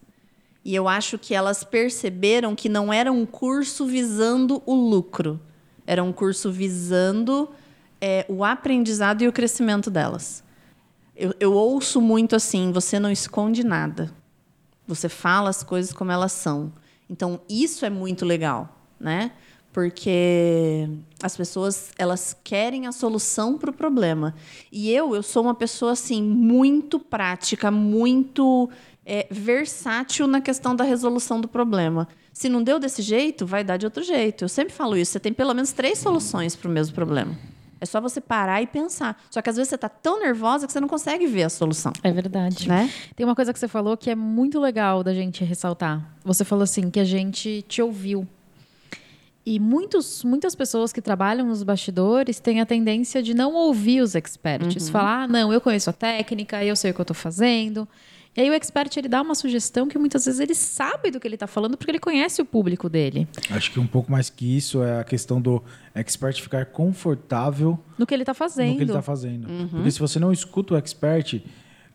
E 0.64 0.74
eu 0.74 0.88
acho 0.88 1.18
que 1.18 1.34
elas 1.34 1.64
perceberam 1.64 2.54
que 2.54 2.68
não 2.68 2.92
era 2.92 3.10
um 3.10 3.24
curso 3.24 3.86
visando 3.86 4.62
o 4.66 4.74
lucro. 4.74 5.40
Era 5.86 6.02
um 6.02 6.12
curso 6.12 6.50
visando 6.50 7.48
é, 8.00 8.26
o 8.28 8.44
aprendizado 8.44 9.22
e 9.22 9.28
o 9.28 9.32
crescimento 9.32 9.90
delas. 9.90 10.44
Eu, 11.16 11.34
eu 11.40 11.52
ouço 11.52 12.00
muito 12.00 12.36
assim: 12.36 12.70
você 12.70 13.00
não 13.00 13.10
esconde 13.10 13.64
nada. 13.64 14.12
Você 14.86 15.08
fala 15.08 15.50
as 15.50 15.62
coisas 15.62 15.92
como 15.92 16.12
elas 16.12 16.32
são. 16.32 16.72
Então, 17.08 17.40
isso 17.48 17.84
é 17.84 17.90
muito 17.90 18.24
legal, 18.24 18.76
né? 19.00 19.32
Porque 19.72 20.88
as 21.22 21.36
pessoas, 21.36 21.90
elas 21.98 22.36
querem 22.44 22.86
a 22.86 22.92
solução 22.92 23.58
para 23.58 23.70
o 23.70 23.72
problema. 23.72 24.34
E 24.70 24.90
eu, 24.90 25.14
eu 25.14 25.22
sou 25.22 25.42
uma 25.42 25.54
pessoa, 25.54 25.92
assim, 25.92 26.22
muito 26.22 26.98
prática, 26.98 27.70
muito 27.70 28.70
é, 29.04 29.26
versátil 29.30 30.26
na 30.26 30.40
questão 30.40 30.74
da 30.74 30.84
resolução 30.84 31.40
do 31.40 31.48
problema. 31.48 32.08
Se 32.32 32.48
não 32.48 32.62
deu 32.62 32.78
desse 32.78 33.02
jeito, 33.02 33.46
vai 33.46 33.62
dar 33.62 33.76
de 33.76 33.86
outro 33.86 34.02
jeito. 34.02 34.44
Eu 34.44 34.48
sempre 34.48 34.72
falo 34.72 34.96
isso. 34.96 35.12
Você 35.12 35.20
tem 35.20 35.32
pelo 35.32 35.54
menos 35.54 35.72
três 35.72 35.98
soluções 35.98 36.56
para 36.56 36.68
o 36.68 36.72
mesmo 36.72 36.94
problema. 36.94 37.36
É 37.80 37.86
só 37.86 38.00
você 38.00 38.20
parar 38.20 38.62
e 38.62 38.66
pensar. 38.66 39.20
Só 39.30 39.42
que 39.42 39.50
às 39.50 39.56
vezes 39.56 39.68
você 39.68 39.74
está 39.74 39.88
tão 39.88 40.20
nervosa 40.20 40.66
que 40.66 40.72
você 40.72 40.80
não 40.80 40.88
consegue 40.88 41.26
ver 41.26 41.44
a 41.44 41.48
solução. 41.48 41.92
É 42.02 42.10
verdade. 42.10 42.68
Né? 42.68 42.90
Tem 43.14 43.24
uma 43.24 43.34
coisa 43.34 43.52
que 43.52 43.58
você 43.58 43.68
falou 43.68 43.96
que 43.96 44.10
é 44.10 44.14
muito 44.14 44.58
legal 44.58 45.02
da 45.02 45.12
gente 45.12 45.44
ressaltar. 45.44 46.16
Você 46.24 46.44
falou 46.44 46.62
assim 46.62 46.90
que 46.90 47.00
a 47.00 47.04
gente 47.04 47.62
te 47.68 47.82
ouviu. 47.82 48.26
E 49.44 49.60
muitos, 49.60 50.24
muitas 50.24 50.56
pessoas 50.56 50.92
que 50.92 51.00
trabalham 51.00 51.46
nos 51.46 51.62
bastidores 51.62 52.40
têm 52.40 52.60
a 52.60 52.66
tendência 52.66 53.22
de 53.22 53.32
não 53.32 53.54
ouvir 53.54 54.00
os 54.00 54.16
experts. 54.16 54.88
Falar, 54.88 55.22
ah, 55.22 55.28
não, 55.28 55.52
eu 55.52 55.60
conheço 55.60 55.88
a 55.88 55.92
técnica, 55.92 56.64
eu 56.64 56.74
sei 56.74 56.90
o 56.90 56.94
que 56.94 57.00
eu 57.00 57.04
estou 57.04 57.14
fazendo. 57.14 57.86
E 58.37 58.41
aí 58.43 58.51
o 58.51 58.55
expert 58.55 58.95
ele 58.97 59.09
dá 59.09 59.22
uma 59.22 59.34
sugestão 59.34 59.89
que 59.89 59.99
muitas 59.99 60.26
vezes 60.26 60.41
ele 60.41 60.55
sabe 60.55 61.11
do 61.11 61.18
que 61.18 61.26
ele 61.26 61.37
está 61.37 61.47
falando 61.47 61.76
porque 61.76 61.91
ele 61.91 61.99
conhece 61.99 62.43
o 62.43 62.45
público 62.45 62.89
dele, 62.89 63.26
Acho 63.51 63.70
que 63.70 63.80
um 63.80 63.87
pouco 63.87 64.11
mais 64.12 64.28
que 64.28 64.57
isso 64.57 64.82
é 64.82 65.01
a 65.01 65.05
questão 65.05 65.41
do 65.41 65.62
expert 65.95 66.41
ficar 66.43 66.66
confortável 66.66 67.78
no 67.99 68.07
que 68.07 68.14
ele 68.14 68.22
está 68.22 68.34
fazendo. 68.34 68.70
no 68.70 68.76
que 68.76 68.82
ele 68.82 68.91
está 68.91 69.03
fazendo. 69.03 69.49
Uhum. 69.49 69.68
Porque 69.68 69.91
se 69.91 70.01
você 70.01 70.18
não 70.18 70.32
escuta 70.32 70.74
o 70.74 70.76
expert, 70.76 71.43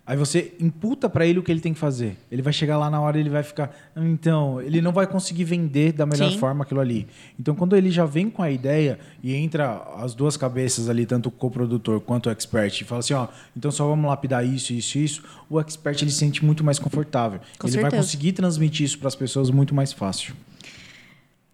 aí 0.06 0.18
você 0.18 0.54
imputa 0.60 1.10
para 1.10 1.26
ele 1.26 1.40
o 1.40 1.44
que 1.44 1.52
ele 1.52 1.60
tem 1.62 1.74
que 1.74 1.80
fazer. 1.80 2.18
Ele 2.32 2.42
vai 2.42 2.52
chegar 2.52 2.78
lá 2.78 2.90
na 2.90 3.00
hora 3.00 3.18
e 3.18 3.22
ele 3.22 3.30
vai 3.30 3.44
ficar. 3.44 3.72
"Ah, 3.96 4.04
Então, 4.06 4.62
ele 4.62 4.82
não 4.82 4.92
vai 4.92 5.08
conseguir 5.08 5.44
vender 5.44 5.94
da 5.94 6.06
melhor 6.06 6.32
Sim. 6.32 6.38
forma 6.38 6.64
aquilo 6.64 6.80
ali. 6.80 7.08
Então, 7.40 7.56
quando 7.56 7.76
ele 7.76 7.90
já 7.92 8.06
vem 8.06 8.30
com 8.30 8.42
a 8.42 8.50
ideia 8.52 9.00
e 9.24 9.34
entra 9.34 9.82
as 9.98 10.14
duas 10.14 10.36
cabeças 10.38 10.90
ali, 10.90 11.06
tanto 11.06 11.28
o 11.28 11.32
coprodutor 11.32 12.00
quanto 12.02 12.28
o 12.28 12.32
expert, 12.32 12.82
e 12.82 12.84
fala 12.84 13.00
assim: 13.00 13.14
ó, 13.14 13.28
então 13.56 13.72
só 13.72 13.88
vamos 13.88 14.10
lapidar 14.10 14.46
isso, 14.46 14.74
isso, 14.74 14.98
isso, 14.98 15.24
o 15.50 15.60
expert 15.60 16.02
ele 16.02 16.12
se 16.12 16.18
sente 16.18 16.44
muito 16.44 16.64
mais 16.64 16.78
confortável. 16.80 17.40
Com 17.60 17.68
ele 17.68 17.76
vai 17.76 17.84
certeza. 17.84 18.04
conseguir 18.04 18.32
transmitir 18.34 18.86
isso 18.86 18.98
para 19.00 19.08
as 19.08 19.16
pessoas 19.16 19.50
muito 19.50 19.74
mais 19.76 19.94
fácil. 19.94 20.34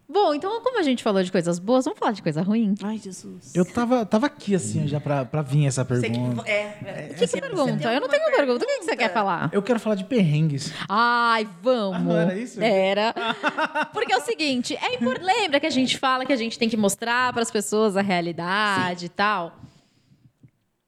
Bom, 0.09 0.33
então 0.33 0.61
como 0.61 0.79
a 0.79 0.83
gente 0.83 1.03
falou 1.03 1.21
de 1.21 1.29
coisas 1.29 1.59
boas, 1.59 1.83
vamos 1.83 1.99
falar 1.99 2.13
de 2.13 2.23
coisa 2.23 2.41
ruim? 2.41 2.73
Ai, 2.81 2.97
Jesus. 2.97 3.53
Eu 3.53 3.65
tava, 3.65 4.05
tava 4.05 4.27
aqui 4.27 4.55
assim 4.55 4.87
já 4.87 5.01
para 5.01 5.41
vir 5.41 5.67
essa 5.67 5.83
pergunta. 5.83 6.49
é, 6.49 7.09
O 7.11 7.15
que, 7.15 7.27
que 7.27 7.41
pergunta? 7.41 7.93
Eu 7.93 7.99
não 7.99 8.07
tenho 8.07 8.23
pergunta. 8.31 8.63
O 8.63 8.67
que, 8.67 8.77
que 8.79 8.85
você 8.85 8.95
quer 8.95 9.11
falar? 9.11 9.49
Eu 9.51 9.61
quero 9.61 9.79
falar 9.79 9.95
de 9.95 10.05
perrengues. 10.05 10.71
Ai, 10.87 11.45
vamos. 11.61 11.97
Ah, 11.97 11.99
não 11.99 12.15
era 12.15 12.37
isso? 12.37 12.61
Era. 12.61 13.13
Porque 13.91 14.13
é 14.13 14.17
o 14.17 14.21
seguinte, 14.21 14.77
é 14.81 14.95
impor... 14.95 15.17
lembra 15.21 15.59
que 15.59 15.65
a 15.67 15.69
gente 15.71 15.97
fala 15.97 16.25
que 16.25 16.31
a 16.31 16.37
gente 16.37 16.57
tem 16.57 16.69
que 16.69 16.77
mostrar 16.77 17.33
para 17.33 17.41
as 17.41 17.51
pessoas 17.51 17.97
a 17.97 18.01
realidade 18.01 19.07
e 19.07 19.09
tal? 19.09 19.57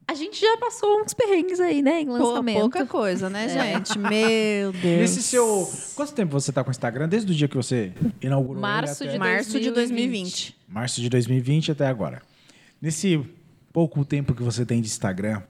A 0.09 0.15
gente 0.15 0.41
já 0.41 0.57
passou 0.57 1.01
uns 1.03 1.13
perrengues 1.13 1.59
aí, 1.59 1.83
né, 1.83 2.01
em 2.01 2.07
Pô, 2.07 2.13
lançamento. 2.13 2.61
pouca 2.61 2.83
coisa, 2.83 3.29
né, 3.29 3.47
gente? 3.47 3.95
Meu 3.99 4.71
Deus. 4.71 5.01
Nesse 5.01 5.21
seu. 5.21 5.71
Quanto 5.95 6.13
tempo 6.13 6.31
você 6.31 6.51
tá 6.51 6.63
com 6.63 6.69
o 6.69 6.71
Instagram? 6.71 7.07
Desde 7.07 7.31
o 7.31 7.35
dia 7.35 7.47
que 7.47 7.55
você 7.55 7.93
inaugurou 8.19 8.59
Março 8.59 9.03
ele 9.03 9.11
de 9.11 9.17
até... 9.17 9.31
Março 9.31 9.59
de 9.59 9.69
2020. 9.69 10.57
Março 10.67 10.99
de 10.99 11.09
2020 11.09 11.73
até 11.73 11.85
agora. 11.85 12.23
Nesse 12.81 13.23
pouco 13.71 14.03
tempo 14.03 14.33
que 14.33 14.41
você 14.41 14.65
tem 14.65 14.81
de 14.81 14.87
Instagram, 14.87 15.43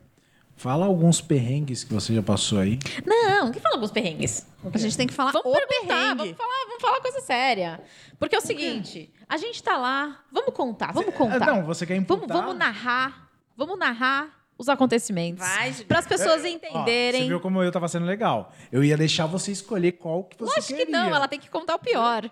fala 0.58 0.88
alguns 0.88 1.22
perrengues 1.22 1.86
que 1.86 1.94
você 1.94 2.14
já 2.14 2.22
passou 2.22 2.60
aí. 2.60 2.80
Não, 3.06 3.52
que 3.52 3.62
fala 3.62 3.76
alguns 3.76 3.92
perrengues? 3.92 4.46
A 4.74 4.78
gente 4.78 4.98
tem 4.98 5.08
que 5.08 5.14
falar 5.14 5.32
Vamos 5.32 5.54
o 5.54 5.56
perguntar, 5.56 5.88
perrengue. 5.88 6.18
vamos 6.18 6.36
falar, 6.36 6.66
vamos 6.68 6.82
falar 6.82 7.00
coisa 7.00 7.22
séria. 7.22 7.80
Porque 8.20 8.36
é 8.36 8.40
o 8.40 8.42
seguinte, 8.42 9.10
a 9.30 9.38
gente 9.38 9.64
tá 9.64 9.78
lá, 9.78 10.20
vamos 10.30 10.54
contar, 10.54 10.92
vamos 10.92 11.16
contar. 11.16 11.46
Não, 11.46 11.64
você 11.64 11.86
quer 11.86 11.94
Vamos, 12.02 12.24
imputar... 12.24 12.42
vamos 12.42 12.58
narrar, 12.58 13.30
vamos 13.56 13.80
narrar 13.80 14.39
os 14.60 14.68
acontecimentos. 14.68 15.44
Para 15.88 16.00
as 16.00 16.06
pessoas 16.06 16.44
Ó, 16.44 16.48
entenderem. 16.48 17.22
você 17.22 17.28
viu 17.30 17.40
como 17.40 17.64
eu 17.64 17.72
tava 17.72 17.88
sendo 17.88 18.06
legal? 18.06 18.52
Eu 18.72 18.84
ia 18.84 18.98
deixar 18.98 19.26
você 19.26 19.52
escolher 19.52 19.94
qual 19.94 20.26
que 20.26 20.38
você 20.38 20.46
Lógico 20.56 20.68
que 20.78 20.86
queria. 20.86 20.92
não, 21.04 21.16
ela 21.16 21.28
tem 21.30 21.40
que 21.40 21.50
contar 21.50 21.76
o 21.76 21.80
pior. 21.80 22.30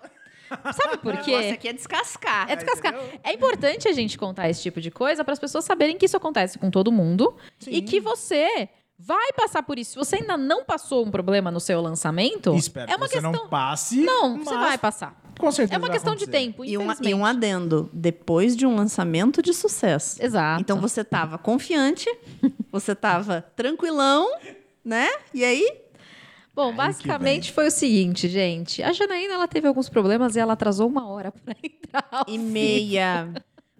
Sabe 0.74 0.98
por 0.98 1.16
quê? 1.18 1.34
aqui 1.54 1.68
é 1.68 1.72
descascar. 1.72 2.50
É 2.50 2.56
descascar. 2.56 2.94
É 3.24 3.32
importante 3.32 3.88
a 3.88 3.92
gente 3.92 4.16
contar 4.18 4.48
esse 4.48 4.62
tipo 4.62 4.80
de 4.80 4.90
coisa 4.90 5.24
para 5.24 5.32
as 5.32 5.38
pessoas 5.38 5.64
saberem 5.64 5.96
que 5.98 6.04
isso 6.06 6.16
acontece 6.16 6.58
com 6.58 6.70
todo 6.70 6.92
mundo 6.92 7.34
e 7.66 7.82
que 7.82 8.00
você 8.00 8.68
vai 8.98 9.32
passar 9.32 9.62
por 9.62 9.78
isso. 9.78 9.92
Se 9.92 9.96
você 9.96 10.16
ainda 10.16 10.36
não 10.36 10.64
passou 10.64 11.04
um 11.06 11.10
problema 11.10 11.50
no 11.50 11.60
seu 11.60 11.80
lançamento, 11.80 12.54
Espero 12.54 12.90
é 12.90 12.96
uma 12.96 13.06
que 13.06 13.14
você 13.14 13.20
questão. 13.22 13.32
não 13.32 13.48
passe. 13.48 14.02
Não, 14.02 14.38
você 14.42 14.54
mas 14.54 14.68
vai 14.68 14.78
passar. 14.78 15.16
Com 15.38 15.50
certeza 15.52 15.76
É 15.76 15.78
uma 15.78 15.88
questão 15.90 16.14
de 16.16 16.26
tempo, 16.26 16.64
E, 16.64 16.76
uma- 16.76 16.96
e 17.00 17.14
um 17.14 17.24
adendo, 17.24 17.88
depois 17.92 18.56
de 18.56 18.66
um 18.66 18.74
lançamento 18.74 19.40
de 19.40 19.54
sucesso. 19.54 20.22
Exato. 20.22 20.60
Então 20.60 20.80
você 20.80 21.02
tava 21.04 21.38
confiante, 21.38 22.06
você 22.72 22.94
tava 22.94 23.42
tranquilão, 23.56 24.26
né? 24.84 25.08
E 25.32 25.44
aí? 25.44 25.82
Bom, 26.54 26.74
basicamente 26.74 27.52
foi 27.52 27.68
o 27.68 27.70
seguinte, 27.70 28.28
gente. 28.28 28.82
A 28.82 28.92
Janaína, 28.92 29.34
ela 29.34 29.46
teve 29.46 29.68
alguns 29.68 29.88
problemas 29.88 30.34
e 30.34 30.40
ela 30.40 30.54
atrasou 30.54 30.88
uma 30.88 31.06
hora 31.08 31.30
pra 31.44 31.54
entrar. 31.62 32.04
ao 32.10 32.24
E 32.26 32.36
meia. 32.36 33.32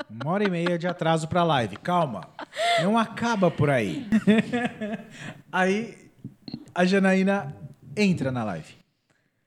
Uma 0.08 0.30
hora 0.30 0.44
e 0.44 0.48
meia 0.50 0.78
de 0.78 0.86
atraso 0.86 1.26
pra 1.26 1.42
live. 1.42 1.76
Calma. 1.78 2.28
Não 2.80 2.96
acaba 2.96 3.50
por 3.50 3.68
aí. 3.68 4.06
aí 5.50 5.96
a 6.72 6.84
Janaína 6.84 7.56
entra 7.96 8.30
na 8.30 8.44
live. 8.44 8.77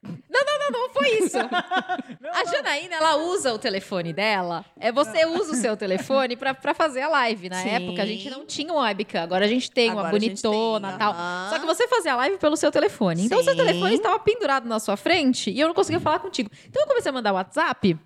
Não, 0.04 0.46
não, 0.46 0.60
não, 0.60 0.72
não 0.72 0.90
foi 0.94 1.20
isso. 1.20 1.38
a 1.38 2.46
Janaína, 2.46 2.96
ela 2.96 3.18
usa 3.18 3.54
o 3.54 3.60
telefone 3.60 4.12
dela. 4.12 4.66
É 4.80 4.92
você 4.92 5.26
usa 5.26 5.52
o 5.52 5.56
seu 5.56 5.78
telefone 5.78 6.36
pra, 6.36 6.54
pra 6.54 6.74
fazer 6.74 7.02
a 7.02 7.08
live. 7.08 7.50
Na 7.50 7.62
Sim. 7.62 7.70
época, 7.70 8.02
a 8.02 8.06
gente 8.06 8.30
não 8.30 8.46
tinha 8.46 8.74
um 8.74 8.78
webcam. 8.78 9.22
Agora 9.22 9.46
a 9.46 9.48
gente 9.48 9.70
tem 9.70 9.92
uma 9.92 10.02
Agora 10.02 10.16
a 10.16 10.20
gente 10.20 10.42
bonitona 10.42 10.88
tem, 10.88 10.96
e 10.96 11.00
tal. 11.00 11.16
Só 11.50 11.60
que 11.60 11.66
você 11.66 11.88
fazia 11.88 12.14
a 12.14 12.16
live 12.16 12.38
pelo 12.38 12.58
seu 12.58 12.72
telefone. 12.72 13.26
Então, 13.26 13.40
o 13.40 13.44
seu 13.44 13.56
telefone 13.56 13.96
estava 13.96 14.18
pendurado 14.20 14.68
na 14.68 14.80
sua 14.80 14.98
frente 14.98 15.52
e 15.52 15.60
eu 15.60 15.68
não 15.68 15.76
conseguia 15.76 16.00
falar 16.00 16.20
contigo. 16.20 16.50
Então, 16.68 16.82
eu 16.82 16.88
comecei 16.88 17.10
a 17.10 17.14
mandar 17.14 17.34
WhatsApp. 17.34 17.98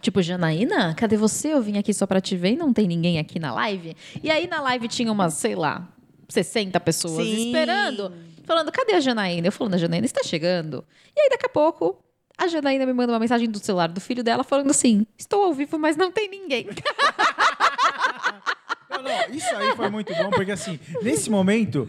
Tipo, 0.00 0.22
Janaína, 0.22 0.94
cadê 0.94 1.16
você? 1.16 1.48
Eu 1.48 1.62
vim 1.62 1.78
aqui 1.78 1.92
só 1.92 2.06
pra 2.06 2.20
te 2.20 2.36
ver 2.36 2.52
e 2.52 2.56
não 2.56 2.72
tem 2.72 2.86
ninguém 2.86 3.18
aqui 3.18 3.38
na 3.38 3.52
live. 3.54 3.96
E 4.22 4.30
aí, 4.30 4.46
na 4.46 4.60
live 4.60 4.88
tinha 4.88 5.10
umas, 5.10 5.34
sei 5.34 5.54
lá, 5.54 5.88
60 6.28 6.78
pessoas 6.80 7.26
Sim. 7.26 7.46
esperando. 7.46 8.12
Falando, 8.50 8.72
cadê 8.72 8.94
a 8.94 9.00
Janaína? 9.00 9.46
Eu 9.46 9.52
falando, 9.52 9.74
a 9.74 9.78
Janaína 9.78 10.06
está 10.06 10.24
chegando. 10.24 10.84
E 11.16 11.20
aí, 11.20 11.28
daqui 11.30 11.46
a 11.46 11.48
pouco, 11.48 12.02
a 12.36 12.48
Janaína 12.48 12.84
me 12.84 12.92
manda 12.92 13.12
uma 13.12 13.20
mensagem 13.20 13.48
do 13.48 13.60
celular 13.60 13.86
do 13.88 14.00
filho 14.00 14.24
dela 14.24 14.42
falando 14.42 14.70
assim: 14.72 15.06
Estou 15.16 15.44
ao 15.44 15.52
vivo, 15.54 15.78
mas 15.78 15.96
não 15.96 16.10
tem 16.10 16.28
ninguém. 16.28 16.66
Não, 18.90 19.02
não, 19.04 19.34
isso 19.34 19.54
aí 19.56 19.74
foi 19.76 19.88
muito 19.88 20.12
bom, 20.16 20.30
porque 20.30 20.50
assim, 20.50 20.78
nesse 21.00 21.30
momento, 21.30 21.88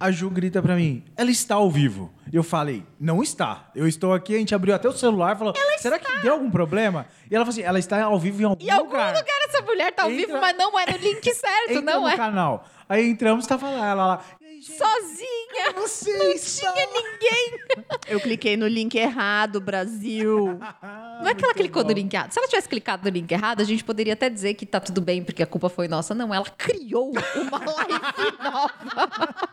a 0.00 0.10
Ju 0.10 0.30
grita 0.30 0.62
pra 0.62 0.74
mim, 0.74 1.04
ela 1.14 1.30
está 1.30 1.56
ao 1.56 1.70
vivo. 1.70 2.10
Eu 2.32 2.42
falei, 2.42 2.82
não 2.98 3.22
está. 3.22 3.70
Eu 3.74 3.86
estou 3.86 4.14
aqui, 4.14 4.34
a 4.34 4.38
gente 4.38 4.54
abriu 4.54 4.74
até 4.74 4.88
o 4.88 4.92
celular 4.92 5.36
e 5.36 5.38
falou, 5.38 5.52
será 5.78 5.98
que 5.98 6.20
deu 6.22 6.32
algum 6.32 6.50
problema? 6.50 7.06
E 7.30 7.36
ela 7.36 7.44
falou 7.44 7.52
assim, 7.52 7.62
ela 7.62 7.78
está 7.78 8.02
ao 8.02 8.18
vivo 8.18 8.40
em 8.40 8.44
algum 8.46 8.64
Em 8.64 8.70
algum 8.70 8.84
lugar. 8.86 9.14
lugar 9.14 9.36
essa 9.48 9.60
mulher 9.62 9.92
tá 9.92 10.04
ao 10.04 10.10
Entra- 10.10 10.26
vivo, 10.26 10.40
mas 10.40 10.56
não 10.56 10.76
é 10.78 10.86
no 10.90 10.96
link 10.96 11.22
certo, 11.34 11.70
Entra 11.72 11.82
não 11.82 12.00
no 12.02 12.08
é. 12.08 12.16
canal. 12.16 12.64
Aí 12.88 13.06
entramos, 13.08 13.46
tava 13.46 13.68
lá, 13.68 13.86
ela 13.90 14.06
lá. 14.06 14.24
"E 14.68 14.72
aí, 14.72 14.78
gente, 14.78 14.78
Sozinha. 14.78 15.72
você 15.74 16.16
Não 16.18 16.32
está?" 16.32 16.72
tinha 16.72 16.86
ninguém. 16.86 17.60
Eu 18.08 18.20
cliquei 18.20 18.56
no 18.56 18.66
link 18.66 18.94
errado, 18.96 19.60
Brasil. 19.60 20.58
Não 21.20 21.28
é 21.28 21.34
que 21.34 21.44
ela 21.44 21.54
clicou 21.54 21.82
bom. 21.82 21.88
no 21.88 21.94
link 21.94 22.12
errado. 22.14 22.32
Se 22.32 22.38
ela 22.38 22.48
tivesse 22.48 22.68
clicado 22.68 23.04
no 23.04 23.10
link 23.10 23.30
errado, 23.30 23.60
a 23.60 23.64
gente 23.64 23.82
poderia 23.84 24.12
até 24.14 24.28
dizer 24.28 24.54
que 24.54 24.64
tá 24.66 24.80
tudo 24.80 25.00
bem, 25.00 25.22
porque 25.24 25.42
a 25.42 25.46
culpa 25.46 25.68
foi 25.68 25.88
nossa. 25.88 26.14
Não, 26.14 26.32
ela 26.34 26.46
criou 26.56 27.10
uma 27.10 27.20
live 27.76 28.38
nova. 28.42 29.48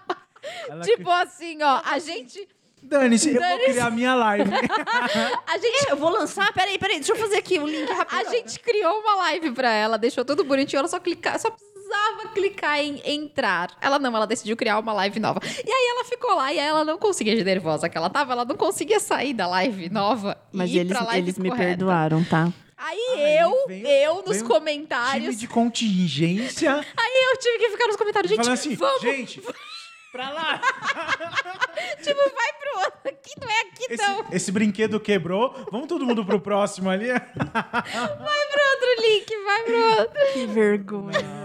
Ela 0.70 0.82
tipo 0.84 1.10
assim, 1.10 1.62
ó, 1.64 1.82
a 1.86 2.00
gente. 2.00 2.48
Dane-se, 2.82 3.34
eu 3.36 3.42
vou 3.42 3.60
criar 3.66 3.90
minha 3.92 4.16
live. 4.16 4.50
A 5.48 5.58
gente. 5.58 5.90
Eu 5.90 5.98
vou 5.98 6.10
lançar. 6.10 6.54
Peraí, 6.54 6.78
peraí, 6.78 6.98
deixa 6.98 7.12
eu 7.12 7.18
fazer 7.18 7.38
aqui 7.38 7.60
o 7.60 7.66
link 7.66 7.92
rápido. 7.92 8.16
A 8.18 8.24
gente 8.26 8.60
criou 8.60 9.00
uma 9.02 9.16
live 9.16 9.52
pra 9.52 9.72
ela, 9.74 9.98
deixou 9.98 10.24
tudo 10.24 10.44
bonitinho, 10.44 10.80
ela 10.80 10.88
só 10.88 11.00
clicar, 11.00 11.38
só 11.40 11.54
precisava 11.88 12.34
clicar 12.34 12.80
em 12.80 13.02
entrar. 13.06 13.72
Ela 13.82 13.98
não, 14.00 14.16
ela 14.16 14.28
decidiu 14.28 14.56
criar 14.58 14.80
uma 14.80 14.94
live 14.94 15.20
nova. 15.20 15.40
E 15.44 15.72
aí 15.72 15.88
ela 15.92 16.06
ficou 16.06 16.36
lá 16.36 16.54
e 16.54 16.60
aí 16.60 16.68
ela 16.68 16.84
não 16.84 16.98
conseguia, 16.98 17.36
de 17.36 17.44
nervosa 17.44 17.88
que 17.90 17.98
ela 17.98 18.10
tava, 18.10 18.34
ela 18.34 18.46
não 18.46 18.56
conseguia 18.56 19.00
sair 19.00 19.34
da 19.34 19.48
live 19.48 19.90
nova 19.90 20.38
Mas 20.52 20.70
e 20.70 20.76
ir 20.76 20.80
eles, 20.80 20.92
pra 20.92 21.06
live 21.06 21.26
eles 21.28 21.38
me 21.38 21.50
correta. 21.50 21.70
perdoaram, 21.70 22.24
tá? 22.24 22.52
Aí 22.78 22.98
Aí 23.16 23.38
eu, 23.40 23.68
veio- 23.68 23.88
eu 23.88 24.16
nos 24.18 24.38
veio 24.38 24.46
comentários, 24.46 25.24
Time 25.24 25.36
de 25.36 25.48
contingência. 25.48 26.76
aí 26.76 27.32
eu 27.32 27.38
tive 27.40 27.58
que 27.58 27.70
ficar 27.72 27.88
nos 27.88 27.96
comentários, 27.96 28.30
gente, 28.30 28.38
falando 28.44 28.54
assim, 28.54 28.76
vamos, 28.76 29.02
gente, 29.02 29.42
pra 30.12 30.30
lá. 30.30 30.62
tipo, 32.04 32.20
vai 32.20 32.54
pro 32.60 32.80
outro, 32.82 33.00
aqui 33.06 33.32
não 33.42 33.50
é 33.50 33.62
aqui 33.62 33.86
Esse, 33.94 34.04
não, 34.08 34.26
esse 34.32 34.52
brinquedo 34.52 35.00
quebrou. 35.00 35.56
Vamos 35.72 35.88
todo 35.88 36.06
mundo 36.06 36.24
pro 36.24 36.40
próximo 36.40 36.88
ali. 36.90 37.08
vai 37.08 37.22
pro 37.24 38.64
outro 38.72 39.02
link, 39.02 39.44
vai 39.44 39.64
pro 39.64 39.90
outro. 40.00 40.34
Que 40.34 40.46
vergonha. 40.46 41.37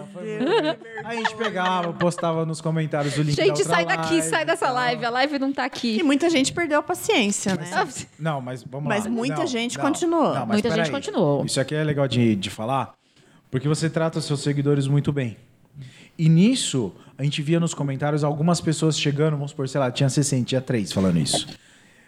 Aí 1.04 1.18
a 1.18 1.20
gente 1.20 1.34
pegava, 1.36 1.92
postava 1.92 2.46
nos 2.46 2.60
comentários 2.60 3.16
o 3.18 3.22
link 3.22 3.36
da 3.36 3.42
Gente, 3.44 3.58
outra 3.60 3.74
sai 3.74 3.84
daqui, 3.86 4.12
live 4.14 4.22
sai 4.28 4.42
e 4.42 4.44
dessa 4.44 4.70
live, 4.70 5.04
a 5.04 5.10
live 5.10 5.38
não 5.38 5.52
tá 5.52 5.62
E 5.64 5.66
aqui. 5.66 6.02
muita 6.02 6.28
gente 6.30 6.52
perdeu 6.52 6.78
a 6.78 6.82
paciência, 6.82 7.54
né? 7.56 7.68
Não, 8.18 8.40
mas 8.40 8.62
vamos 8.62 8.88
Mas 8.88 9.04
lá. 9.04 9.10
muita 9.10 9.36
Não, 9.36 9.46
gente 9.46 9.76
não, 9.78 9.84
continuou. 9.84 10.34
não, 10.34 10.46
mas 10.46 10.48
Muita 10.48 10.68
gente 10.70 10.76
peraí. 10.78 10.90
continuou. 10.90 11.44
Isso 11.44 11.60
aqui 11.60 11.74
é 11.74 11.84
legal 11.84 12.06
de, 12.08 12.34
de 12.36 12.50
falar, 12.50 12.94
porque 13.50 13.68
você 13.68 13.90
trata 13.90 14.18
os 14.18 14.24
seus 14.24 14.40
seguidores 14.40 14.86
muito 14.86 15.12
bem. 15.12 15.36
E 16.18 16.28
nisso, 16.28 16.92
a 17.16 17.22
gente 17.24 17.40
via 17.42 17.58
nos 17.58 17.72
comentários 17.74 18.22
algumas 18.22 18.60
pessoas 18.60 18.98
chegando, 18.98 19.32
vamos 19.36 19.50
supor, 19.50 19.68
sei 19.68 19.80
lá, 19.80 19.90
tinha 19.90 20.08
60, 20.08 20.44
tinha 20.44 20.60
3 20.60 20.92
falando 20.92 21.18
isso. 21.18 21.46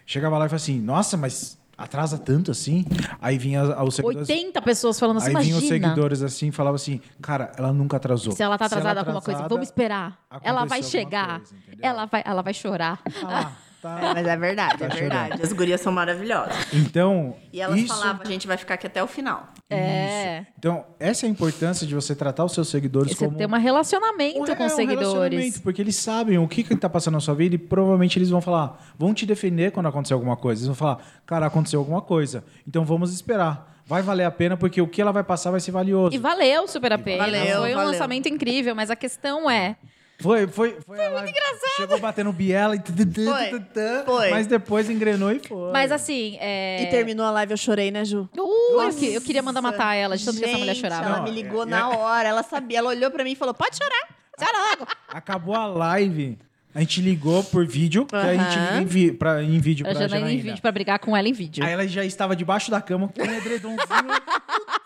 Chegava 0.06 0.36
lá 0.36 0.44
e 0.44 0.48
falava 0.48 0.56
assim, 0.56 0.78
nossa, 0.80 1.16
mas 1.16 1.58
atrasa 1.77 2.18
tanto 2.18 2.51
assim? 2.51 2.85
Aí 3.20 3.39
vinha 3.39 3.62
os 3.83 3.95
seguidores... 3.95 4.29
80 4.29 4.62
pessoas 4.62 4.99
falando 4.99 5.18
assim, 5.18 5.37
Aí 5.37 5.45
vinham 5.45 5.59
os 5.59 5.64
seguidores 5.66 6.22
assim 6.22 6.49
e 6.49 6.53
falavam 6.53 6.77
assim, 6.77 7.01
cara, 7.20 7.53
ela 7.57 7.72
nunca 7.72 7.97
atrasou. 7.97 8.33
Se 8.33 8.43
ela 8.43 8.57
tá 8.59 8.66
atrasada 8.66 9.05
com 9.05 9.11
alguma 9.11 9.20
coisa, 9.20 9.41
atrasada, 9.41 9.49
vamos 9.55 9.68
esperar. 9.68 10.18
Ela 10.43 10.64
vai 10.64 10.83
chegar. 10.83 11.41
coisa, 11.41 11.55
ela, 11.83 12.07
vai, 12.07 12.22
ela 12.25 12.43
vai 12.43 12.55
chorar. 12.55 13.01
lá, 13.22 13.53
tá. 13.85 14.01
É, 14.01 14.14
mas 14.14 14.26
é 14.26 14.37
verdade, 14.37 14.78
Tá 14.78 14.87
é 14.87 14.89
verdade. 14.89 15.43
As 15.43 15.53
gurias 15.53 15.80
são 15.80 15.93
maravilhosas. 15.93 16.55
Então, 16.72 17.37
E 17.53 17.61
elas 17.61 17.78
isso, 17.78 17.89
falavam, 17.95 18.22
a 18.22 18.28
gente 18.28 18.47
vai 18.47 18.57
ficar 18.57 18.74
aqui 18.74 18.87
até 18.87 19.03
o 19.03 19.07
final. 19.07 19.47
É. 19.70 20.45
Então, 20.59 20.85
essa 20.99 21.26
é 21.26 21.28
a 21.28 21.30
importância 21.30 21.87
de 21.87 21.95
você 21.95 22.14
tratar 22.14 22.45
os 22.45 22.53
seus 22.53 22.68
seguidores 22.68 23.12
Você 23.12 23.24
como 23.26 23.37
tem 23.37 23.47
um 23.47 23.51
relacionamento 23.51 24.41
um- 24.41 24.45
com 24.47 24.62
é, 24.62 24.66
os 24.66 24.72
um 24.72 24.76
seguidores. 24.76 25.03
relacionamento, 25.12 25.62
porque 25.62 25.82
eles 25.82 25.97
sabem 25.97 26.39
o 26.39 26.49
que 26.49 26.62
que 26.62 26.74
tá 26.76 26.89
passando 26.89 27.14
na 27.14 27.20
sua 27.20 27.35
vida 27.35 27.55
e 27.55 27.59
provavelmente 27.59 28.18
eles 28.18 28.30
vão 28.30 28.41
falar, 28.41 28.93
vão 28.99 29.12
te 29.12 29.26
defender 29.26 29.70
quando 29.72 29.87
acontecer 29.87 30.14
alguma 30.14 30.37
coisa. 30.37 30.61
Eles 30.61 30.66
vão 30.68 30.74
falar, 30.76 30.99
cara, 31.26 31.47
aconteceu 31.47 31.78
alguma 31.80 32.01
coisa. 32.03 32.45
Então 32.66 32.85
vamos 32.85 33.12
esperar. 33.12 33.72
Vai 33.87 34.01
valer 34.01 34.24
a 34.24 34.30
pena 34.30 34.57
porque 34.57 34.80
o 34.80 34.89
que 34.89 35.01
ela 35.03 35.12
vai 35.12 35.22
passar 35.22 35.51
vai 35.51 35.61
ser 35.61 35.70
valioso. 35.70 36.14
E 36.14 36.18
valeu 36.18 36.66
super 36.66 36.93
a 36.95 36.99
pena. 36.99 37.24
Valeu, 37.24 37.61
Foi 37.61 37.72
um 37.72 37.74
valeu. 37.76 37.91
lançamento 37.91 38.26
incrível, 38.28 38.74
mas 38.74 38.91
a 38.91 38.97
questão 38.97 39.51
é. 39.51 39.76
Foi, 40.20 40.46
foi, 40.46 40.78
foi, 40.86 40.96
muito 41.10 41.28
engraçado. 41.28 41.76
Chegou 41.76 41.98
batendo 41.98 42.32
biela 42.32 42.76
e 42.76 42.78
Foi, 42.80 44.04
foi. 44.06 44.30
mas 44.30 44.46
depois 44.46 44.88
engrenou 44.88 45.30
e 45.32 45.40
foi. 45.40 45.72
Mas 45.72 45.90
assim, 45.92 46.38
é. 46.40 46.82
E 46.82 46.86
terminou 46.86 47.26
a 47.26 47.30
live, 47.32 47.52
eu 47.52 47.56
chorei, 47.56 47.90
né, 47.90 48.04
Ju? 48.04 48.28
Uh, 48.36 48.80
eu, 48.82 48.94
que- 48.94 49.12
eu 49.14 49.20
queria 49.20 49.42
mandar 49.42 49.60
matar 49.60 49.94
ela, 49.94 50.16
de 50.16 50.24
tanto 50.24 50.38
que 50.38 50.44
essa 50.44 50.56
mulher 50.58 50.74
chorava. 50.76 51.04
Ela 51.04 51.20
me 51.22 51.30
ligou 51.30 51.64
é- 51.64 51.66
na 51.66 51.88
hora, 51.90 52.28
ela 52.28 52.42
sabia. 52.42 52.78
Ela 52.78 52.90
olhou 52.90 53.10
pra 53.10 53.24
mim 53.24 53.32
e 53.32 53.36
falou: 53.36 53.52
pode 53.52 53.76
chorar. 53.76 54.08
Chora 54.38 54.70
logo. 54.70 54.90
Acabou 55.08 55.54
a 55.54 55.66
live, 55.66 56.38
a 56.74 56.80
gente 56.80 57.00
ligou 57.00 57.42
por 57.44 57.66
vídeo, 57.66 58.06
que 58.06 58.16
a 58.16 58.34
gente 58.34 58.58
em, 58.82 58.84
vi, 58.84 59.12
pra, 59.12 59.42
em 59.42 59.58
vídeo 59.60 59.86
A 59.86 59.90
pra 59.90 60.00
Janaína 60.00 60.16
em 60.16 60.20
Janaína. 60.20 60.42
vídeo 60.42 60.62
pra 60.62 60.72
brigar 60.72 60.98
com 61.00 61.16
ela 61.16 61.28
em 61.28 61.32
vídeo. 61.32 61.64
Aí 61.64 61.72
ela 61.72 61.86
já 61.86 62.04
estava 62.04 62.34
debaixo 62.34 62.70
da 62.70 62.80
cama 62.80 63.08
com 63.08 63.20
um 63.22 63.32
edredomzinho. 63.32 63.78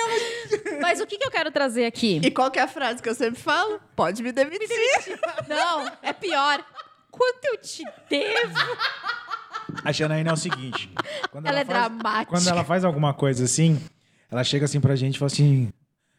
Mas 0.80 1.00
o 1.00 1.06
que, 1.06 1.16
que 1.18 1.24
eu 1.26 1.30
quero 1.30 1.50
trazer 1.50 1.84
aqui? 1.86 2.20
E 2.22 2.30
qual 2.30 2.50
que 2.50 2.58
é 2.58 2.62
a 2.62 2.68
frase 2.68 3.02
que 3.02 3.08
eu 3.08 3.14
sempre 3.14 3.40
falo? 3.40 3.80
Pode 3.94 4.22
me 4.22 4.32
demitir. 4.32 4.68
Não, 5.48 5.90
é 6.02 6.12
pior. 6.12 6.64
Quanto 7.10 7.44
eu 7.46 7.56
te 7.58 7.84
devo? 8.10 8.54
A 9.84 9.92
Janaína 9.92 10.30
é 10.30 10.32
o 10.32 10.36
seguinte. 10.36 10.90
Quando 11.30 11.46
Ela 11.46 11.60
é 11.60 11.64
faz, 11.64 11.78
dramática. 11.78 12.26
Quando 12.26 12.48
ela 12.48 12.64
faz 12.64 12.84
alguma 12.84 13.12
coisa 13.14 13.44
assim, 13.44 13.80
ela 14.30 14.44
chega 14.44 14.64
assim 14.64 14.80
pra 14.80 14.94
gente 14.96 15.16
e 15.16 15.18
fala 15.18 15.30
assim: 15.30 15.72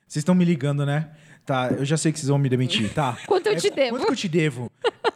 Vocês 0.08 0.22
estão 0.22 0.36
me 0.36 0.44
ligando, 0.46 0.86
né? 0.86 1.12
Tá, 1.46 1.70
eu 1.72 1.86
já 1.86 1.96
sei 1.96 2.12
que 2.12 2.20
vocês 2.20 2.28
vão 2.30 2.38
me 2.38 2.50
demitir, 2.50 2.94
tá? 2.94 3.18
Quanto 3.26 3.48
eu 3.48 3.56
te 3.56 3.70
qu- 3.70 3.76
devo? 3.76 3.92
Quanto 3.92 4.06
que 4.08 4.12
eu 4.12 4.16
te 4.18 4.28
devo? 4.28 4.70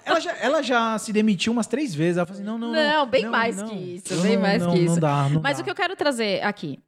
ela, 0.05 0.20
já, 0.20 0.32
ela 0.38 0.62
já 0.64 0.97
se 0.97 1.12
demitiu 1.12 1.51
umas 1.51 1.68
três 1.68 1.93
vezes. 1.93 2.18
Ela 2.18 2.26
fala 2.26 2.38
assim: 2.39 2.45
não, 2.47 2.57
não, 2.57 2.72
não. 2.72 2.74
Não, 2.74 3.05
bem 3.07 3.24
não, 3.24 3.32
mais 3.32 3.57
não. 3.57 3.68
que 3.68 3.76
isso, 3.76 4.16
Não, 4.16 4.22
bem 4.24 4.36
não, 4.36 4.41
mais 4.41 4.62
não, 4.64 4.72
que 4.72 4.80
isso. 4.80 4.93
Não 4.93 4.99
dá, 4.99 5.30
não 5.30 5.41
Mas 5.41 5.57
dá. 5.57 5.62
o 5.62 5.64
que 5.66 5.72
eu 5.72 5.76
quero 5.76 5.95
trazer 5.95 6.41
aqui. 6.43 6.80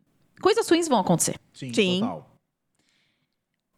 Coisas 0.44 0.68
ruins 0.70 0.88
vão 0.90 1.00
acontecer. 1.00 1.36
Sim, 1.54 1.74
Sim. 1.74 2.00
total. 2.02 2.30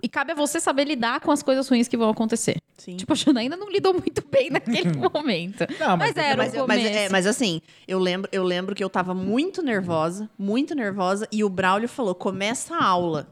E 0.04 0.10
cabe 0.10 0.34
a 0.34 0.36
você 0.36 0.60
saber 0.60 0.84
lidar 0.86 1.20
com 1.22 1.32
as 1.32 1.42
coisas 1.42 1.68
ruins 1.70 1.88
que 1.88 1.96
vão 1.98 2.10
acontecer. 2.10 2.58
Sim. 2.78 2.98
Tipo, 2.98 3.14
a 3.14 3.16
Janaína 3.16 3.56
não 3.56 3.70
lidou 3.70 3.94
muito 3.94 4.24
bem 4.30 4.50
naquele 4.50 4.92
momento. 4.98 5.66
Não, 5.80 5.96
mas, 5.98 6.14
mas- 6.14 6.18
era 6.18 6.38
mas, 6.38 6.54
o 6.54 6.58
eu- 6.58 6.68
mas, 6.68 6.86
é, 6.86 7.10
mas 7.10 7.26
assim, 7.26 7.62
eu 7.88 7.98
lembro, 7.98 8.30
eu 8.32 8.44
lembro 8.44 8.76
que 8.76 8.84
eu 8.84 8.90
tava 8.90 9.14
muito 9.14 9.62
nervosa, 9.64 10.30
muito 10.38 10.76
nervosa, 10.76 11.28
e 11.32 11.44
o 11.44 11.50
Braulio 11.50 11.88
falou: 11.88 12.14
começa 12.14 12.76
a 12.76 12.84
aula. 12.84 13.28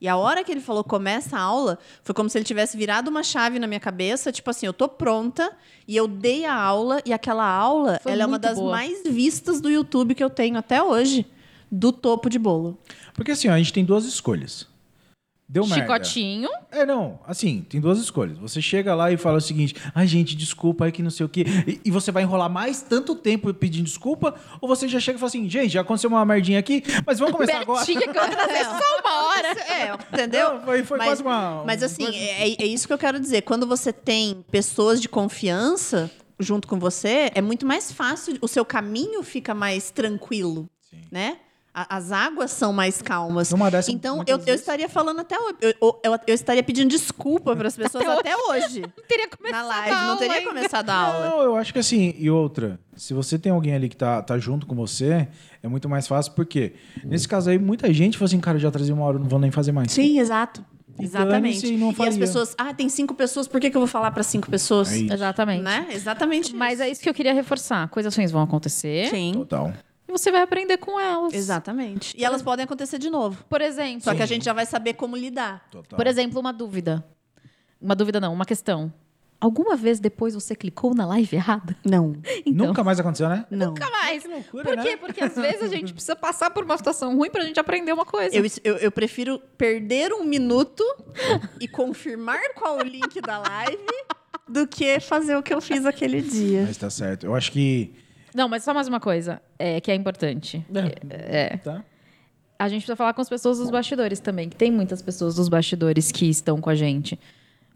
E 0.00 0.06
a 0.06 0.16
hora 0.16 0.44
que 0.44 0.52
ele 0.52 0.60
falou 0.60 0.84
começa 0.84 1.36
a 1.36 1.40
aula, 1.40 1.78
foi 2.02 2.14
como 2.14 2.28
se 2.28 2.36
ele 2.36 2.44
tivesse 2.44 2.76
virado 2.76 3.08
uma 3.08 3.22
chave 3.22 3.58
na 3.58 3.66
minha 3.66 3.80
cabeça, 3.80 4.30
tipo 4.30 4.50
assim, 4.50 4.66
eu 4.66 4.72
tô 4.74 4.86
pronta, 4.86 5.50
e 5.88 5.96
eu 5.96 6.06
dei 6.06 6.44
a 6.44 6.54
aula, 6.54 7.00
e 7.06 7.12
aquela 7.12 7.46
aula, 7.48 7.98
Foi 8.02 8.12
ela 8.12 8.24
é 8.24 8.26
uma 8.26 8.38
das 8.38 8.58
boa. 8.58 8.70
mais 8.72 9.02
vistas 9.04 9.60
do 9.62 9.70
YouTube 9.70 10.14
que 10.14 10.22
eu 10.22 10.28
tenho 10.28 10.58
até 10.58 10.82
hoje, 10.82 11.24
do 11.74 11.92
topo 11.92 12.28
de 12.30 12.38
bolo. 12.38 12.78
Porque 13.14 13.32
assim, 13.32 13.48
ó, 13.48 13.52
a 13.52 13.58
gente 13.58 13.72
tem 13.72 13.84
duas 13.84 14.04
escolhas. 14.04 14.66
Deu 15.46 15.66
merda. 15.66 15.82
Chicotinho. 15.82 16.48
É, 16.72 16.86
não, 16.86 17.20
assim, 17.26 17.60
tem 17.68 17.78
duas 17.78 17.98
escolhas. 17.98 18.38
Você 18.38 18.62
chega 18.62 18.94
lá 18.94 19.12
e 19.12 19.18
fala 19.18 19.36
o 19.36 19.40
seguinte: 19.42 19.74
ai, 19.94 20.06
gente, 20.06 20.34
desculpa 20.34 20.86
aí 20.86 20.92
que 20.92 21.02
não 21.02 21.10
sei 21.10 21.26
o 21.26 21.28
quê. 21.28 21.44
E, 21.66 21.80
e 21.84 21.90
você 21.90 22.10
vai 22.10 22.22
enrolar 22.22 22.48
mais 22.48 22.80
tanto 22.80 23.14
tempo 23.14 23.52
pedindo 23.52 23.84
desculpa, 23.84 24.34
ou 24.58 24.66
você 24.66 24.88
já 24.88 24.98
chega 24.98 25.16
e 25.16 25.20
fala 25.20 25.28
assim: 25.28 25.48
gente, 25.48 25.68
já 25.70 25.82
aconteceu 25.82 26.08
uma 26.08 26.24
merdinha 26.24 26.58
aqui, 26.58 26.82
mas 27.06 27.18
vamos 27.18 27.34
começar 27.34 27.60
agora. 27.60 27.84
Bertinha 27.84 28.00
que 28.10 28.18
eu 28.18 28.30
trazer 28.30 28.64
só 28.64 29.00
uma 29.00 29.26
hora. 29.26 29.48
É, 29.70 29.92
entendeu? 30.14 30.54
Não, 30.54 30.62
foi- 30.62 30.82
foi 30.82 30.96
mas, 30.98 31.08
quase 31.08 31.22
uma- 31.22 31.62
Mas 31.64 31.82
assim, 31.82 32.04
coisa- 32.04 32.18
é, 32.18 32.62
é 32.62 32.66
isso 32.66 32.86
que 32.86 32.92
eu 32.94 32.98
quero 32.98 33.20
dizer. 33.20 33.42
Quando 33.42 33.66
você 33.66 33.92
tem 33.92 34.42
pessoas 34.50 34.98
de 35.00 35.10
confiança, 35.10 36.10
junto 36.40 36.66
com 36.66 36.78
você, 36.80 37.30
é 37.34 37.42
muito 37.42 37.66
mais 37.66 37.92
fácil, 37.92 38.38
o 38.40 38.48
seu 38.48 38.64
caminho 38.64 39.22
fica 39.22 39.54
mais 39.54 39.90
tranquilo, 39.90 40.68
né? 41.12 41.36
A- 41.74 41.96
As 41.96 42.12
águas 42.12 42.52
são 42.52 42.72
mais 42.72 43.02
calmas. 43.02 43.50
Numa 43.50 43.68
dessa, 43.70 43.90
então, 43.90 44.22
eu, 44.28 44.40
eu 44.46 44.54
estaria 44.54 44.88
falando 44.88 45.20
até 45.20 45.36
hoje. 45.38 45.56
Eu, 45.60 45.74
eu, 46.04 46.20
eu- 46.28 46.34
estaria 46.34 46.62
pedindo 46.62 46.88
desculpa 46.88 47.56
para 47.56 47.66
as 47.66 47.76
pessoas 47.76 48.06
até, 48.06 48.32
hoje. 48.36 48.80
Não 48.96 49.04
teria 49.08 49.28
começado 49.28 49.60
Na 49.62 49.66
live. 49.68 49.90
a 49.90 49.94
Não 50.00 50.08
aula 50.10 50.18
teria 50.18 50.36
ainda. 50.38 50.48
começado 50.50 50.90
a 50.90 50.94
aula. 50.94 51.28
Não, 51.30 51.42
eu 51.42 51.56
acho 51.56 51.72
que 51.72 51.78
assim, 51.80 52.14
e 52.16 52.30
outra, 52.30 52.78
se 52.96 53.12
você 53.12 53.36
tem 53.38 53.50
alguém 53.50 53.74
ali 53.74 53.88
que 53.88 53.96
tá, 53.96 54.22
tá 54.22 54.38
junto 54.38 54.66
com 54.66 54.74
você, 54.76 55.26
é 55.62 55.66
muito 55.68 55.88
mais 55.88 56.06
fácil, 56.06 56.32
porque 56.32 56.74
nesse 57.04 57.26
caso 57.26 57.50
aí, 57.50 57.58
muita 57.58 57.92
gente 57.92 58.16
falou 58.16 58.26
assim, 58.26 58.38
cara, 58.40 58.56
eu 58.56 58.60
já 58.62 58.70
trazia 58.70 58.94
uma 58.94 59.04
hora, 59.04 59.18
não 59.18 59.28
vou 59.28 59.38
nem 59.40 59.50
fazer 59.50 59.72
mais. 59.72 59.90
Sim, 59.90 60.20
exato. 60.20 60.64
E 60.96 61.02
Exatamente. 61.04 61.76
não 61.76 61.92
E 61.98 62.08
as 62.08 62.16
pessoas, 62.16 62.54
ah, 62.56 62.72
tem 62.72 62.88
cinco 62.88 63.14
pessoas, 63.14 63.48
por 63.48 63.60
que, 63.60 63.68
que 63.68 63.76
eu 63.76 63.80
vou 63.80 63.88
falar 63.88 64.12
para 64.12 64.22
cinco 64.22 64.48
pessoas? 64.48 64.92
É 64.92 64.98
isso. 64.98 65.12
Exatamente. 65.12 65.62
Né? 65.62 65.86
Exatamente. 65.90 66.54
Mas 66.54 66.80
é 66.80 66.88
isso 66.88 67.00
que 67.02 67.08
eu 67.08 67.14
queria 67.14 67.34
reforçar. 67.34 67.88
Coisas 67.88 68.14
ruins 68.14 68.30
vão 68.30 68.42
acontecer 68.42 69.10
Sim. 69.10 69.32
Total. 69.32 69.72
Você 70.18 70.30
vai 70.30 70.42
aprender 70.42 70.78
com 70.78 70.98
elas. 70.98 71.32
Exatamente. 71.34 72.14
E 72.18 72.24
elas 72.24 72.42
podem 72.42 72.64
acontecer 72.64 72.98
de 72.98 73.10
novo. 73.10 73.44
Por 73.48 73.60
exemplo, 73.60 74.02
Só 74.02 74.14
que 74.14 74.22
a 74.22 74.26
gente 74.26 74.44
já 74.44 74.52
vai 74.52 74.66
saber 74.66 74.94
como 74.94 75.16
lidar. 75.16 75.66
Total. 75.70 75.96
por 75.96 76.06
exemplo, 76.06 76.40
uma 76.40 76.52
dúvida. 76.52 77.04
Uma 77.80 77.94
dúvida 77.94 78.20
não, 78.20 78.32
uma 78.32 78.44
questão. 78.44 78.92
Alguma 79.40 79.76
vez 79.76 80.00
depois 80.00 80.34
você 80.34 80.54
clicou 80.56 80.94
na 80.94 81.04
live 81.04 81.36
errada? 81.36 81.76
Não. 81.84 82.16
Então, 82.46 82.68
Nunca 82.68 82.82
mais 82.84 82.98
aconteceu, 83.00 83.28
né? 83.28 83.44
Não. 83.50 83.68
nunca 83.68 83.90
mais. 83.90 84.22
Que 84.22 84.28
loucura, 84.28 84.64
Por 84.64 84.82
quê? 84.82 84.90
né? 84.90 84.96
Porque 84.96 85.22
às 85.22 85.34
vezes 85.34 85.62
a 85.62 85.68
gente 85.68 85.92
precisa 85.94 86.16
passar 86.16 86.50
por 86.50 86.64
uma 86.64 86.76
situação 86.78 87.14
ruim 87.16 87.30
pra 87.30 87.44
gente 87.44 87.58
aprender 87.60 87.92
uma 87.92 88.06
coisa. 88.06 88.34
Eu, 88.34 88.44
eu, 88.62 88.76
eu 88.76 88.92
prefiro 88.92 89.38
perder 89.58 90.12
um 90.12 90.24
minuto 90.24 90.82
e 91.60 91.66
confirmar 91.68 92.40
qual 92.54 92.78
o 92.78 92.82
link 92.82 93.20
da 93.20 93.38
live 93.38 93.84
do 94.48 94.66
que 94.66 95.00
fazer 95.00 95.36
o 95.36 95.42
que 95.42 95.52
eu 95.52 95.60
fiz 95.60 95.84
aquele 95.84 96.22
dia. 96.22 96.64
Mas 96.66 96.76
tá 96.76 96.88
certo. 96.88 97.26
Eu 97.26 97.34
acho 97.34 97.50
que. 97.52 97.94
Não, 98.34 98.48
mas 98.48 98.64
só 98.64 98.74
mais 98.74 98.88
uma 98.88 98.98
coisa 98.98 99.40
é, 99.56 99.80
que 99.80 99.92
é 99.92 99.94
importante. 99.94 100.66
É. 101.10 101.56
Tá? 101.58 101.84
A 102.58 102.68
gente 102.68 102.80
precisa 102.80 102.96
falar 102.96 103.14
com 103.14 103.20
as 103.20 103.28
pessoas 103.28 103.58
dos 103.58 103.70
bastidores 103.70 104.18
também, 104.18 104.48
que 104.48 104.56
tem 104.56 104.72
muitas 104.72 105.00
pessoas 105.00 105.36
dos 105.36 105.48
bastidores 105.48 106.10
que 106.10 106.28
estão 106.28 106.60
com 106.60 106.68
a 106.68 106.74
gente. 106.74 107.18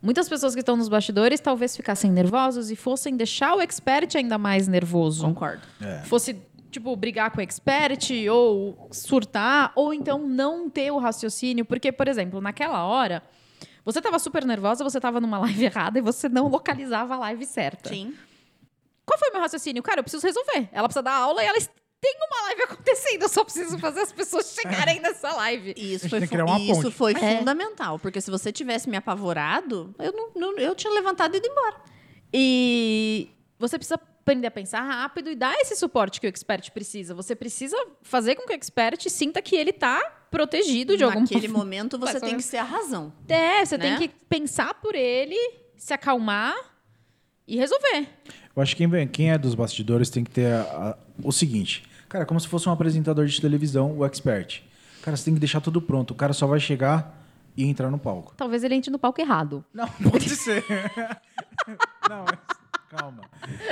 Muitas 0.02 0.28
pessoas 0.28 0.54
que 0.54 0.60
estão 0.60 0.76
nos 0.76 0.88
bastidores 0.88 1.40
talvez 1.40 1.76
ficassem 1.76 2.10
nervosos 2.10 2.70
e 2.70 2.76
fossem 2.76 3.16
deixar 3.16 3.54
o 3.54 3.60
expert 3.60 4.16
ainda 4.16 4.36
mais 4.36 4.66
nervoso. 4.66 5.24
Concordo. 5.24 5.62
É. 5.80 6.02
Fosse, 6.04 6.36
tipo, 6.70 6.94
brigar 6.96 7.30
com 7.30 7.38
o 7.38 7.40
expert 7.40 8.10
ou 8.30 8.88
surtar, 8.90 9.72
ou 9.76 9.94
então 9.94 10.26
não 10.26 10.68
ter 10.68 10.90
o 10.90 10.98
raciocínio. 10.98 11.64
Porque, 11.64 11.92
por 11.92 12.06
exemplo, 12.08 12.40
naquela 12.40 12.84
hora, 12.84 13.22
você 13.84 13.98
estava 13.98 14.18
super 14.18 14.44
nervosa, 14.44 14.84
você 14.84 14.98
estava 14.98 15.20
numa 15.20 15.38
live 15.40 15.64
errada 15.64 15.98
e 15.98 16.02
você 16.02 16.28
não 16.28 16.48
localizava 16.48 17.14
a 17.14 17.18
live 17.18 17.44
certa. 17.44 17.88
Sim. 17.88 18.14
Qual 19.18 19.20
foi 19.20 19.28
o 19.30 19.32
meu 19.32 19.40
raciocínio? 19.42 19.82
Cara, 19.82 19.98
eu 20.00 20.04
preciso 20.04 20.24
resolver. 20.26 20.68
Ela 20.72 20.86
precisa 20.88 21.02
dar 21.02 21.14
aula 21.14 21.42
e 21.42 21.46
ela 21.46 21.58
tem 22.00 22.14
uma 22.16 22.42
live 22.46 22.62
acontecendo. 22.62 23.22
Eu 23.22 23.28
só 23.28 23.42
preciso 23.42 23.76
fazer 23.78 24.00
as 24.00 24.12
pessoas 24.12 24.52
chegarem 24.54 25.00
nessa 25.00 25.32
live. 25.32 25.74
E 25.76 25.94
Isso 25.94 26.08
foi, 26.08 26.20
isso 26.20 26.82
ponte. 26.82 26.90
foi 26.92 27.12
É. 27.14 27.38
fundamental, 27.38 27.98
porque 27.98 28.20
se 28.20 28.30
você 28.30 28.52
tivesse 28.52 28.88
me 28.88 28.96
apavorado, 28.96 29.92
eu, 29.98 30.12
não, 30.12 30.30
não- 30.34 30.58
eu 30.58 30.74
tinha 30.76 30.92
levantado 30.92 31.34
e 31.34 31.38
ido 31.38 31.48
embora. 31.48 31.76
E 32.32 33.30
você 33.58 33.76
precisa 33.78 33.96
aprender 33.96 34.46
a 34.46 34.50
pensar 34.50 34.80
rápido 34.82 35.30
e 35.30 35.34
dar 35.34 35.54
esse 35.58 35.74
suporte 35.74 36.20
que 36.20 36.26
o 36.26 36.28
expert 36.28 36.70
precisa. 36.70 37.14
Você 37.14 37.34
precisa 37.34 37.76
fazer 38.02 38.36
com 38.36 38.42
que 38.46 38.52
o 38.52 38.54
expert 38.54 39.08
sinta 39.08 39.40
que 39.42 39.56
ele 39.56 39.70
está 39.70 40.00
protegido 40.30 40.96
de 40.96 41.02
alguma 41.02 41.22
Naquele 41.22 41.48
momento, 41.48 41.98
você 41.98 42.20
tem 42.20 42.36
que 42.36 42.42
ser 42.42 42.58
a 42.58 42.62
razão. 42.62 43.12
É, 43.28 43.64
você 43.64 43.76
né? 43.78 43.96
tem 43.98 44.08
que 44.08 44.14
pensar 44.26 44.74
por 44.74 44.94
ele, 44.94 45.36
se 45.76 45.92
acalmar 45.94 46.54
e 47.48 47.56
resolver. 47.56 48.06
Eu 48.54 48.62
acho 48.62 48.76
que 48.76 48.86
quem, 48.86 49.08
quem 49.08 49.30
é 49.32 49.38
dos 49.38 49.54
bastidores 49.54 50.10
tem 50.10 50.22
que 50.22 50.30
ter 50.30 50.52
a- 50.52 50.60
a- 50.62 50.98
o 51.24 51.32
seguinte. 51.32 51.84
Cara, 52.08 52.24
como 52.26 52.38
se 52.38 52.46
fosse 52.46 52.68
um 52.68 52.72
apresentador 52.72 53.26
de 53.26 53.40
televisão, 53.40 53.96
o 53.96 54.04
expert. 54.04 54.62
Cara, 55.02 55.16
você 55.16 55.24
tem 55.24 55.34
que 55.34 55.40
deixar 55.40 55.60
tudo 55.60 55.80
pronto. 55.80 56.10
O 56.10 56.14
cara 56.14 56.32
só 56.32 56.46
vai 56.46 56.60
chegar 56.60 57.16
e 57.56 57.64
entrar 57.64 57.90
no 57.90 57.98
palco. 57.98 58.34
Talvez 58.36 58.62
ele 58.64 58.74
entre 58.74 58.90
no 58.90 58.98
palco 58.98 59.20
errado. 59.20 59.64
Não, 59.72 59.88
pode 60.10 60.28
ser. 60.30 60.62
Não, 62.08 62.24
mas 62.24 62.38
calma. 62.90 63.22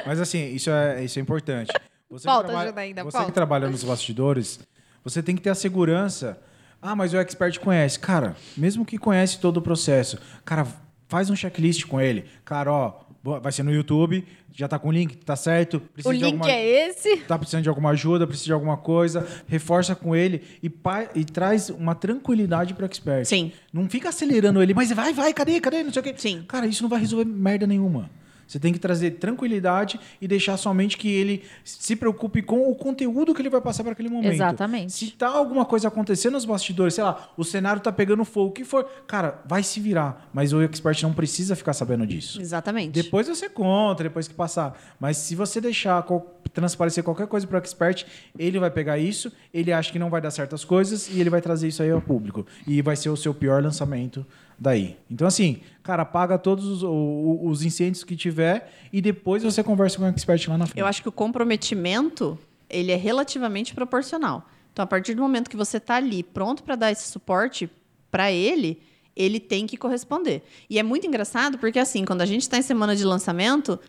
Mas 0.06 0.20
assim, 0.20 0.54
isso 0.54 0.70
é, 0.70 1.04
isso 1.04 1.18
é 1.18 1.22
importante. 1.22 1.72
Você, 2.10 2.26
Volta, 2.28 2.42
que 2.44 2.48
trabalha, 2.50 2.70
Janaína, 2.70 3.04
você 3.04 3.16
volta. 3.16 3.30
que 3.30 3.34
trabalha 3.34 3.68
nos 3.68 3.82
bastidores, 3.82 4.60
você 5.02 5.22
tem 5.22 5.34
que 5.34 5.42
ter 5.42 5.50
a 5.50 5.54
segurança. 5.54 6.40
Ah, 6.80 6.94
mas 6.94 7.12
o 7.12 7.16
expert 7.16 7.58
conhece. 7.58 7.98
Cara, 7.98 8.36
mesmo 8.56 8.84
que 8.84 8.98
conhece 8.98 9.40
todo 9.40 9.56
o 9.56 9.62
processo, 9.62 10.18
cara, 10.44 10.66
faz 11.08 11.30
um 11.30 11.34
checklist 11.36 11.84
com 11.86 12.00
ele. 12.00 12.26
Cara, 12.44 12.70
ó, 12.72 13.00
vai 13.40 13.52
ser 13.52 13.62
no 13.62 13.72
YouTube, 13.72 14.24
já 14.52 14.66
tá 14.68 14.78
com 14.78 14.88
o 14.88 14.92
link, 14.92 15.16
tá 15.18 15.36
certo? 15.36 15.80
Precisa 15.80 16.08
o 16.08 16.12
link 16.12 16.24
alguma- 16.24 16.50
é 16.50 16.88
esse. 16.88 17.16
tá 17.18 17.38
precisando 17.38 17.62
de 17.64 17.68
alguma 17.68 17.90
ajuda, 17.90 18.26
precisa 18.26 18.46
de 18.46 18.52
alguma 18.52 18.76
coisa, 18.76 19.26
reforça 19.46 19.94
com 19.94 20.14
ele 20.14 20.42
e, 20.62 20.70
pa- 20.70 21.08
e 21.14 21.24
traz 21.24 21.68
uma 21.70 21.94
tranquilidade 21.94 22.74
para 22.74 22.84
o 22.84 22.86
expert. 22.86 23.24
Sim. 23.26 23.52
Não 23.72 23.88
fica 23.88 24.08
acelerando 24.08 24.62
ele, 24.62 24.72
mas 24.74 24.90
vai, 24.92 25.12
vai, 25.12 25.32
cadê, 25.34 25.60
cadê, 25.60 25.82
não 25.82 25.92
sei 25.92 26.00
o 26.00 26.02
quê. 26.02 26.14
Sim. 26.16 26.44
Cara, 26.48 26.66
isso 26.66 26.82
não 26.82 26.88
vai 26.90 27.00
resolver 27.00 27.24
merda 27.24 27.66
nenhuma. 27.66 28.08
Você 28.46 28.58
tem 28.58 28.72
que 28.72 28.78
trazer 28.78 29.12
tranquilidade 29.12 29.98
e 30.20 30.28
deixar 30.28 30.56
somente 30.56 30.96
que 30.96 31.08
ele 31.08 31.42
se 31.64 31.96
preocupe 31.96 32.42
com 32.42 32.70
o 32.70 32.74
conteúdo 32.74 33.34
que 33.34 33.42
ele 33.42 33.50
vai 33.50 33.60
passar 33.60 33.82
para 33.82 33.92
aquele 33.92 34.08
momento. 34.08 34.32
Exatamente. 34.32 34.92
Se 34.92 35.10
tá 35.10 35.28
alguma 35.28 35.64
coisa 35.64 35.88
acontecendo 35.88 36.34
nos 36.34 36.44
bastidores, 36.44 36.94
sei 36.94 37.04
lá, 37.04 37.30
o 37.36 37.44
cenário 37.44 37.82
tá 37.82 37.90
pegando 37.90 38.24
fogo, 38.24 38.50
o 38.50 38.52
que 38.52 38.64
for, 38.64 38.84
cara, 39.06 39.40
vai 39.46 39.62
se 39.62 39.80
virar. 39.80 40.28
Mas 40.32 40.52
o 40.52 40.62
expert 40.62 41.02
não 41.02 41.12
precisa 41.12 41.56
ficar 41.56 41.72
sabendo 41.72 42.06
disso. 42.06 42.40
Exatamente. 42.40 42.92
Depois 42.92 43.26
você 43.26 43.48
conta, 43.48 44.04
depois 44.04 44.28
que 44.28 44.34
passar. 44.34 44.78
Mas 45.00 45.16
se 45.16 45.34
você 45.34 45.60
deixar 45.60 46.04
transparecer 46.52 47.02
qualquer 47.02 47.26
coisa 47.26 47.46
para 47.46 47.56
o 47.56 47.58
expert, 47.58 48.04
ele 48.38 48.58
vai 48.58 48.70
pegar 48.70 48.98
isso, 48.98 49.32
ele 49.52 49.72
acha 49.72 49.92
que 49.92 49.98
não 49.98 50.08
vai 50.08 50.20
dar 50.20 50.30
certas 50.30 50.64
coisas 50.64 51.08
e 51.08 51.20
ele 51.20 51.30
vai 51.30 51.40
trazer 51.40 51.68
isso 51.68 51.82
aí 51.82 51.90
ao 51.90 52.00
público. 52.00 52.46
E 52.66 52.80
vai 52.80 52.96
ser 52.96 53.10
o 53.10 53.16
seu 53.16 53.34
pior 53.34 53.62
lançamento 53.62 54.24
daí. 54.58 54.96
Então, 55.10 55.26
assim, 55.26 55.60
cara, 55.82 56.02
apaga 56.02 56.38
todos 56.38 56.82
os, 56.82 56.82
os 56.82 57.62
incêndios 57.62 58.04
que 58.04 58.16
tiver 58.16 58.72
e 58.92 59.00
depois 59.00 59.42
você 59.42 59.62
conversa 59.62 59.98
com 59.98 60.04
o 60.04 60.06
expert 60.06 60.48
lá 60.48 60.58
na 60.58 60.66
frente. 60.66 60.80
Eu 60.80 60.86
acho 60.86 61.02
que 61.02 61.08
o 61.08 61.12
comprometimento 61.12 62.38
ele 62.68 62.92
é 62.92 62.96
relativamente 62.96 63.74
proporcional. 63.74 64.48
Então, 64.72 64.82
a 64.82 64.86
partir 64.86 65.14
do 65.14 65.22
momento 65.22 65.48
que 65.48 65.56
você 65.56 65.78
está 65.78 65.96
ali 65.96 66.22
pronto 66.22 66.62
para 66.62 66.76
dar 66.76 66.92
esse 66.92 67.08
suporte 67.08 67.70
para 68.10 68.30
ele, 68.30 68.80
ele 69.14 69.40
tem 69.40 69.66
que 69.66 69.76
corresponder. 69.76 70.42
E 70.68 70.78
é 70.78 70.82
muito 70.82 71.06
engraçado 71.06 71.58
porque, 71.58 71.78
assim, 71.78 72.04
quando 72.04 72.20
a 72.20 72.26
gente 72.26 72.42
está 72.42 72.58
em 72.58 72.62
semana 72.62 72.94
de 72.94 73.02
lançamento, 73.02 73.80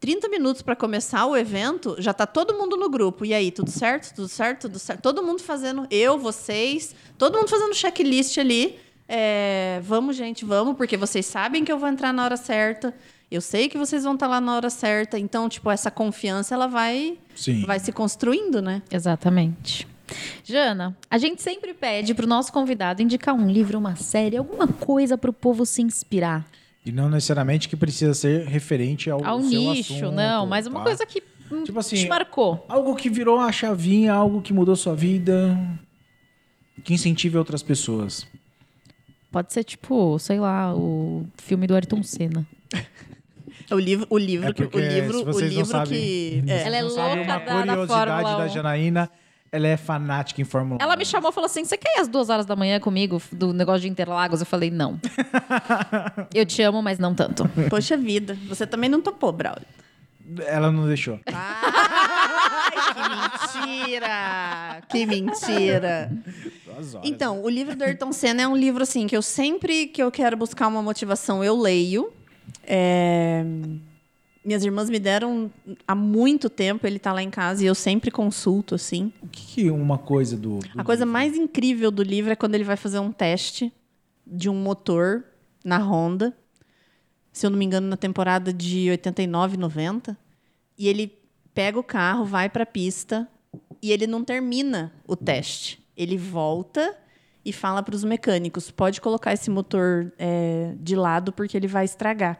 30 0.00 0.28
minutos 0.28 0.62
para 0.62 0.74
começar 0.74 1.26
o 1.26 1.36
evento, 1.36 1.96
já 1.98 2.12
está 2.12 2.24
todo 2.24 2.54
mundo 2.54 2.76
no 2.76 2.88
grupo. 2.88 3.24
E 3.24 3.34
aí, 3.34 3.50
tudo 3.50 3.70
certo? 3.70 4.14
Tudo 4.14 4.28
certo? 4.28 4.62
Tudo 4.62 4.78
certo? 4.78 5.02
Todo 5.02 5.22
mundo 5.22 5.42
fazendo, 5.42 5.86
eu, 5.90 6.18
vocês, 6.18 6.94
todo 7.18 7.36
mundo 7.36 7.48
fazendo 7.48 7.74
checklist 7.74 8.38
ali. 8.38 8.78
É, 9.08 9.80
vamos, 9.84 10.16
gente, 10.16 10.44
vamos, 10.44 10.76
porque 10.76 10.96
vocês 10.96 11.24
sabem 11.24 11.64
que 11.64 11.72
eu 11.72 11.78
vou 11.78 11.88
entrar 11.88 12.12
na 12.12 12.24
hora 12.24 12.36
certa. 12.36 12.94
Eu 13.30 13.40
sei 13.40 13.68
que 13.68 13.78
vocês 13.78 14.04
vão 14.04 14.14
estar 14.14 14.26
lá 14.26 14.40
na 14.40 14.54
hora 14.54 14.70
certa. 14.70 15.18
Então, 15.18 15.48
tipo, 15.48 15.70
essa 15.70 15.90
confiança, 15.90 16.54
ela 16.54 16.66
vai, 16.66 17.18
Sim. 17.34 17.64
vai 17.64 17.78
se 17.78 17.90
construindo, 17.92 18.60
né? 18.60 18.82
Exatamente. 18.90 19.86
Jana, 20.44 20.96
a 21.10 21.18
gente 21.18 21.42
sempre 21.42 21.74
pede 21.74 22.14
pro 22.14 22.26
nosso 22.26 22.52
convidado 22.52 23.02
indicar 23.02 23.34
um 23.34 23.50
livro, 23.50 23.78
uma 23.78 23.96
série, 23.96 24.36
alguma 24.36 24.66
coisa 24.66 25.18
pro 25.18 25.32
povo 25.32 25.66
se 25.66 25.82
inspirar. 25.82 26.46
E 26.84 26.92
não 26.92 27.10
necessariamente 27.10 27.68
que 27.68 27.76
precisa 27.76 28.14
ser 28.14 28.46
referente 28.46 29.10
ao, 29.10 29.22
Ao 29.24 29.42
seu 29.42 29.60
nicho, 29.60 29.94
assunto, 29.94 30.12
não, 30.12 30.46
mas 30.46 30.66
uma 30.66 30.78
tá? 30.78 30.84
coisa 30.86 31.04
que 31.04 31.22
hum, 31.52 31.64
Tipo 31.64 31.78
assim, 31.78 31.96
te 31.96 32.08
marcou. 32.08 32.64
Algo 32.66 32.94
que 32.94 33.10
virou 33.10 33.38
a 33.38 33.52
chavinha, 33.52 34.14
algo 34.14 34.40
que 34.40 34.54
mudou 34.54 34.74
sua 34.74 34.94
vida, 34.94 35.58
que 36.82 36.94
incentive 36.94 37.36
outras 37.36 37.62
pessoas. 37.62 38.26
Pode 39.38 39.52
ser 39.52 39.62
tipo, 39.62 40.18
sei 40.18 40.40
lá, 40.40 40.74
o 40.74 41.24
filme 41.36 41.68
do 41.68 41.74
Ayrton 41.76 42.02
Senna. 42.02 42.44
O 43.70 43.78
livro, 43.78 44.06
o 44.08 44.16
livro, 44.16 44.48
É 44.48 44.52
que- 44.54 44.62
porque, 44.62 44.78
o 44.78 44.80
livro, 44.80 45.30
o 45.30 45.40
livro 45.40 45.64
sabem- 45.66 45.92
que. 45.92 46.42
é. 46.48 46.62
Ela 46.66 46.76
é 46.78 46.82
louca 46.82 47.02
uma 47.02 47.24
da- 47.24 47.38
da 47.38 47.50
curiosidade 47.76 48.22
da 48.24 48.44
1. 48.46 48.48
Janaína, 48.48 49.10
ela 49.52 49.66
é 49.68 49.76
fanática 49.76 50.40
em 50.40 50.44
Fórmula 50.44 50.78
1. 50.80 50.82
Ela 50.82 50.96
me 50.96 51.04
chamou 51.04 51.30
e 51.30 51.34
falou 51.34 51.44
assim: 51.46 51.64
você 51.66 51.76
quer 51.76 51.98
ir 51.98 52.00
às 52.00 52.08
duas 52.08 52.30
horas 52.30 52.46
da 52.46 52.56
manhã 52.56 52.80
comigo 52.80 53.20
do 53.30 53.52
negócio 53.52 53.82
de 53.82 53.88
Interlagos? 53.88 54.40
Eu 54.40 54.46
falei, 54.46 54.70
não. 54.70 54.98
Eu 56.34 56.46
te 56.46 56.62
amo, 56.62 56.82
mas 56.82 56.98
não 56.98 57.14
tanto. 57.14 57.46
Poxa 57.68 57.94
vida, 57.96 58.38
você 58.48 58.66
também 58.66 58.88
não 58.88 59.02
topou, 59.02 59.32
Braulio. 59.32 59.66
Ela 60.46 60.72
não 60.72 60.86
deixou. 60.86 61.20
Ai, 61.26 61.34
que 62.94 63.08
mentira! 63.58 64.82
Que 64.88 65.06
mentira! 65.06 66.12
Então, 67.02 67.42
o 67.42 67.48
livro 67.48 67.74
do 67.76 67.82
Ayrton 67.82 68.12
Senna 68.12 68.42
é 68.42 68.48
um 68.48 68.56
livro 68.56 68.82
assim 68.82 69.06
que 69.06 69.16
eu 69.16 69.22
sempre 69.22 69.86
que 69.88 70.02
eu 70.02 70.10
quero 70.10 70.36
buscar 70.36 70.68
uma 70.68 70.82
motivação 70.82 71.42
eu 71.42 71.56
leio. 71.56 72.12
É, 72.62 73.44
Minhas 74.44 74.64
irmãs 74.64 74.88
me 74.88 74.98
deram 74.98 75.50
há 75.86 75.94
muito 75.94 76.48
tempo, 76.48 76.86
ele 76.86 76.98
tá 76.98 77.12
lá 77.12 77.22
em 77.22 77.28
casa 77.30 77.62
e 77.62 77.66
eu 77.66 77.74
sempre 77.74 78.10
consulto 78.10 78.74
assim. 78.74 79.12
O 79.22 79.26
que, 79.28 79.44
que 79.64 79.70
uma 79.70 79.98
coisa 79.98 80.36
do. 80.36 80.58
do 80.58 80.80
A 80.80 80.84
coisa 80.84 81.04
livro? 81.04 81.12
mais 81.12 81.36
incrível 81.36 81.90
do 81.90 82.02
livro 82.02 82.32
é 82.32 82.36
quando 82.36 82.54
ele 82.54 82.64
vai 82.64 82.76
fazer 82.76 82.98
um 82.98 83.12
teste 83.12 83.72
de 84.26 84.48
um 84.48 84.54
motor 84.54 85.24
na 85.64 85.78
Honda. 85.78 86.34
se 87.32 87.44
eu 87.44 87.50
não 87.50 87.58
me 87.58 87.64
engano, 87.64 87.88
na 87.88 87.96
temporada 87.96 88.52
de 88.52 88.88
89, 88.90 89.56
90. 89.56 90.16
E 90.78 90.86
ele 90.88 91.17
pega 91.58 91.76
o 91.76 91.82
carro, 91.82 92.24
vai 92.24 92.48
para 92.48 92.62
a 92.62 92.66
pista 92.66 93.26
e 93.82 93.90
ele 93.90 94.06
não 94.06 94.22
termina 94.22 94.92
o 95.04 95.16
teste. 95.16 95.84
Ele 95.96 96.16
volta 96.16 96.96
e 97.44 97.52
fala 97.52 97.82
para 97.82 97.96
os 97.96 98.04
mecânicos: 98.04 98.70
pode 98.70 99.00
colocar 99.00 99.32
esse 99.32 99.50
motor 99.50 100.12
é, 100.16 100.76
de 100.78 100.94
lado 100.94 101.32
porque 101.32 101.56
ele 101.56 101.66
vai 101.66 101.84
estragar. 101.84 102.38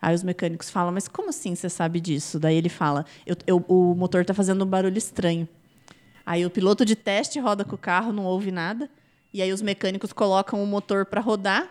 Aí 0.00 0.14
os 0.14 0.22
mecânicos 0.22 0.70
falam, 0.70 0.90
mas 0.90 1.06
como 1.08 1.28
assim 1.28 1.54
você 1.54 1.68
sabe 1.68 2.00
disso? 2.00 2.40
Daí 2.40 2.56
ele 2.56 2.70
fala, 2.70 3.04
eu, 3.26 3.36
eu, 3.46 3.58
o 3.68 3.94
motor 3.94 4.22
está 4.22 4.32
fazendo 4.32 4.64
um 4.64 4.66
barulho 4.66 4.96
estranho. 4.96 5.46
Aí 6.24 6.46
o 6.46 6.50
piloto 6.50 6.86
de 6.86 6.96
teste 6.96 7.38
roda 7.38 7.66
com 7.66 7.74
o 7.74 7.78
carro, 7.78 8.14
não 8.14 8.24
ouve 8.24 8.50
nada. 8.50 8.88
E 9.30 9.42
aí 9.42 9.52
os 9.52 9.60
mecânicos 9.60 10.10
colocam 10.10 10.64
o 10.64 10.66
motor 10.66 11.04
para 11.04 11.20
rodar. 11.20 11.68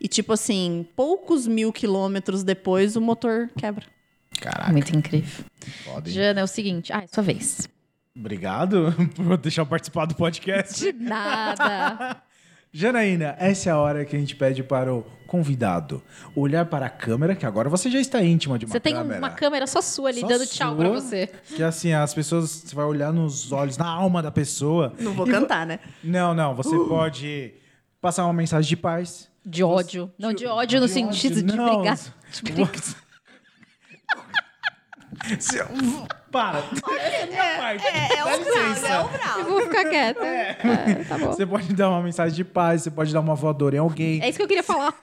E 0.00 0.08
tipo 0.08 0.32
assim, 0.32 0.88
poucos 0.96 1.46
mil 1.46 1.70
quilômetros 1.70 2.42
depois, 2.42 2.96
o 2.96 3.02
motor 3.02 3.50
quebra. 3.54 3.99
Caraca, 4.40 4.72
Muito 4.72 4.96
incrível. 4.96 5.44
hein? 5.66 6.02
Jana, 6.06 6.40
é 6.40 6.44
o 6.44 6.46
seguinte. 6.46 6.92
Ah, 6.92 7.02
é 7.02 7.06
sua 7.06 7.22
vez. 7.22 7.68
Obrigado 8.16 8.94
por 9.14 9.36
deixar 9.36 9.62
eu 9.62 9.66
participar 9.66 10.06
do 10.06 10.14
podcast. 10.14 10.80
De 10.80 10.92
nada. 10.92 12.16
Janaína, 12.72 13.34
essa 13.40 13.68
é 13.68 13.72
a 13.72 13.78
hora 13.78 14.04
que 14.04 14.14
a 14.14 14.18
gente 14.18 14.36
pede 14.36 14.62
para 14.62 14.94
o 14.94 15.04
convidado 15.26 16.00
olhar 16.36 16.64
para 16.66 16.86
a 16.86 16.88
câmera, 16.90 17.34
que 17.34 17.44
agora 17.44 17.68
você 17.68 17.90
já 17.90 17.98
está 17.98 18.22
íntima 18.22 18.56
de 18.60 18.64
uma 18.64 18.70
Você 18.72 18.78
tem 18.78 18.94
câmera. 18.94 19.18
uma 19.18 19.30
câmera 19.30 19.66
só 19.66 19.80
sua 19.82 20.08
ali, 20.10 20.20
Só 20.20 20.28
dando 20.28 20.46
tchau 20.46 20.76
pra 20.76 20.86
sua, 20.86 21.00
você. 21.00 21.26
Que 21.56 21.64
assim, 21.64 21.92
as 21.92 22.14
pessoas, 22.14 22.48
você 22.48 22.74
vai 22.74 22.84
olhar 22.84 23.12
nos 23.12 23.50
olhos, 23.50 23.76
na 23.76 23.88
alma 23.88 24.22
da 24.22 24.30
pessoa. 24.30 24.92
Não 25.00 25.12
vou 25.14 25.26
vo- 25.26 25.32
cantar, 25.32 25.66
né? 25.66 25.80
Não, 26.02 26.32
não, 26.32 26.54
você 26.54 26.74
Uh. 26.76 26.86
pode 26.86 27.54
passar 28.00 28.24
uma 28.24 28.32
mensagem 28.32 28.68
de 28.68 28.76
paz. 28.76 29.28
De 29.44 29.64
ódio. 29.64 30.08
Não, 30.16 30.32
de 30.32 30.46
ódio 30.46 30.80
no 30.80 30.86
De 30.86 30.92
sentido 30.92 31.32
ódio, 31.38 31.46
de 31.46 31.56
não. 31.56 31.76
brigar. 31.80 31.98
De 32.30 32.42
brigar. 32.42 32.70
Se- 35.38 35.58
Para. 36.30 36.62
Minha 37.28 37.56
parte. 37.58 37.86
É, 37.86 38.12
é 38.12 38.16
Dá 38.16 38.26
o 38.26 38.38
licença. 38.38 38.88
é 38.88 39.00
o 39.00 39.08
Brown. 39.08 39.38
Eu 39.38 39.44
vou 39.46 39.60
ficar 39.62 39.84
quieta. 39.88 40.24
É, 40.24 41.04
tá 41.08 41.18
bom. 41.18 41.26
Você 41.32 41.46
pode 41.46 41.72
dar 41.74 41.90
uma 41.90 42.02
mensagem 42.02 42.34
de 42.36 42.44
paz, 42.44 42.82
você 42.82 42.90
pode 42.90 43.12
dar 43.12 43.20
uma 43.20 43.34
voadora 43.34 43.76
em 43.76 43.78
alguém. 43.78 44.22
É 44.22 44.28
isso 44.28 44.38
que 44.38 44.42
eu 44.44 44.48
queria 44.48 44.62
falar. 44.62 44.94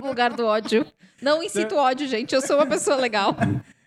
No 0.00 0.06
lugar 0.06 0.32
do 0.32 0.46
ódio. 0.46 0.86
Não 1.20 1.42
incito 1.42 1.74
ódio, 1.74 2.06
gente. 2.06 2.32
Eu 2.32 2.40
sou 2.40 2.54
uma 2.58 2.66
pessoa 2.66 2.96
legal. 2.96 3.34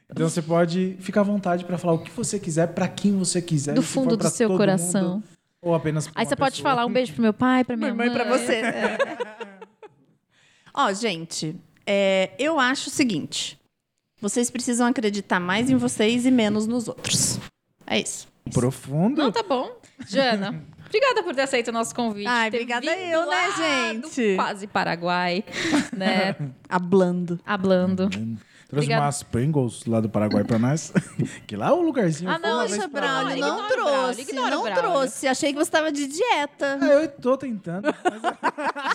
Então 0.10 0.28
você 0.30 0.41
pode 0.41 0.98
ficar 0.99 1.22
à 1.22 1.23
vontade 1.23 1.64
para 1.64 1.78
falar 1.78 1.94
o 1.94 1.99
que 1.99 2.11
você 2.11 2.38
quiser, 2.38 2.68
para 2.68 2.90
quem 2.90 3.18
você 3.18 3.41
quiser. 3.41 3.73
Do 3.73 3.82
fundo 3.82 4.18
do 4.18 4.30
seu 4.30 4.49
coração. 4.49 5.10
mundo, 5.14 5.23
ou 5.61 5.73
apenas 5.73 6.10
pra 6.10 6.22
Aí 6.22 6.26
você 6.26 6.36
pode 6.36 6.61
falar 6.61 6.86
um 6.86 6.91
beijo 6.91 7.14
pro 7.14 7.22
meu 7.22 7.34
pai, 7.34 7.64
pra 7.64 7.78
minha 7.78 7.94
Mãe, 7.94 8.10
mãe. 8.10 8.18
pra 8.18 8.26
você. 8.38 8.61
Ó, 10.73 10.91
gente, 10.94 11.56
é, 11.88 12.32
eu 12.38 12.60
acho 12.60 12.90
o 12.90 12.91
seguinte: 12.91 13.57
vocês 14.22 14.52
precisam 14.52 14.88
acreditar 14.88 15.39
mais 15.39 15.69
em 15.69 15.76
vocês 15.76 16.26
e 16.26 16.31
menos 16.31 16.68
nos 16.68 16.88
outros. 16.88 17.39
É 17.88 17.99
isso. 17.99 18.27
Profundo. 18.53 19.22
Não, 19.22 19.31
tá 19.31 19.43
bom. 19.43 19.76
Jana, 20.07 20.64
obrigada 20.85 21.23
por 21.23 21.34
ter 21.35 21.41
aceito 21.41 21.69
o 21.69 21.72
nosso 21.72 21.93
convite. 21.95 22.27
Ai, 22.27 22.48
obrigada 22.49 22.85
eu, 22.85 23.30
né, 23.30 23.52
gente? 23.57 24.35
quase 24.35 24.68
Paraguai, 24.68 25.43
né? 25.95 26.35
Hablando. 26.69 27.39
Hablando. 27.45 28.10
Trouxe 28.10 28.85
Obrigada. 28.85 29.06
umas 29.06 29.22
Pringles 29.22 29.85
lá 29.85 29.99
do 29.99 30.07
Paraguai 30.07 30.45
pra 30.45 30.57
nós. 30.57 30.93
que 31.45 31.57
lá 31.57 31.68
é 31.68 31.72
o 31.73 31.81
lugarzinho. 31.81 32.30
Ah, 32.30 32.39
não, 32.39 32.64
isso 32.64 32.77
mas 32.77 32.85
é 32.85 32.88
Braulio, 32.88 33.38
Braulio, 33.38 33.41
não 33.41 33.57
ignora 33.57 33.64
o 33.64 33.68
Braulio, 33.68 34.02
trouxe, 34.03 34.22
ignora 34.22 34.48
o 34.48 34.49
não 34.52 34.64
Braulio. 34.64 34.81
trouxe. 34.91 35.27
Achei 35.27 35.49
que 35.52 35.56
você 35.60 35.68
estava 35.68 35.91
de 35.91 36.07
dieta. 36.07 36.77
Ah, 36.80 36.85
eu 36.85 37.07
tô 37.10 37.35
tentando. 37.35 37.93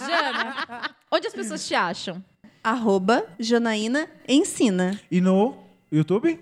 Jana, 0.00 0.94
onde 1.12 1.26
as 1.26 1.34
pessoas 1.34 1.66
te 1.68 1.74
acham? 1.74 2.24
Arroba 2.66 3.24
Janaína 3.38 4.08
Ensina. 4.28 4.98
E 5.08 5.20
no 5.20 5.56
YouTube? 5.92 6.36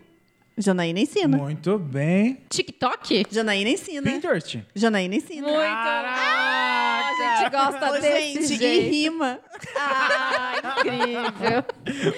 Janaína 0.56 1.01
Ensina. 1.01 1.36
Muito 1.36 1.78
bem. 1.78 2.38
TikTok? 2.48 3.26
Janaína 3.30 3.68
Ensina. 3.68 4.10
Pinterest. 4.10 4.64
Janaína 4.74 5.16
Ensina. 5.16 5.46
Muito. 5.46 5.60
Ah, 5.60 7.10
a 7.10 7.36
gente 7.42 7.51
gosta 7.51 7.90
Ô, 7.90 8.01
desse 8.01 8.40
gente, 8.40 8.55
e 8.55 8.56
jeito. 8.56 8.90
rima. 8.90 9.38
Ah, 9.76 10.55
incrível. 10.78 11.64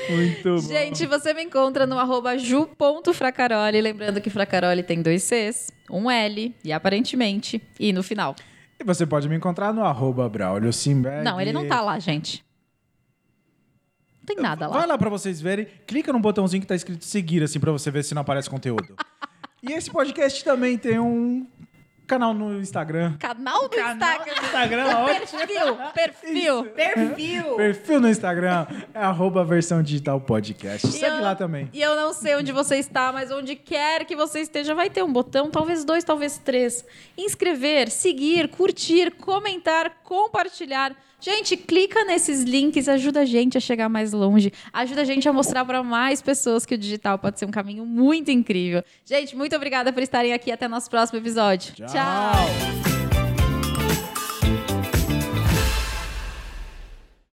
Muito 0.08 0.54
bom. 0.54 0.68
Gente, 0.68 1.04
você 1.04 1.34
me 1.34 1.42
encontra 1.42 1.84
no 1.84 1.98
arroba 1.98 2.38
ju.fracaroli. 2.38 3.80
Lembrando 3.80 4.20
que 4.20 4.30
Fracaroli 4.30 4.84
tem 4.84 5.02
dois 5.02 5.24
Cs, 5.24 5.72
um 5.90 6.08
L 6.08 6.54
e 6.62 6.72
aparentemente 6.72 7.60
I 7.80 7.92
no 7.92 8.04
final. 8.04 8.36
E 8.78 8.84
você 8.84 9.04
pode 9.04 9.28
me 9.28 9.34
encontrar 9.34 9.74
no 9.74 9.82
arroba 9.82 10.28
Braulio 10.28 10.72
Simberg. 10.72 11.24
Não, 11.24 11.40
ele 11.40 11.52
não 11.52 11.66
tá 11.66 11.80
lá, 11.80 11.98
gente. 11.98 12.45
Não 14.28 14.34
tem 14.34 14.42
nada 14.42 14.68
Vai 14.68 14.80
lá. 14.80 14.86
lá 14.86 14.98
pra 14.98 15.08
vocês 15.08 15.40
verem. 15.40 15.66
Clica 15.86 16.12
no 16.12 16.18
botãozinho 16.18 16.60
que 16.60 16.66
tá 16.66 16.74
escrito 16.74 17.04
seguir, 17.04 17.42
assim, 17.42 17.60
pra 17.60 17.70
você 17.70 17.90
ver 17.90 18.02
se 18.02 18.14
não 18.14 18.22
aparece 18.22 18.50
conteúdo. 18.50 18.96
e 19.62 19.72
esse 19.72 19.90
podcast 19.90 20.42
também 20.44 20.76
tem 20.76 20.98
um 20.98 21.46
canal 22.08 22.32
no 22.34 22.60
Instagram. 22.60 23.16
Canal 23.18 23.62
do 23.68 23.76
Canal 23.76 23.94
Instagram. 23.96 24.34
no 24.40 24.46
Instagram, 24.46 24.84
ótimo. 24.98 25.38
Perfil, 25.40 25.76
perfil. 25.92 26.64
Perfil. 26.66 27.54
Perfil 27.56 28.00
no 28.00 28.08
Instagram 28.08 28.66
é 28.94 28.98
arroba 29.00 29.44
versão 29.44 29.82
digital 29.82 30.20
podcast. 30.20 30.86
Segue 30.88 31.16
eu- 31.16 31.22
lá 31.22 31.34
também. 31.34 31.68
E 31.72 31.80
eu 31.80 31.94
não 31.96 32.12
sei 32.12 32.36
onde 32.36 32.52
você 32.52 32.76
está, 32.78 33.12
mas 33.12 33.30
onde 33.32 33.54
quer 33.56 34.04
que 34.04 34.14
você 34.16 34.40
esteja, 34.40 34.74
vai 34.74 34.88
ter 34.90 35.02
um 35.02 35.12
botão, 35.12 35.50
talvez 35.50 35.84
dois, 35.84 36.04
talvez 36.04 36.38
três. 36.38 36.84
Inscrever, 37.18 37.90
seguir, 37.90 38.48
curtir, 38.48 39.10
comentar, 39.12 40.00
compartilhar. 40.04 40.94
Gente, 41.26 41.56
clica 41.56 42.04
nesses 42.04 42.44
links, 42.44 42.88
ajuda 42.88 43.22
a 43.22 43.24
gente 43.24 43.58
a 43.58 43.60
chegar 43.60 43.88
mais 43.88 44.12
longe, 44.12 44.52
ajuda 44.72 45.00
a 45.00 45.04
gente 45.04 45.28
a 45.28 45.32
mostrar 45.32 45.64
para 45.64 45.82
mais 45.82 46.22
pessoas 46.22 46.64
que 46.64 46.76
o 46.76 46.78
digital 46.78 47.18
pode 47.18 47.36
ser 47.36 47.46
um 47.46 47.50
caminho 47.50 47.84
muito 47.84 48.30
incrível. 48.30 48.84
Gente, 49.04 49.34
muito 49.34 49.56
obrigada 49.56 49.92
por 49.92 50.04
estarem 50.04 50.32
aqui. 50.32 50.52
Até 50.52 50.68
nosso 50.68 50.88
próximo 50.88 51.18
episódio. 51.18 51.74
Tchau. 51.74 53.05